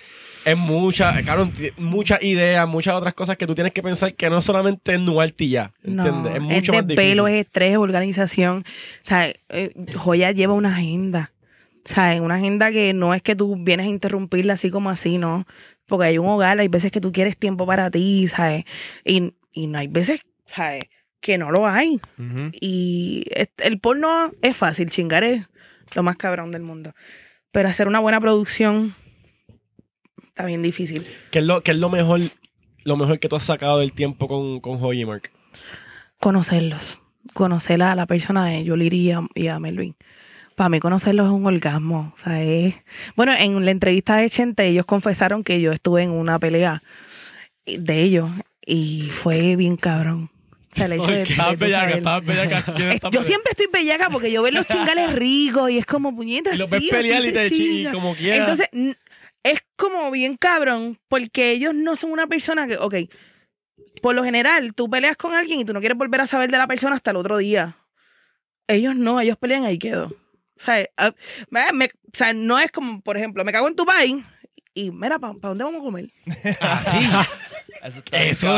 Es 0.44 0.56
mucha, 0.56 1.14
ti- 1.52 1.70
muchas 1.76 2.22
ideas, 2.22 2.66
muchas 2.68 2.94
otras 2.94 3.14
cosas 3.14 3.36
que 3.36 3.46
tú 3.46 3.54
tienes 3.54 3.72
que 3.72 3.82
pensar 3.82 4.14
que 4.14 4.30
no 4.30 4.40
solamente 4.40 4.94
es 4.94 5.00
nuarte 5.00 5.44
y 5.44 5.50
ya, 5.50 5.72
No, 5.82 6.06
¿entiendes? 6.06 6.32
es 6.32 6.36
es 6.38 6.42
mucho 6.42 6.72
más 6.72 6.86
difícil. 6.86 7.26
es 7.26 7.46
estrés, 7.46 7.72
es 7.72 7.76
organización. 7.78 8.64
O 8.66 9.04
sea, 9.04 9.28
eh, 9.48 9.72
Joya 9.96 10.30
lleva 10.32 10.54
una 10.54 10.70
agenda. 10.70 11.32
O 11.84 11.88
sea, 11.94 12.20
una 12.20 12.36
agenda 12.36 12.70
que 12.70 12.92
no 12.92 13.14
es 13.14 13.22
que 13.22 13.34
tú 13.36 13.56
vienes 13.58 13.86
a 13.86 13.90
interrumpirla 13.90 14.54
así 14.54 14.70
como 14.70 14.90
así, 14.90 15.18
¿no? 15.18 15.46
Porque 15.86 16.06
hay 16.06 16.18
un 16.18 16.26
hogar, 16.26 16.60
hay 16.60 16.68
veces 16.68 16.92
que 16.92 17.00
tú 17.00 17.10
quieres 17.10 17.36
tiempo 17.36 17.66
para 17.66 17.90
ti, 17.90 18.28
¿sabes? 18.28 18.64
Y, 19.04 19.32
y 19.52 19.66
no 19.66 19.78
hay 19.78 19.88
veces, 19.88 20.20
¿sabes? 20.46 20.84
Que 21.20 21.36
no 21.38 21.50
lo 21.50 21.66
hay. 21.66 22.00
Y 22.60 23.24
el 23.58 23.80
porno 23.80 24.30
es 24.42 24.56
fácil, 24.56 24.90
chingar 24.90 25.24
es 25.24 25.42
lo 25.94 26.02
más 26.02 26.16
cabrón 26.16 26.50
del 26.52 26.62
mundo. 26.62 26.92
Pero 27.50 27.68
hacer 27.68 27.88
una 27.88 27.98
buena 27.98 28.20
producción 28.20 28.94
está 30.40 30.46
bien 30.46 30.62
difícil. 30.62 31.06
¿Qué 31.30 31.40
es 31.40 31.44
lo, 31.44 31.62
qué 31.62 31.72
es 31.72 31.76
lo 31.76 31.90
mejor, 31.90 32.20
lo 32.84 32.96
mejor 32.96 33.18
que 33.18 33.28
tú 33.28 33.36
has 33.36 33.42
sacado 33.42 33.78
del 33.78 33.92
tiempo 33.92 34.26
con, 34.28 34.60
con 34.60 34.78
Joy 34.80 35.02
y 35.02 35.04
Mark? 35.04 35.30
conocerlos, 36.18 37.00
conocer 37.32 37.82
a 37.82 37.94
la 37.94 38.04
persona 38.04 38.44
de 38.44 38.62
Yoliri 38.64 38.98
y 39.08 39.10
a, 39.12 39.20
y 39.34 39.46
a 39.48 39.58
Melvin. 39.58 39.96
Para 40.54 40.68
mí 40.68 40.78
conocerlos 40.78 41.26
es 41.28 41.32
un 41.32 41.46
orgasmo. 41.46 42.14
O 42.20 42.22
sea, 42.24 42.42
es... 42.42 42.74
Bueno, 43.16 43.32
en 43.38 43.64
la 43.64 43.70
entrevista 43.70 44.16
de 44.18 44.28
Chente 44.28 44.66
ellos 44.66 44.84
confesaron 44.84 45.42
que 45.42 45.62
yo 45.62 45.72
estuve 45.72 46.02
en 46.02 46.10
una 46.10 46.38
pelea 46.38 46.82
de 47.64 48.02
ellos 48.02 48.30
y 48.66 49.08
fue 49.22 49.56
bien 49.56 49.76
cabrón. 49.76 50.30
O 50.72 50.76
sea, 50.76 50.86
el 50.86 50.92
hecho 50.92 51.06
de, 51.06 51.22
Estabas 51.22 51.58
bellaca, 51.58 51.80
saber- 51.84 51.96
estabas 51.98 52.24
bellaca. 52.26 52.74
¿Quién 52.74 52.90
Eh, 52.92 53.00
Yo 53.10 53.24
siempre 53.24 53.52
estoy 53.52 53.66
bellaca 53.72 54.10
porque 54.10 54.30
yo 54.30 54.42
veo 54.42 54.52
los 54.52 54.66
chingales 54.66 55.12
ricos 55.14 55.70
y 55.70 55.78
es 55.78 55.86
como 55.86 56.14
puñetas. 56.14 56.54
Y 56.54 56.58
los 56.58 56.68
ves 56.68 56.82
pelear 56.90 57.24
y 57.24 57.32
te 57.32 57.46
y 57.50 57.86
como 57.86 58.14
quieras. 58.14 58.40
Entonces, 58.40 58.96
es 59.42 59.60
como 59.76 60.10
bien 60.10 60.36
cabrón, 60.36 60.98
porque 61.08 61.50
ellos 61.52 61.74
no 61.74 61.96
son 61.96 62.12
una 62.12 62.26
persona 62.26 62.66
que, 62.66 62.76
ok, 62.76 62.94
por 64.02 64.14
lo 64.14 64.24
general, 64.24 64.74
tú 64.74 64.88
peleas 64.88 65.16
con 65.16 65.34
alguien 65.34 65.60
y 65.60 65.64
tú 65.64 65.72
no 65.72 65.80
quieres 65.80 65.98
volver 65.98 66.20
a 66.20 66.26
saber 66.26 66.50
de 66.50 66.58
la 66.58 66.66
persona 66.66 66.96
hasta 66.96 67.10
el 67.10 67.16
otro 67.16 67.38
día. 67.38 67.76
Ellos 68.66 68.94
no, 68.96 69.20
ellos 69.20 69.36
pelean 69.36 69.64
ahí 69.64 69.78
quedo. 69.78 70.06
O 70.58 70.62
sea, 70.62 70.86
ah, 70.96 71.12
no 72.34 72.58
es 72.58 72.70
como, 72.70 73.00
por 73.00 73.16
ejemplo, 73.16 73.44
me 73.44 73.52
cago 73.52 73.68
en 73.68 73.76
tu 73.76 73.86
país 73.86 74.16
y 74.74 74.90
mira, 74.90 75.18
¿para 75.18 75.34
dónde 75.40 75.64
vamos 75.64 75.80
a 75.80 75.84
comer? 75.84 76.10
Así. 76.60 76.98
Eso, 77.82 77.98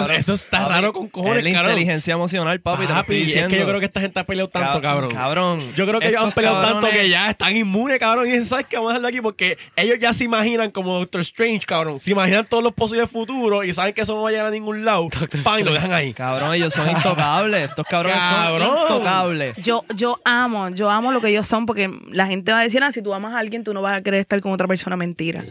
está 0.00 0.14
Eso, 0.16 0.32
está 0.34 0.58
Papi, 0.62 0.70
raro 0.72 0.92
con 0.92 1.08
cojones, 1.08 1.38
Es 1.38 1.44
la 1.44 1.52
cabrón. 1.52 1.70
inteligencia 1.72 2.14
emocional, 2.14 2.60
papi, 2.60 2.86
te 2.86 2.92
Papi, 2.92 3.14
es 3.14 3.20
diciendo. 3.26 3.50
que 3.50 3.58
yo 3.58 3.66
creo 3.68 3.78
que 3.78 3.86
esta 3.86 4.00
gente 4.00 4.18
ha 4.18 4.24
peleado 4.24 4.48
tanto, 4.48 4.78
Cab- 4.78 4.82
cabrón. 4.82 5.14
Cabrón. 5.14 5.72
Yo 5.76 5.86
creo 5.86 6.00
que 6.00 6.08
ellos 6.08 6.22
han 6.22 6.32
peleado 6.32 6.60
tanto 6.60 6.88
que 6.90 7.08
ya 7.08 7.30
están 7.30 7.56
inmunes, 7.56 7.98
cabrón. 8.00 8.26
Y 8.26 8.30
dicen, 8.32 8.46
¿sabes 8.46 8.66
qué? 8.68 8.76
Vamos 8.76 8.90
a 8.90 8.94
dejarlo 8.94 9.08
aquí 9.08 9.20
porque 9.20 9.58
ellos 9.76 9.98
ya 10.00 10.12
se 10.12 10.24
imaginan 10.24 10.70
como 10.72 10.98
Doctor 10.98 11.20
Strange, 11.20 11.60
cabrón. 11.66 12.00
Se 12.00 12.10
imaginan 12.10 12.44
todos 12.46 12.62
los 12.64 12.72
posibles 12.72 13.08
futuros 13.10 13.64
y 13.64 13.72
saben 13.72 13.94
que 13.94 14.00
eso 14.00 14.14
no 14.16 14.22
va 14.22 14.28
a 14.30 14.32
llegar 14.32 14.46
a 14.46 14.50
ningún 14.50 14.84
lado. 14.84 15.08
Pan, 15.44 15.60
y 15.60 15.62
lo 15.62 15.72
dejan 15.72 15.92
ahí. 15.92 16.12
Cabrón, 16.12 16.54
ellos 16.54 16.74
son 16.74 16.90
intocables. 16.90 17.68
Estos 17.70 17.86
cabrones 17.86 18.18
Cabrón. 18.18 18.68
son 18.68 18.80
intocables. 18.96 19.56
Yo, 19.58 19.84
yo 19.94 20.18
amo, 20.24 20.68
yo 20.70 20.90
amo 20.90 21.12
lo 21.12 21.20
que 21.20 21.28
ellos 21.28 21.46
son 21.46 21.64
porque 21.66 21.88
la 22.10 22.26
gente 22.26 22.52
va 22.52 22.58
a 22.58 22.62
decir, 22.64 22.82
ah, 22.82 22.90
si 22.90 23.02
tú 23.02 23.14
amas 23.14 23.34
a 23.34 23.38
alguien, 23.38 23.62
tú 23.62 23.72
no 23.72 23.82
vas 23.82 23.96
a 23.98 24.02
querer 24.02 24.20
estar 24.20 24.40
con 24.40 24.50
otra 24.52 24.66
persona. 24.66 24.96
Mentira. 24.96 25.42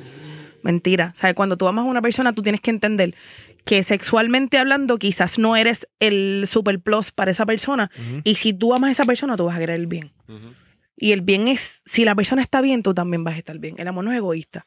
Mentira. 0.63 1.11
O 1.15 1.17
sea, 1.19 1.33
cuando 1.33 1.57
tú 1.57 1.67
amas 1.67 1.85
a 1.85 1.87
una 1.87 2.01
persona, 2.01 2.33
tú 2.33 2.43
tienes 2.43 2.61
que 2.61 2.69
entender 2.69 3.15
que 3.65 3.83
sexualmente 3.83 4.57
hablando, 4.57 4.97
quizás 4.97 5.37
no 5.37 5.55
eres 5.55 5.87
el 5.99 6.45
super 6.47 6.79
plus 6.79 7.11
para 7.11 7.31
esa 7.31 7.45
persona. 7.45 7.91
Y 8.23 8.35
si 8.35 8.53
tú 8.53 8.73
amas 8.73 8.89
a 8.89 8.91
esa 8.91 9.05
persona, 9.05 9.37
tú 9.37 9.45
vas 9.45 9.55
a 9.55 9.59
querer 9.59 9.79
el 9.79 9.87
bien. 9.87 10.11
Y 10.97 11.11
el 11.13 11.21
bien 11.21 11.47
es, 11.47 11.81
si 11.85 12.05
la 12.05 12.15
persona 12.15 12.41
está 12.41 12.61
bien, 12.61 12.83
tú 12.83 12.93
también 12.93 13.23
vas 13.23 13.35
a 13.35 13.37
estar 13.37 13.57
bien. 13.59 13.75
El 13.77 13.87
amor 13.87 14.03
no 14.03 14.11
es 14.11 14.17
egoísta. 14.17 14.65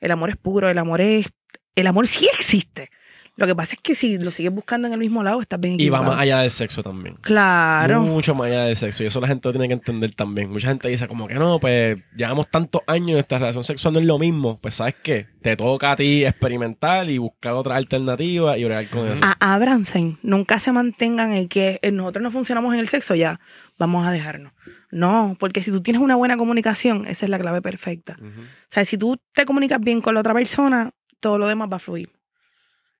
El 0.00 0.10
amor 0.10 0.30
es 0.30 0.36
puro, 0.36 0.68
el 0.68 0.78
amor 0.78 1.00
es... 1.00 1.26
El 1.74 1.86
amor 1.86 2.06
sí 2.06 2.28
existe. 2.38 2.90
Lo 3.36 3.46
que 3.46 3.54
pasa 3.54 3.74
es 3.74 3.80
que 3.80 3.94
si 3.94 4.16
lo 4.18 4.30
sigues 4.30 4.50
buscando 4.52 4.86
en 4.88 4.94
el 4.94 4.98
mismo 4.98 5.22
lado, 5.22 5.40
estás 5.42 5.60
bien 5.60 5.76
Y 5.78 5.90
va 5.90 6.00
más 6.00 6.18
allá 6.18 6.40
del 6.40 6.50
sexo 6.50 6.82
también. 6.82 7.16
Claro. 7.20 8.00
Mucho 8.02 8.34
más 8.34 8.46
allá 8.46 8.64
del 8.64 8.76
sexo. 8.76 9.02
Y 9.02 9.06
eso 9.06 9.20
la 9.20 9.28
gente 9.28 9.46
lo 9.48 9.52
tiene 9.52 9.68
que 9.68 9.74
entender 9.74 10.14
también. 10.14 10.50
Mucha 10.50 10.68
gente 10.68 10.88
dice 10.88 11.06
como 11.06 11.28
que 11.28 11.34
no, 11.34 11.60
pues 11.60 11.98
llevamos 12.16 12.48
tantos 12.50 12.80
años 12.86 13.10
y 13.10 13.18
esta 13.18 13.38
relación 13.38 13.62
sexual 13.62 13.92
no 13.94 14.00
es 14.00 14.06
lo 14.06 14.18
mismo. 14.18 14.58
Pues 14.60 14.74
sabes 14.76 14.94
qué, 15.02 15.26
te 15.42 15.54
toca 15.54 15.92
a 15.92 15.96
ti 15.96 16.24
experimentar 16.24 17.10
y 17.10 17.18
buscar 17.18 17.52
otras 17.52 17.76
alternativas 17.76 18.56
y 18.58 18.64
bregar 18.64 18.88
con 18.88 19.06
eso. 19.08 19.22
a- 19.22 19.36
ábranse, 19.54 20.16
nunca 20.22 20.58
se 20.58 20.72
mantengan 20.72 21.32
en 21.34 21.48
que 21.48 21.78
eh, 21.82 21.92
nosotros 21.92 22.22
no 22.22 22.30
funcionamos 22.30 22.72
en 22.72 22.80
el 22.80 22.88
sexo, 22.88 23.14
ya 23.14 23.38
vamos 23.78 24.06
a 24.06 24.10
dejarnos. 24.12 24.52
No, 24.90 25.36
porque 25.38 25.62
si 25.62 25.70
tú 25.70 25.82
tienes 25.82 26.00
una 26.00 26.14
buena 26.16 26.38
comunicación, 26.38 27.06
esa 27.06 27.26
es 27.26 27.30
la 27.30 27.38
clave 27.38 27.60
perfecta. 27.60 28.16
O 28.18 28.24
sea, 28.68 28.84
si 28.86 28.96
tú 28.96 29.18
te 29.34 29.44
comunicas 29.44 29.78
bien 29.80 30.00
con 30.00 30.14
la 30.14 30.20
otra 30.20 30.32
persona, 30.32 30.92
todo 31.20 31.36
lo 31.38 31.48
demás 31.48 31.68
va 31.70 31.76
a 31.76 31.80
fluir. 31.80 32.10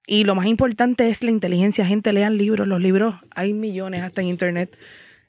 Y 0.07 0.25
lo 0.25 0.35
más 0.35 0.47
importante 0.47 1.09
es 1.09 1.23
la 1.23 1.31
inteligencia. 1.31 1.85
Gente, 1.85 2.13
lean 2.13 2.37
libros. 2.39 2.67
Los 2.69 2.81
libros 2.81 3.17
hay 3.35 3.53
millones 3.53 4.03
hasta 4.03 4.21
en 4.23 4.29
internet. 4.29 4.77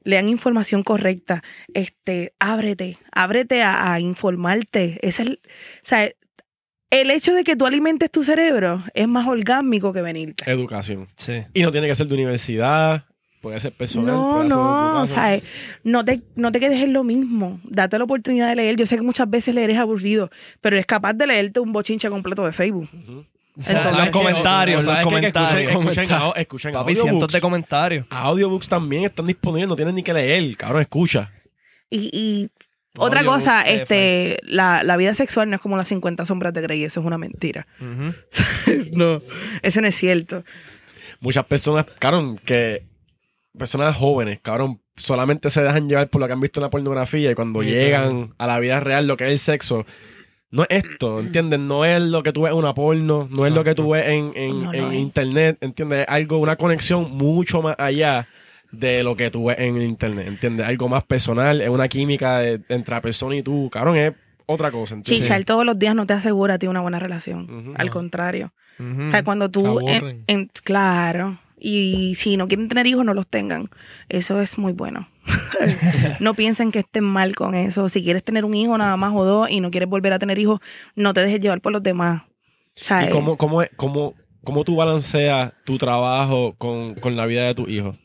Lean 0.04 0.30
información 0.30 0.84
correcta. 0.84 1.44
Este, 1.74 2.34
ábrete, 2.40 2.98
ábrete 3.12 3.64
a, 3.64 3.92
a 3.94 4.00
informarte. 4.00 5.00
Ese 5.02 5.08
es 5.24 5.28
el, 5.28 5.40
o 5.44 5.84
sea, 5.86 6.10
el 6.90 7.12
hecho 7.12 7.34
de 7.34 7.44
que 7.44 7.56
tú 7.56 7.66
alimentes 7.66 8.10
tu 8.12 8.24
cerebro 8.24 8.84
es 8.94 9.08
más 9.08 9.28
orgánico 9.28 9.92
que 9.92 10.02
venirte. 10.02 10.50
Educación. 10.50 11.08
Sí. 11.18 11.44
Y 11.54 11.64
no 11.64 11.72
tiene 11.72 11.88
que 11.88 11.96
ser 11.96 12.08
de 12.08 12.14
universidad, 12.14 13.04
puede 13.42 13.60
ser 13.60 13.74
personal. 13.74 14.16
No, 14.16 14.44
no, 14.46 15.02
o 15.02 15.08
sea, 15.08 15.40
no 15.84 16.06
te, 16.06 16.22
no 16.36 16.52
te 16.54 16.60
quedes 16.62 16.82
en 16.82 16.94
lo 16.94 17.04
mismo. 17.04 17.60
Date 17.66 17.98
la 17.98 18.06
oportunidad 18.06 18.48
de 18.50 18.56
leer. 18.56 18.78
Yo 18.78 18.86
sé 18.86 18.96
que 18.96 19.02
muchas 19.02 19.30
veces 19.30 19.54
leer 19.54 19.72
es 19.72 19.78
aburrido, 19.78 20.30
pero 20.62 20.76
eres 20.78 20.86
capaz 20.86 21.14
de 21.14 21.28
leerte 21.28 21.60
un 21.60 21.74
bochinche 21.74 22.10
completo 22.10 22.46
de 22.46 22.54
Facebook. 22.54 22.88
Entonces- 22.94 23.26
los 23.58 24.10
comentarios, 24.12 24.86
los 24.86 25.00
comentarios. 25.02 25.72
Escuchen, 25.72 26.10
escuchen, 26.36 26.74
Papi, 26.74 26.96
cientos 26.96 27.32
de 27.32 27.42
comentarios. 27.42 28.06
Audiobooks 28.10 28.68
también 28.68 29.06
están 29.06 29.26
disponibles, 29.26 29.68
no 29.68 29.76
tienes 29.76 29.94
ni 29.94 30.04
que 30.04 30.14
leer. 30.14 30.56
Cabrón, 30.56 30.82
escucha. 30.82 31.32
Y, 31.90 32.10
y 32.14 32.50
otra 32.98 33.24
cosa, 33.24 33.64
eh, 33.64 33.82
este, 33.82 34.40
la, 34.44 34.84
la 34.84 34.98
vida 34.98 35.14
sexual 35.14 35.50
no 35.50 35.56
es 35.56 35.62
como 35.62 35.78
las 35.78 35.88
50 35.88 36.26
sombras 36.26 36.54
de 36.54 36.62
Grey, 36.62 36.84
eso 36.84 37.00
es 37.00 37.06
una 37.06 37.18
mentira. 37.18 37.68
No, 38.92 39.22
eso 39.62 39.82
no 39.82 39.88
es 39.88 39.96
cierto. 39.96 40.44
Muchas 41.20 41.46
personas, 41.46 41.86
cabrón, 42.00 42.38
que 42.38 42.84
personas 43.58 43.96
jóvenes, 43.96 44.40
cabrón, 44.42 44.82
solamente 44.96 45.50
se 45.50 45.62
dejan 45.62 45.88
llevar 45.88 46.10
por 46.10 46.22
lo 46.22 46.28
que 46.28 46.34
han 46.34 46.40
visto 46.40 46.60
en 46.60 46.64
la 46.64 46.70
pornografía 46.70 47.32
y 47.32 47.36
cuando 47.36 47.62
Sí, 47.62 47.70
llegan 47.70 48.34
a 48.38 48.48
la 48.48 48.60
vida 48.60 48.80
real, 48.80 49.08
lo 49.08 49.18
que 49.18 49.26
es 49.26 49.32
el 49.32 49.40
sexo, 49.40 49.86
no 50.52 50.64
es 50.64 50.84
esto, 50.84 51.20
¿entiendes? 51.20 51.60
No 51.60 51.84
es 51.86 52.02
lo 52.02 52.24
que 52.24 52.32
tú 52.32 52.44
ves 52.44 52.52
en 52.54 52.58
una 52.60 52.74
porno, 52.74 53.28
no 53.32 53.46
es 53.46 53.54
lo 53.54 53.64
que 53.64 53.76
tú 53.76 53.90
ves 53.92 54.06
en, 54.08 54.32
en- 54.36 54.60
No 54.64 54.94
internet, 54.94 55.58
¿entiendes? 55.62 56.00
Es 56.02 56.06
algo, 56.08 56.38
una 56.38 56.56
conexión 56.56 57.12
mucho 57.12 57.62
más 57.62 57.76
allá 57.80 58.28
de 58.72 59.04
lo 59.04 59.16
que 59.16 59.30
tú 59.32 59.46
ves 59.46 59.60
en 59.60 59.82
internet, 59.82 60.28
¿entiendes? 60.28 60.68
Algo 60.68 60.88
más 60.90 61.04
personal, 61.04 61.62
es 61.62 61.70
una 61.70 61.88
química 61.88 62.40
de, 62.40 62.62
entre 62.70 62.96
la 62.96 63.02
persona 63.02 63.36
y 63.36 63.42
tú, 63.44 63.70
cabrón, 63.72 63.98
es 63.98 64.14
otra 64.46 64.72
cosa, 64.72 64.96
¿entiendes? 64.96 65.26
Chichar 65.26 65.44
todos 65.46 65.66
los 65.66 65.78
días 65.78 65.96
no 65.96 66.06
te 66.06 66.14
asegura 66.14 66.54
a 66.56 66.58
ti 66.60 66.68
una 66.68 66.82
buena 66.82 67.00
relación. 67.00 67.74
Al 67.78 67.88
No. 67.88 67.92
contrario. 67.94 68.54
O 68.80 69.10
sea, 69.10 69.24
cuando 69.24 69.46
Se 69.48 69.52
tú... 69.52 69.80
en- 69.82 69.96
aburren. 69.98 70.24
en- 70.28 70.52
claro. 70.64 71.38
Y 71.60 72.14
si 72.16 72.38
no 72.38 72.48
quieren 72.48 72.70
tener 72.70 72.86
hijos, 72.86 73.04
no 73.04 73.14
los 73.14 73.28
tengan. 73.28 73.70
Eso 74.10 74.40
es 74.40 74.58
muy 74.60 74.74
bueno. 74.74 75.10
no 76.20 76.34
piensen 76.36 76.72
que 76.72 76.80
estén 76.80 77.04
mal 77.04 77.36
con 77.36 77.56
eso. 77.56 77.90
Si 77.90 78.04
quieres 78.04 78.24
tener 78.24 78.46
un 78.46 78.54
hijo 78.54 78.78
nada 78.78 78.96
más 78.96 79.14
o 79.16 79.26
dos 79.26 79.50
y 79.50 79.60
no 79.60 79.72
quieres 79.72 79.90
volver 79.90 80.14
a 80.14 80.20
tener 80.20 80.38
hijos, 80.38 80.60
no 80.96 81.14
te 81.14 81.22
dejes 81.22 81.40
llevar 81.40 81.62
por 81.62 81.72
los 81.72 81.82
demás. 81.82 82.24
¿Y 83.06 83.10
cómo, 83.10 83.38
cómo, 83.38 83.64
cómo, 83.76 84.14
cómo 84.44 84.64
tú 84.64 84.76
balanceas 84.76 85.54
tu 85.66 85.78
trabajo 85.80 86.54
con, 86.58 86.94
con 86.96 87.16
la 87.16 87.26
vida 87.26 87.44
de 87.46 87.56
tu 87.56 87.68
hijo? 87.68 87.98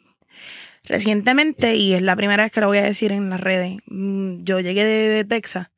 Recientemente, 0.85 1.77
y 1.77 1.93
es 1.93 2.03
la 2.03 2.17
primera 2.17 2.43
vez 2.43 2.53
que 2.53 2.61
lo 2.61 2.69
voy 2.69 2.79
a 2.79 2.83
decir 2.83 3.13
en 3.13 3.31
las 3.31 3.41
redes, 3.41 3.79
mm, 3.87 4.45
yo 4.45 4.61
llegué 4.61 4.85
de 4.85 5.25
Texas 5.25 5.69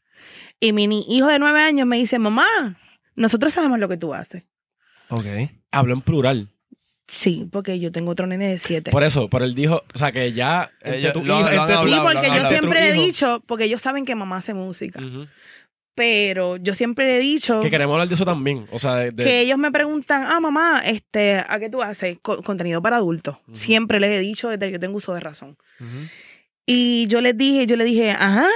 y 0.61 0.73
mi 0.73 1.05
hijo 1.09 1.27
de 1.27 1.39
nueve 1.39 1.61
años 1.61 1.87
me 1.87 1.99
dice, 1.99 2.19
mamá, 2.19 2.47
nosotros 3.17 3.53
sabemos 3.53 3.79
lo 3.79 3.89
que 3.89 3.97
tú 3.97 4.15
haces. 4.15 4.45
Ok. 5.11 5.27
Hablo 5.71 5.95
en 5.95 6.01
plural. 6.01 6.49
Sí, 7.07 7.47
porque 7.53 7.79
yo 7.79 7.93
tengo 7.93 8.13
otro 8.13 8.27
nene 8.27 8.49
de 8.49 8.59
siete. 8.59 8.91
Por 8.91 9.05
eso, 9.05 9.29
por 9.29 9.43
él 9.43 9.55
dijo, 9.55 9.83
o 9.95 9.99
sea, 9.99 10.11
que 10.11 10.33
ya 10.33 10.71
Ellos 10.83 11.13
tu 11.13 11.23
lo- 11.25 11.41
lo 11.41 11.67
tu- 11.67 11.89
sí, 11.89 11.95
porque 12.03 12.29
yo 12.29 12.49
siempre 12.49 12.89
he 12.89 12.93
dicho, 12.93 13.43
porque 13.47 13.65
ellos 13.65 13.83
saben 13.83 14.05
que 14.07 14.15
mamá 14.15 14.39
hace 14.39 14.55
música, 14.55 15.01
pero 15.95 16.57
yo 16.57 16.75
siempre 16.75 17.17
he 17.17 17.21
dicho 17.21 17.61
Que 17.61 17.71
queremos 17.71 17.95
hablar 17.95 18.09
de 18.09 18.15
eso 18.15 18.25
también. 18.25 18.67
O 18.73 18.79
sea, 18.79 18.97
de, 18.97 19.11
de- 19.13 19.23
que 19.25 19.41
ellos 19.43 19.59
me 19.59 19.71
preguntan, 19.71 20.25
ah, 20.27 20.41
mamá, 20.41 20.83
este, 20.85 21.37
¿a 21.47 21.59
qué 21.61 21.69
tú 21.71 21.83
haces? 21.83 22.19
Co- 22.21 22.43
contenido 22.43 22.81
para 22.83 22.97
adultos. 22.97 23.37
Siempre 23.53 24.01
les 24.01 24.11
he 24.11 24.19
dicho 24.21 24.49
desde 24.49 24.67
que 24.67 24.73
yo 24.73 24.81
tengo 24.81 24.97
uso 24.97 25.13
de 25.15 25.21
razón. 25.21 25.57
Y 26.67 27.07
yo 27.09 27.21
les 27.21 27.37
dije, 27.37 27.67
yo 27.67 27.77
le 27.77 27.85
dije, 27.85 28.11
ajá, 28.13 28.49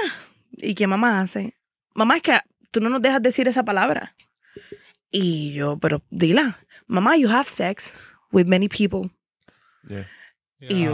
¿y 0.57 0.73
qué 0.73 0.87
mamá 0.87 1.21
hace? 1.21 1.53
Mamá, 1.93 2.15
es 2.17 2.23
que 2.23 2.33
tú 2.71 2.81
no 2.81 2.89
nos 2.89 3.01
dejas 3.01 3.21
decir 3.21 3.47
esa 3.47 3.63
palabra. 3.63 4.15
Y 5.11 5.53
yo, 5.53 5.77
pero 5.77 6.01
dila, 6.09 6.57
mamá, 6.87 7.15
you 7.17 7.29
have 7.29 7.47
sex 7.49 7.93
with 8.31 8.45
many 8.45 8.67
people. 8.67 9.09
Yeah. 9.87 10.07
Y? 10.61 10.85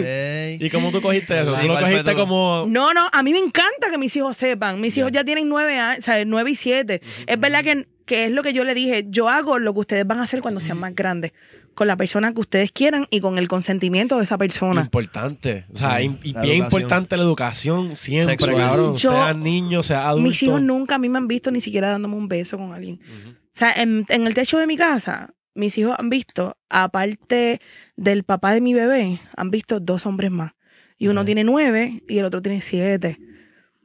Ey. 0.00 0.58
¿Y 0.60 0.70
cómo 0.70 0.90
tú 0.92 1.00
cogiste 1.00 1.40
eso? 1.40 1.54
Sí, 1.54 1.60
tú 1.62 1.66
lo 1.68 1.72
¿cuál 1.74 1.84
fue 1.84 1.92
cogiste 2.02 2.14
como... 2.14 2.66
No, 2.68 2.92
no, 2.92 3.08
a 3.10 3.22
mí 3.22 3.32
me 3.32 3.38
encanta 3.38 3.90
que 3.90 3.96
mis 3.98 4.14
hijos 4.16 4.36
sepan. 4.36 4.80
Mis 4.80 4.96
hijos 4.98 5.10
ya 5.12 5.24
tienen 5.24 5.48
nueve 5.48 5.78
años, 5.78 6.00
o 6.00 6.02
sea, 6.02 6.22
nueve 6.26 6.50
y 6.50 6.56
siete. 6.56 7.00
Es 7.26 7.40
verdad 7.40 7.62
que 7.64 7.86
que 8.06 8.26
es 8.26 8.30
lo 8.30 8.44
que 8.44 8.52
yo 8.52 8.62
le 8.62 8.72
dije, 8.74 9.06
yo 9.08 9.28
hago 9.28 9.58
lo 9.58 9.74
que 9.74 9.80
ustedes 9.80 10.06
van 10.06 10.20
a 10.20 10.22
hacer 10.22 10.40
cuando 10.40 10.60
sean 10.60 10.78
más 10.78 10.94
grandes, 10.94 11.32
con 11.74 11.88
la 11.88 11.96
persona 11.96 12.32
que 12.32 12.38
ustedes 12.38 12.70
quieran 12.70 13.08
y 13.10 13.18
con 13.18 13.36
el 13.36 13.48
consentimiento 13.48 14.18
de 14.18 14.22
esa 14.22 14.38
persona. 14.38 14.82
Importante. 14.82 15.64
O 15.74 15.76
sea, 15.76 15.98
Sí, 15.98 16.04
y 16.22 16.32
bien 16.32 16.36
educación. 16.36 16.56
importante 16.82 17.16
la 17.16 17.24
educación 17.24 17.96
siempre, 17.96 18.34
Sexual. 18.38 18.56
cabrón. 18.58 18.94
Yo- 18.94 19.10
sea 19.10 19.34
niño, 19.34 19.82
sea 19.82 20.08
adulto. 20.08 20.28
Mis 20.28 20.40
hijos 20.44 20.62
nunca 20.62 20.94
a 20.94 20.98
mí 20.98 21.08
me 21.08 21.18
han 21.18 21.26
visto 21.26 21.50
ni 21.50 21.60
siquiera 21.60 21.88
dándome 21.90 22.14
un 22.14 22.28
beso 22.28 22.56
con 22.56 22.72
alguien. 22.72 23.00
Ujú. 23.00 23.30
O 23.30 23.34
sea, 23.50 23.72
en, 23.72 24.06
en 24.08 24.24
el 24.28 24.34
techo 24.34 24.58
de 24.58 24.68
mi 24.68 24.76
casa, 24.76 25.34
mis 25.56 25.76
hijos 25.78 25.96
han 25.98 26.10
visto, 26.10 26.56
aparte 26.68 27.60
del 27.96 28.24
papá 28.24 28.52
de 28.52 28.60
mi 28.60 28.74
bebé, 28.74 29.20
han 29.36 29.50
visto 29.50 29.80
dos 29.80 30.06
hombres 30.06 30.30
más. 30.30 30.52
Y 30.98 31.08
uno 31.08 31.24
tiene 31.24 31.44
nueve 31.44 32.02
y 32.08 32.18
el 32.18 32.24
otro 32.24 32.40
tiene 32.40 32.60
siete. 32.60 33.18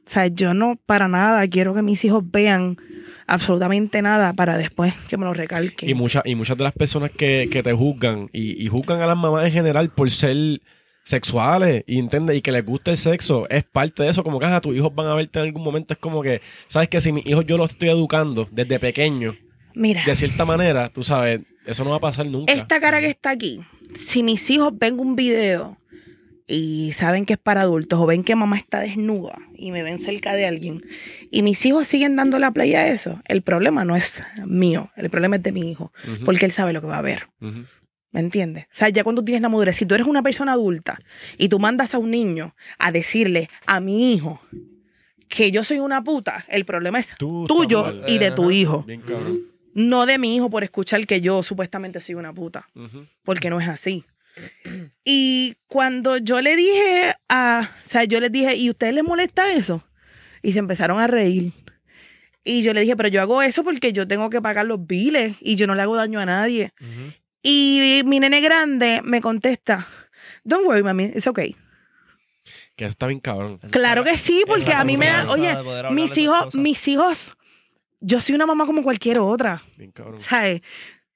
O 0.06 0.10
sea, 0.10 0.26
yo 0.26 0.54
no 0.54 0.78
para 0.86 1.08
nada 1.08 1.46
quiero 1.48 1.74
que 1.74 1.82
mis 1.82 2.04
hijos 2.04 2.22
vean 2.30 2.76
absolutamente 3.26 4.02
nada 4.02 4.32
para 4.32 4.56
después 4.56 4.94
que 5.08 5.16
me 5.16 5.24
lo 5.24 5.34
recalquen. 5.34 5.88
Y, 5.88 5.94
muchas 5.94 6.22
y 6.26 6.34
muchas 6.34 6.56
de 6.56 6.64
las 6.64 6.72
personas 6.72 7.12
que, 7.12 7.48
que 7.50 7.62
te 7.62 7.72
juzgan 7.72 8.28
y, 8.32 8.62
y 8.62 8.68
juzgan 8.68 9.00
a 9.00 9.06
las 9.06 9.16
mamás 9.16 9.46
en 9.46 9.52
general 9.52 9.90
por 9.90 10.10
ser 10.10 10.60
sexuales 11.04 11.84
y 11.86 11.98
entiende 11.98 12.36
y 12.36 12.42
que 12.42 12.52
les 12.52 12.64
gusta 12.64 12.92
el 12.92 12.96
sexo 12.96 13.48
es 13.48 13.64
parte 13.64 14.04
de 14.04 14.10
eso 14.10 14.22
como 14.22 14.38
que 14.38 14.46
a 14.46 14.60
tus 14.60 14.76
hijos 14.76 14.94
van 14.94 15.08
a 15.08 15.14
verte 15.14 15.40
en 15.40 15.46
algún 15.46 15.64
momento 15.64 15.94
es 15.94 15.98
como 15.98 16.22
que 16.22 16.40
sabes 16.68 16.88
que 16.88 17.00
si 17.00 17.10
mis 17.10 17.26
hijos 17.26 17.44
yo 17.44 17.58
los 17.58 17.70
estoy 17.70 17.88
educando 17.88 18.46
desde 18.52 18.78
pequeño 18.78 19.34
Mira, 19.74 20.02
de 20.06 20.14
cierta 20.14 20.44
manera 20.44 20.90
tú 20.90 21.02
sabes 21.02 21.40
eso 21.66 21.84
no 21.84 21.90
va 21.90 21.96
a 21.96 22.00
pasar 22.00 22.26
nunca. 22.26 22.52
Esta 22.52 22.80
cara 22.80 23.00
que 23.00 23.06
está 23.06 23.30
aquí, 23.30 23.60
si 23.94 24.22
mis 24.22 24.48
hijos 24.50 24.72
ven 24.78 24.98
un 24.98 25.16
video 25.16 25.78
y 26.46 26.92
saben 26.92 27.24
que 27.24 27.34
es 27.34 27.38
para 27.38 27.62
adultos 27.62 27.98
o 28.00 28.06
ven 28.06 28.24
que 28.24 28.34
mamá 28.34 28.58
está 28.58 28.80
desnuda 28.80 29.38
y 29.54 29.70
me 29.70 29.82
ven 29.82 29.98
cerca 29.98 30.34
de 30.34 30.46
alguien 30.46 30.84
y 31.30 31.42
mis 31.42 31.64
hijos 31.64 31.88
siguen 31.88 32.16
dando 32.16 32.38
la 32.38 32.50
play 32.50 32.74
a 32.74 32.88
eso, 32.88 33.20
el 33.26 33.42
problema 33.42 33.84
no 33.84 33.96
es 33.96 34.22
mío, 34.44 34.90
el 34.96 35.08
problema 35.08 35.36
es 35.36 35.42
de 35.42 35.52
mi 35.52 35.70
hijo, 35.70 35.92
porque 36.24 36.44
él 36.44 36.52
sabe 36.52 36.72
lo 36.72 36.80
que 36.80 36.88
va 36.88 36.98
a 36.98 37.02
ver. 37.02 37.28
¿Me 38.10 38.20
entiendes? 38.20 38.64
O 38.64 38.74
sea, 38.74 38.90
ya 38.90 39.04
cuando 39.04 39.24
tienes 39.24 39.40
la 39.40 39.48
madurez, 39.48 39.76
si 39.76 39.86
tú 39.86 39.94
eres 39.94 40.06
una 40.06 40.22
persona 40.22 40.52
adulta 40.52 41.00
y 41.38 41.48
tú 41.48 41.58
mandas 41.58 41.94
a 41.94 41.98
un 41.98 42.10
niño 42.10 42.54
a 42.78 42.92
decirle 42.92 43.48
a 43.66 43.80
mi 43.80 44.12
hijo 44.12 44.42
que 45.28 45.50
yo 45.50 45.64
soy 45.64 45.78
una 45.78 46.04
puta, 46.04 46.44
el 46.48 46.66
problema 46.66 46.98
es 46.98 47.06
Tú 47.18 47.46
tuyo 47.46 48.06
y 48.06 48.18
de 48.18 48.32
tu 48.32 48.50
hijo, 48.50 48.82
bien 48.82 49.00
cabrón 49.00 49.51
no 49.74 50.06
de 50.06 50.18
mi 50.18 50.34
hijo 50.36 50.50
por 50.50 50.64
escuchar 50.64 51.06
que 51.06 51.20
yo 51.20 51.42
supuestamente 51.42 52.00
soy 52.00 52.14
una 52.14 52.32
puta 52.32 52.68
porque 53.24 53.50
no 53.50 53.60
es 53.60 53.68
así. 53.68 54.04
Y 55.04 55.56
cuando 55.66 56.16
yo 56.16 56.40
le 56.40 56.56
dije 56.56 57.14
a, 57.28 57.70
o 57.86 57.88
sea, 57.88 58.04
yo 58.04 58.18
les 58.20 58.32
dije, 58.32 58.56
¿y 58.56 58.70
ustedes 58.70 58.94
les 58.94 59.04
molesta 59.04 59.52
eso? 59.52 59.84
Y 60.42 60.52
se 60.52 60.58
empezaron 60.58 60.98
a 61.00 61.06
reír. 61.06 61.52
Y 62.44 62.62
yo 62.62 62.72
le 62.72 62.80
dije, 62.80 62.96
pero 62.96 63.08
yo 63.08 63.20
hago 63.20 63.42
eso 63.42 63.62
porque 63.62 63.92
yo 63.92 64.08
tengo 64.08 64.28
que 64.30 64.40
pagar 64.42 64.66
los 64.66 64.84
biles 64.86 65.36
y 65.40 65.54
yo 65.56 65.66
no 65.66 65.74
le 65.74 65.82
hago 65.82 65.96
daño 65.96 66.18
a 66.18 66.26
nadie. 66.26 66.72
Y 67.42 68.02
mi 68.04 68.20
nene 68.20 68.40
grande 68.40 69.00
me 69.04 69.20
contesta, 69.20 69.86
don't 70.44 70.66
worry, 70.66 70.82
mami, 70.82 71.04
it's 71.14 71.26
okay. 71.26 71.54
que 72.76 72.84
eso 72.84 72.92
está 72.92 73.06
bien 73.06 73.20
cabrón 73.20 73.58
Eso 73.62 73.72
Claro 73.72 74.00
está- 74.02 74.12
que 74.12 74.18
sí, 74.18 74.42
porque 74.46 74.72
a 74.72 74.82
mí 74.84 74.96
me 74.96 75.06
da, 75.06 75.24
oye, 75.30 75.54
mis 75.92 76.16
hijos, 76.16 76.54
mis 76.56 76.88
hijos, 76.88 77.36
yo 78.02 78.20
soy 78.20 78.34
una 78.34 78.44
mamá 78.46 78.66
como 78.66 78.82
cualquier 78.82 79.18
otra, 79.20 79.62
bien 79.78 79.90
cabrón 79.92 80.20
¿sabes? 80.20 80.60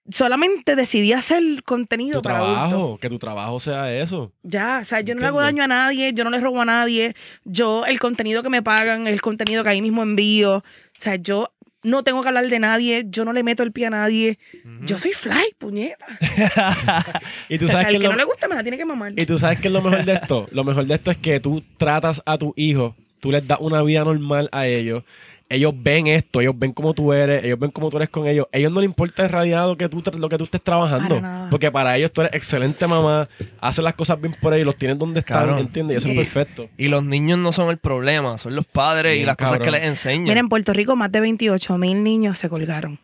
Solamente 0.09 0.77
decidí 0.77 1.13
hacer 1.13 1.43
contenido 1.65 2.21
tu 2.21 2.23
para 2.23 2.39
adultos. 2.39 2.69
trabajo 2.69 2.99
que 2.99 3.09
tu 3.09 3.19
trabajo 3.19 3.59
sea 3.59 3.93
eso 3.93 4.33
Ya, 4.45 4.79
o 4.81 4.85
sea, 4.85 5.01
yo 5.01 5.15
no 5.17 5.21
le 5.21 5.27
hago 5.27 5.41
daño 5.41 5.65
a 5.65 5.67
nadie, 5.67 6.13
yo 6.15 6.23
no 6.23 6.31
le 6.31 6.39
robo 6.41 6.63
a 6.63 6.65
nadie. 6.65 7.17
Yo, 7.45 7.85
el 7.87 7.99
contenido 7.99 8.45
que 8.45 8.49
me 8.49 8.63
pagan, 8.63 9.09
el 9.09 9.21
contenido 9.21 9.65
que 9.65 9.71
ahí 9.71 9.83
mismo 9.83 10.05
envío. 10.05 10.59
O 10.59 10.63
sea, 10.97 11.17
yo 11.17 11.53
no 11.83 12.05
tengo 12.05 12.23
que 12.23 12.29
hablar 12.29 12.47
de 12.49 12.59
nadie, 12.61 13.05
yo 13.09 13.25
no 13.25 13.33
le 13.33 13.43
meto 13.43 13.65
el 13.65 13.73
pie 13.73 13.87
a 13.87 13.91
nadie. 13.91 14.39
Yo 14.83 14.97
soy 15.01 15.11
fly, 15.13 15.55
puñeta. 15.59 16.07
y 17.49 17.59
tú 17.59 17.69
sabes 17.69 17.87
Al 17.87 17.93
que 17.93 17.99
que 17.99 18.05
lo- 18.05 18.13
no 18.13 18.17
le 18.17 18.25
gusta 18.25 18.47
me 18.49 18.55
la 18.55 18.63
tiene 18.63 18.77
que 18.79 18.85
mamar. 18.85 19.13
Y 19.17 19.27
tú 19.27 19.39
sabes 19.39 19.59
que 19.61 19.67
es 19.69 19.75
lo 19.75 19.83
mejor 19.83 20.05
de 20.05 20.15
esto. 20.15 20.47
Lo 20.53 20.63
mejor 20.63 20.87
de 20.87 20.95
esto 20.95 21.11
es 21.11 21.17
que 21.17 21.41
tú 21.41 21.65
tratas 21.79 22.23
a 22.27 22.39
tus 22.39 22.53
hijos, 22.57 22.95
tú 23.21 23.31
les 23.33 23.47
das 23.47 23.59
una 23.61 23.83
vida 23.83 24.05
normal 24.05 24.49
a 24.53 24.67
ellos. 24.69 25.03
Ellos 25.49 25.73
ven 25.77 26.09
esto, 26.09 26.41
ellos 26.41 26.55
ven 26.59 26.73
cómo 26.73 26.93
tú 26.93 27.13
eres, 27.13 27.45
ellos 27.45 27.59
ven 27.59 27.71
cómo 27.71 27.89
tú 27.89 27.99
eres 27.99 28.09
con 28.09 28.27
ellos. 28.27 28.47
ellos 28.51 28.73
no 28.73 28.81
les 28.81 28.89
importa 28.89 29.29
lo 29.43 29.77
que 29.77 29.89
tú, 29.89 30.03
lo 30.19 30.29
que 30.29 30.39
tú 30.39 30.45
estés 30.45 30.61
trabajando. 30.63 31.21
Para. 31.21 31.49
Porque 31.51 31.71
para 31.71 31.97
ellos 31.97 32.13
tú 32.13 32.23
eres 32.23 32.35
excelente 32.35 32.85
mamá, 32.87 33.29
haces 33.61 33.85
las 33.85 33.95
cosas 33.95 34.21
bien 34.21 34.35
por 34.41 34.55
ellos, 34.55 34.67
los 34.67 34.77
tienes 34.77 34.99
donde 34.99 35.21
están, 35.21 35.39
Cabrón. 35.39 35.59
¿entiendes? 35.59 35.95
Y 35.95 35.99
eso 35.99 36.09
es 36.09 36.17
perfecto. 36.17 36.69
Y 36.77 36.89
los 36.89 37.05
niños 37.05 37.39
no 37.39 37.53
son 37.53 37.71
el 37.71 37.79
problema, 37.79 38.39
son 38.39 38.57
los 38.57 38.65
padres 38.65 39.19
y 39.19 39.25
las 39.25 39.37
cosas 39.37 39.61
que 39.61 39.71
les 39.71 39.85
enseñan. 39.85 40.25
Mira, 40.25 40.41
en 40.41 40.49
Puerto 40.49 40.73
Rico 40.73 40.97
más 40.97 41.13
de 41.13 41.21
28 41.21 41.79
mil 41.79 42.03
niños 42.03 42.39
se 42.39 42.49
colgaron. 42.49 42.99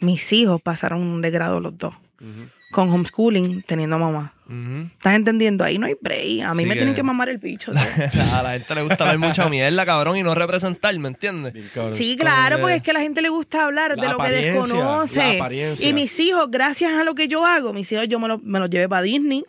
Mis 0.00 0.32
hijos 0.32 0.62
pasaron 0.62 1.20
de 1.20 1.30
grado 1.30 1.60
los 1.60 1.76
dos. 1.76 1.94
Ujú. 2.20 2.48
Con 2.72 2.90
homeschooling, 2.90 3.62
teniendo 3.62 3.98
mamá. 3.98 4.32
¿Estás 4.96 5.14
entendiendo? 5.16 5.64
Ahí 5.64 5.78
no 5.78 5.86
hay 5.86 5.94
break. 6.00 6.42
A 6.44 6.52
mí 6.52 6.60
Sí 6.62 6.66
me 6.66 6.74
que- 6.74 6.80
tienen 6.80 6.94
que 6.94 7.02
mamar 7.02 7.28
el 7.28 7.38
bicho. 7.38 7.72
a 8.32 8.42
la 8.42 8.52
gente 8.52 8.74
le 8.74 8.82
gusta 8.82 9.04
ver 9.04 9.18
mucha 9.18 9.48
mierda, 9.48 9.84
cabrón, 9.86 10.16
y 10.16 10.22
no 10.22 10.34
representar, 10.34 10.96
¿me 10.98 11.08
entiendes? 11.08 11.52
Sí, 11.94 12.16
claro, 12.16 12.56
que- 12.56 12.60
porque 12.62 12.76
es 12.76 12.82
que 12.82 12.90
a 12.90 12.94
la 12.94 13.00
gente 13.00 13.22
le 13.22 13.28
gusta 13.28 13.64
hablar 13.64 13.94
La 13.96 14.02
de 14.02 14.08
lo 14.12 14.18
que 14.18 14.30
desconoce. 14.30 15.38
Y 15.88 15.92
mis 15.94 16.18
hijos, 16.20 16.48
gracias 16.50 16.92
a 16.92 17.04
lo 17.04 17.14
que 17.14 17.28
yo 17.28 17.44
hago, 17.46 17.72
mis 17.72 17.90
hijos 17.92 18.08
yo 18.08 18.18
me 18.18 18.28
los, 18.28 18.42
me 18.42 18.58
los 18.60 18.68
llevé 18.70 18.88
para 18.88 19.02
Disney, 19.02 19.44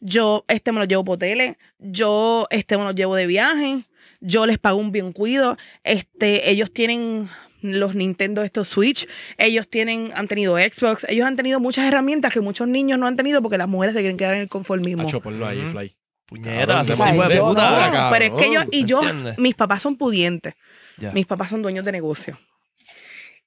yo 0.00 0.44
este 0.48 0.72
me 0.72 0.78
los 0.78 0.88
llevo 0.88 1.04
por 1.04 1.14
hoteles, 1.16 1.56
yo 1.78 2.46
este 2.50 2.76
me 2.78 2.84
los 2.84 2.94
llevo 2.94 3.14
de 3.16 3.26
viaje, 3.26 3.84
yo 4.20 4.46
les 4.46 4.58
pago 4.58 4.78
un 4.78 4.92
bien 4.92 5.12
cuido, 5.12 5.56
este, 5.84 6.48
ellos 6.50 6.72
tienen 6.72 7.28
los 7.62 7.94
Nintendo 7.94 8.42
estos 8.42 8.68
Switch, 8.68 9.08
ellos 9.38 9.68
tienen, 9.68 10.10
han 10.14 10.28
tenido 10.28 10.56
Xbox, 10.56 11.06
ellos 11.08 11.26
han 11.26 11.36
tenido 11.36 11.60
muchas 11.60 11.86
herramientas 11.86 12.32
que 12.32 12.40
muchos 12.40 12.68
niños 12.68 12.98
no 12.98 13.06
han 13.06 13.16
tenido 13.16 13.40
porque 13.40 13.58
las 13.58 13.68
mujeres 13.68 13.94
se 13.94 14.00
quieren 14.00 14.16
quedar 14.16 14.34
en 14.34 14.42
el 14.42 14.48
conformismo. 14.48 15.02
Hacho, 15.02 15.20
ponlo 15.20 15.46
ahí. 15.46 15.64
Fly. 15.66 15.96
Puñeta, 16.26 16.66
Cabrón, 16.66 16.84
se 16.84 16.94
de 17.34 17.40
puta. 17.40 17.90
No, 17.90 18.10
pero 18.10 18.24
es 18.24 18.32
que 18.42 18.52
yo, 18.52 18.60
y 18.70 18.84
yo, 18.84 19.02
¿Entiendes? 19.02 19.38
mis 19.38 19.54
papás 19.54 19.82
son 19.82 19.96
pudientes. 19.96 20.54
Ya. 20.96 21.12
Mis 21.12 21.26
papás 21.26 21.50
son 21.50 21.62
dueños 21.62 21.84
de 21.84 21.92
negocio. 21.92 22.38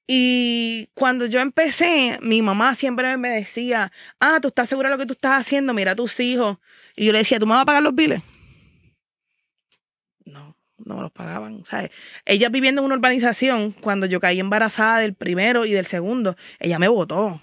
Y 0.06 0.88
cuando 0.94 1.26
yo 1.26 1.40
empecé, 1.40 2.18
mi 2.22 2.40
mamá 2.40 2.76
siempre 2.76 3.16
me 3.16 3.28
decía, 3.30 3.90
ah, 4.20 4.38
tú 4.40 4.48
estás 4.48 4.68
segura 4.68 4.88
de 4.88 4.94
lo 4.94 4.98
que 4.98 5.06
tú 5.06 5.14
estás 5.14 5.40
haciendo, 5.40 5.74
mira 5.74 5.92
a 5.92 5.96
tus 5.96 6.20
hijos. 6.20 6.58
Y 6.94 7.06
yo 7.06 7.12
le 7.12 7.18
decía, 7.18 7.40
¿tú 7.40 7.46
me 7.46 7.54
vas 7.54 7.62
a 7.62 7.66
pagar 7.66 7.82
los 7.82 7.94
biles? 7.94 8.22
No, 10.86 10.94
me 10.94 11.02
los 11.02 11.10
pagaban. 11.10 11.64
¿sabes? 11.64 11.90
Ella 12.24 12.48
viviendo 12.48 12.80
en 12.80 12.86
una 12.86 12.94
urbanización, 12.94 13.72
cuando 13.72 14.06
yo 14.06 14.20
caí 14.20 14.38
embarazada 14.38 15.00
del 15.00 15.14
primero 15.14 15.66
y 15.66 15.72
del 15.72 15.86
segundo, 15.86 16.36
ella 16.60 16.78
me 16.78 16.88
votó. 16.88 17.40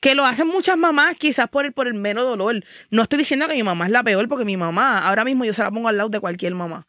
Que 0.00 0.14
lo 0.14 0.26
hacen 0.26 0.48
muchas 0.48 0.76
mamás, 0.76 1.16
quizás 1.16 1.48
por 1.48 1.64
el, 1.64 1.72
por 1.72 1.88
el 1.88 1.94
mero 1.94 2.24
dolor. 2.24 2.62
No 2.90 3.02
estoy 3.02 3.18
diciendo 3.18 3.48
que 3.48 3.54
mi 3.54 3.62
mamá 3.62 3.86
es 3.86 3.90
la 3.90 4.02
peor, 4.02 4.28
porque 4.28 4.44
mi 4.44 4.56
mamá, 4.56 4.98
ahora 4.98 5.24
mismo 5.24 5.44
yo 5.44 5.54
se 5.54 5.62
la 5.62 5.70
pongo 5.70 5.88
al 5.88 5.96
lado 5.96 6.08
de 6.10 6.20
cualquier 6.20 6.54
mamá. 6.54 6.86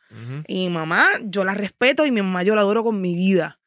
Y 0.48 0.68
mi 0.68 0.70
mamá, 0.70 1.08
yo 1.24 1.44
la 1.44 1.54
respeto 1.54 2.06
y 2.06 2.12
mi 2.12 2.22
mamá 2.22 2.44
yo 2.44 2.56
la 2.56 2.62
adoro 2.62 2.84
con 2.84 3.00
mi 3.00 3.16
vida. 3.16 3.60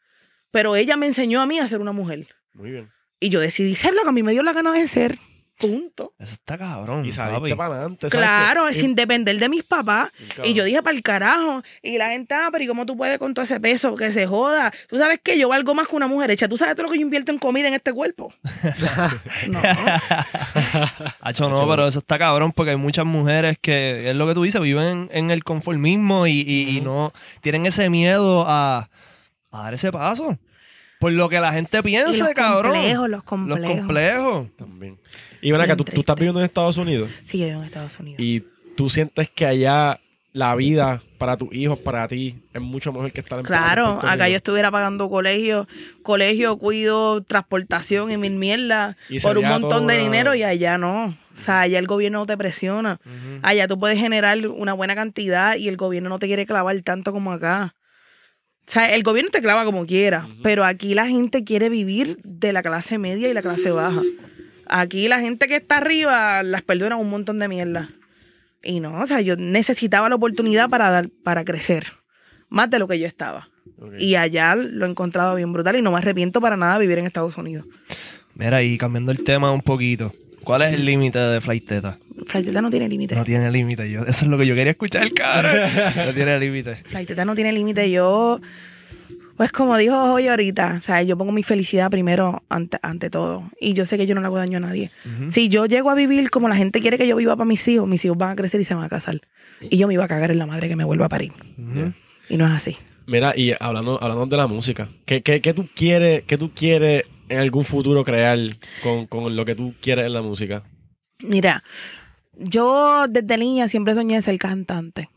Pero 0.50 0.76
ella 0.76 0.96
me 0.96 1.06
enseñó 1.06 1.40
a 1.40 1.46
mí 1.46 1.58
a 1.58 1.68
ser 1.68 1.80
una 1.80 1.92
mujer. 1.92 2.26
Muy 2.52 2.70
bien. 2.70 2.90
Y 3.20 3.28
yo 3.30 3.40
decidí 3.40 3.74
ser 3.74 3.94
lo 3.94 4.02
que 4.02 4.08
a 4.08 4.12
mí 4.12 4.22
me 4.22 4.32
dio 4.32 4.42
la 4.42 4.52
gana 4.52 4.72
de 4.72 4.86
ser. 4.86 5.18
Punto. 5.58 6.12
Eso 6.18 6.34
está 6.34 6.56
cabrón. 6.56 7.04
Y 7.04 7.10
saliste 7.12 7.40
papi. 7.40 7.54
para 7.54 7.74
adelante. 7.74 8.08
¿sabes 8.10 8.24
Claro, 8.26 8.72
sin 8.72 8.94
depender 8.94 9.38
de 9.38 9.48
mis 9.48 9.64
papás. 9.64 10.10
Y 10.44 10.54
yo 10.54 10.62
dije, 10.64 10.82
para 10.82 10.96
el 10.96 11.02
carajo. 11.02 11.62
Y 11.82 11.98
la 11.98 12.10
gente, 12.10 12.34
ah, 12.34 12.48
pero 12.52 12.62
¿y 12.64 12.66
cómo 12.68 12.86
tú 12.86 12.96
puedes 12.96 13.18
con 13.18 13.34
todo 13.34 13.44
ese 13.44 13.58
peso? 13.58 13.94
Que 13.96 14.12
se 14.12 14.26
joda. 14.26 14.72
Tú 14.88 14.98
sabes 14.98 15.20
que 15.22 15.38
yo 15.38 15.48
valgo 15.48 15.74
más 15.74 15.88
que 15.88 15.96
una 15.96 16.06
mujer 16.06 16.30
hecha. 16.30 16.48
Tú 16.48 16.56
sabes 16.56 16.74
todo 16.76 16.84
lo 16.86 16.92
que 16.92 16.98
yo 16.98 17.02
invierto 17.02 17.32
en 17.32 17.38
comida 17.38 17.68
en 17.68 17.74
este 17.74 17.92
cuerpo. 17.92 18.32
no. 19.48 19.60
Hacho, 21.20 21.48
no, 21.48 21.68
pero 21.68 21.86
eso 21.86 21.98
está 22.00 22.18
cabrón 22.18 22.52
porque 22.52 22.70
hay 22.70 22.76
muchas 22.76 23.04
mujeres 23.04 23.58
que, 23.60 24.10
es 24.10 24.16
lo 24.16 24.26
que 24.26 24.34
tú 24.34 24.42
dices, 24.42 24.60
viven 24.60 25.08
en 25.12 25.30
el 25.30 25.44
conformismo 25.44 26.26
y, 26.26 26.40
y- 26.46 26.76
y 26.76 26.80
no 26.80 27.12
tienen 27.40 27.66
ese 27.66 27.88
miedo 27.90 28.44
a, 28.46 28.88
a 29.50 29.62
dar 29.62 29.74
ese 29.74 29.90
paso. 29.92 30.38
Por 30.98 31.12
lo 31.12 31.28
que 31.28 31.40
la 31.40 31.52
gente 31.52 31.78
Y 31.78 31.82
piensa, 31.82 32.24
los 32.24 32.34
cabrón. 32.34 32.72
complejos, 32.72 33.08
los 33.08 33.10
Los 33.18 33.24
complejos. 33.24 33.78
complejos. 33.78 34.46
También. 34.56 34.98
Y 35.40 35.52
ven 35.52 35.60
acá, 35.60 35.76
¿tú, 35.76 35.84
tú 35.84 36.00
estás 36.00 36.16
viviendo 36.16 36.40
en 36.40 36.46
Estados 36.46 36.76
Unidos 36.78 37.08
Sí, 37.24 37.38
yo 37.38 37.46
vivo 37.46 37.60
en 37.60 37.66
Estados 37.66 37.98
Unidos. 38.00 38.18
y 38.20 38.44
tú 38.76 38.90
sientes 38.90 39.28
que 39.30 39.46
allá 39.46 40.00
la 40.32 40.54
vida 40.56 41.02
para 41.16 41.36
tus 41.36 41.52
hijos, 41.54 41.78
para 41.78 42.06
ti, 42.06 42.36
es 42.52 42.60
mucho 42.60 42.92
mejor 42.92 43.10
que 43.12 43.20
estar 43.20 43.38
en 43.40 43.44
Claro, 43.44 43.98
acá 44.02 44.28
yo 44.28 44.36
estuviera 44.36 44.70
pagando 44.70 45.08
colegio, 45.08 45.66
colegio, 46.02 46.56
cuido, 46.58 47.22
transportación 47.22 48.10
y 48.12 48.16
mil 48.16 48.34
mierdas 48.34 48.96
Y 49.08 49.18
por 49.20 49.38
un 49.38 49.48
montón 49.48 49.86
de 49.86 49.98
dinero 49.98 50.34
y 50.34 50.42
allá 50.44 50.78
no. 50.78 51.06
O 51.40 51.44
sea, 51.44 51.62
allá 51.62 51.78
el 51.78 51.86
gobierno 51.86 52.18
no 52.20 52.26
te 52.26 52.36
presiona. 52.36 53.00
Allá 53.42 53.66
tú 53.68 53.78
puedes 53.78 53.98
generar 53.98 54.44
una 54.48 54.72
buena 54.74 54.94
cantidad 54.94 55.56
y 55.56 55.68
el 55.68 55.76
gobierno 55.76 56.08
no 56.08 56.18
te 56.18 56.26
quiere 56.26 56.46
clavar 56.46 56.80
tanto 56.82 57.12
como 57.12 57.32
acá. 57.32 57.74
O 58.68 58.70
sea, 58.70 58.94
el 58.94 59.02
gobierno 59.02 59.30
te 59.30 59.40
clava 59.40 59.64
como 59.64 59.86
quiera, 59.86 60.28
pero 60.42 60.62
aquí 60.62 60.92
la 60.92 61.08
gente 61.08 61.42
quiere 61.42 61.70
vivir 61.70 62.18
de 62.22 62.52
la 62.52 62.62
clase 62.62 62.98
media 62.98 63.30
y 63.30 63.32
la 63.32 63.40
clase 63.40 63.70
baja. 63.70 64.02
Aquí 64.66 65.08
la 65.08 65.20
gente 65.20 65.48
que 65.48 65.56
está 65.56 65.78
arriba 65.78 66.42
las 66.42 66.60
perdona 66.60 66.96
un 66.96 67.08
montón 67.08 67.38
de 67.38 67.48
mierda. 67.48 67.88
Y 68.62 68.80
no, 68.80 69.00
o 69.00 69.06
sea, 69.06 69.22
yo 69.22 69.36
necesitaba 69.36 70.10
la 70.10 70.16
oportunidad 70.16 70.68
para 70.68 70.90
dar, 70.90 71.08
para 71.24 71.46
crecer. 71.46 71.86
Más 72.50 72.68
de 72.68 72.78
lo 72.78 72.86
que 72.86 72.98
yo 72.98 73.06
estaba. 73.06 73.48
Y 73.98 74.16
allá 74.16 74.54
lo 74.54 74.84
he 74.84 74.90
encontrado 74.90 75.34
bien 75.34 75.50
brutal 75.50 75.76
y 75.76 75.82
no 75.82 75.92
me 75.92 75.98
arrepiento 75.98 76.42
para 76.42 76.58
nada 76.58 76.74
de 76.74 76.80
vivir 76.80 76.98
en 76.98 77.06
Estados 77.06 77.38
Unidos. 77.38 77.66
Mira, 78.34 78.62
y 78.62 78.76
cambiando 78.76 79.12
el 79.12 79.24
tema 79.24 79.50
un 79.50 79.62
poquito. 79.62 80.12
¿Cuál 80.48 80.62
es 80.62 80.72
el 80.72 80.86
límite 80.86 81.18
de 81.18 81.42
Flight 81.42 81.66
Teta? 81.66 81.98
Flighteta 82.24 82.62
no 82.62 82.70
tiene 82.70 82.88
límite. 82.88 83.14
No 83.14 83.22
tiene 83.22 83.50
límite. 83.50 83.90
Yo, 83.90 84.00
eso 84.06 84.24
es 84.24 84.30
lo 84.30 84.38
que 84.38 84.46
yo 84.46 84.54
quería 84.54 84.70
escuchar, 84.70 85.12
cabrón. 85.12 85.52
No 86.06 86.14
tiene 86.14 86.40
límite. 86.40 86.76
Flighteta 86.86 87.26
no 87.26 87.34
tiene 87.34 87.52
límite. 87.52 87.90
Yo, 87.90 88.40
pues 89.36 89.52
como 89.52 89.76
dijo 89.76 90.02
hoy 90.10 90.26
ahorita, 90.26 90.76
o 90.78 90.80
sea, 90.80 91.02
yo 91.02 91.18
pongo 91.18 91.32
mi 91.32 91.42
felicidad 91.42 91.90
primero 91.90 92.44
ante, 92.48 92.78
ante 92.80 93.10
todo. 93.10 93.50
Y 93.60 93.74
yo 93.74 93.84
sé 93.84 93.98
que 93.98 94.06
yo 94.06 94.14
no 94.14 94.22
le 94.22 94.28
hago 94.28 94.38
daño 94.38 94.56
a 94.56 94.60
nadie. 94.60 94.88
Si 95.28 95.50
yo 95.50 95.66
llego 95.66 95.90
a 95.90 95.94
vivir 95.94 96.30
como 96.30 96.48
la 96.48 96.56
gente 96.56 96.80
quiere 96.80 96.96
que 96.96 97.06
yo 97.06 97.16
viva 97.16 97.36
para 97.36 97.44
mis 97.44 97.68
hijos, 97.68 97.86
mis 97.86 98.02
hijos 98.06 98.16
van 98.16 98.30
a 98.30 98.36
crecer 98.36 98.58
y 98.58 98.64
se 98.64 98.74
van 98.74 98.84
a 98.84 98.88
casar. 98.88 99.20
Y 99.60 99.76
yo 99.76 99.86
me 99.86 99.92
iba 99.92 100.04
a 100.06 100.08
cagar 100.08 100.30
en 100.30 100.38
la 100.38 100.46
madre 100.46 100.70
que 100.70 100.76
me 100.76 100.84
vuelva 100.84 101.04
a 101.04 101.08
parir. 101.10 101.32
Y 102.30 102.38
no 102.38 102.46
es 102.46 102.52
así. 102.52 102.74
Mira, 103.06 103.34
y 103.36 103.52
hablando, 103.60 104.02
hablando 104.02 104.24
de 104.24 104.36
la 104.38 104.46
música, 104.46 104.88
¿qué, 105.04 105.20
qué, 105.20 105.42
qué 105.42 105.52
tú 105.52 105.68
quieres, 105.74 106.22
qué 106.26 106.38
tú 106.38 106.52
quieres 106.54 107.04
en 107.28 107.38
algún 107.38 107.64
futuro 107.64 108.04
crear 108.04 108.38
con, 108.82 109.06
con 109.06 109.36
lo 109.36 109.44
que 109.44 109.54
tú 109.54 109.74
quieres 109.80 110.06
en 110.06 110.12
la 110.12 110.22
música? 110.22 110.62
Mira, 111.20 111.62
yo 112.34 113.06
desde 113.08 113.36
niña 113.36 113.68
siempre 113.68 113.94
soñé 113.94 114.16
en 114.16 114.22
ser 114.22 114.38
cantante. 114.38 115.10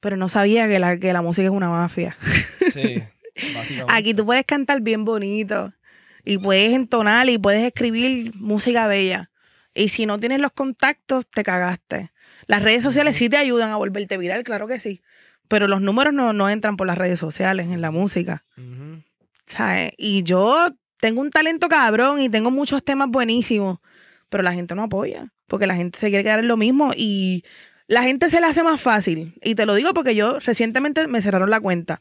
Pero 0.00 0.16
no 0.16 0.28
sabía 0.28 0.66
que 0.68 0.78
la, 0.78 0.98
que 0.98 1.12
la 1.12 1.22
música 1.22 1.46
es 1.46 1.52
una 1.52 1.68
mafia. 1.68 2.16
Sí, 2.72 3.02
básicamente. 3.54 3.94
Aquí 3.94 4.14
tú 4.14 4.24
puedes 4.24 4.44
cantar 4.46 4.80
bien 4.80 5.04
bonito 5.04 5.72
y 6.24 6.38
puedes 6.38 6.72
entonar 6.72 7.28
y 7.28 7.38
puedes 7.38 7.64
escribir 7.64 8.34
música 8.34 8.86
bella. 8.86 9.30
Y 9.74 9.88
si 9.90 10.06
no 10.06 10.18
tienes 10.18 10.40
los 10.40 10.52
contactos, 10.52 11.26
te 11.30 11.42
cagaste. 11.42 12.10
Las 12.46 12.62
redes 12.62 12.82
sociales 12.82 13.16
sí 13.16 13.28
te 13.28 13.36
ayudan 13.36 13.70
a 13.70 13.76
volverte 13.76 14.16
viral, 14.16 14.42
claro 14.42 14.66
que 14.66 14.80
sí. 14.80 15.02
Pero 15.48 15.68
los 15.68 15.80
números 15.80 16.14
no, 16.14 16.32
no 16.32 16.48
entran 16.48 16.76
por 16.76 16.86
las 16.86 16.98
redes 16.98 17.18
sociales 17.18 17.66
en 17.66 17.80
la 17.80 17.90
música. 17.90 18.44
Ujú. 18.56 19.02
¿sabes? 19.50 19.92
Y 19.96 20.22
yo 20.22 20.68
tengo 21.00 21.20
un 21.20 21.30
talento 21.30 21.68
cabrón 21.68 22.20
y 22.20 22.28
tengo 22.28 22.50
muchos 22.50 22.84
temas 22.84 23.08
buenísimos, 23.08 23.78
pero 24.28 24.42
la 24.42 24.52
gente 24.52 24.74
no 24.74 24.84
apoya, 24.84 25.32
porque 25.46 25.66
la 25.66 25.74
gente 25.74 25.98
se 25.98 26.08
quiere 26.08 26.24
quedar 26.24 26.38
en 26.38 26.48
lo 26.48 26.56
mismo 26.56 26.92
y 26.96 27.44
la 27.88 28.02
gente 28.02 28.30
se 28.30 28.40
le 28.40 28.46
hace 28.46 28.62
más 28.62 28.80
fácil. 28.80 29.34
Y 29.42 29.54
te 29.54 29.66
lo 29.66 29.74
digo 29.74 29.92
porque 29.94 30.14
yo 30.14 30.38
recientemente 30.38 31.08
me 31.08 31.22
cerraron 31.22 31.50
la 31.50 31.60
cuenta. 31.60 32.00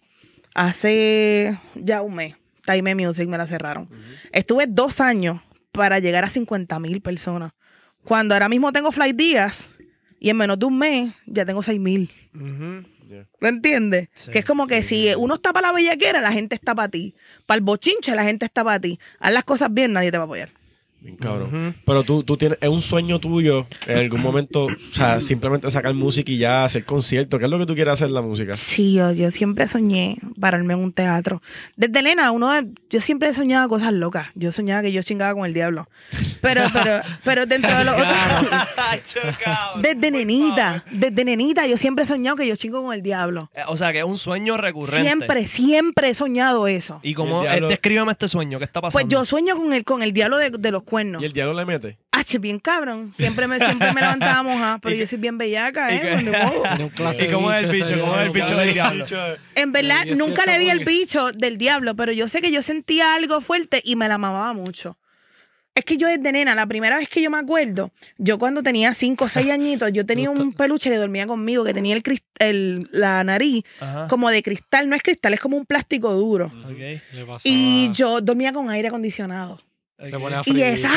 Hace 0.53 1.59
ya 1.76 2.01
un 2.01 2.15
mes, 2.15 2.35
Time 2.65 2.95
Music 2.95 3.27
me 3.27 3.38
la 3.38 3.47
cerraron. 3.47 3.89
Estuve 4.31 4.65
dos 4.67 4.99
años 4.99 5.41
para 5.71 5.99
llegar 5.99 6.26
a 6.26 6.30
50 6.30 6.80
mil 6.80 7.01
personas. 7.01 7.53
Cuando 8.03 8.35
ahora 8.35 8.49
mismo 8.49 8.71
tengo 8.71 8.91
flight 8.91 9.15
días 9.15 9.69
y 10.19 10.29
en 10.29 10.37
menos 10.37 10.59
de 10.59 10.65
un 10.65 10.77
mes 10.77 11.13
ya 11.25 11.45
tengo 11.45 11.63
6 11.63 11.79
mil. 11.79 12.11
¿Me 13.39 13.49
entiendes? 13.49 14.09
Sí, 14.13 14.31
que 14.31 14.39
es 14.39 14.45
como 14.45 14.67
que 14.67 14.83
si 14.83 15.11
uno 15.17 15.35
está 15.35 15.51
para 15.51 15.69
la 15.69 15.73
bellaquera, 15.73 16.21
la 16.21 16.31
gente 16.31 16.55
está 16.55 16.75
para 16.75 16.89
ti. 16.89 17.15
Para 17.45 17.57
el 17.57 17.63
bochinche, 17.63 18.15
la 18.15 18.23
gente 18.23 18.45
está 18.45 18.63
para 18.63 18.79
ti. 18.79 18.99
Haz 19.19 19.33
las 19.33 19.43
cosas 19.43 19.73
bien, 19.73 19.93
nadie 19.93 20.11
te 20.11 20.17
va 20.17 20.23
a 20.23 20.25
apoyar. 20.25 20.49
Bien 21.01 21.15
cabrón. 21.15 21.76
Pero 21.85 22.03
tú, 22.03 22.23
tú 22.23 22.35
tienes, 22.35 22.57
es 22.61 22.67
un 22.69 22.81
sueño 22.81 23.19
tuyo 23.19 23.67
en 23.88 23.97
algún 23.97 24.21
momento, 24.21 24.65
o 24.65 24.69
sea, 24.91 25.21
simplemente 25.21 25.71
sacar 25.71 25.93
música 25.93 26.30
y 26.31 26.38
ya 26.38 26.65
hacer 26.65 26.84
conciertos. 26.84 27.39
¿Qué 27.39 27.45
es 27.45 27.51
lo 27.51 27.57
que 27.57 27.65
tú 27.65 27.73
quieres 27.73 27.93
hacer 27.93 28.07
en 28.09 28.13
la 28.15 28.21
música? 28.21 28.53
Sí, 28.55 28.93
yo, 28.93 29.11
yo 29.13 29.31
siempre 29.31 29.67
soñé 29.69 30.17
pararme 30.39 30.73
en 30.73 30.80
un 30.80 30.91
teatro. 30.91 31.41
Desde 31.77 32.01
nena, 32.01 32.31
uno, 32.31 32.51
de- 32.53 32.67
yo 32.89 32.99
siempre 32.99 33.30
he 33.30 33.34
soñado 33.34 33.69
cosas 33.69 33.93
locas. 33.93 34.27
Yo 34.35 34.51
soñaba 34.51 34.81
que 34.81 34.91
yo 34.91 35.01
chingaba 35.01 35.34
con 35.34 35.45
el 35.45 35.53
diablo. 35.53 35.88
Pero, 36.41 36.63
pero, 36.73 37.01
pero 37.23 37.45
dentro 37.45 37.77
de 37.77 37.84
los 37.85 37.93
otros... 37.95 38.13
Desde 39.81 40.11
nenita, 40.11 40.84
desde 40.91 41.23
nenita, 41.26 41.65
yo 41.67 41.77
siempre 41.77 42.03
he 42.05 42.07
soñado 42.07 42.35
que 42.38 42.47
yo 42.47 42.55
chingo 42.55 42.84
con 42.84 42.93
el 42.93 43.01
diablo. 43.01 43.49
Eh, 43.55 43.61
O 43.67 43.77
sea, 43.77 43.91
que 43.91 43.99
es 43.99 44.05
un 44.05 44.17
sueño 44.17 44.57
recurrente. 44.57 45.01
Siempre, 45.03 45.47
siempre 45.47 46.09
he 46.09 46.15
soñado 46.15 46.67
eso. 46.67 46.99
¿Y 47.03 47.13
cómo? 47.13 47.43
Y 47.43 47.45
el 47.47 47.51
diablo- 47.51 47.67
eh, 47.67 47.69
descríbeme 47.69 48.11
este 48.11 48.27
sueño. 48.27 48.57
¿Qué 48.57 48.65
está 48.65 48.81
pasando? 48.81 49.01
Pues 49.07 49.11
yo 49.11 49.26
sueño 49.26 49.55
con 49.55 49.73
el, 49.73 49.84
con 49.84 50.01
el 50.03 50.13
diablo 50.13 50.38
de, 50.38 50.49
de 50.51 50.71
los 50.71 50.84
cuernos. 50.90 51.22
¿Y 51.22 51.26
el 51.26 51.34
diablo 51.34 51.53
le 51.53 51.66
mete? 51.66 51.98
Ah, 52.11 52.24
che, 52.24 52.38
bien 52.38 52.60
cabrón. 52.60 53.14
Siempre 53.16 53.48
me, 53.48 53.60
siempre 53.60 53.94
me 53.94 54.02
levantaba 54.02 54.44
moja, 54.44 54.80
pero 54.82 54.95
¿Y 54.95 54.99
yo 54.99 55.07
soy 55.07 55.18
bien 55.20 55.38
bellaca, 55.38 55.94
y 55.94 55.98
¿eh? 55.98 56.16
¿Y 56.22 56.26
de 56.26 57.32
cómo 57.32 57.53
es 57.53 57.64
el 57.64 57.70
bicho 57.72 57.99
¿Cómo 57.99 58.16
es 58.18 58.26
el 58.26 58.30
bicho 58.32 58.57
del 58.57 58.74
diablo? 58.74 59.06
En 59.56 59.72
verdad, 59.72 59.99
De 59.99 60.06
18 60.16 60.28
nunca 60.28 60.45
le 60.45 60.57
vi 60.60 60.70
el 60.70 60.84
bicho 60.84 61.32
del 61.32 61.57
diablo, 61.57 61.95
pero 61.95 62.11
yo 62.11 62.28
sé 62.28 62.41
que 62.41 62.52
yo 62.52 62.61
sentía 62.61 63.14
algo 63.14 63.40
fuerte 63.41 63.82
y 63.86 63.95
me 63.95 64.07
la 64.10 64.18
mamaba 64.18 64.52
mucho. 64.53 64.98
Es 65.76 65.86
que 65.86 65.95
yo 65.95 66.10
desde 66.10 66.32
nena, 66.34 66.56
la 66.56 66.66
primera 66.66 66.98
vez 66.98 67.07
que 67.07 67.22
yo 67.22 67.30
me 67.32 67.38
acuerdo, 67.38 67.91
yo 68.18 68.38
cuando 68.38 68.61
tenía 68.61 68.94
5 68.94 69.24
o 69.24 69.28
6 69.30 69.49
añitos, 69.52 69.94
yo 69.94 70.06
tenía 70.06 70.30
un 70.30 70.52
peluche 70.52 70.90
que 70.90 70.98
dormía 70.98 71.26
conmigo, 71.26 71.64
que 71.64 71.74
tenía 71.74 71.98
el, 72.40 72.80
la 72.91 73.24
nariz 73.24 73.64
Ajá. 73.80 74.07
como 74.10 74.30
de 74.30 74.44
cristal, 74.44 74.90
no 74.90 74.95
es 74.98 75.03
cristal, 75.03 75.34
es 75.36 75.40
como 75.40 75.56
un 75.56 75.66
plástico 75.66 76.14
duro. 76.14 76.48
Ok. 76.66 76.78
Le 77.14 77.26
pasaba- 77.26 77.40
Y 77.45 77.91
yo 77.94 78.20
dormía 78.20 78.52
con 78.52 78.70
aire 78.70 78.90
acondicionado. 78.90 79.61
Se 80.05 80.51
Y 80.51 80.61
esa 80.61 80.91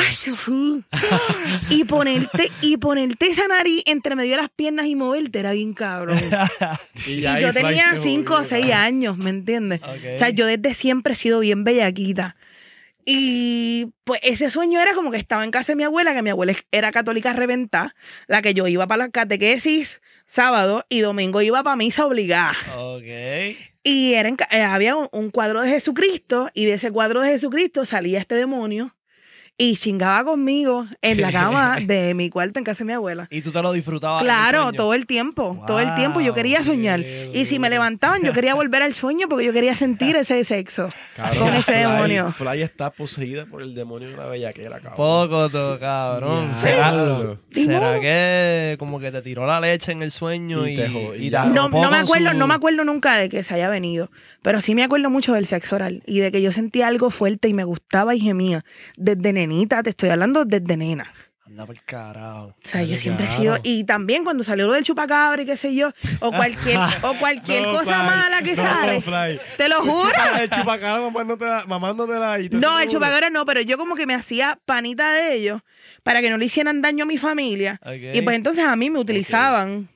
y 1.71 1.85
ponerte 1.85 2.49
y 2.61 2.77
ponerte 2.77 3.27
esa 3.27 3.49
nariz 3.49 3.83
entre 3.87 4.15
medio 4.15 4.33
de 4.33 4.43
las 4.43 4.51
piernas 4.51 4.87
y 4.87 4.95
moverte 4.95 5.41
era 5.41 5.53
bien 5.53 5.75
cabrón. 5.75 6.19
Y 7.07 7.21
yo 7.21 7.53
tenía 7.53 7.93
se 7.95 8.03
5 8.03 8.33
o 8.33 8.37
volvió, 8.37 8.49
6 8.49 8.63
cabrón. 8.67 8.79
años, 8.79 9.19
¿me 9.19 9.31
entiendes? 9.31 9.81
O 9.83 10.19
sea, 10.19 10.31
yo 10.31 10.47
desde 10.47 10.75
siempre 10.75 11.15
he 11.15 11.17
sido 11.17 11.41
bien 11.41 11.65
bellaquita. 11.65 12.37
Y 13.05 13.89
pues 14.05 14.21
ese 14.23 14.51
sueño 14.51 14.81
era 14.81 14.95
como 14.95 15.11
que 15.11 15.17
estaba 15.17 15.43
en 15.43 15.51
casa 15.51 15.73
de 15.73 15.77
mi 15.77 15.83
abuela, 15.83 16.15
que 16.15 16.23
mi 16.23 16.31
abuela 16.31 16.55
era 16.71 16.93
católica 16.93 17.33
reventada, 17.33 17.97
la 18.29 18.43
que 18.43 18.55
yo 18.55 18.69
iba 18.69 18.87
para 18.87 19.07
la 19.07 19.11
catequesis 19.11 20.01
sábado 20.27 20.87
y 20.89 21.01
domingo 21.01 21.43
iba 21.43 21.63
para 21.63 21.77
misa 21.77 22.07
obligada. 22.07 22.57
Ok. 22.77 23.72
Y 23.85 24.15
era 24.15 24.29
en 24.29 24.37
ca- 24.37 24.49
eh, 24.51 24.63
había 24.63 24.97
un, 24.97 25.09
un 25.13 25.31
cuadro 25.31 25.61
de 25.63 25.69
Jesucristo 25.71 26.49
y 26.55 26.65
de 26.67 26.75
ese 26.75 26.91
cuadro 26.93 27.21
de 27.21 27.31
Jesucristo 27.31 27.85
salía 27.85 28.21
este 28.21 28.35
demonio 28.37 28.95
y 29.59 29.77
chingaba 29.77 30.25
conmigo 30.25 30.87
en 31.03 31.21
la 31.21 31.31
cama 31.31 31.77
de 31.81 32.15
mi 32.15 32.31
cuarto 32.31 32.59
en 32.59 32.65
casa 32.65 32.79
de 32.81 32.85
mi 32.87 32.93
abuela. 32.95 33.29
Y 33.31 33.43
tú 33.43 33.53
te 33.53 33.63
lo 33.63 33.73
disfrutabas. 33.73 34.23
el 34.23 34.27
Claro, 34.27 34.63
sueño? 34.63 34.77
todo 34.77 34.95
el 34.95 35.07
tiempo, 35.07 35.63
todo 35.67 35.79
el 35.79 35.95
tiempo 35.95 36.21
yo 36.21 36.35
quería 36.35 36.65
soñar. 36.65 37.01
qué 37.01 37.31
Y 37.35 37.45
si 37.47 37.59
me 37.61 37.71
levantaban, 37.71 38.23
yo 38.23 38.33
quería 38.33 38.55
volver 38.57 38.83
al 38.83 38.95
sueño 38.95 39.29
porque 39.29 39.45
yo 39.45 39.53
quería 39.53 39.77
sentir 39.77 40.17
ese 40.17 40.43
sexo. 40.45 40.89
Cabrón, 41.15 41.39
Con 41.39 41.55
ese 41.55 41.63
Fly- 41.73 41.79
demonio. 41.93 42.33
Fly 42.33 42.63
está 42.63 42.91
poseída 42.91 43.47
por 43.47 43.63
el 43.63 43.75
demonio 43.75 44.09
de 44.09 44.15
una 44.15 44.27
bellaquera, 44.27 44.81
cabrón. 44.81 44.97
Poco, 44.97 45.49
to- 45.51 45.79
cabrón. 45.79 46.57
¿Será, 46.57 46.93
será 47.53 48.01
que 48.01 48.77
como 48.79 48.99
que 48.99 49.13
te 49.13 49.23
tiró 49.23 49.47
la 49.47 49.61
leche 49.61 49.93
en 49.93 50.03
el 50.03 50.11
sueño 50.11 50.67
Y 50.67 50.73
y, 50.73 50.77
te 50.77 50.87
y 50.89 50.97
y 51.15 51.19
te 51.27 51.31
ya. 51.31 51.45
No, 51.45 51.69
no 51.69 51.91
me 51.91 51.99
acuerdo, 51.99 52.31
su- 52.31 52.37
no 52.39 52.47
me 52.49 52.55
acuerdo 52.55 52.85
nunca 52.85 53.17
de 53.17 53.29
que 53.29 53.45
se 53.45 53.55
haya 53.55 53.69
venido, 53.69 54.11
pero 54.43 54.61
sí 54.61 54.75
me 54.75 54.83
acuerdo 54.83 55.09
mucho 55.11 55.35
del 55.35 55.47
sexo 55.47 55.77
oral 55.77 56.03
y 56.07 56.19
de 56.21 56.33
que 56.33 56.43
yo 56.43 56.51
sentía 56.53 56.89
algo 56.89 57.11
fuerte 57.11 57.49
y 57.49 57.55
me 57.55 57.65
gustaba 57.65 58.15
y 58.17 58.21
gemía. 58.21 58.65
Desde 58.97 59.33
nenita, 59.47 59.83
te 59.83 59.91
estoy 59.91 60.11
hablando 60.11 60.45
desde 60.45 60.77
nena. 60.77 61.13
Anda 61.45 61.67
por 61.67 61.79
carajo. 61.83 62.57
O 62.65 62.69
sea, 62.69 62.83
yo 62.83 62.97
siempre 62.97 63.27
he 63.27 63.33
sido, 63.37 63.59
y 63.63 63.85
también 63.85 64.25
cuando 64.25 64.43
salió 64.43 64.67
lo 64.67 64.73
del 64.73 64.85
chupacabra 64.85 65.43
y 65.43 65.45
qué 65.45 65.57
sé 65.59 65.75
yo, 65.75 65.93
o 66.21 66.31
cualquier, 66.33 66.79
o 67.03 67.15
cualquier 67.19 67.63
No, 67.65 67.73
cosa 67.73 67.97
Fly, 68.01 68.07
mala 68.07 68.43
que 68.43 68.57
no, 68.57 68.63
sale. 68.63 69.01
Fly. 69.03 69.41
Te 69.59 69.69
lo 69.69 69.81
juro. 69.81 70.11
El 70.41 70.49
chupacabra 70.49 71.01
mamándotela, 71.03 71.65
mamándotela 71.67 72.41
y 72.41 72.49
No, 72.49 72.81
el 72.81 72.89
chupacabra 72.89 73.29
no, 73.29 73.45
pero 73.45 73.61
yo 73.61 73.77
como 73.77 73.97
que 73.97 74.07
me 74.07 74.15
hacía 74.15 74.59
panita 74.65 75.13
de 75.13 75.35
ellos 75.35 75.61
para 76.03 76.23
que 76.23 76.31
no 76.31 76.39
le 76.39 76.47
hicieran 76.47 76.81
daño 76.81 77.05
a 77.05 77.07
mi 77.07 77.19
familia. 77.19 77.79
Ok. 77.85 78.15
Y 78.15 78.23
pues 78.23 78.37
entonces 78.37 78.65
a 78.65 78.75
mí 78.77 78.89
me 78.89 78.99
utilizaban. 79.01 79.89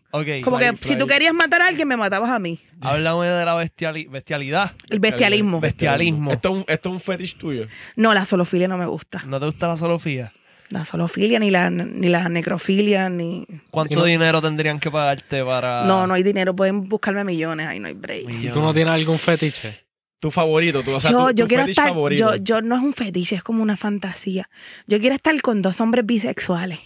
Como 0.42 0.58
Fly, 0.58 0.70
que 0.70 0.76
fly. 0.76 0.92
si 0.92 0.98
tú 0.98 1.06
querías 1.06 1.32
matar 1.34 1.62
a 1.62 1.66
alguien, 1.68 1.86
me 1.88 1.96
matabas 1.96 2.30
a 2.30 2.38
mí. 2.38 2.60
Háblame 2.80 3.26
de 3.26 3.44
la 3.44 3.54
bestiali- 3.56 4.08
bestialidad. 4.10 4.72
El 4.88 5.00
bestialismo. 5.00 5.60
Bestialismo. 5.60 6.32
Esto 6.32 6.48
es 6.48 6.54
un, 6.54 6.64
esto 6.68 6.88
es 6.88 6.92
un 6.94 7.00
fetish 7.00 7.36
tuyo. 7.38 7.66
No, 7.96 8.12
la 8.14 8.24
zoofilia 8.26 8.68
no 8.68 8.76
me 8.78 8.86
gusta. 8.86 9.22
¿No 9.26 9.38
te 9.40 9.46
gusta 9.46 9.68
la 9.68 9.76
solofía? 9.76 10.32
La 10.68 10.84
zoofilia, 10.84 11.38
ni 11.38 11.50
la, 11.50 11.70
ni 11.70 12.08
la 12.08 12.28
necrofilia, 12.28 13.08
ni... 13.08 13.46
¿Cuánto 13.70 13.94
no- 13.96 14.04
dinero 14.04 14.42
tendrían 14.42 14.80
que 14.80 14.90
pagarte 14.90 15.44
para...? 15.44 15.84
No, 15.84 16.06
no 16.06 16.14
hay 16.14 16.22
dinero. 16.22 16.56
Pueden 16.56 16.88
buscarme 16.88 17.22
millones. 17.24 17.68
Ahí 17.68 17.78
no 17.78 17.86
hay 17.88 17.94
break. 17.94 18.28
¿Y 18.28 18.48
tú 18.48 18.60
no 18.60 18.74
tienes 18.74 18.92
algún 18.92 19.18
fetiche? 19.18 19.86
Tu 20.18 20.30
favorito, 20.30 20.82
tu, 20.82 20.92
o 20.92 20.98
sea, 20.98 21.10
yo, 21.12 21.26
tu, 21.28 21.34
yo 21.34 21.44
tu 21.44 21.48
quiero 21.48 21.62
estar... 21.64 21.88
favorito. 21.88 22.36
Yo, 22.36 22.42
yo 22.42 22.62
no 22.62 22.74
es 22.76 22.82
un 22.82 22.92
fetiche, 22.94 23.36
es 23.36 23.42
como 23.42 23.62
una 23.62 23.76
fantasía. 23.76 24.48
Yo 24.86 24.98
quiero 24.98 25.14
estar 25.14 25.40
con 25.42 25.60
dos 25.62 25.80
hombres 25.80 26.04
bisexuales. 26.06 26.80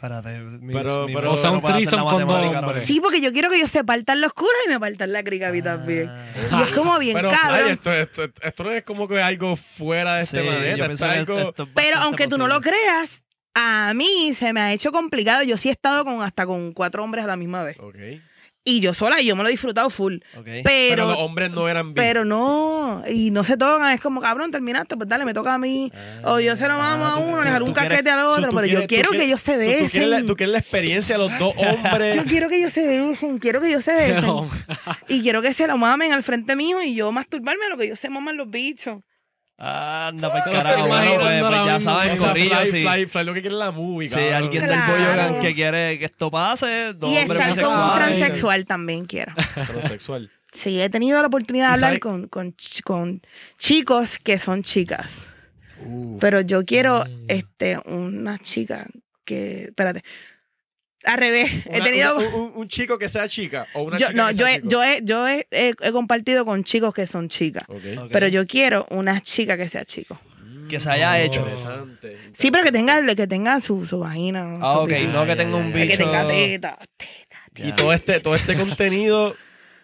Espérate. 0.00 0.38
mi- 0.38 0.72
Pero- 0.72 1.06
mi 1.06 1.12
pero- 1.12 1.30
mente 1.32 1.34
O 1.34 1.36
sea, 1.36 1.50
no 1.50 1.56
un 1.58 1.62
la 1.62 2.60
con 2.62 2.74
dos. 2.74 2.82
Sí, 2.84 3.00
porque 3.00 3.20
yo 3.20 3.32
quiero 3.32 3.50
que 3.50 3.56
ellos 3.56 3.70
se 3.70 3.84
partan 3.84 4.20
los 4.22 4.32
curas 4.32 4.56
y 4.66 4.70
me 4.70 4.80
partan 4.80 5.12
la 5.12 5.22
crica 5.22 5.48
a 5.48 5.52
mí 5.52 5.60
también. 5.60 6.08
Ah. 6.08 6.24
Y 6.58 6.62
es 6.62 6.72
como 6.72 6.98
bien 6.98 7.14
Pero, 7.14 7.30
esto, 7.68 7.92
esto, 7.92 8.22
esto 8.42 8.64
no 8.64 8.70
es 8.70 8.82
como 8.82 9.06
que 9.06 9.20
algo 9.20 9.56
fuera 9.56 10.16
de 10.16 10.24
Sí, 10.26 10.38
este 10.38 10.48
planeta. 10.76 11.12
algo... 11.12 11.54
Pero 11.74 11.98
aunque 11.98 12.26
tú 12.26 12.38
no 12.38 12.48
lo 12.48 12.56
posible. 12.56 12.78
creas, 12.78 13.22
a 13.54 13.92
mí 13.94 14.34
se 14.38 14.52
me 14.54 14.60
ha 14.62 14.72
hecho 14.72 14.90
complicado. 14.90 15.42
Yo 15.42 15.58
sí 15.58 15.68
he 15.68 15.72
estado 15.72 16.04
con 16.04 16.22
hasta 16.22 16.46
con 16.46 16.72
cuatro 16.72 17.04
hombres 17.04 17.24
a 17.24 17.28
la 17.28 17.36
misma 17.36 17.62
vez. 17.62 17.76
Ok. 17.78 17.96
Y 18.62 18.80
yo 18.80 18.92
sola, 18.92 19.22
y 19.22 19.24
yo 19.26 19.34
me 19.36 19.42
lo 19.42 19.48
he 19.48 19.52
disfrutado 19.52 19.88
full. 19.88 20.18
Pero, 20.44 20.62
Pero, 20.64 21.08
los 21.08 21.18
hombres 21.18 21.50
no 21.50 21.66
eran 21.66 21.94
bi. 21.94 21.94
pero 21.94 22.26
no, 22.26 23.02
y 23.10 23.30
no 23.30 23.42
se 23.42 23.56
tocan, 23.56 23.90
es 23.94 24.02
como, 24.02 24.20
cabrón, 24.20 24.50
terminaste, 24.50 24.98
pues 24.98 25.08
dale, 25.08 25.24
me 25.24 25.32
toca 25.32 25.54
a 25.54 25.58
mí. 25.58 25.90
o 26.24 26.40
yo 26.40 26.54
se 26.56 26.68
lo 26.68 26.76
mamo 26.76 27.06
a 27.06 27.16
uno, 27.16 27.42
tú 27.58 27.64
un 27.64 27.72
quieres- 27.72 27.88
casquete 27.88 28.10
al 28.10 28.20
otro, 28.26 28.48
pero 28.50 28.60
quieres- 28.62 28.80
yo 28.82 28.86
quiero 28.86 29.10
que 29.12 29.24
ellos 29.24 29.40
se 29.40 29.52
so, 29.52 29.58
tú 29.84 29.90
quieres, 29.90 30.08
la, 30.08 30.16
besen. 30.16 30.26
tú 30.26 30.36
quieres 30.36 30.52
la 30.52 30.58
experiencia 30.58 31.16
de 31.16 31.26
los 31.26 31.38
dos 31.38 31.54
hombres. 31.56 32.16
Yo 32.16 32.24
quiero 32.24 32.48
que 32.50 32.58
ellos 32.58 32.72
se 32.74 32.86
besen, 32.86 33.38
quiero 33.38 33.60
que 33.62 33.68
ellos 33.68 33.82
se 33.84 33.92
besen. 33.94 34.24
y 35.08 35.22
quiero 35.22 35.40
que 35.40 35.54
se 35.54 35.66
lo 35.66 35.78
mamen 35.78 36.12
al 36.12 36.22
frente 36.22 36.54
mío 36.54 36.82
y 36.82 36.94
yo 36.94 37.10
masturbarme 37.12 37.64
a 37.64 37.68
lo 37.70 37.78
que 37.78 37.84
ellos 37.84 37.98
se 37.98 38.10
maman 38.10 38.36
los 38.36 38.50
bichos. 38.50 38.98
Anda, 39.62 40.32
pues 40.32 40.44
carajo. 40.44 40.88
Bueno, 40.88 41.10
pues, 41.20 41.42
pues 41.42 41.64
ya 41.66 41.80
saben, 41.80 42.12
O 42.12 42.16
sea, 42.16 42.28
Corillo, 42.30 42.56
fly, 42.56 42.82
fly, 42.82 43.06
fly, 43.06 43.24
lo 43.24 43.34
que 43.34 43.40
quiere 43.42 43.56
la 43.56 43.70
movie, 43.70 44.08
si 44.08 44.14
cabrón. 44.14 44.34
alguien 44.34 44.64
Claro. 44.64 44.92
del 44.94 45.04
Boyogan 45.04 45.40
que 45.40 45.54
quiere 45.54 45.98
que 45.98 46.04
esto 46.06 46.30
pase, 46.30 46.94
dos 46.94 47.10
y 47.12 47.18
hombres 47.18 47.40
con 47.42 47.48
un 47.50 47.54
bisexuales. 47.56 48.06
transexual 48.16 48.64
también 48.66 49.04
quiero. 49.04 49.32
Transexual. 49.66 50.30
Sí, 50.52 50.80
he 50.80 50.88
tenido 50.88 51.20
la 51.20 51.26
oportunidad 51.28 51.66
de 51.74 51.80
¿Y 51.80 51.84
hablar 51.84 52.00
con, 52.00 52.26
con, 52.28 52.54
con 52.84 53.20
chicos 53.58 54.18
que 54.18 54.38
son 54.38 54.62
chicas. 54.62 55.10
Uf. 55.84 56.18
Pero 56.20 56.40
yo 56.40 56.64
quiero 56.64 57.04
Mm. 57.04 57.24
este, 57.28 57.78
una 57.84 58.38
chica 58.38 58.86
que. 59.24 59.64
Espérate. 59.64 60.02
Al 61.04 61.16
revés. 61.18 61.50
he 61.66 61.80
tenido. 61.80 62.18
una- 62.18 62.28
un, 62.28 62.52
un 62.54 62.68
chico 62.68 62.98
que 62.98 63.08
sea 63.08 63.28
chica 63.28 63.66
o 63.74 63.82
una 63.82 63.96
yo, 63.98 64.08
chica 64.08 64.22
no, 64.22 64.28
que 64.28 64.34
yo, 64.34 64.44
sea 64.46 64.52
he, 64.54 64.56
chico. 64.56 64.68
yo, 64.68 64.84
he, 64.84 65.00
yo 65.02 65.28
he, 65.28 65.46
he- 65.50 65.74
he 65.80 65.92
compartido 65.92 66.44
con 66.44 66.64
chicos 66.64 66.92
que 66.94 67.06
son 67.06 67.28
chicas. 67.28 67.64
Pero 68.12 68.28
yo 68.28 68.46
quiero 68.46 68.86
una 68.90 69.20
chica 69.20 69.56
que 69.56 69.68
sea 69.68 69.84
chico. 69.84 70.18
Que 70.68 70.78
se 70.78 70.90
haya 70.90 71.20
hecho. 71.20 71.40
Interesante. 71.40 72.16
Sí, 72.38 72.50
pero 72.50 72.62
que 72.64 72.70
tenga, 72.70 73.02
que 73.16 73.26
tenga 73.26 73.60
su, 73.60 73.86
su 73.86 73.98
vagina. 73.98 74.58
Ah, 74.60 74.74
su 74.76 74.80
ok, 74.82 74.92
no 75.12 75.26
que 75.26 75.34
tenga 75.36 75.56
un 75.56 75.72
bicho. 75.72 75.90
Que 75.90 75.96
tenga 75.96 76.28
teta. 76.28 76.78
Y 77.56 77.72
todo 77.72 77.92
este, 77.92 78.20
todo 78.20 78.34
este 78.36 78.56
contenido 78.56 79.34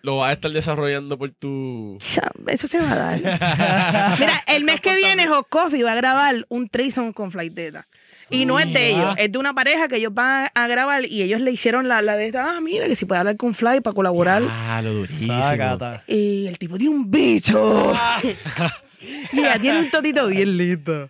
lo 0.03 0.19
vas 0.19 0.31
a 0.31 0.33
estar 0.35 0.53
desarrollando 0.53 1.19
por 1.19 1.31
tu. 1.33 1.99
Eso 2.47 2.69
se 2.69 2.79
va 2.79 2.93
a 2.93 2.95
dar. 3.19 3.19
Mira, 4.21 4.45
el 4.47 4.63
mes 4.63 4.81
que 4.81 4.95
viene 4.95 5.27
Hot 5.27 5.49
Coffee 5.49 5.83
va 5.83 5.93
a 5.93 5.97
grabar 5.97 6.45
un 6.49 6.69
threesome 6.69 7.13
con 7.13 7.33
Flight 7.33 7.53
Data. 7.55 7.89
Y 8.31 8.47
no 8.47 8.59
es 8.59 8.73
de 8.73 8.91
ellos, 8.91 9.15
es 9.19 9.31
de 9.31 9.39
una 9.39 9.55
pareja 9.55 9.89
que 9.89 9.97
ellos 9.97 10.13
van 10.13 10.49
a 10.55 10.67
grabar 10.67 11.05
y 11.05 11.23
ellos 11.23 11.41
le 11.41 11.53
hicieron 11.53 11.89
la, 11.89 12.03
la 12.03 12.17
de 12.17 12.27
esta, 12.27 12.57
ah, 12.57 12.61
mira, 12.61 12.87
que 12.87 12.97
si 12.97 13.05
puede 13.05 13.21
hablar 13.21 13.37
con 13.37 13.55
Fly 13.55 13.81
para 13.81 13.95
colaborar. 13.95 14.43
Ah, 14.49 14.81
lo 14.83 14.93
durísimo. 14.95 15.43
Sácata. 15.43 16.03
Y 16.07 16.47
el 16.47 16.59
tipo 16.59 16.77
tiene 16.79 16.95
un 16.95 17.11
bicho. 17.11 17.93
y 19.33 19.39
ella 19.39 19.59
tiene 19.59 19.81
un 19.81 19.91
totito 19.91 20.27
bien 20.27 20.57
lindo. 20.57 21.09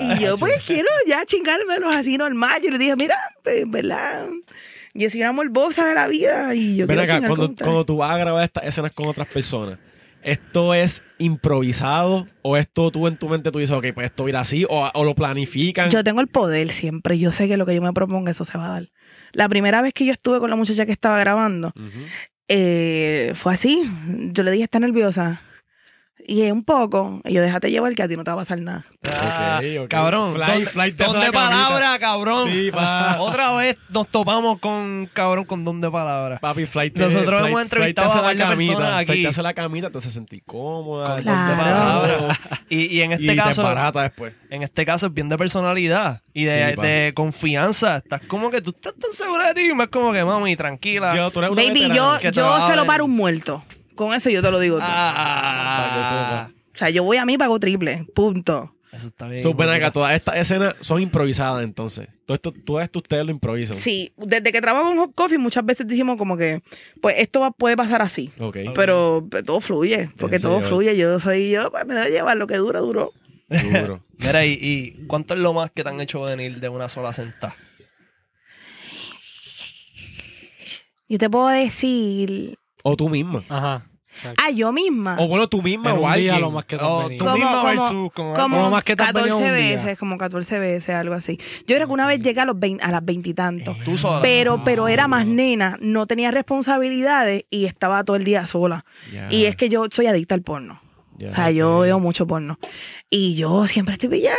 y 0.00 0.20
yo, 0.20 0.36
pues, 0.36 0.62
quiero 0.66 0.88
ya 1.06 1.24
chingármelos 1.24 1.94
así 1.94 2.18
normal. 2.18 2.60
Yo 2.62 2.70
le 2.70 2.78
dije, 2.78 2.96
mira, 2.96 3.16
pues, 3.42 3.68
¿verdad? 3.68 4.26
Yo 4.94 5.08
soy 5.08 5.20
una 5.20 5.32
morbosa 5.32 5.86
de 5.86 5.94
la 5.94 6.06
vida 6.06 6.54
y 6.54 6.76
yo 6.76 6.86
Ven 6.86 6.98
quiero 6.98 7.14
acá, 7.14 7.26
cuando, 7.26 7.54
cuando 7.54 7.84
tú 7.84 7.96
vas 7.96 8.10
a 8.10 8.18
grabar 8.18 8.44
estas 8.44 8.64
escenas 8.64 8.92
con 8.92 9.08
otras 9.08 9.26
personas, 9.26 9.78
¿esto 10.22 10.74
es 10.74 11.02
improvisado 11.18 12.26
o 12.42 12.56
esto 12.56 12.90
tú 12.90 13.06
en 13.06 13.16
tu 13.16 13.28
mente 13.28 13.50
tú 13.50 13.58
dices, 13.58 13.76
ok, 13.76 13.86
pues 13.94 14.06
esto 14.06 14.24
va 14.24 14.28
a 14.28 14.30
ir 14.30 14.36
así 14.36 14.66
o, 14.68 14.90
o 14.92 15.04
lo 15.04 15.14
planifican? 15.14 15.90
Yo 15.90 16.02
tengo 16.04 16.20
el 16.20 16.28
poder 16.28 16.70
siempre. 16.72 17.18
Yo 17.18 17.32
sé 17.32 17.48
que 17.48 17.56
lo 17.56 17.66
que 17.66 17.74
yo 17.74 17.82
me 17.82 17.92
proponga, 17.92 18.30
eso 18.30 18.44
se 18.44 18.56
va 18.58 18.66
a 18.66 18.68
dar. 18.68 18.88
La 19.32 19.48
primera 19.48 19.82
vez 19.82 19.92
que 19.94 20.04
yo 20.04 20.12
estuve 20.12 20.38
con 20.40 20.50
la 20.50 20.56
muchacha 20.56 20.86
que 20.86 20.92
estaba 20.92 21.18
grabando, 21.18 21.72
eh, 22.48 23.32
fue 23.34 23.54
así. 23.54 23.82
Yo 24.32 24.42
le 24.42 24.50
dije, 24.50 24.64
está 24.64 24.78
nerviosa. 24.78 25.40
Y 26.24 26.48
un 26.50 26.62
poco. 26.64 27.20
Y 27.24 27.32
yo, 27.34 27.42
déjate 27.42 27.70
llevar 27.70 27.94
que 27.96 28.02
a 28.04 28.08
ti 28.08 28.16
no 28.16 28.22
te 28.22 28.30
va 28.30 28.34
a 28.34 28.44
pasar 28.44 28.60
nada. 28.60 28.84
Ah. 29.04 29.60
Cabrón, 29.88 30.34
Fly- 30.34 30.46
¿dónde, 30.46 30.66
fly 30.66 30.92
te 30.92 31.02
hace 31.02 31.12
¿dónde 31.12 31.26
la 31.26 31.32
camita. 31.32 31.50
palabra, 31.50 31.98
cabrón? 31.98 32.48
Sí, 32.50 32.70
pa. 32.70 33.16
Otra 33.20 33.52
vez 33.56 33.76
nos 33.88 34.06
topamos 34.08 34.60
con 34.60 35.10
cabrón 35.12 35.44
con 35.44 35.64
don 35.64 35.80
de 35.80 35.90
palabra. 35.90 36.38
Papi, 36.38 36.66
Flight 36.66 36.94
te- 36.94 37.00
Nosotros 37.00 37.40
Flight- 37.40 37.48
hemos 37.48 37.62
entrevistado 37.62 38.10
Flight 38.10 38.14
te 38.14 38.18
a 38.18 38.22
la 38.22 38.26
varias 38.28 38.48
camita, 38.50 38.72
personas 38.72 38.92
Flight 38.94 39.10
aquí. 39.10 39.22
te 39.22 39.28
hace 39.28 39.42
la 39.42 39.54
camita, 39.54 39.90
te 39.90 39.98
hace 39.98 40.10
sentir 40.12 40.42
cómoda. 40.46 41.14
Con 41.14 41.22
Claro. 41.24 41.38
don 41.40 41.48
de 41.58 41.62
palabra. 41.64 42.38
Y, 42.68 42.86
y 42.96 43.02
en 43.02 43.12
este 43.12 43.24
y 43.24 43.26
te 43.28 43.36
caso, 43.36 43.62
barata 43.64 44.02
después. 44.02 44.32
en 44.48 44.62
este 44.62 44.84
caso 44.86 45.06
es 45.08 45.14
bien 45.14 45.28
de 45.28 45.36
personalidad 45.36 46.22
y 46.32 46.44
de, 46.44 46.74
Sí, 46.76 46.80
de 46.82 47.12
confianza. 47.16 47.96
Estás 47.96 48.20
como 48.28 48.50
que 48.50 48.60
tú 48.60 48.70
estás 48.70 48.94
tan 48.94 49.12
segura 49.12 49.52
de 49.52 49.60
ti, 49.60 49.74
más 49.74 49.88
como 49.88 50.12
que 50.12 50.24
mami, 50.24 50.54
tranquila. 50.54 51.16
Yo, 51.16 51.30
tú 51.32 51.40
eres 51.40 51.50
una 51.50 51.62
Baby, 51.62 51.72
veterana. 51.88 51.94
yo, 51.96 52.30
te 52.30 52.32
yo 52.32 52.66
se 52.68 52.76
lo 52.76 52.86
paro 52.86 53.06
un 53.06 53.10
muerto. 53.10 53.64
Con 53.94 54.14
eso 54.14 54.30
yo 54.30 54.42
te 54.42 54.50
lo 54.50 54.58
digo 54.58 54.76
todo. 54.78 54.86
Para 54.86 55.12
que 55.12 56.00
Ah. 56.04 56.50
O 56.74 56.78
sea, 56.78 56.90
yo 56.90 57.02
voy 57.04 57.16
a 57.18 57.24
mí 57.26 57.36
pago 57.38 57.58
triple. 57.60 58.06
Punto. 58.14 58.74
eso 58.92 59.08
está 59.08 59.26
bien. 59.28 59.42
So, 59.42 59.54
ven 59.54 59.68
acá, 59.68 59.90
todas 59.90 60.14
estas 60.14 60.36
escenas 60.36 60.74
son 60.80 61.00
improvisadas 61.02 61.62
entonces. 61.64 62.08
Todo 62.26 62.34
esto, 62.34 62.52
todo 62.52 62.80
esto 62.80 62.98
ustedes 63.00 63.24
lo 63.26 63.30
improvisan. 63.30 63.76
Sí, 63.76 64.12
desde 64.16 64.52
que 64.52 64.60
trabajo 64.60 64.90
en 64.90 64.96
Hot 64.98 65.14
Coffee 65.14 65.38
muchas 65.38 65.64
veces 65.66 65.86
decimos 65.86 66.16
como 66.16 66.36
que, 66.36 66.62
pues 67.00 67.14
esto 67.18 67.40
va- 67.40 67.50
puede 67.50 67.76
pasar 67.76 68.00
así. 68.02 68.30
Ok. 68.38 68.56
Pero, 68.74 69.26
todo 69.44 69.60
fluye, 69.60 70.08
porque 70.18 70.38
todo 70.38 70.56
llevar. 70.56 70.68
fluye. 70.68 70.96
Yo 70.96 71.18
soy 71.20 71.50
yo, 71.50 71.70
pues 71.70 71.84
me 71.86 71.94
debo 71.94 72.08
llevar 72.08 72.36
lo 72.38 72.46
que 72.46 72.56
dura, 72.56 72.80
duró. 72.80 73.12
Puta. 73.48 74.00
Mira, 74.18 74.46
y, 74.46 74.52
y 74.60 75.06
¿cuánto 75.06 75.34
es 75.34 75.40
lo 75.40 75.52
más 75.52 75.70
que 75.70 75.82
te 75.82 75.88
han 75.90 76.00
hecho 76.00 76.22
venir 76.22 76.58
de 76.60 76.68
una 76.68 76.88
sola 76.88 77.12
sentada? 77.12 77.54
Yo 81.08 81.18
te 81.18 81.28
puedo 81.28 81.48
decir, 81.48 82.58
o 82.82 82.96
tú 82.96 83.08
misma. 83.08 83.42
Ajá. 83.48 83.86
exacto. 84.08 84.42
ah, 84.46 84.50
yo 84.50 84.72
misma. 84.72 85.16
O 85.18 85.26
bueno, 85.28 85.48
tú 85.48 85.62
misma 85.62 85.90
En 85.92 85.96
o 85.96 86.00
un 86.00 86.04
día 86.04 86.12
alguien. 86.34 86.40
lo 86.42 86.50
más 86.50 86.64
que 86.66 86.76
te 86.76 86.82
has 86.82 86.88
Oh, 86.90 86.98
venido. 87.08 87.18
tú 87.18 87.24
Como- 87.24 87.36
misma 87.36 87.52
como- 87.52 87.64
versus 87.64 87.88
con 87.90 88.10
como 88.12 88.36
Como 88.36 88.70
más 88.70 88.84
que 88.84 88.94
te 88.96 89.02
has 89.02 89.12
venido 89.12 89.36
14 89.38 89.52
un 89.52 89.58
día. 89.58 89.76
veces, 89.78 89.98
como 89.98 90.18
14 90.18 90.58
veces, 90.58 90.94
algo 90.94 91.14
así. 91.14 91.38
Yo 91.66 91.76
creo 91.76 91.86
que 91.86 91.92
una 91.94 92.06
vez 92.06 92.20
llegué 92.20 92.40
a 92.40 92.44
los 92.44 92.58
20, 92.58 92.84
a 92.84 92.90
las 92.90 93.04
veintitantos. 93.04 93.76
tú 93.84 93.96
sola. 93.96 94.20
Pero, 94.22 94.62
pero 94.64 94.88
era 94.88 95.08
más 95.08 95.24
nena, 95.26 95.78
no 95.80 96.06
tenía 96.06 96.30
responsabilidades 96.30 97.44
y 97.50 97.64
estaba 97.64 98.04
todo 98.04 98.16
el 98.16 98.24
día 98.24 98.46
sola. 98.46 98.84
Ya, 99.12 99.28
Y 99.32 99.46
es 99.46 99.56
que 99.56 99.68
yo 99.68 99.86
soy 99.90 100.06
adicta 100.06 100.34
al 100.34 100.42
porno. 100.42 100.80
ya, 101.16 101.30
O 101.30 101.34
sea, 101.34 101.50
yo 101.50 101.78
ok. 101.78 101.82
veo 101.84 101.98
mucho 102.00 102.26
porno. 102.26 102.58
Y 103.10 103.34
yo 103.34 103.66
siempre 103.66 103.94
estoy 103.94 104.08
bellaca. 104.08 104.36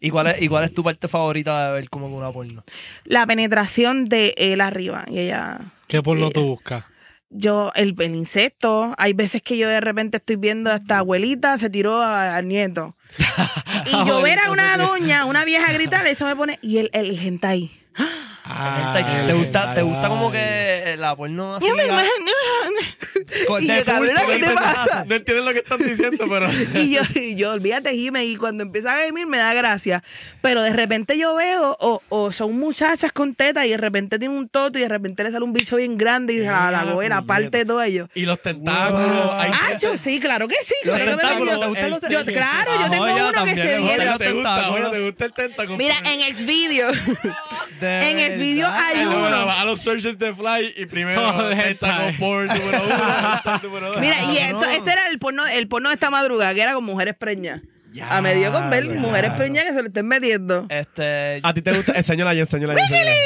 ¿Y 0.00 0.10
cuál, 0.10 0.26
es, 0.28 0.42
¿Y 0.42 0.48
cuál 0.48 0.64
es 0.64 0.72
tu 0.74 0.82
parte 0.82 1.06
favorita 1.06 1.68
de 1.68 1.72
ver 1.74 1.88
como 1.88 2.08
una 2.08 2.32
porno? 2.32 2.64
La 3.04 3.24
penetración 3.26 4.04
de 4.06 4.34
él 4.36 4.60
arriba. 4.60 5.04
Y 5.08 5.20
ella. 5.20 5.60
¿Qué 5.86 6.02
porno 6.02 6.30
tú 6.30 6.42
buscas? 6.44 6.84
Yo, 7.34 7.72
el, 7.74 7.94
el 7.98 8.14
insecto. 8.14 8.94
Hay 8.98 9.12
veces 9.14 9.42
que 9.42 9.56
yo 9.56 9.68
de 9.68 9.80
repente 9.80 10.18
estoy 10.18 10.36
viendo 10.36 10.70
a 10.70 10.76
esta 10.76 10.98
abuelita 10.98 11.56
se 11.58 11.70
tiró 11.70 12.00
a- 12.02 12.36
al 12.36 12.46
nieto. 12.48 12.94
y 13.86 14.06
yo 14.06 14.20
ver 14.22 14.38
a 14.38 14.50
una 14.50 14.76
doña, 14.76 15.24
una 15.24 15.44
vieja 15.44 15.72
gritar, 15.72 16.06
eso 16.06 16.26
me 16.26 16.36
pone. 16.36 16.58
Y 16.62 16.78
el, 16.78 16.90
el 16.92 17.18
hentai. 17.18 17.70
Ah, 18.44 18.92
¿Te, 19.26 19.32
gusta, 19.34 19.72
¿Te 19.72 19.82
gusta 19.82 20.08
como 20.08 20.26
ay. 20.26 20.32
que 20.32 20.96
la 20.98 21.14
porno 21.14 21.54
así? 21.56 21.66
Yo 21.68 21.76
me 21.76 21.86
la- 21.86 22.02
con- 23.46 23.62
Y 23.62 23.66
de 23.66 23.78
yo, 23.78 23.84
cabrona, 23.84 24.20
público, 24.22 24.40
¿qué 24.40 24.46
te 24.48 24.54
pasa? 24.54 25.04
No 25.08 25.14
entienden 25.14 25.44
lo 25.44 25.52
que 25.52 25.58
están 25.58 25.78
diciendo, 25.78 26.26
pero. 26.28 26.48
Y 26.74 26.90
yo, 26.92 27.02
y 27.14 27.34
yo, 27.36 27.52
olvídate, 27.52 27.92
Jime, 27.94 28.24
y 28.24 28.36
cuando 28.36 28.62
empieza 28.64 28.96
a 28.96 29.02
gemir 29.04 29.26
me 29.26 29.38
da 29.38 29.54
gracia. 29.54 30.02
Pero 30.40 30.62
de 30.62 30.70
repente 30.72 31.16
yo 31.16 31.34
veo, 31.36 31.76
o, 31.80 32.02
o 32.08 32.32
son 32.32 32.58
muchachas 32.58 33.12
con 33.12 33.34
tetas 33.34 33.64
y 33.66 33.70
de 33.70 33.76
repente 33.76 34.18
tiene 34.18 34.34
un 34.36 34.48
toto 34.48 34.76
y 34.78 34.82
de 34.82 34.88
repente 34.88 35.22
le 35.22 35.30
sale 35.30 35.44
un 35.44 35.52
bicho 35.52 35.76
bien 35.76 35.96
grande 35.96 36.32
y 36.34 36.38
se 36.38 36.44
la, 36.46 36.70
la 36.72 36.82
Ea, 36.84 36.92
goera, 36.92 37.16
aparte 37.18 37.58
de 37.58 37.64
todo 37.64 37.80
ello. 37.82 38.08
Y 38.14 38.22
los 38.26 38.40
tentáculos. 38.42 39.08
Wow. 39.24 39.32
hay 39.38 39.50
Ah, 39.54 39.78
yo 39.80 39.96
sí, 39.96 40.18
claro 40.18 40.48
que 40.48 40.56
sí. 40.64 40.74
Los 40.84 40.96
claro 40.96 41.10
que 41.12 41.16
me 41.16 41.22
tentáculos, 41.22 41.54
lo- 41.54 41.60
¿te 41.60 41.66
gustan 41.88 41.90
los? 42.12 42.24
Claro, 42.24 42.72
yo 42.74 42.86
Ah, 42.86 42.90
tengo 42.90 43.04
uno 43.04 43.44
que 43.44 43.54
se 43.54 43.76
viene. 43.78 44.18
te 44.18 44.32
gusta, 44.32 44.72
te 45.16 45.24
el 45.24 45.32
tentáculo. 45.32 45.78
Mira, 45.78 45.94
en 46.04 46.34
Xvideo. 46.36 46.88
De 47.80 48.10
en 48.31 48.31
el 48.34 48.40
video 48.40 48.66
verdad. 48.68 48.84
hay 48.86 49.00
Y 49.00 49.04
luego 49.04 49.26
uno. 49.26 49.46
va 49.46 49.60
a 49.60 49.64
los 49.64 49.80
searches 49.80 50.18
de 50.18 50.34
Fly 50.34 50.74
y 50.76 50.86
primero 50.86 51.20
tentacle 51.20 51.70
hentai. 51.70 52.18
porn 52.18 52.48
número 52.48 52.82
uno, 52.84 52.94
hentai 53.34 53.60
número 53.62 53.88
dos. 53.92 54.00
Mira, 54.00 54.22
y 54.24 54.38
esto, 54.38 54.60
no. 54.60 54.64
este 54.64 54.92
era 54.92 55.08
el 55.10 55.18
porno, 55.18 55.46
el 55.46 55.68
porno 55.68 55.88
de 55.88 55.94
esta 55.94 56.10
madrugada, 56.10 56.54
que 56.54 56.62
era 56.62 56.74
con 56.74 56.84
mujeres 56.84 57.14
preñas. 57.16 57.60
Ya, 57.92 58.16
A 58.16 58.22
medio 58.22 58.50
con 58.52 58.70
ver 58.70 58.88
ya. 58.88 58.94
mujeres 58.98 59.32
preñas 59.32 59.64
que 59.66 59.72
se 59.72 59.82
le 59.82 59.88
estén 59.88 60.06
metiendo. 60.06 60.66
Este, 60.68 61.40
A 61.42 61.52
ti 61.52 61.62
te 61.62 61.72
gusta, 61.72 61.92
enséñala 61.96 62.30
ahí, 62.30 62.40
enséñala 62.40 62.72
ahí. 62.72 62.78
enséñala 62.80 63.10
ahí. 63.10 63.18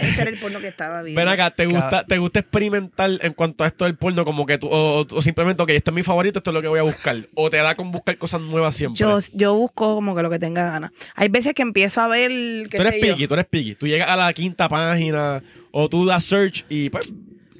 Este 0.00 0.20
era 0.22 0.30
el 0.30 0.38
porno 0.38 0.60
que 0.60 0.68
estaba 0.68 1.02
viendo. 1.02 1.20
Ven 1.20 1.28
acá, 1.28 1.50
¿te 1.50 1.66
gusta, 1.66 2.04
¿te 2.04 2.18
gusta 2.18 2.40
experimentar 2.40 3.10
en 3.20 3.32
cuanto 3.32 3.64
a 3.64 3.66
esto 3.68 3.84
del 3.84 3.96
porno? 3.96 4.24
Como 4.24 4.44
que 4.46 4.58
tú, 4.58 4.66
o, 4.68 5.06
o- 5.08 5.22
simplemente, 5.22 5.62
ok, 5.62 5.70
este 5.70 5.90
es 5.90 5.94
mi 5.94 6.02
favorito, 6.02 6.38
esto 6.40 6.50
es 6.50 6.54
lo 6.54 6.62
que 6.62 6.68
voy 6.68 6.80
a 6.80 6.82
buscar. 6.82 7.16
O 7.34 7.48
te 7.50 7.58
da 7.58 7.74
con 7.76 7.92
buscar 7.92 8.16
cosas 8.18 8.40
nuevas 8.40 8.74
siempre. 8.74 8.98
Yo, 8.98 9.18
yo 9.32 9.54
busco 9.54 9.94
como 9.94 10.14
que 10.16 10.22
lo 10.22 10.30
que 10.30 10.38
tenga 10.38 10.64
ganas. 10.70 10.90
Hay 11.14 11.28
veces 11.28 11.54
que 11.54 11.62
empiezo 11.62 12.00
a 12.00 12.08
ver. 12.08 12.30
qué 12.30 12.76
tú 12.76 12.82
eres 12.82 12.94
sé 12.94 13.00
yo. 13.08 13.14
picky, 13.14 13.28
tú 13.28 13.34
eres 13.34 13.46
picky. 13.46 13.74
Tú 13.76 13.86
llegas 13.86 14.08
a 14.08 14.16
la 14.16 14.32
quinta 14.32 14.68
página 14.68 15.42
o 15.70 15.88
tú 15.88 16.06
das 16.06 16.24
search 16.24 16.64
y 16.68 16.90
pues. 16.90 17.12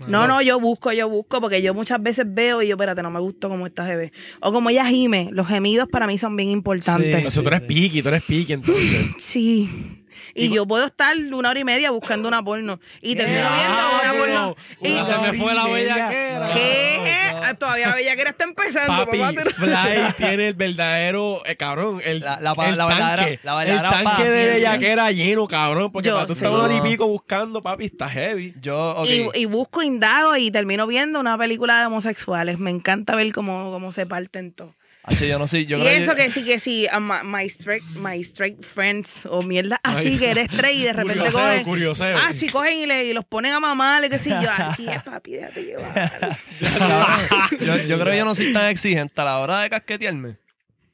No, 0.08 0.26
no, 0.26 0.42
yo 0.42 0.60
busco, 0.60 0.92
yo 0.92 1.08
busco, 1.08 1.40
porque 1.40 1.62
yo 1.62 1.74
muchas 1.74 2.02
veces 2.02 2.26
veo 2.28 2.62
y 2.62 2.68
yo, 2.68 2.74
espérate, 2.74 3.02
no 3.02 3.10
me 3.10 3.20
gustó 3.20 3.48
como 3.48 3.66
esta 3.66 3.86
se 3.86 3.96
ve. 3.96 4.12
O 4.40 4.52
como 4.52 4.70
ella 4.70 4.86
gime, 4.86 5.28
los 5.32 5.46
gemidos 5.46 5.88
para 5.88 6.06
mí 6.06 6.18
son 6.18 6.36
bien 6.36 6.50
importantes. 6.50 7.26
o 7.26 7.30
sea, 7.30 7.42
tú 7.42 7.48
eres 7.48 7.60
sí. 7.60 7.66
picky, 7.66 8.02
tú 8.02 8.08
eres 8.08 8.22
picky 8.22 8.52
entonces. 8.52 9.06
Sí. 9.18 10.03
Y 10.34 10.48
yo 10.50 10.66
puedo 10.66 10.86
estar 10.86 11.16
una 11.16 11.50
hora 11.50 11.58
y 11.60 11.64
media 11.64 11.90
buscando 11.90 12.28
una 12.28 12.42
porno. 12.42 12.78
Y 13.02 13.16
termino 13.16 13.46
viendo 13.56 14.00
una 14.02 14.12
porno. 14.18 14.56
Y, 14.80 14.92
Una 14.92 15.06
se 15.06 15.18
me 15.18 15.32
fue 15.38 15.54
la 15.54 15.68
y 15.68 15.72
bellaquera. 15.72 16.50
¿Qué? 16.54 16.98
Ah, 17.42 17.54
Todavía 17.54 17.88
la 17.88 17.94
bellaquera 17.96 18.30
está 18.30 18.44
empezando. 18.44 19.04
Papi, 19.04 19.18
papá, 19.18 19.32
no- 19.32 19.50
Fly 19.50 20.12
tiene 20.16 20.48
el 20.48 20.54
verdadero, 20.54 21.42
eh, 21.46 21.56
cabrón, 21.56 22.00
el, 22.04 22.20
La- 22.20 22.40
la 22.40 22.52
el 22.52 22.76
la 22.76 22.86
verdadera- 22.86 23.16
tanque, 23.16 23.40
la 23.42 23.54
verdadera 23.56 23.88
el 23.98 24.04
tanque 24.04 24.30
de 24.30 24.46
bellaquera 24.54 25.10
lleno, 25.12 25.46
cabrón, 25.48 25.92
porque 25.92 26.08
Yo 26.08 26.14
para 26.14 26.26
tú 26.26 26.34
sé. 26.34 26.38
estar 26.40 26.52
una 26.52 26.62
hora 26.64 26.76
y 26.76 26.80
pico 26.80 27.06
buscando, 27.06 27.62
papi, 27.62 27.86
está 27.86 28.08
heavy. 28.08 28.54
Yo, 28.60 28.90
ok. 28.96 29.06
Y, 29.08 29.28
y 29.40 29.44
busco, 29.46 29.82
indago 29.82 30.36
y 30.36 30.50
termino 30.50 30.86
viendo 30.86 31.20
una 31.20 31.36
película 31.36 31.80
de 31.80 31.86
homosexuales. 31.86 32.58
Me 32.58 32.70
encanta 32.70 33.14
ver 33.14 33.32
cómo, 33.32 33.70
cómo 33.70 33.92
se 33.92 34.06
parten 34.06 34.52
todo. 34.52 34.74
Hacho, 35.06 35.26
yo 35.26 35.38
no 35.38 35.46
sé, 35.46 35.66
yo 35.66 35.76
y 35.76 35.80
creo 35.82 35.92
eso 35.92 36.14
que 36.14 36.30
sí, 36.30 36.42
que 36.44 36.58
sí, 36.58 36.86
my, 36.98 37.16
my 37.24 37.44
straight, 37.44 37.84
my 37.94 38.18
straight 38.22 38.64
friends 38.64 39.26
o 39.26 39.42
mierda 39.42 39.78
así 39.82 40.18
que 40.18 40.30
eres 40.30 40.48
straight 40.50 40.78
y 40.78 40.84
de 40.84 40.92
repente 40.94 41.18
Curioseo, 41.18 41.42
cogen. 41.42 41.64
curioseo. 41.64 42.16
Ah, 42.16 42.32
sí, 42.34 42.48
cogen 42.48 42.78
y, 42.78 42.86
le, 42.86 43.04
y 43.04 43.12
los 43.12 43.24
ponen 43.26 43.52
a 43.52 43.60
mamar, 43.60 44.02
y 44.04 44.08
que 44.08 44.18
sí, 44.18 44.30
yo, 44.30 44.50
así 44.50 44.88
es 44.88 45.02
papi, 45.04 45.32
déjate 45.32 45.62
llevar. 45.62 46.38
yo, 47.60 47.76
yo 47.86 47.98
creo 47.98 48.12
que 48.12 48.18
yo 48.18 48.24
no 48.24 48.34
soy 48.34 48.52
tan 48.52 48.66
exigente 48.70 49.20
a 49.20 49.24
la 49.24 49.38
hora 49.40 49.60
de 49.60 49.70
casquetearme. 49.70 50.36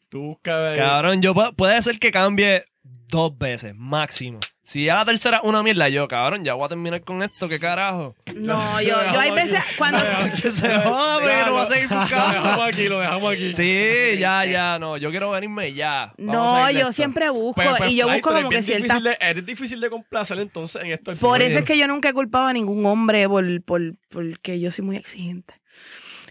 Tú 0.09 0.21
buscas... 0.23 0.77
Cabrón, 0.77 1.23
yo 1.23 1.33
pu- 1.35 1.55
puede 1.55 1.81
ser 1.83 1.99
que 2.01 2.11
cambie 2.11 2.65
dos 3.11 3.37
veces, 3.37 3.75
máximo. 3.77 4.39
Si 4.63 4.85
ya 4.85 4.95
la 4.97 5.05
tercera 5.05 5.39
es 5.39 5.43
una 5.49 5.63
mierda, 5.65 5.89
yo, 5.89 6.07
cabrón, 6.07 6.45
ya 6.45 6.55
voy 6.55 6.65
a 6.65 6.69
terminar 6.69 7.03
con 7.03 7.23
esto, 7.23 7.49
¿qué 7.49 7.59
carajo? 7.59 8.15
No, 8.37 8.81
yo, 8.81 8.89
yo 9.13 9.19
hay 9.21 9.33
veces 9.33 9.61
cuando. 9.77 9.99
Que 10.41 10.51
se 10.51 10.69
joda, 10.69 11.19
porque 11.19 11.43
no 11.47 11.55
va 11.55 11.63
a 11.63 11.67
seguir 11.67 11.91
Lo 11.91 12.01
buscando. 12.01 12.33
dejamos 12.43 12.67
aquí, 12.69 12.89
lo 12.89 13.01
dejamos 13.01 13.33
aquí. 13.33 13.55
Sí, 13.57 14.19
ya, 14.19 14.45
ya, 14.45 14.79
no, 14.79 14.97
yo 14.97 15.11
quiero 15.11 15.31
venirme 15.31 15.73
ya. 15.75 16.13
Vamos 16.19 16.53
No, 16.53 16.71
yo 16.71 16.79
esto. 16.79 16.93
siempre 16.93 17.29
busco 17.31 17.55
Pues, 17.55 17.69
pues, 17.79 17.91
y 17.91 17.97
yo 17.97 18.09
busco 18.09 18.31
como 18.33 18.49
que 18.49 18.63
difícil 18.63 19.03
de- 19.03 19.17
Eres 19.21 19.45
difícil 19.45 19.81
de 19.81 19.91
complacer 19.91 20.39
entonces 20.39 20.83
en 20.85 20.93
esto. 20.93 21.13
Por 21.21 21.43
eso 21.43 21.59
es 21.59 21.65
que 21.65 21.77
yo 21.77 21.89
nunca 21.89 22.11
he 22.11 22.13
culpado 22.13 22.47
a 22.47 22.53
ningún 22.53 22.87
hombre 22.87 23.29
por, 23.29 23.45
por, 23.65 23.81
porque 24.09 24.61
yo 24.61 24.71
soy 24.71 24.85
muy 24.85 24.97
exigente. 24.97 25.55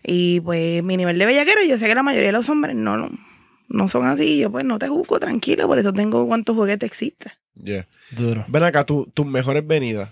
Y 0.01 0.39
pues 0.39 0.81
mi 0.84 0.95
nivel 0.95 1.19
de 1.19 1.26
bellaquero, 1.26 1.61
yo 1.64 1.77
sé 1.77 1.85
que 1.88 1.95
la 1.95 2.03
mayoría 2.03 2.27
de 2.27 2.34
los 2.34 2.47
hombres 2.47 2.73
no, 2.73 2.95
no, 2.95 3.10
no 3.69 3.87
son 3.89 4.05
así. 4.07 4.39
Yo 4.39 4.51
pues 4.51 4.65
no 4.65 4.77
te 4.79 4.87
juzgo, 4.87 5.19
tranquilo, 5.19 5.67
por 5.67 5.79
eso 5.79 5.93
tengo 5.93 6.27
cuántos 6.27 6.55
juguetes 6.55 6.87
existen. 6.87 7.31
Yeah. 7.55 7.87
Duro. 8.11 8.45
Ven 8.47 8.63
acá, 8.63 8.85
tú- 8.85 9.09
tus 9.13 9.25
mejores 9.25 9.65
venidas 9.65 10.09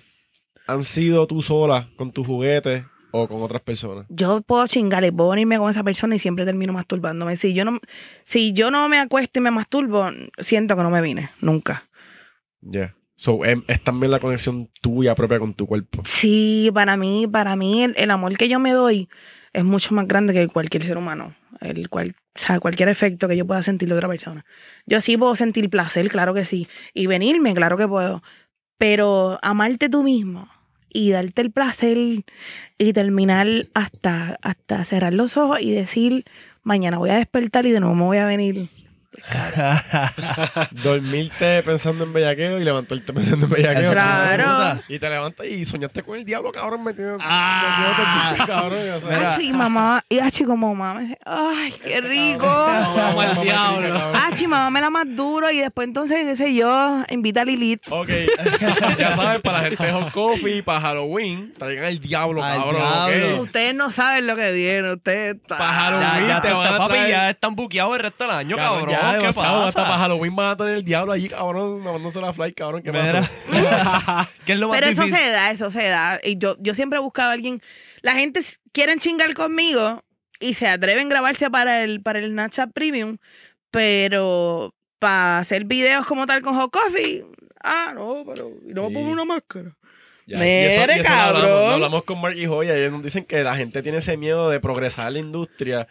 han 0.68 0.84
sido 0.84 1.28
tú 1.28 1.42
sola 1.42 1.90
con 1.96 2.12
tus 2.12 2.28
juguetes 2.28 2.84
o 3.12 3.28
con 3.28 3.42
otras 3.42 3.62
personas. 3.62 4.06
Yo 4.10 4.42
puedo 4.42 4.68
chingar 4.68 5.04
y 5.06 5.12
puedo 5.12 5.30
venirme 5.30 5.58
con 5.58 5.70
esa 5.70 5.82
persona 5.84 6.16
y 6.16 6.20
siempre 6.20 6.44
termino 6.46 6.74
masturbándome. 6.74 7.38
Si 7.38 7.54
yo 7.54 7.64
no, 7.66 7.80
si 8.26 8.52
yo 8.54 8.70
no 8.70 8.88
me 8.90 9.00
acuesto 9.00 9.40
y 9.40 9.42
me 9.44 9.50
masturbo, 9.52 10.08
siento 10.40 10.76
que 10.76 10.84
no 10.84 10.90
me 10.90 11.02
vine, 11.02 11.30
nunca. 11.42 11.86
Yeah. 12.62 12.94
So, 13.16 13.44
em, 13.46 13.64
es 13.68 13.82
también 13.84 14.12
la 14.12 14.20
conexión 14.20 14.70
tuya 14.82 15.16
propia 15.16 15.40
con 15.40 15.54
tu 15.54 15.66
cuerpo. 15.66 16.04
Sí, 16.06 16.70
para 16.74 16.98
mí, 16.98 17.26
para 17.28 17.56
mí 17.56 17.84
el, 17.84 17.96
el 17.98 18.12
amor 18.12 18.38
que 18.38 18.48
yo 18.50 18.60
me 18.60 18.74
doy 18.74 19.10
es 19.54 19.64
mucho 19.64 19.96
más 19.96 20.08
grande 20.08 20.34
que 20.34 20.48
cualquier 20.50 20.84
ser 20.84 20.98
humano. 20.98 21.34
El 21.62 21.90
cual, 21.90 22.16
o 22.38 22.40
sea, 22.40 22.60
cualquier 22.60 22.90
efecto 22.90 23.28
que 23.28 23.36
yo 23.36 23.46
pueda 23.46 23.64
sentir 23.64 23.90
de 23.90 23.96
otra 23.96 24.08
persona. 24.08 24.46
Yo 24.86 25.02
sí 25.02 25.18
puedo 25.18 25.36
sentir 25.36 25.70
placer, 25.70 26.08
claro 26.10 26.34
que 26.34 26.46
sí. 26.46 26.68
Y 26.94 27.08
venirme, 27.08 27.54
claro 27.54 27.78
que 27.78 27.88
puedo. 27.88 28.22
Pero 28.78 29.40
amarte 29.42 29.90
tú 29.90 30.04
mismo 30.04 30.48
y 30.90 31.12
darte 31.12 31.42
el 31.42 31.52
placer 31.52 31.98
y 32.78 32.94
terminar 32.94 33.48
hasta, 33.74 34.38
hasta 34.42 34.86
cerrar 34.86 35.14
los 35.14 35.36
ojos 35.36 35.60
y 35.62 35.72
decir, 35.72 36.26
mañana 36.64 37.00
voy 37.00 37.10
a 37.10 37.16
despertar 37.16 37.66
y 37.66 37.72
de 37.72 37.80
nuevo 37.80 37.96
me 37.96 38.04
voy 38.04 38.18
a 38.18 38.28
venir. 38.28 38.70
Dormirte 40.84 41.64
pensando 41.64 42.04
en 42.04 42.14
bellaqueo 42.14 42.60
y 42.60 42.64
levantarte 42.64 43.14
pensando 43.14 43.46
en 43.46 43.52
bellaqueo. 43.52 43.92
Claro. 43.92 44.82
Y 44.88 45.00
te 45.00 45.10
levantas 45.10 45.46
y 45.48 45.66
soñaste 45.66 46.04
con 46.04 46.18
el 46.18 46.26
diablo, 46.26 46.52
cabrón, 46.52 46.84
metido. 46.84 47.18
Ah. 47.22 48.36
cabrón. 48.46 48.80
o 48.96 49.00
sea. 49.00 49.10
Mira. 49.10 49.34
Achi, 49.34 49.48
y 49.50 49.54
mamá, 49.54 50.04
y 50.10 50.20
Achi 50.20 50.44
como 50.44 50.74
mamá 50.76 50.96
me 50.96 51.02
dice, 51.06 51.18
ay, 51.26 51.74
qué 51.86 52.02
rico. 52.02 52.46
Como 52.48 53.22
el 53.24 53.30
Mamá, 53.30 53.42
diablo. 53.44 54.12
Achi, 54.28 54.48
mamá 54.48 54.70
me 54.70 54.82
la 54.82 54.90
más 54.90 55.06
duro 55.16 55.50
y 55.52 55.60
después 55.60 55.88
entonces, 55.88 56.26
qué 56.26 56.36
sé 56.36 56.54
yo, 56.54 57.04
invita 57.10 57.42
a 57.42 57.46
Lilith. 57.46 57.84
Ok, 57.90 58.10
ya 59.00 59.12
sabes, 59.16 59.42
para 59.42 59.62
la 59.62 59.64
gente 59.70 59.84
de 59.86 59.92
Hot 59.92 60.12
Coffee, 60.12 60.64
para 60.64 60.82
Halloween, 60.82 61.54
traigan 61.58 61.86
el 61.86 62.00
diablo, 62.00 62.44
Al 62.44 62.58
cabrón. 62.60 62.76
diablo. 63.12 63.42
Ustedes 63.44 63.76
no 63.76 63.92
saben 63.92 64.28
lo 64.28 64.36
que 64.36 64.52
viene, 64.52 64.94
ustedes... 64.94 65.38
Pa' 65.48 65.58
Halloween. 65.58 66.08
Ya, 66.22 66.28
ya, 66.28 66.42
te 66.42 66.54
van 66.54 66.74
a 66.74 66.78
papi, 66.78 66.94
traer- 66.96 67.10
ya 67.10 67.30
están 67.30 67.56
buqueados 67.56 67.96
el 67.96 68.04
resto 68.04 68.24
del 68.26 68.32
año, 68.36 68.56
Cabrón, 68.58 68.86
cabrón. 68.86 69.00
ya 69.02 69.07
¿Qué 69.12 69.18
demasiado, 69.20 69.64
hasta 69.64 69.82
para 69.82 69.94
pasa? 69.94 70.02
Halloween 70.04 70.36
van 70.36 70.50
a 70.52 70.58
tener 70.58 70.74
el 70.76 70.84
diablo 70.84 71.12
allí, 71.14 71.30
cabrón, 71.30 71.82
mandándose 71.82 72.22
la 72.22 72.34
fly, 72.34 72.54
cabrón. 72.54 72.82
¿Qué 72.84 72.92
pasó? 72.92 73.28
¿Qué 74.46 74.54
es 74.54 74.60
lo 74.60 74.70
más 74.70 74.80
Pero 74.80 74.92
eso 74.92 75.04
se 75.08 75.30
da, 75.32 75.52
eso 75.52 75.72
se 75.72 75.88
da. 75.88 76.20
Y 76.24 76.38
yo, 76.38 76.56
yo 76.60 76.74
siempre 76.76 76.98
he 76.98 77.02
buscado 77.02 77.30
a 77.30 77.34
alguien... 77.34 77.62
La 78.02 78.14
gente 78.14 78.42
quieren 78.72 79.00
chingar 79.00 79.34
conmigo 79.34 80.04
y 80.40 80.54
se 80.54 80.68
atreven 80.68 81.08
a 81.08 81.10
grabarse 81.10 81.50
para 81.50 81.84
el, 81.84 82.02
para 82.02 82.20
el 82.20 82.32
Snapchat 82.32 82.72
Premium, 82.72 83.18
pero 83.72 84.74
para 85.00 85.40
hacer 85.40 85.66
videos 85.66 86.06
como 86.06 86.26
tal 86.26 86.42
con 86.42 86.56
Hot 86.56 86.72
Coffee... 86.72 87.26
Ah, 87.64 87.92
no, 87.94 88.24
pero... 88.26 88.52
¿y 88.68 88.74
no 88.74 88.84
me 88.84 88.90
Sí. 88.90 88.94
pongo 88.94 89.10
una 89.10 89.26
máscara? 89.26 89.76
Ya, 90.28 90.38
Mere, 90.40 90.76
lo 90.76 90.82
hablamos, 90.84 91.08
cabrón. 91.08 91.42
lo 91.70 91.74
hablamos 91.74 92.04
con 92.04 92.22
Mark 92.22 92.38
y 92.38 92.46
Joy. 92.46 92.70
Ellos 92.70 92.92
nos 92.92 93.02
dicen 93.02 93.24
que 93.26 93.44
la 93.44 93.56
gente 93.56 93.82
tiene 93.82 94.00
ese 94.00 94.18
miedo 94.18 94.50
de 94.50 94.60
progresar 94.60 95.08
en 95.08 95.14
la 95.14 95.20
industria 95.20 95.88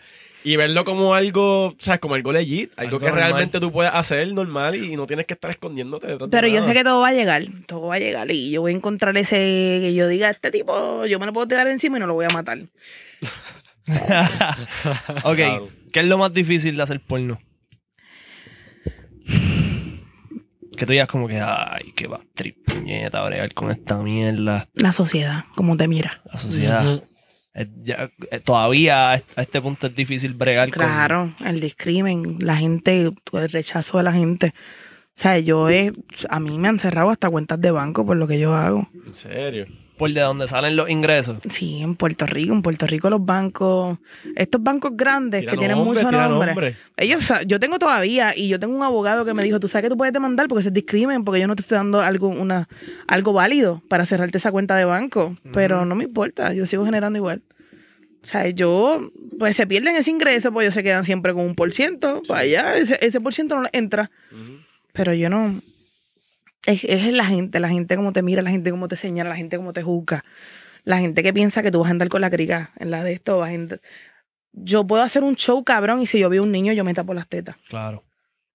y 0.48 0.56
verlo 0.56 0.85
como 0.85 1.14
algo, 1.14 1.74
¿sabes? 1.78 1.98
Como 2.01 2.14
algo 2.14 2.32
legit, 2.32 2.70
algo, 2.77 2.82
Algo 2.97 2.98
que 3.01 3.06
normal. 3.06 3.24
realmente 3.31 3.59
tú 3.60 3.73
puedes 3.73 3.93
hacer 3.93 4.32
normal 4.32 4.77
y 4.77 4.94
no 4.97 5.06
tienes 5.06 5.27
que 5.27 5.35
estar 5.35 5.51
escondiéndote 5.51 6.06
detrás 6.06 6.28
Pero 6.31 6.47
de 6.47 6.52
yo 6.52 6.60
nada. 6.60 6.68
sé 6.73 6.74
que 6.78 6.85
todo 6.85 7.01
va 7.01 7.09
a 7.09 7.12
llegar, 7.12 7.44
todo 7.66 7.86
va 7.89 7.97
a 7.97 7.98
llegar 7.98 8.31
y 8.31 8.51
yo 8.51 8.60
voy 8.60 8.73
a 8.73 8.77
encontrar 8.77 9.16
ese 9.16 9.35
que 9.36 9.93
yo 9.94 10.06
diga, 10.09 10.31
este 10.31 10.51
tipo, 10.51 11.05
yo 11.06 11.18
me 11.18 11.27
lo 11.27 11.32
puedo 11.32 11.48
tirar 11.48 11.66
encima 11.68 11.97
y 11.97 12.01
no 12.01 12.06
lo 12.06 12.14
voy 12.14 12.27
a 12.27 12.35
matar. 12.35 12.59
ok. 15.24 15.39
¿qué 15.93 16.01
es 16.01 16.06
lo 16.06 16.18
más 16.18 16.32
difícil 16.32 16.77
de 16.77 16.82
hacer 16.82 17.01
porno? 17.01 17.40
Que 20.77 20.85
tú 20.85 20.93
digas 20.93 21.09
como 21.09 21.27
que, 21.27 21.40
ay, 21.40 21.93
qué 21.97 22.06
va, 22.06 22.20
trip, 22.35 22.59
puñeta, 22.66 23.23
bregar 23.24 23.52
con 23.55 23.70
esta 23.70 23.97
mierda, 23.97 24.68
La 24.74 24.93
sociedad, 24.93 25.44
como 25.55 25.77
te 25.77 25.89
mira. 25.89 26.20
la 26.31 26.39
sociedad. 26.39 27.02
Eh, 27.59 27.66
ya, 27.83 28.11
eh, 28.31 28.39
todavía 28.41 29.11
a 29.12 29.15
est- 29.15 29.39
a 29.39 29.43
este 29.43 29.61
punto 29.62 29.87
es 29.87 29.95
difícil 29.97 30.35
bregar 30.35 30.70
con... 30.70 30.83
Claro, 30.83 31.35
el 31.45 31.59
discrimen, 31.59 32.37
la 32.41 32.57
gente, 32.57 33.11
el 33.33 33.49
rechazo 33.51 33.97
de 33.97 34.05
la 34.05 34.12
gente. 34.12 34.53
O 35.16 35.19
sea, 35.19 35.39
yo 35.39 35.70
he, 35.70 35.93
a 36.28 36.39
mí 36.39 36.59
me 36.59 36.69
han 36.69 36.78
cerrado 36.78 37.09
hasta 37.11 37.31
cuentas 37.31 37.59
de 37.61 37.70
banco 37.70 38.05
por 38.05 38.19
lo 38.19 38.27
que 38.27 38.39
yo 38.39 38.55
hago. 38.55 38.87
En 39.07 39.15
serio. 39.15 39.66
Por 39.97 40.12
de 40.12 40.20
donde 40.20 40.47
salen 40.47 40.77
los 40.77 40.90
ingresos. 40.90 41.39
Sí, 41.51 41.81
en 41.82 41.97
Puerto 41.97 42.27
Rico, 42.27 42.52
en 42.52 42.62
Puerto 42.62 42.86
Rico 42.86 43.09
los 43.09 43.24
bancos, 43.24 43.98
estos 44.35 44.62
bancos 44.62 44.93
grandes 44.94 45.40
Tira 45.40 45.52
que 45.52 45.59
tienen 45.59 45.78
nombre, 45.78 46.02
mucho 46.02 46.12
nombre. 46.12 46.48
nombre. 46.48 46.77
Ellos, 46.97 47.23
o 47.23 47.27
sea, 47.27 47.43
yo 47.43 47.59
tengo 47.59 47.78
todavía, 47.78 48.36
y 48.36 48.48
yo 48.48 48.60
tengo 48.60 48.77
un 48.77 48.82
abogado 48.82 49.24
que 49.24 49.32
me 49.32 49.43
dijo, 49.43 49.59
tú 49.59 49.68
sabes 49.68 49.85
que 49.85 49.89
tú 49.89 49.97
puedes 49.97 50.12
demandar 50.12 50.48
porque 50.48 50.66
es 50.66 50.73
discrimen, 50.73 51.24
porque 51.24 51.40
yo 51.40 51.47
no 51.47 51.56
te 51.56 51.62
estoy 51.62 51.77
dando 51.77 52.01
algo, 52.01 52.28
una, 52.28 52.68
algo 53.06 53.32
válido 53.32 53.82
para 53.89 54.05
cerrarte 54.05 54.39
esa 54.39 54.52
cuenta 54.52 54.77
de 54.77 54.85
banco. 54.85 55.36
Pero 55.52 55.85
no 55.85 55.94
me 55.94 56.05
importa, 56.05 56.52
yo 56.52 56.66
sigo 56.66 56.85
generando 56.85 57.16
igual. 57.16 57.43
O 58.23 58.27
sea, 58.27 58.48
yo, 58.48 59.12
pues 59.39 59.55
se 59.55 59.68
pierden 59.68 59.94
ese 59.94 60.10
ingreso, 60.10 60.52
pues 60.52 60.64
ellos 60.64 60.74
se 60.74 60.82
quedan 60.82 61.05
siempre 61.05 61.32
con 61.32 61.44
un 61.44 61.55
por 61.55 61.73
ciento. 61.73 62.23
Para 62.27 62.40
allá, 62.40 62.77
ese, 62.77 62.98
ese 63.01 63.20
por 63.20 63.32
ciento 63.32 63.55
no 63.55 63.62
les 63.62 63.73
entra. 63.73 64.10
Pero 64.93 65.14
yo 65.14 65.31
no. 65.31 65.62
Es, 66.66 66.84
es 66.84 67.12
la 67.12 67.24
gente, 67.24 67.60
la 67.60 67.68
gente 67.68 67.97
como 67.97 68.12
te 68.12 68.22
mira, 68.22 68.43
la 68.43 68.51
gente 68.51 68.70
como 68.70 68.88
te 68.88 68.97
señala, 68.97 69.30
la 69.30 69.36
gente 69.36 69.56
como 69.56 69.72
te 69.72 69.82
juzga. 69.82 70.24
La 70.84 70.98
gente 70.98 71.22
que 71.22 71.32
piensa 71.32 71.62
que 71.62 71.70
tú 71.70 71.80
vas 71.80 71.88
a 71.88 71.90
andar 71.93 72.09
con 72.09 72.20
la 72.20 72.30
crica 72.30 72.72
en 72.78 72.90
la 72.90 73.02
de 73.05 73.12
esto. 73.12 73.38
Vas 73.38 73.51
a 73.51 73.55
andar- 73.55 73.80
Yo 74.52 74.86
puedo 74.86 75.02
hacer 75.02 75.22
un 75.24 75.36
show, 75.36 75.62
cabrón, 75.64 76.01
y 76.02 76.06
si 76.06 76.18
yo 76.18 76.28
veo 76.28 76.43
un 76.43 76.52
niño, 76.52 76.72
yo 76.72 76.84
me 76.84 76.94
tapo 76.94 77.14
las 77.14 77.28
tetas. 77.28 77.56
Claro. 77.68 78.05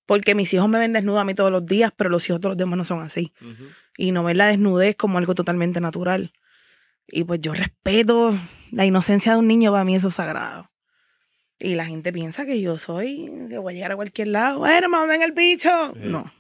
Porque 0.05 0.35
mis 0.35 0.53
hijos 0.53 0.67
me 0.67 0.77
ven 0.79 0.93
desnuda 0.93 1.21
a 1.21 1.25
mí 1.25 1.33
todos 1.35 1.51
los 1.51 1.65
días, 1.65 1.91
pero 1.95 2.09
los 2.09 2.27
hijos 2.29 2.41
de 2.41 2.49
los 2.49 2.57
demás 2.57 2.77
no 2.77 2.85
son 2.85 3.01
así. 3.01 3.33
Y 3.97 4.11
no 4.11 4.23
ven 4.23 4.38
la 4.38 4.47
desnudez 4.47 4.95
como 4.95 5.17
algo 5.17 5.35
totalmente 5.35 5.79
natural. 5.79 6.33
Y 7.07 7.23
pues 7.23 7.39
yo 7.41 7.53
respeto 7.53 8.38
la 8.71 8.85
inocencia 8.85 9.33
de 9.33 9.38
un 9.39 9.47
niño, 9.47 9.71
para 9.71 9.83
mí 9.83 9.95
eso 9.95 10.09
es 10.09 10.15
sagrado. 10.15 10.69
Y 11.59 11.75
la 11.75 11.85
gente 11.85 12.11
piensa 12.11 12.45
que 12.45 12.59
yo 12.61 12.77
soy, 12.77 13.31
que 13.49 13.57
voy 13.57 13.73
a 13.73 13.75
llegar 13.75 13.91
a 13.91 13.95
cualquier 13.95 14.29
lado. 14.29 14.59
Bueno, 14.59 14.89
mamá, 14.89 15.05
ven 15.05 15.21
el 15.21 15.31
bicho. 15.33 15.69
Sí. 15.93 15.99
No. 16.03 16.31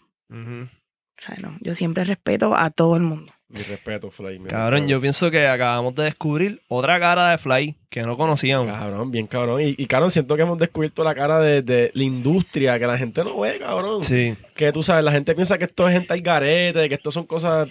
O 1.21 1.25
sea, 1.25 1.37
no, 1.41 1.55
yo 1.61 1.75
siempre 1.75 2.03
respeto 2.03 2.55
a 2.55 2.69
todo 2.71 2.95
el 2.95 3.03
mundo. 3.03 3.31
Mi 3.49 3.61
respeto, 3.63 4.09
Fly. 4.09 4.39
mi 4.39 4.47
Cabrón, 4.49 4.71
respeto. 4.71 4.89
yo 4.91 5.01
pienso 5.01 5.29
que 5.29 5.45
acabamos 5.45 5.93
de 5.95 6.03
descubrir 6.05 6.61
otra 6.69 6.99
cara 6.99 7.31
de 7.31 7.37
Fly 7.37 7.75
que 7.89 8.01
no 8.03 8.15
conocíamos. 8.17 8.67
Cabrón, 8.67 9.11
bien 9.11 9.27
cabrón. 9.27 9.61
Y, 9.61 9.75
y 9.77 9.85
cabrón, 9.87 10.09
siento 10.09 10.35
que 10.37 10.43
hemos 10.43 10.57
descubierto 10.57 11.03
la 11.03 11.13
cara 11.13 11.39
de, 11.41 11.61
de 11.61 11.91
la 11.93 12.03
industria 12.03 12.79
que 12.79 12.87
la 12.87 12.97
gente 12.97 13.23
no 13.25 13.37
ve, 13.39 13.59
cabrón. 13.59 14.03
Sí. 14.03 14.35
Que 14.55 14.71
tú 14.71 14.81
sabes, 14.83 15.03
la 15.03 15.11
gente 15.11 15.35
piensa 15.35 15.57
que 15.57 15.65
esto 15.65 15.87
es 15.87 15.93
gente 15.93 16.13
al 16.13 16.21
garete, 16.21 16.87
que 16.87 16.95
esto 16.95 17.11
son 17.11 17.25
cosas 17.25 17.67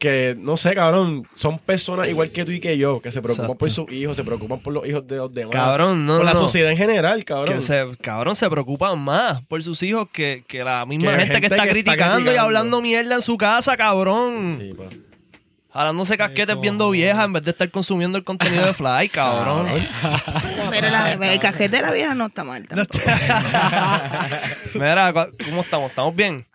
que, 0.00 0.34
no 0.38 0.56
sé, 0.56 0.74
cabrón, 0.74 1.28
son 1.34 1.58
personas 1.58 2.08
igual 2.08 2.32
que 2.32 2.44
tú 2.44 2.50
y 2.50 2.58
que 2.58 2.76
yo, 2.78 3.00
que 3.00 3.12
se 3.12 3.20
preocupan 3.20 3.44
Exacto. 3.44 3.58
por 3.58 3.70
sus 3.70 3.92
hijos, 3.92 4.16
se 4.16 4.24
preocupan 4.24 4.58
por 4.58 4.72
los 4.72 4.88
hijos 4.88 5.06
de 5.06 5.16
los 5.16 5.32
demás. 5.32 5.52
Cabrón, 5.52 6.06
no, 6.06 6.16
por 6.16 6.24
la 6.24 6.32
no, 6.32 6.38
sociedad 6.38 6.70
en 6.70 6.78
general, 6.78 7.22
cabrón. 7.24 7.54
Que 7.54 7.60
se, 7.60 7.84
cabrón, 8.00 8.34
se 8.34 8.48
preocupan 8.48 8.98
más 8.98 9.42
por 9.42 9.62
sus 9.62 9.82
hijos 9.82 10.08
que, 10.10 10.42
que 10.48 10.64
la 10.64 10.86
misma 10.86 11.12
Que 11.12 11.18
gente, 11.18 11.34
gente 11.34 11.40
que 11.40 11.46
está 11.46 11.56
que 11.56 11.68
está 11.68 11.72
criticando 11.72 12.32
y 12.32 12.36
hablando 12.36 12.80
mierda 12.80 13.16
en 13.16 13.22
su 13.22 13.36
casa, 13.36 13.76
cabrón. 13.76 14.58
Sí, 14.58 14.74
pa. 14.74 14.84
Jalándose 15.72 16.16
casquetes 16.16 16.56
Ay, 16.56 16.62
viendo 16.62 16.90
viejas 16.90 17.24
en 17.26 17.32
vez 17.34 17.44
de 17.44 17.50
estar 17.52 17.70
consumiendo 17.70 18.18
el 18.18 18.24
contenido 18.24 18.64
de 18.64 18.72
Fly, 18.72 19.08
cabrón. 19.12 19.68
Pero 20.70 20.90
la, 20.90 21.12
el 21.12 21.38
casquete 21.38 21.76
de 21.76 21.82
la 21.82 21.92
vieja 21.92 22.14
no 22.14 22.26
está 22.26 22.42
mal 22.42 22.66
tampoco. 22.66 22.98
Mira, 24.74 25.12
¿cómo 25.12 25.60
estamos? 25.60 25.90
¿Estamos 25.90 26.16
bien? 26.16 26.46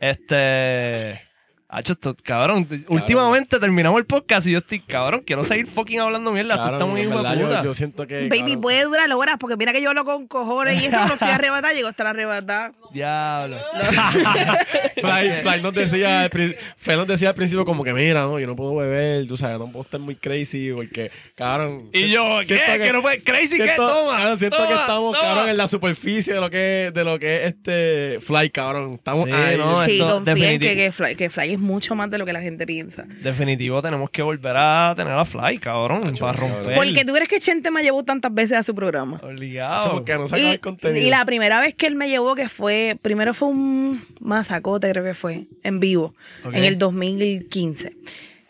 Este. 0.00 1.27
Hacho, 1.70 1.92
esto, 1.92 2.16
cabrón. 2.24 2.66
Últimamente 2.88 3.58
terminamos 3.58 3.98
el 3.98 4.06
podcast 4.06 4.46
y 4.46 4.52
yo 4.52 4.58
estoy, 4.60 4.80
cabrón, 4.80 5.22
quiero 5.26 5.44
seguir 5.44 5.66
fucking 5.66 6.00
hablando 6.00 6.32
mierda. 6.32 6.54
Tú 6.54 6.60
Cabrón, 6.60 6.74
estás 6.76 6.88
muy 6.88 7.00
en 7.02 7.08
hijo 7.08 7.18
de 7.18 7.22
verdad, 7.28 7.58
yo, 7.58 7.64
yo 7.64 7.74
siento 7.74 8.06
que. 8.06 8.20
Baby, 8.22 8.38
cabrón, 8.38 8.60
puede 8.62 8.84
durar 8.84 9.12
horas 9.12 9.36
porque 9.38 9.56
mira 9.58 9.72
que 9.74 9.82
yo 9.82 9.90
hablo 9.90 10.06
con 10.06 10.26
cojones 10.28 10.82
y 10.82 10.86
eso 10.86 10.96
no 11.06 11.12
estoy 11.12 11.28
arrebatada, 11.28 11.74
llegó 11.74 11.88
hasta 11.88 12.04
la 12.04 12.10
arrebatada. 12.10 12.72
Diablo. 12.90 13.58
Fly, 14.96 15.30
Fly 15.42 15.62
nos 15.62 15.74
decía, 15.74 16.30
Fly 16.78 16.96
nos 16.96 17.06
decía 17.06 17.28
al 17.28 17.34
principio 17.34 17.66
como 17.66 17.84
que 17.84 17.92
mira, 17.92 18.22
no, 18.22 18.38
yo 18.38 18.46
no 18.46 18.56
puedo 18.56 18.74
beber, 18.76 19.26
tú 19.26 19.36
sabes, 19.36 19.58
no 19.58 19.66
puedo 19.70 19.82
estar 19.82 20.00
muy 20.00 20.16
crazy 20.16 20.72
porque, 20.74 21.10
cabrón. 21.34 21.90
Y 21.92 22.08
yo, 22.08 22.38
¿qué? 22.48 22.58
Que 22.82 22.92
no 22.94 23.02
puede. 23.02 23.22
Crazy, 23.22 23.58
¿qué? 23.58 23.64
siento- 23.64 23.88
Toma. 23.88 24.16
cabrón, 24.16 24.38
siento 24.38 24.56
que 24.56 24.62
toma, 24.62 24.80
estamos, 24.80 25.16
toma. 25.18 25.28
cabrón, 25.28 25.48
en 25.50 25.56
la 25.58 25.68
superficie 25.68 26.32
de 26.32 26.40
lo 26.40 26.48
que 26.48 26.86
es, 26.86 26.94
de 26.94 27.04
lo 27.04 27.18
que 27.18 27.36
es 27.36 27.54
este 27.54 28.20
Fly, 28.20 28.48
cabrón. 28.48 28.94
Estamos 28.94 29.24
Sí, 29.24 29.32
ahí. 29.32 29.58
no, 29.58 29.84
Sí, 29.84 29.92
esto 30.00 30.24
que, 30.24 30.58
que, 30.58 30.92
Fly, 30.92 31.14
que 31.14 31.28
Fly 31.28 31.57
es 31.58 31.62
mucho 31.62 31.94
más 31.94 32.10
de 32.10 32.18
lo 32.18 32.24
que 32.24 32.32
la 32.32 32.40
gente 32.40 32.66
piensa. 32.66 33.04
Definitivo, 33.22 33.82
tenemos 33.82 34.10
que 34.10 34.22
volver 34.22 34.56
a 34.56 34.94
tener 34.96 35.12
a 35.12 35.24
Fly, 35.24 35.58
cabrón, 35.58 36.14
para 36.18 36.32
romper. 36.32 36.74
Porque 36.74 37.04
tú 37.04 37.12
crees 37.12 37.28
que 37.28 37.40
Chente 37.40 37.70
me 37.70 37.82
llevó 37.82 38.04
tantas 38.04 38.32
veces 38.32 38.56
a 38.56 38.62
su 38.62 38.74
programa. 38.74 39.20
Obligado. 39.22 39.92
Porque 39.92 40.14
no 40.14 40.24
Y, 40.36 40.46
el 40.46 40.60
contenido. 40.60 41.06
y 41.06 41.10
la 41.10 41.24
primera 41.24 41.60
vez 41.60 41.74
que 41.74 41.86
él 41.86 41.94
me 41.94 42.08
llevó, 42.08 42.34
que 42.34 42.48
fue, 42.48 42.98
primero 43.02 43.34
fue 43.34 43.48
un 43.48 44.04
masacote, 44.20 44.90
creo 44.90 45.04
que 45.04 45.14
fue, 45.14 45.46
en 45.62 45.80
vivo, 45.80 46.14
en 46.52 46.64
el 46.64 46.78
2015. 46.78 47.96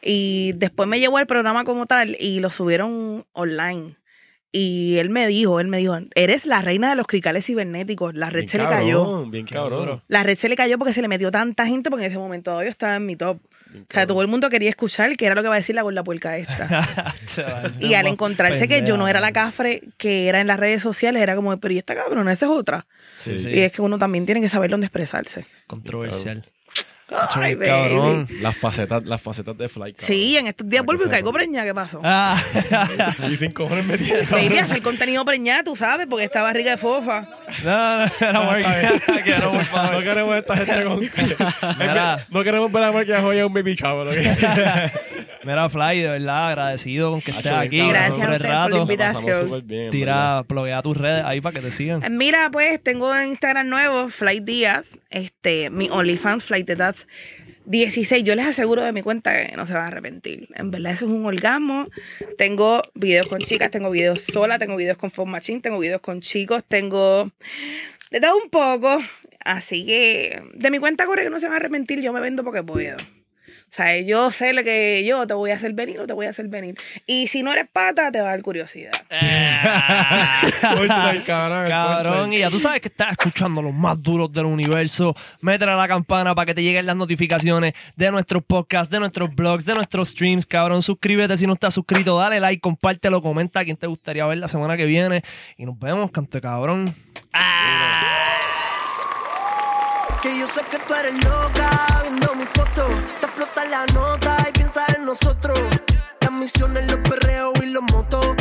Y 0.02 0.52
después 0.52 0.88
me 0.88 1.00
llevó 1.00 1.18
al 1.18 1.26
programa 1.26 1.64
como 1.64 1.86
tal 1.86 2.16
y 2.20 2.40
lo 2.40 2.50
subieron 2.50 3.26
online. 3.32 3.97
Y 4.50 4.96
él 4.96 5.10
me 5.10 5.26
dijo, 5.26 5.60
él 5.60 5.68
me 5.68 5.78
dijo, 5.78 5.98
eres 6.14 6.46
la 6.46 6.62
reina 6.62 6.90
de 6.90 6.96
los 6.96 7.06
cricales 7.06 7.44
cibernéticos. 7.44 8.14
La 8.14 8.30
red 8.30 8.40
Bien 8.40 8.48
se 8.48 8.58
le 8.58 8.64
cayó. 8.64 9.26
Bien 9.26 9.46
cabrón. 9.46 10.02
La 10.08 10.22
red 10.22 10.38
se 10.38 10.48
le 10.48 10.56
cayó 10.56 10.78
porque 10.78 10.94
se 10.94 11.02
le 11.02 11.08
metió 11.08 11.30
tanta 11.30 11.66
gente 11.66 11.90
porque 11.90 12.06
en 12.06 12.10
ese 12.10 12.18
momento 12.18 12.62
yo 12.62 12.68
estaba 12.70 12.96
en 12.96 13.04
mi 13.04 13.14
top. 13.14 13.38
bien 13.70 13.82
O 13.82 13.86
sea, 13.86 13.86
cabrón. 13.88 14.08
todo 14.08 14.22
el 14.22 14.28
mundo 14.28 14.48
quería 14.48 14.70
escuchar 14.70 15.16
qué 15.18 15.26
era 15.26 15.34
lo 15.34 15.42
que 15.42 15.48
va 15.48 15.56
a 15.56 15.58
decir 15.58 15.74
la 15.74 15.82
gorda 15.82 16.02
puerca 16.02 16.38
esta. 16.38 17.14
Chaval, 17.26 17.74
Y 17.80 17.92
al 17.92 18.06
encontrarse 18.06 18.68
que 18.68 18.82
yo 18.86 18.96
no 18.96 19.06
era 19.06 19.20
la 19.20 19.32
cafre 19.32 19.82
que 19.98 20.28
era 20.28 20.40
en 20.40 20.46
las 20.46 20.58
redes 20.58 20.80
sociales, 20.80 21.20
era 21.22 21.34
como, 21.36 21.54
pero 21.58 21.74
¿y 21.74 21.78
esta 21.78 21.94
cabrona? 21.94 22.32
Esa 22.32 22.46
es 22.46 22.52
otra. 22.52 22.86
Sí, 23.16 23.36
sí. 23.36 23.50
Y 23.50 23.58
es 23.60 23.72
que 23.72 23.82
uno 23.82 23.98
también 23.98 24.24
tiene 24.24 24.40
que 24.40 24.48
saber 24.48 24.70
dónde 24.70 24.86
expresarse. 24.86 25.44
Controversial. 25.66 26.44
Ay, 27.10 27.56
cabrón. 27.56 28.28
Las 28.42 28.56
facetas, 28.56 29.04
las 29.04 29.20
facetas 29.22 29.56
de 29.56 29.68
Fly, 29.68 29.94
cabrón. 29.94 30.06
Sí, 30.06 30.36
en 30.36 30.46
estos 30.48 30.68
días 30.68 30.84
vuelvo 30.84 31.04
y 31.06 31.08
caigo 31.08 31.32
preñada. 31.32 31.66
¿Qué 31.66 31.74
pasó? 31.74 32.00
Ah, 32.04 32.36
Y 33.30 33.36
sin 33.36 33.52
cojones 33.52 33.86
metidos. 33.86 34.28
Baby, 34.30 34.58
hacer 34.58 34.82
contenido 34.82 35.24
preñada, 35.24 35.64
tú 35.64 35.74
sabes, 35.74 36.06
porque 36.08 36.24
esta 36.26 36.42
barriga 36.42 36.72
de 36.72 36.76
fofa. 36.76 37.28
no, 37.64 37.98
no, 37.98 38.06
no, 38.32 39.52
No 39.52 39.60
favor. 39.64 40.04
queremos 40.04 40.36
esta 40.36 40.56
gente 40.56 40.84
con. 40.84 41.02
Es 41.02 41.10
que 41.10 41.24
Mira. 41.78 42.26
no 42.28 42.44
queremos 42.44 42.70
ver 42.70 42.82
a 42.84 42.92
Mark 42.92 43.06
que 43.06 43.16
joya 43.16 43.46
un 43.46 43.54
baby 43.54 43.74
chavo. 43.76 44.04
Mira, 45.48 45.66
Fly, 45.70 46.00
de 46.00 46.08
verdad, 46.10 46.48
agradecido 46.48 47.10
con 47.10 47.22
que 47.22 47.30
estés 47.30 47.46
Hacho, 47.46 47.56
aquí. 47.56 47.78
Gracias 47.88 48.18
por 48.18 48.20
a 48.20 48.26
el 48.26 48.32
ustedes 48.32 48.38
por 48.38 48.50
la 48.50 48.64
rato. 48.66 48.82
invitación. 48.82 49.66
Bien. 49.66 49.90
Tira, 49.90 50.44
pluguea 50.46 50.82
tus 50.82 50.94
redes 50.94 51.24
ahí 51.24 51.40
para 51.40 51.54
que 51.54 51.60
te 51.62 51.70
sigan. 51.70 52.18
Mira, 52.18 52.50
pues 52.52 52.82
tengo 52.82 53.16
en 53.16 53.28
Instagram 53.28 53.66
nuevo, 53.66 54.10
Flight 54.10 54.44
Díaz, 54.44 54.98
este, 55.08 55.70
mi 55.70 55.88
OnlyFans, 55.88 56.44
Flight 56.44 56.68
Díaz 56.68 57.06
16. 57.64 58.24
Yo 58.24 58.34
les 58.34 58.46
aseguro 58.46 58.82
de 58.82 58.92
mi 58.92 59.00
cuenta 59.00 59.46
que 59.46 59.56
no 59.56 59.66
se 59.66 59.72
van 59.72 59.84
a 59.84 59.86
arrepentir. 59.86 60.48
En 60.54 60.70
verdad, 60.70 60.92
eso 60.92 61.06
es 61.06 61.10
un 61.10 61.24
orgasmo. 61.24 61.86
Tengo 62.36 62.82
videos 62.92 63.26
con 63.26 63.38
chicas, 63.38 63.70
tengo 63.70 63.88
videos 63.88 64.20
sola, 64.20 64.58
tengo 64.58 64.76
videos 64.76 64.98
con 64.98 65.10
phone 65.10 65.30
machine, 65.30 65.60
tengo 65.60 65.78
videos 65.78 66.02
con 66.02 66.20
chicos, 66.20 66.62
tengo 66.68 67.26
de 68.10 68.20
todo 68.20 68.36
un 68.36 68.50
poco. 68.50 68.98
Así 69.46 69.86
que 69.86 70.42
de 70.52 70.70
mi 70.70 70.78
cuenta 70.78 71.06
corre 71.06 71.22
que 71.22 71.30
no 71.30 71.40
se 71.40 71.46
van 71.46 71.54
a 71.54 71.56
arrepentir. 71.56 72.02
Yo 72.02 72.12
me 72.12 72.20
vendo 72.20 72.44
porque 72.44 72.62
puedo. 72.62 72.98
O 73.70 73.74
sea, 73.74 74.00
yo 74.00 74.32
sé 74.32 74.54
lo 74.54 74.64
que 74.64 75.04
yo 75.04 75.26
te 75.26 75.34
voy 75.34 75.50
a 75.50 75.54
hacer 75.54 75.74
venir 75.74 76.00
o 76.00 76.06
te 76.06 76.14
voy 76.14 76.26
a 76.26 76.30
hacer 76.30 76.48
venir. 76.48 76.74
Y 77.06 77.28
si 77.28 77.42
no 77.42 77.52
eres 77.52 77.68
pata, 77.70 78.10
te 78.10 78.20
va 78.20 78.28
a 78.28 78.30
dar 78.30 78.42
curiosidad. 78.42 78.92
Cabrón. 80.60 80.90
el 81.16 81.24
Cabrón, 81.24 82.12
punchline. 82.12 82.32
y 82.32 82.38
ya 82.38 82.50
tú 82.50 82.58
sabes 82.58 82.80
que 82.80 82.88
estás 82.88 83.12
escuchando 83.12 83.60
los 83.60 83.74
más 83.74 84.02
duros 84.02 84.32
del 84.32 84.46
universo. 84.46 85.14
Métele 85.42 85.72
a 85.72 85.76
la 85.76 85.86
campana 85.86 86.34
para 86.34 86.46
que 86.46 86.54
te 86.54 86.62
lleguen 86.62 86.86
las 86.86 86.96
notificaciones 86.96 87.74
de 87.94 88.10
nuestros 88.10 88.42
podcasts, 88.42 88.90
de 88.90 89.00
nuestros 89.00 89.34
blogs, 89.34 89.64
de 89.66 89.74
nuestros 89.74 90.08
streams. 90.08 90.46
Cabrón, 90.46 90.82
suscríbete 90.82 91.36
si 91.36 91.46
no 91.46 91.52
estás 91.52 91.74
suscrito. 91.74 92.18
Dale 92.18 92.40
like, 92.40 92.60
compártelo, 92.60 93.20
comenta 93.20 93.60
a 93.60 93.64
quién 93.64 93.76
te 93.76 93.86
gustaría 93.86 94.26
ver 94.26 94.38
la 94.38 94.48
semana 94.48 94.76
que 94.76 94.86
viene. 94.86 95.22
Y 95.58 95.66
nos 95.66 95.78
vemos, 95.78 96.10
cante 96.10 96.40
cabrón. 96.40 96.94
Que 100.22 100.36
yo 100.36 100.46
sé 100.46 100.62
que 100.70 100.78
tú 100.78 100.94
eres 100.94 101.14
loca 101.24 101.86
viendo 102.02 102.34
mi 102.34 102.44
foto 102.44 102.88
explota 103.38 103.68
la 103.68 103.86
nota 103.94 104.36
y 104.48 104.52
piensa 104.52 104.84
en 104.96 105.04
nosotros. 105.04 105.58
Las 106.20 106.32
misiones, 106.32 106.86
los 106.90 106.98
perreos 107.08 107.52
y 107.62 107.66
los 107.66 107.82
motos 107.92 108.37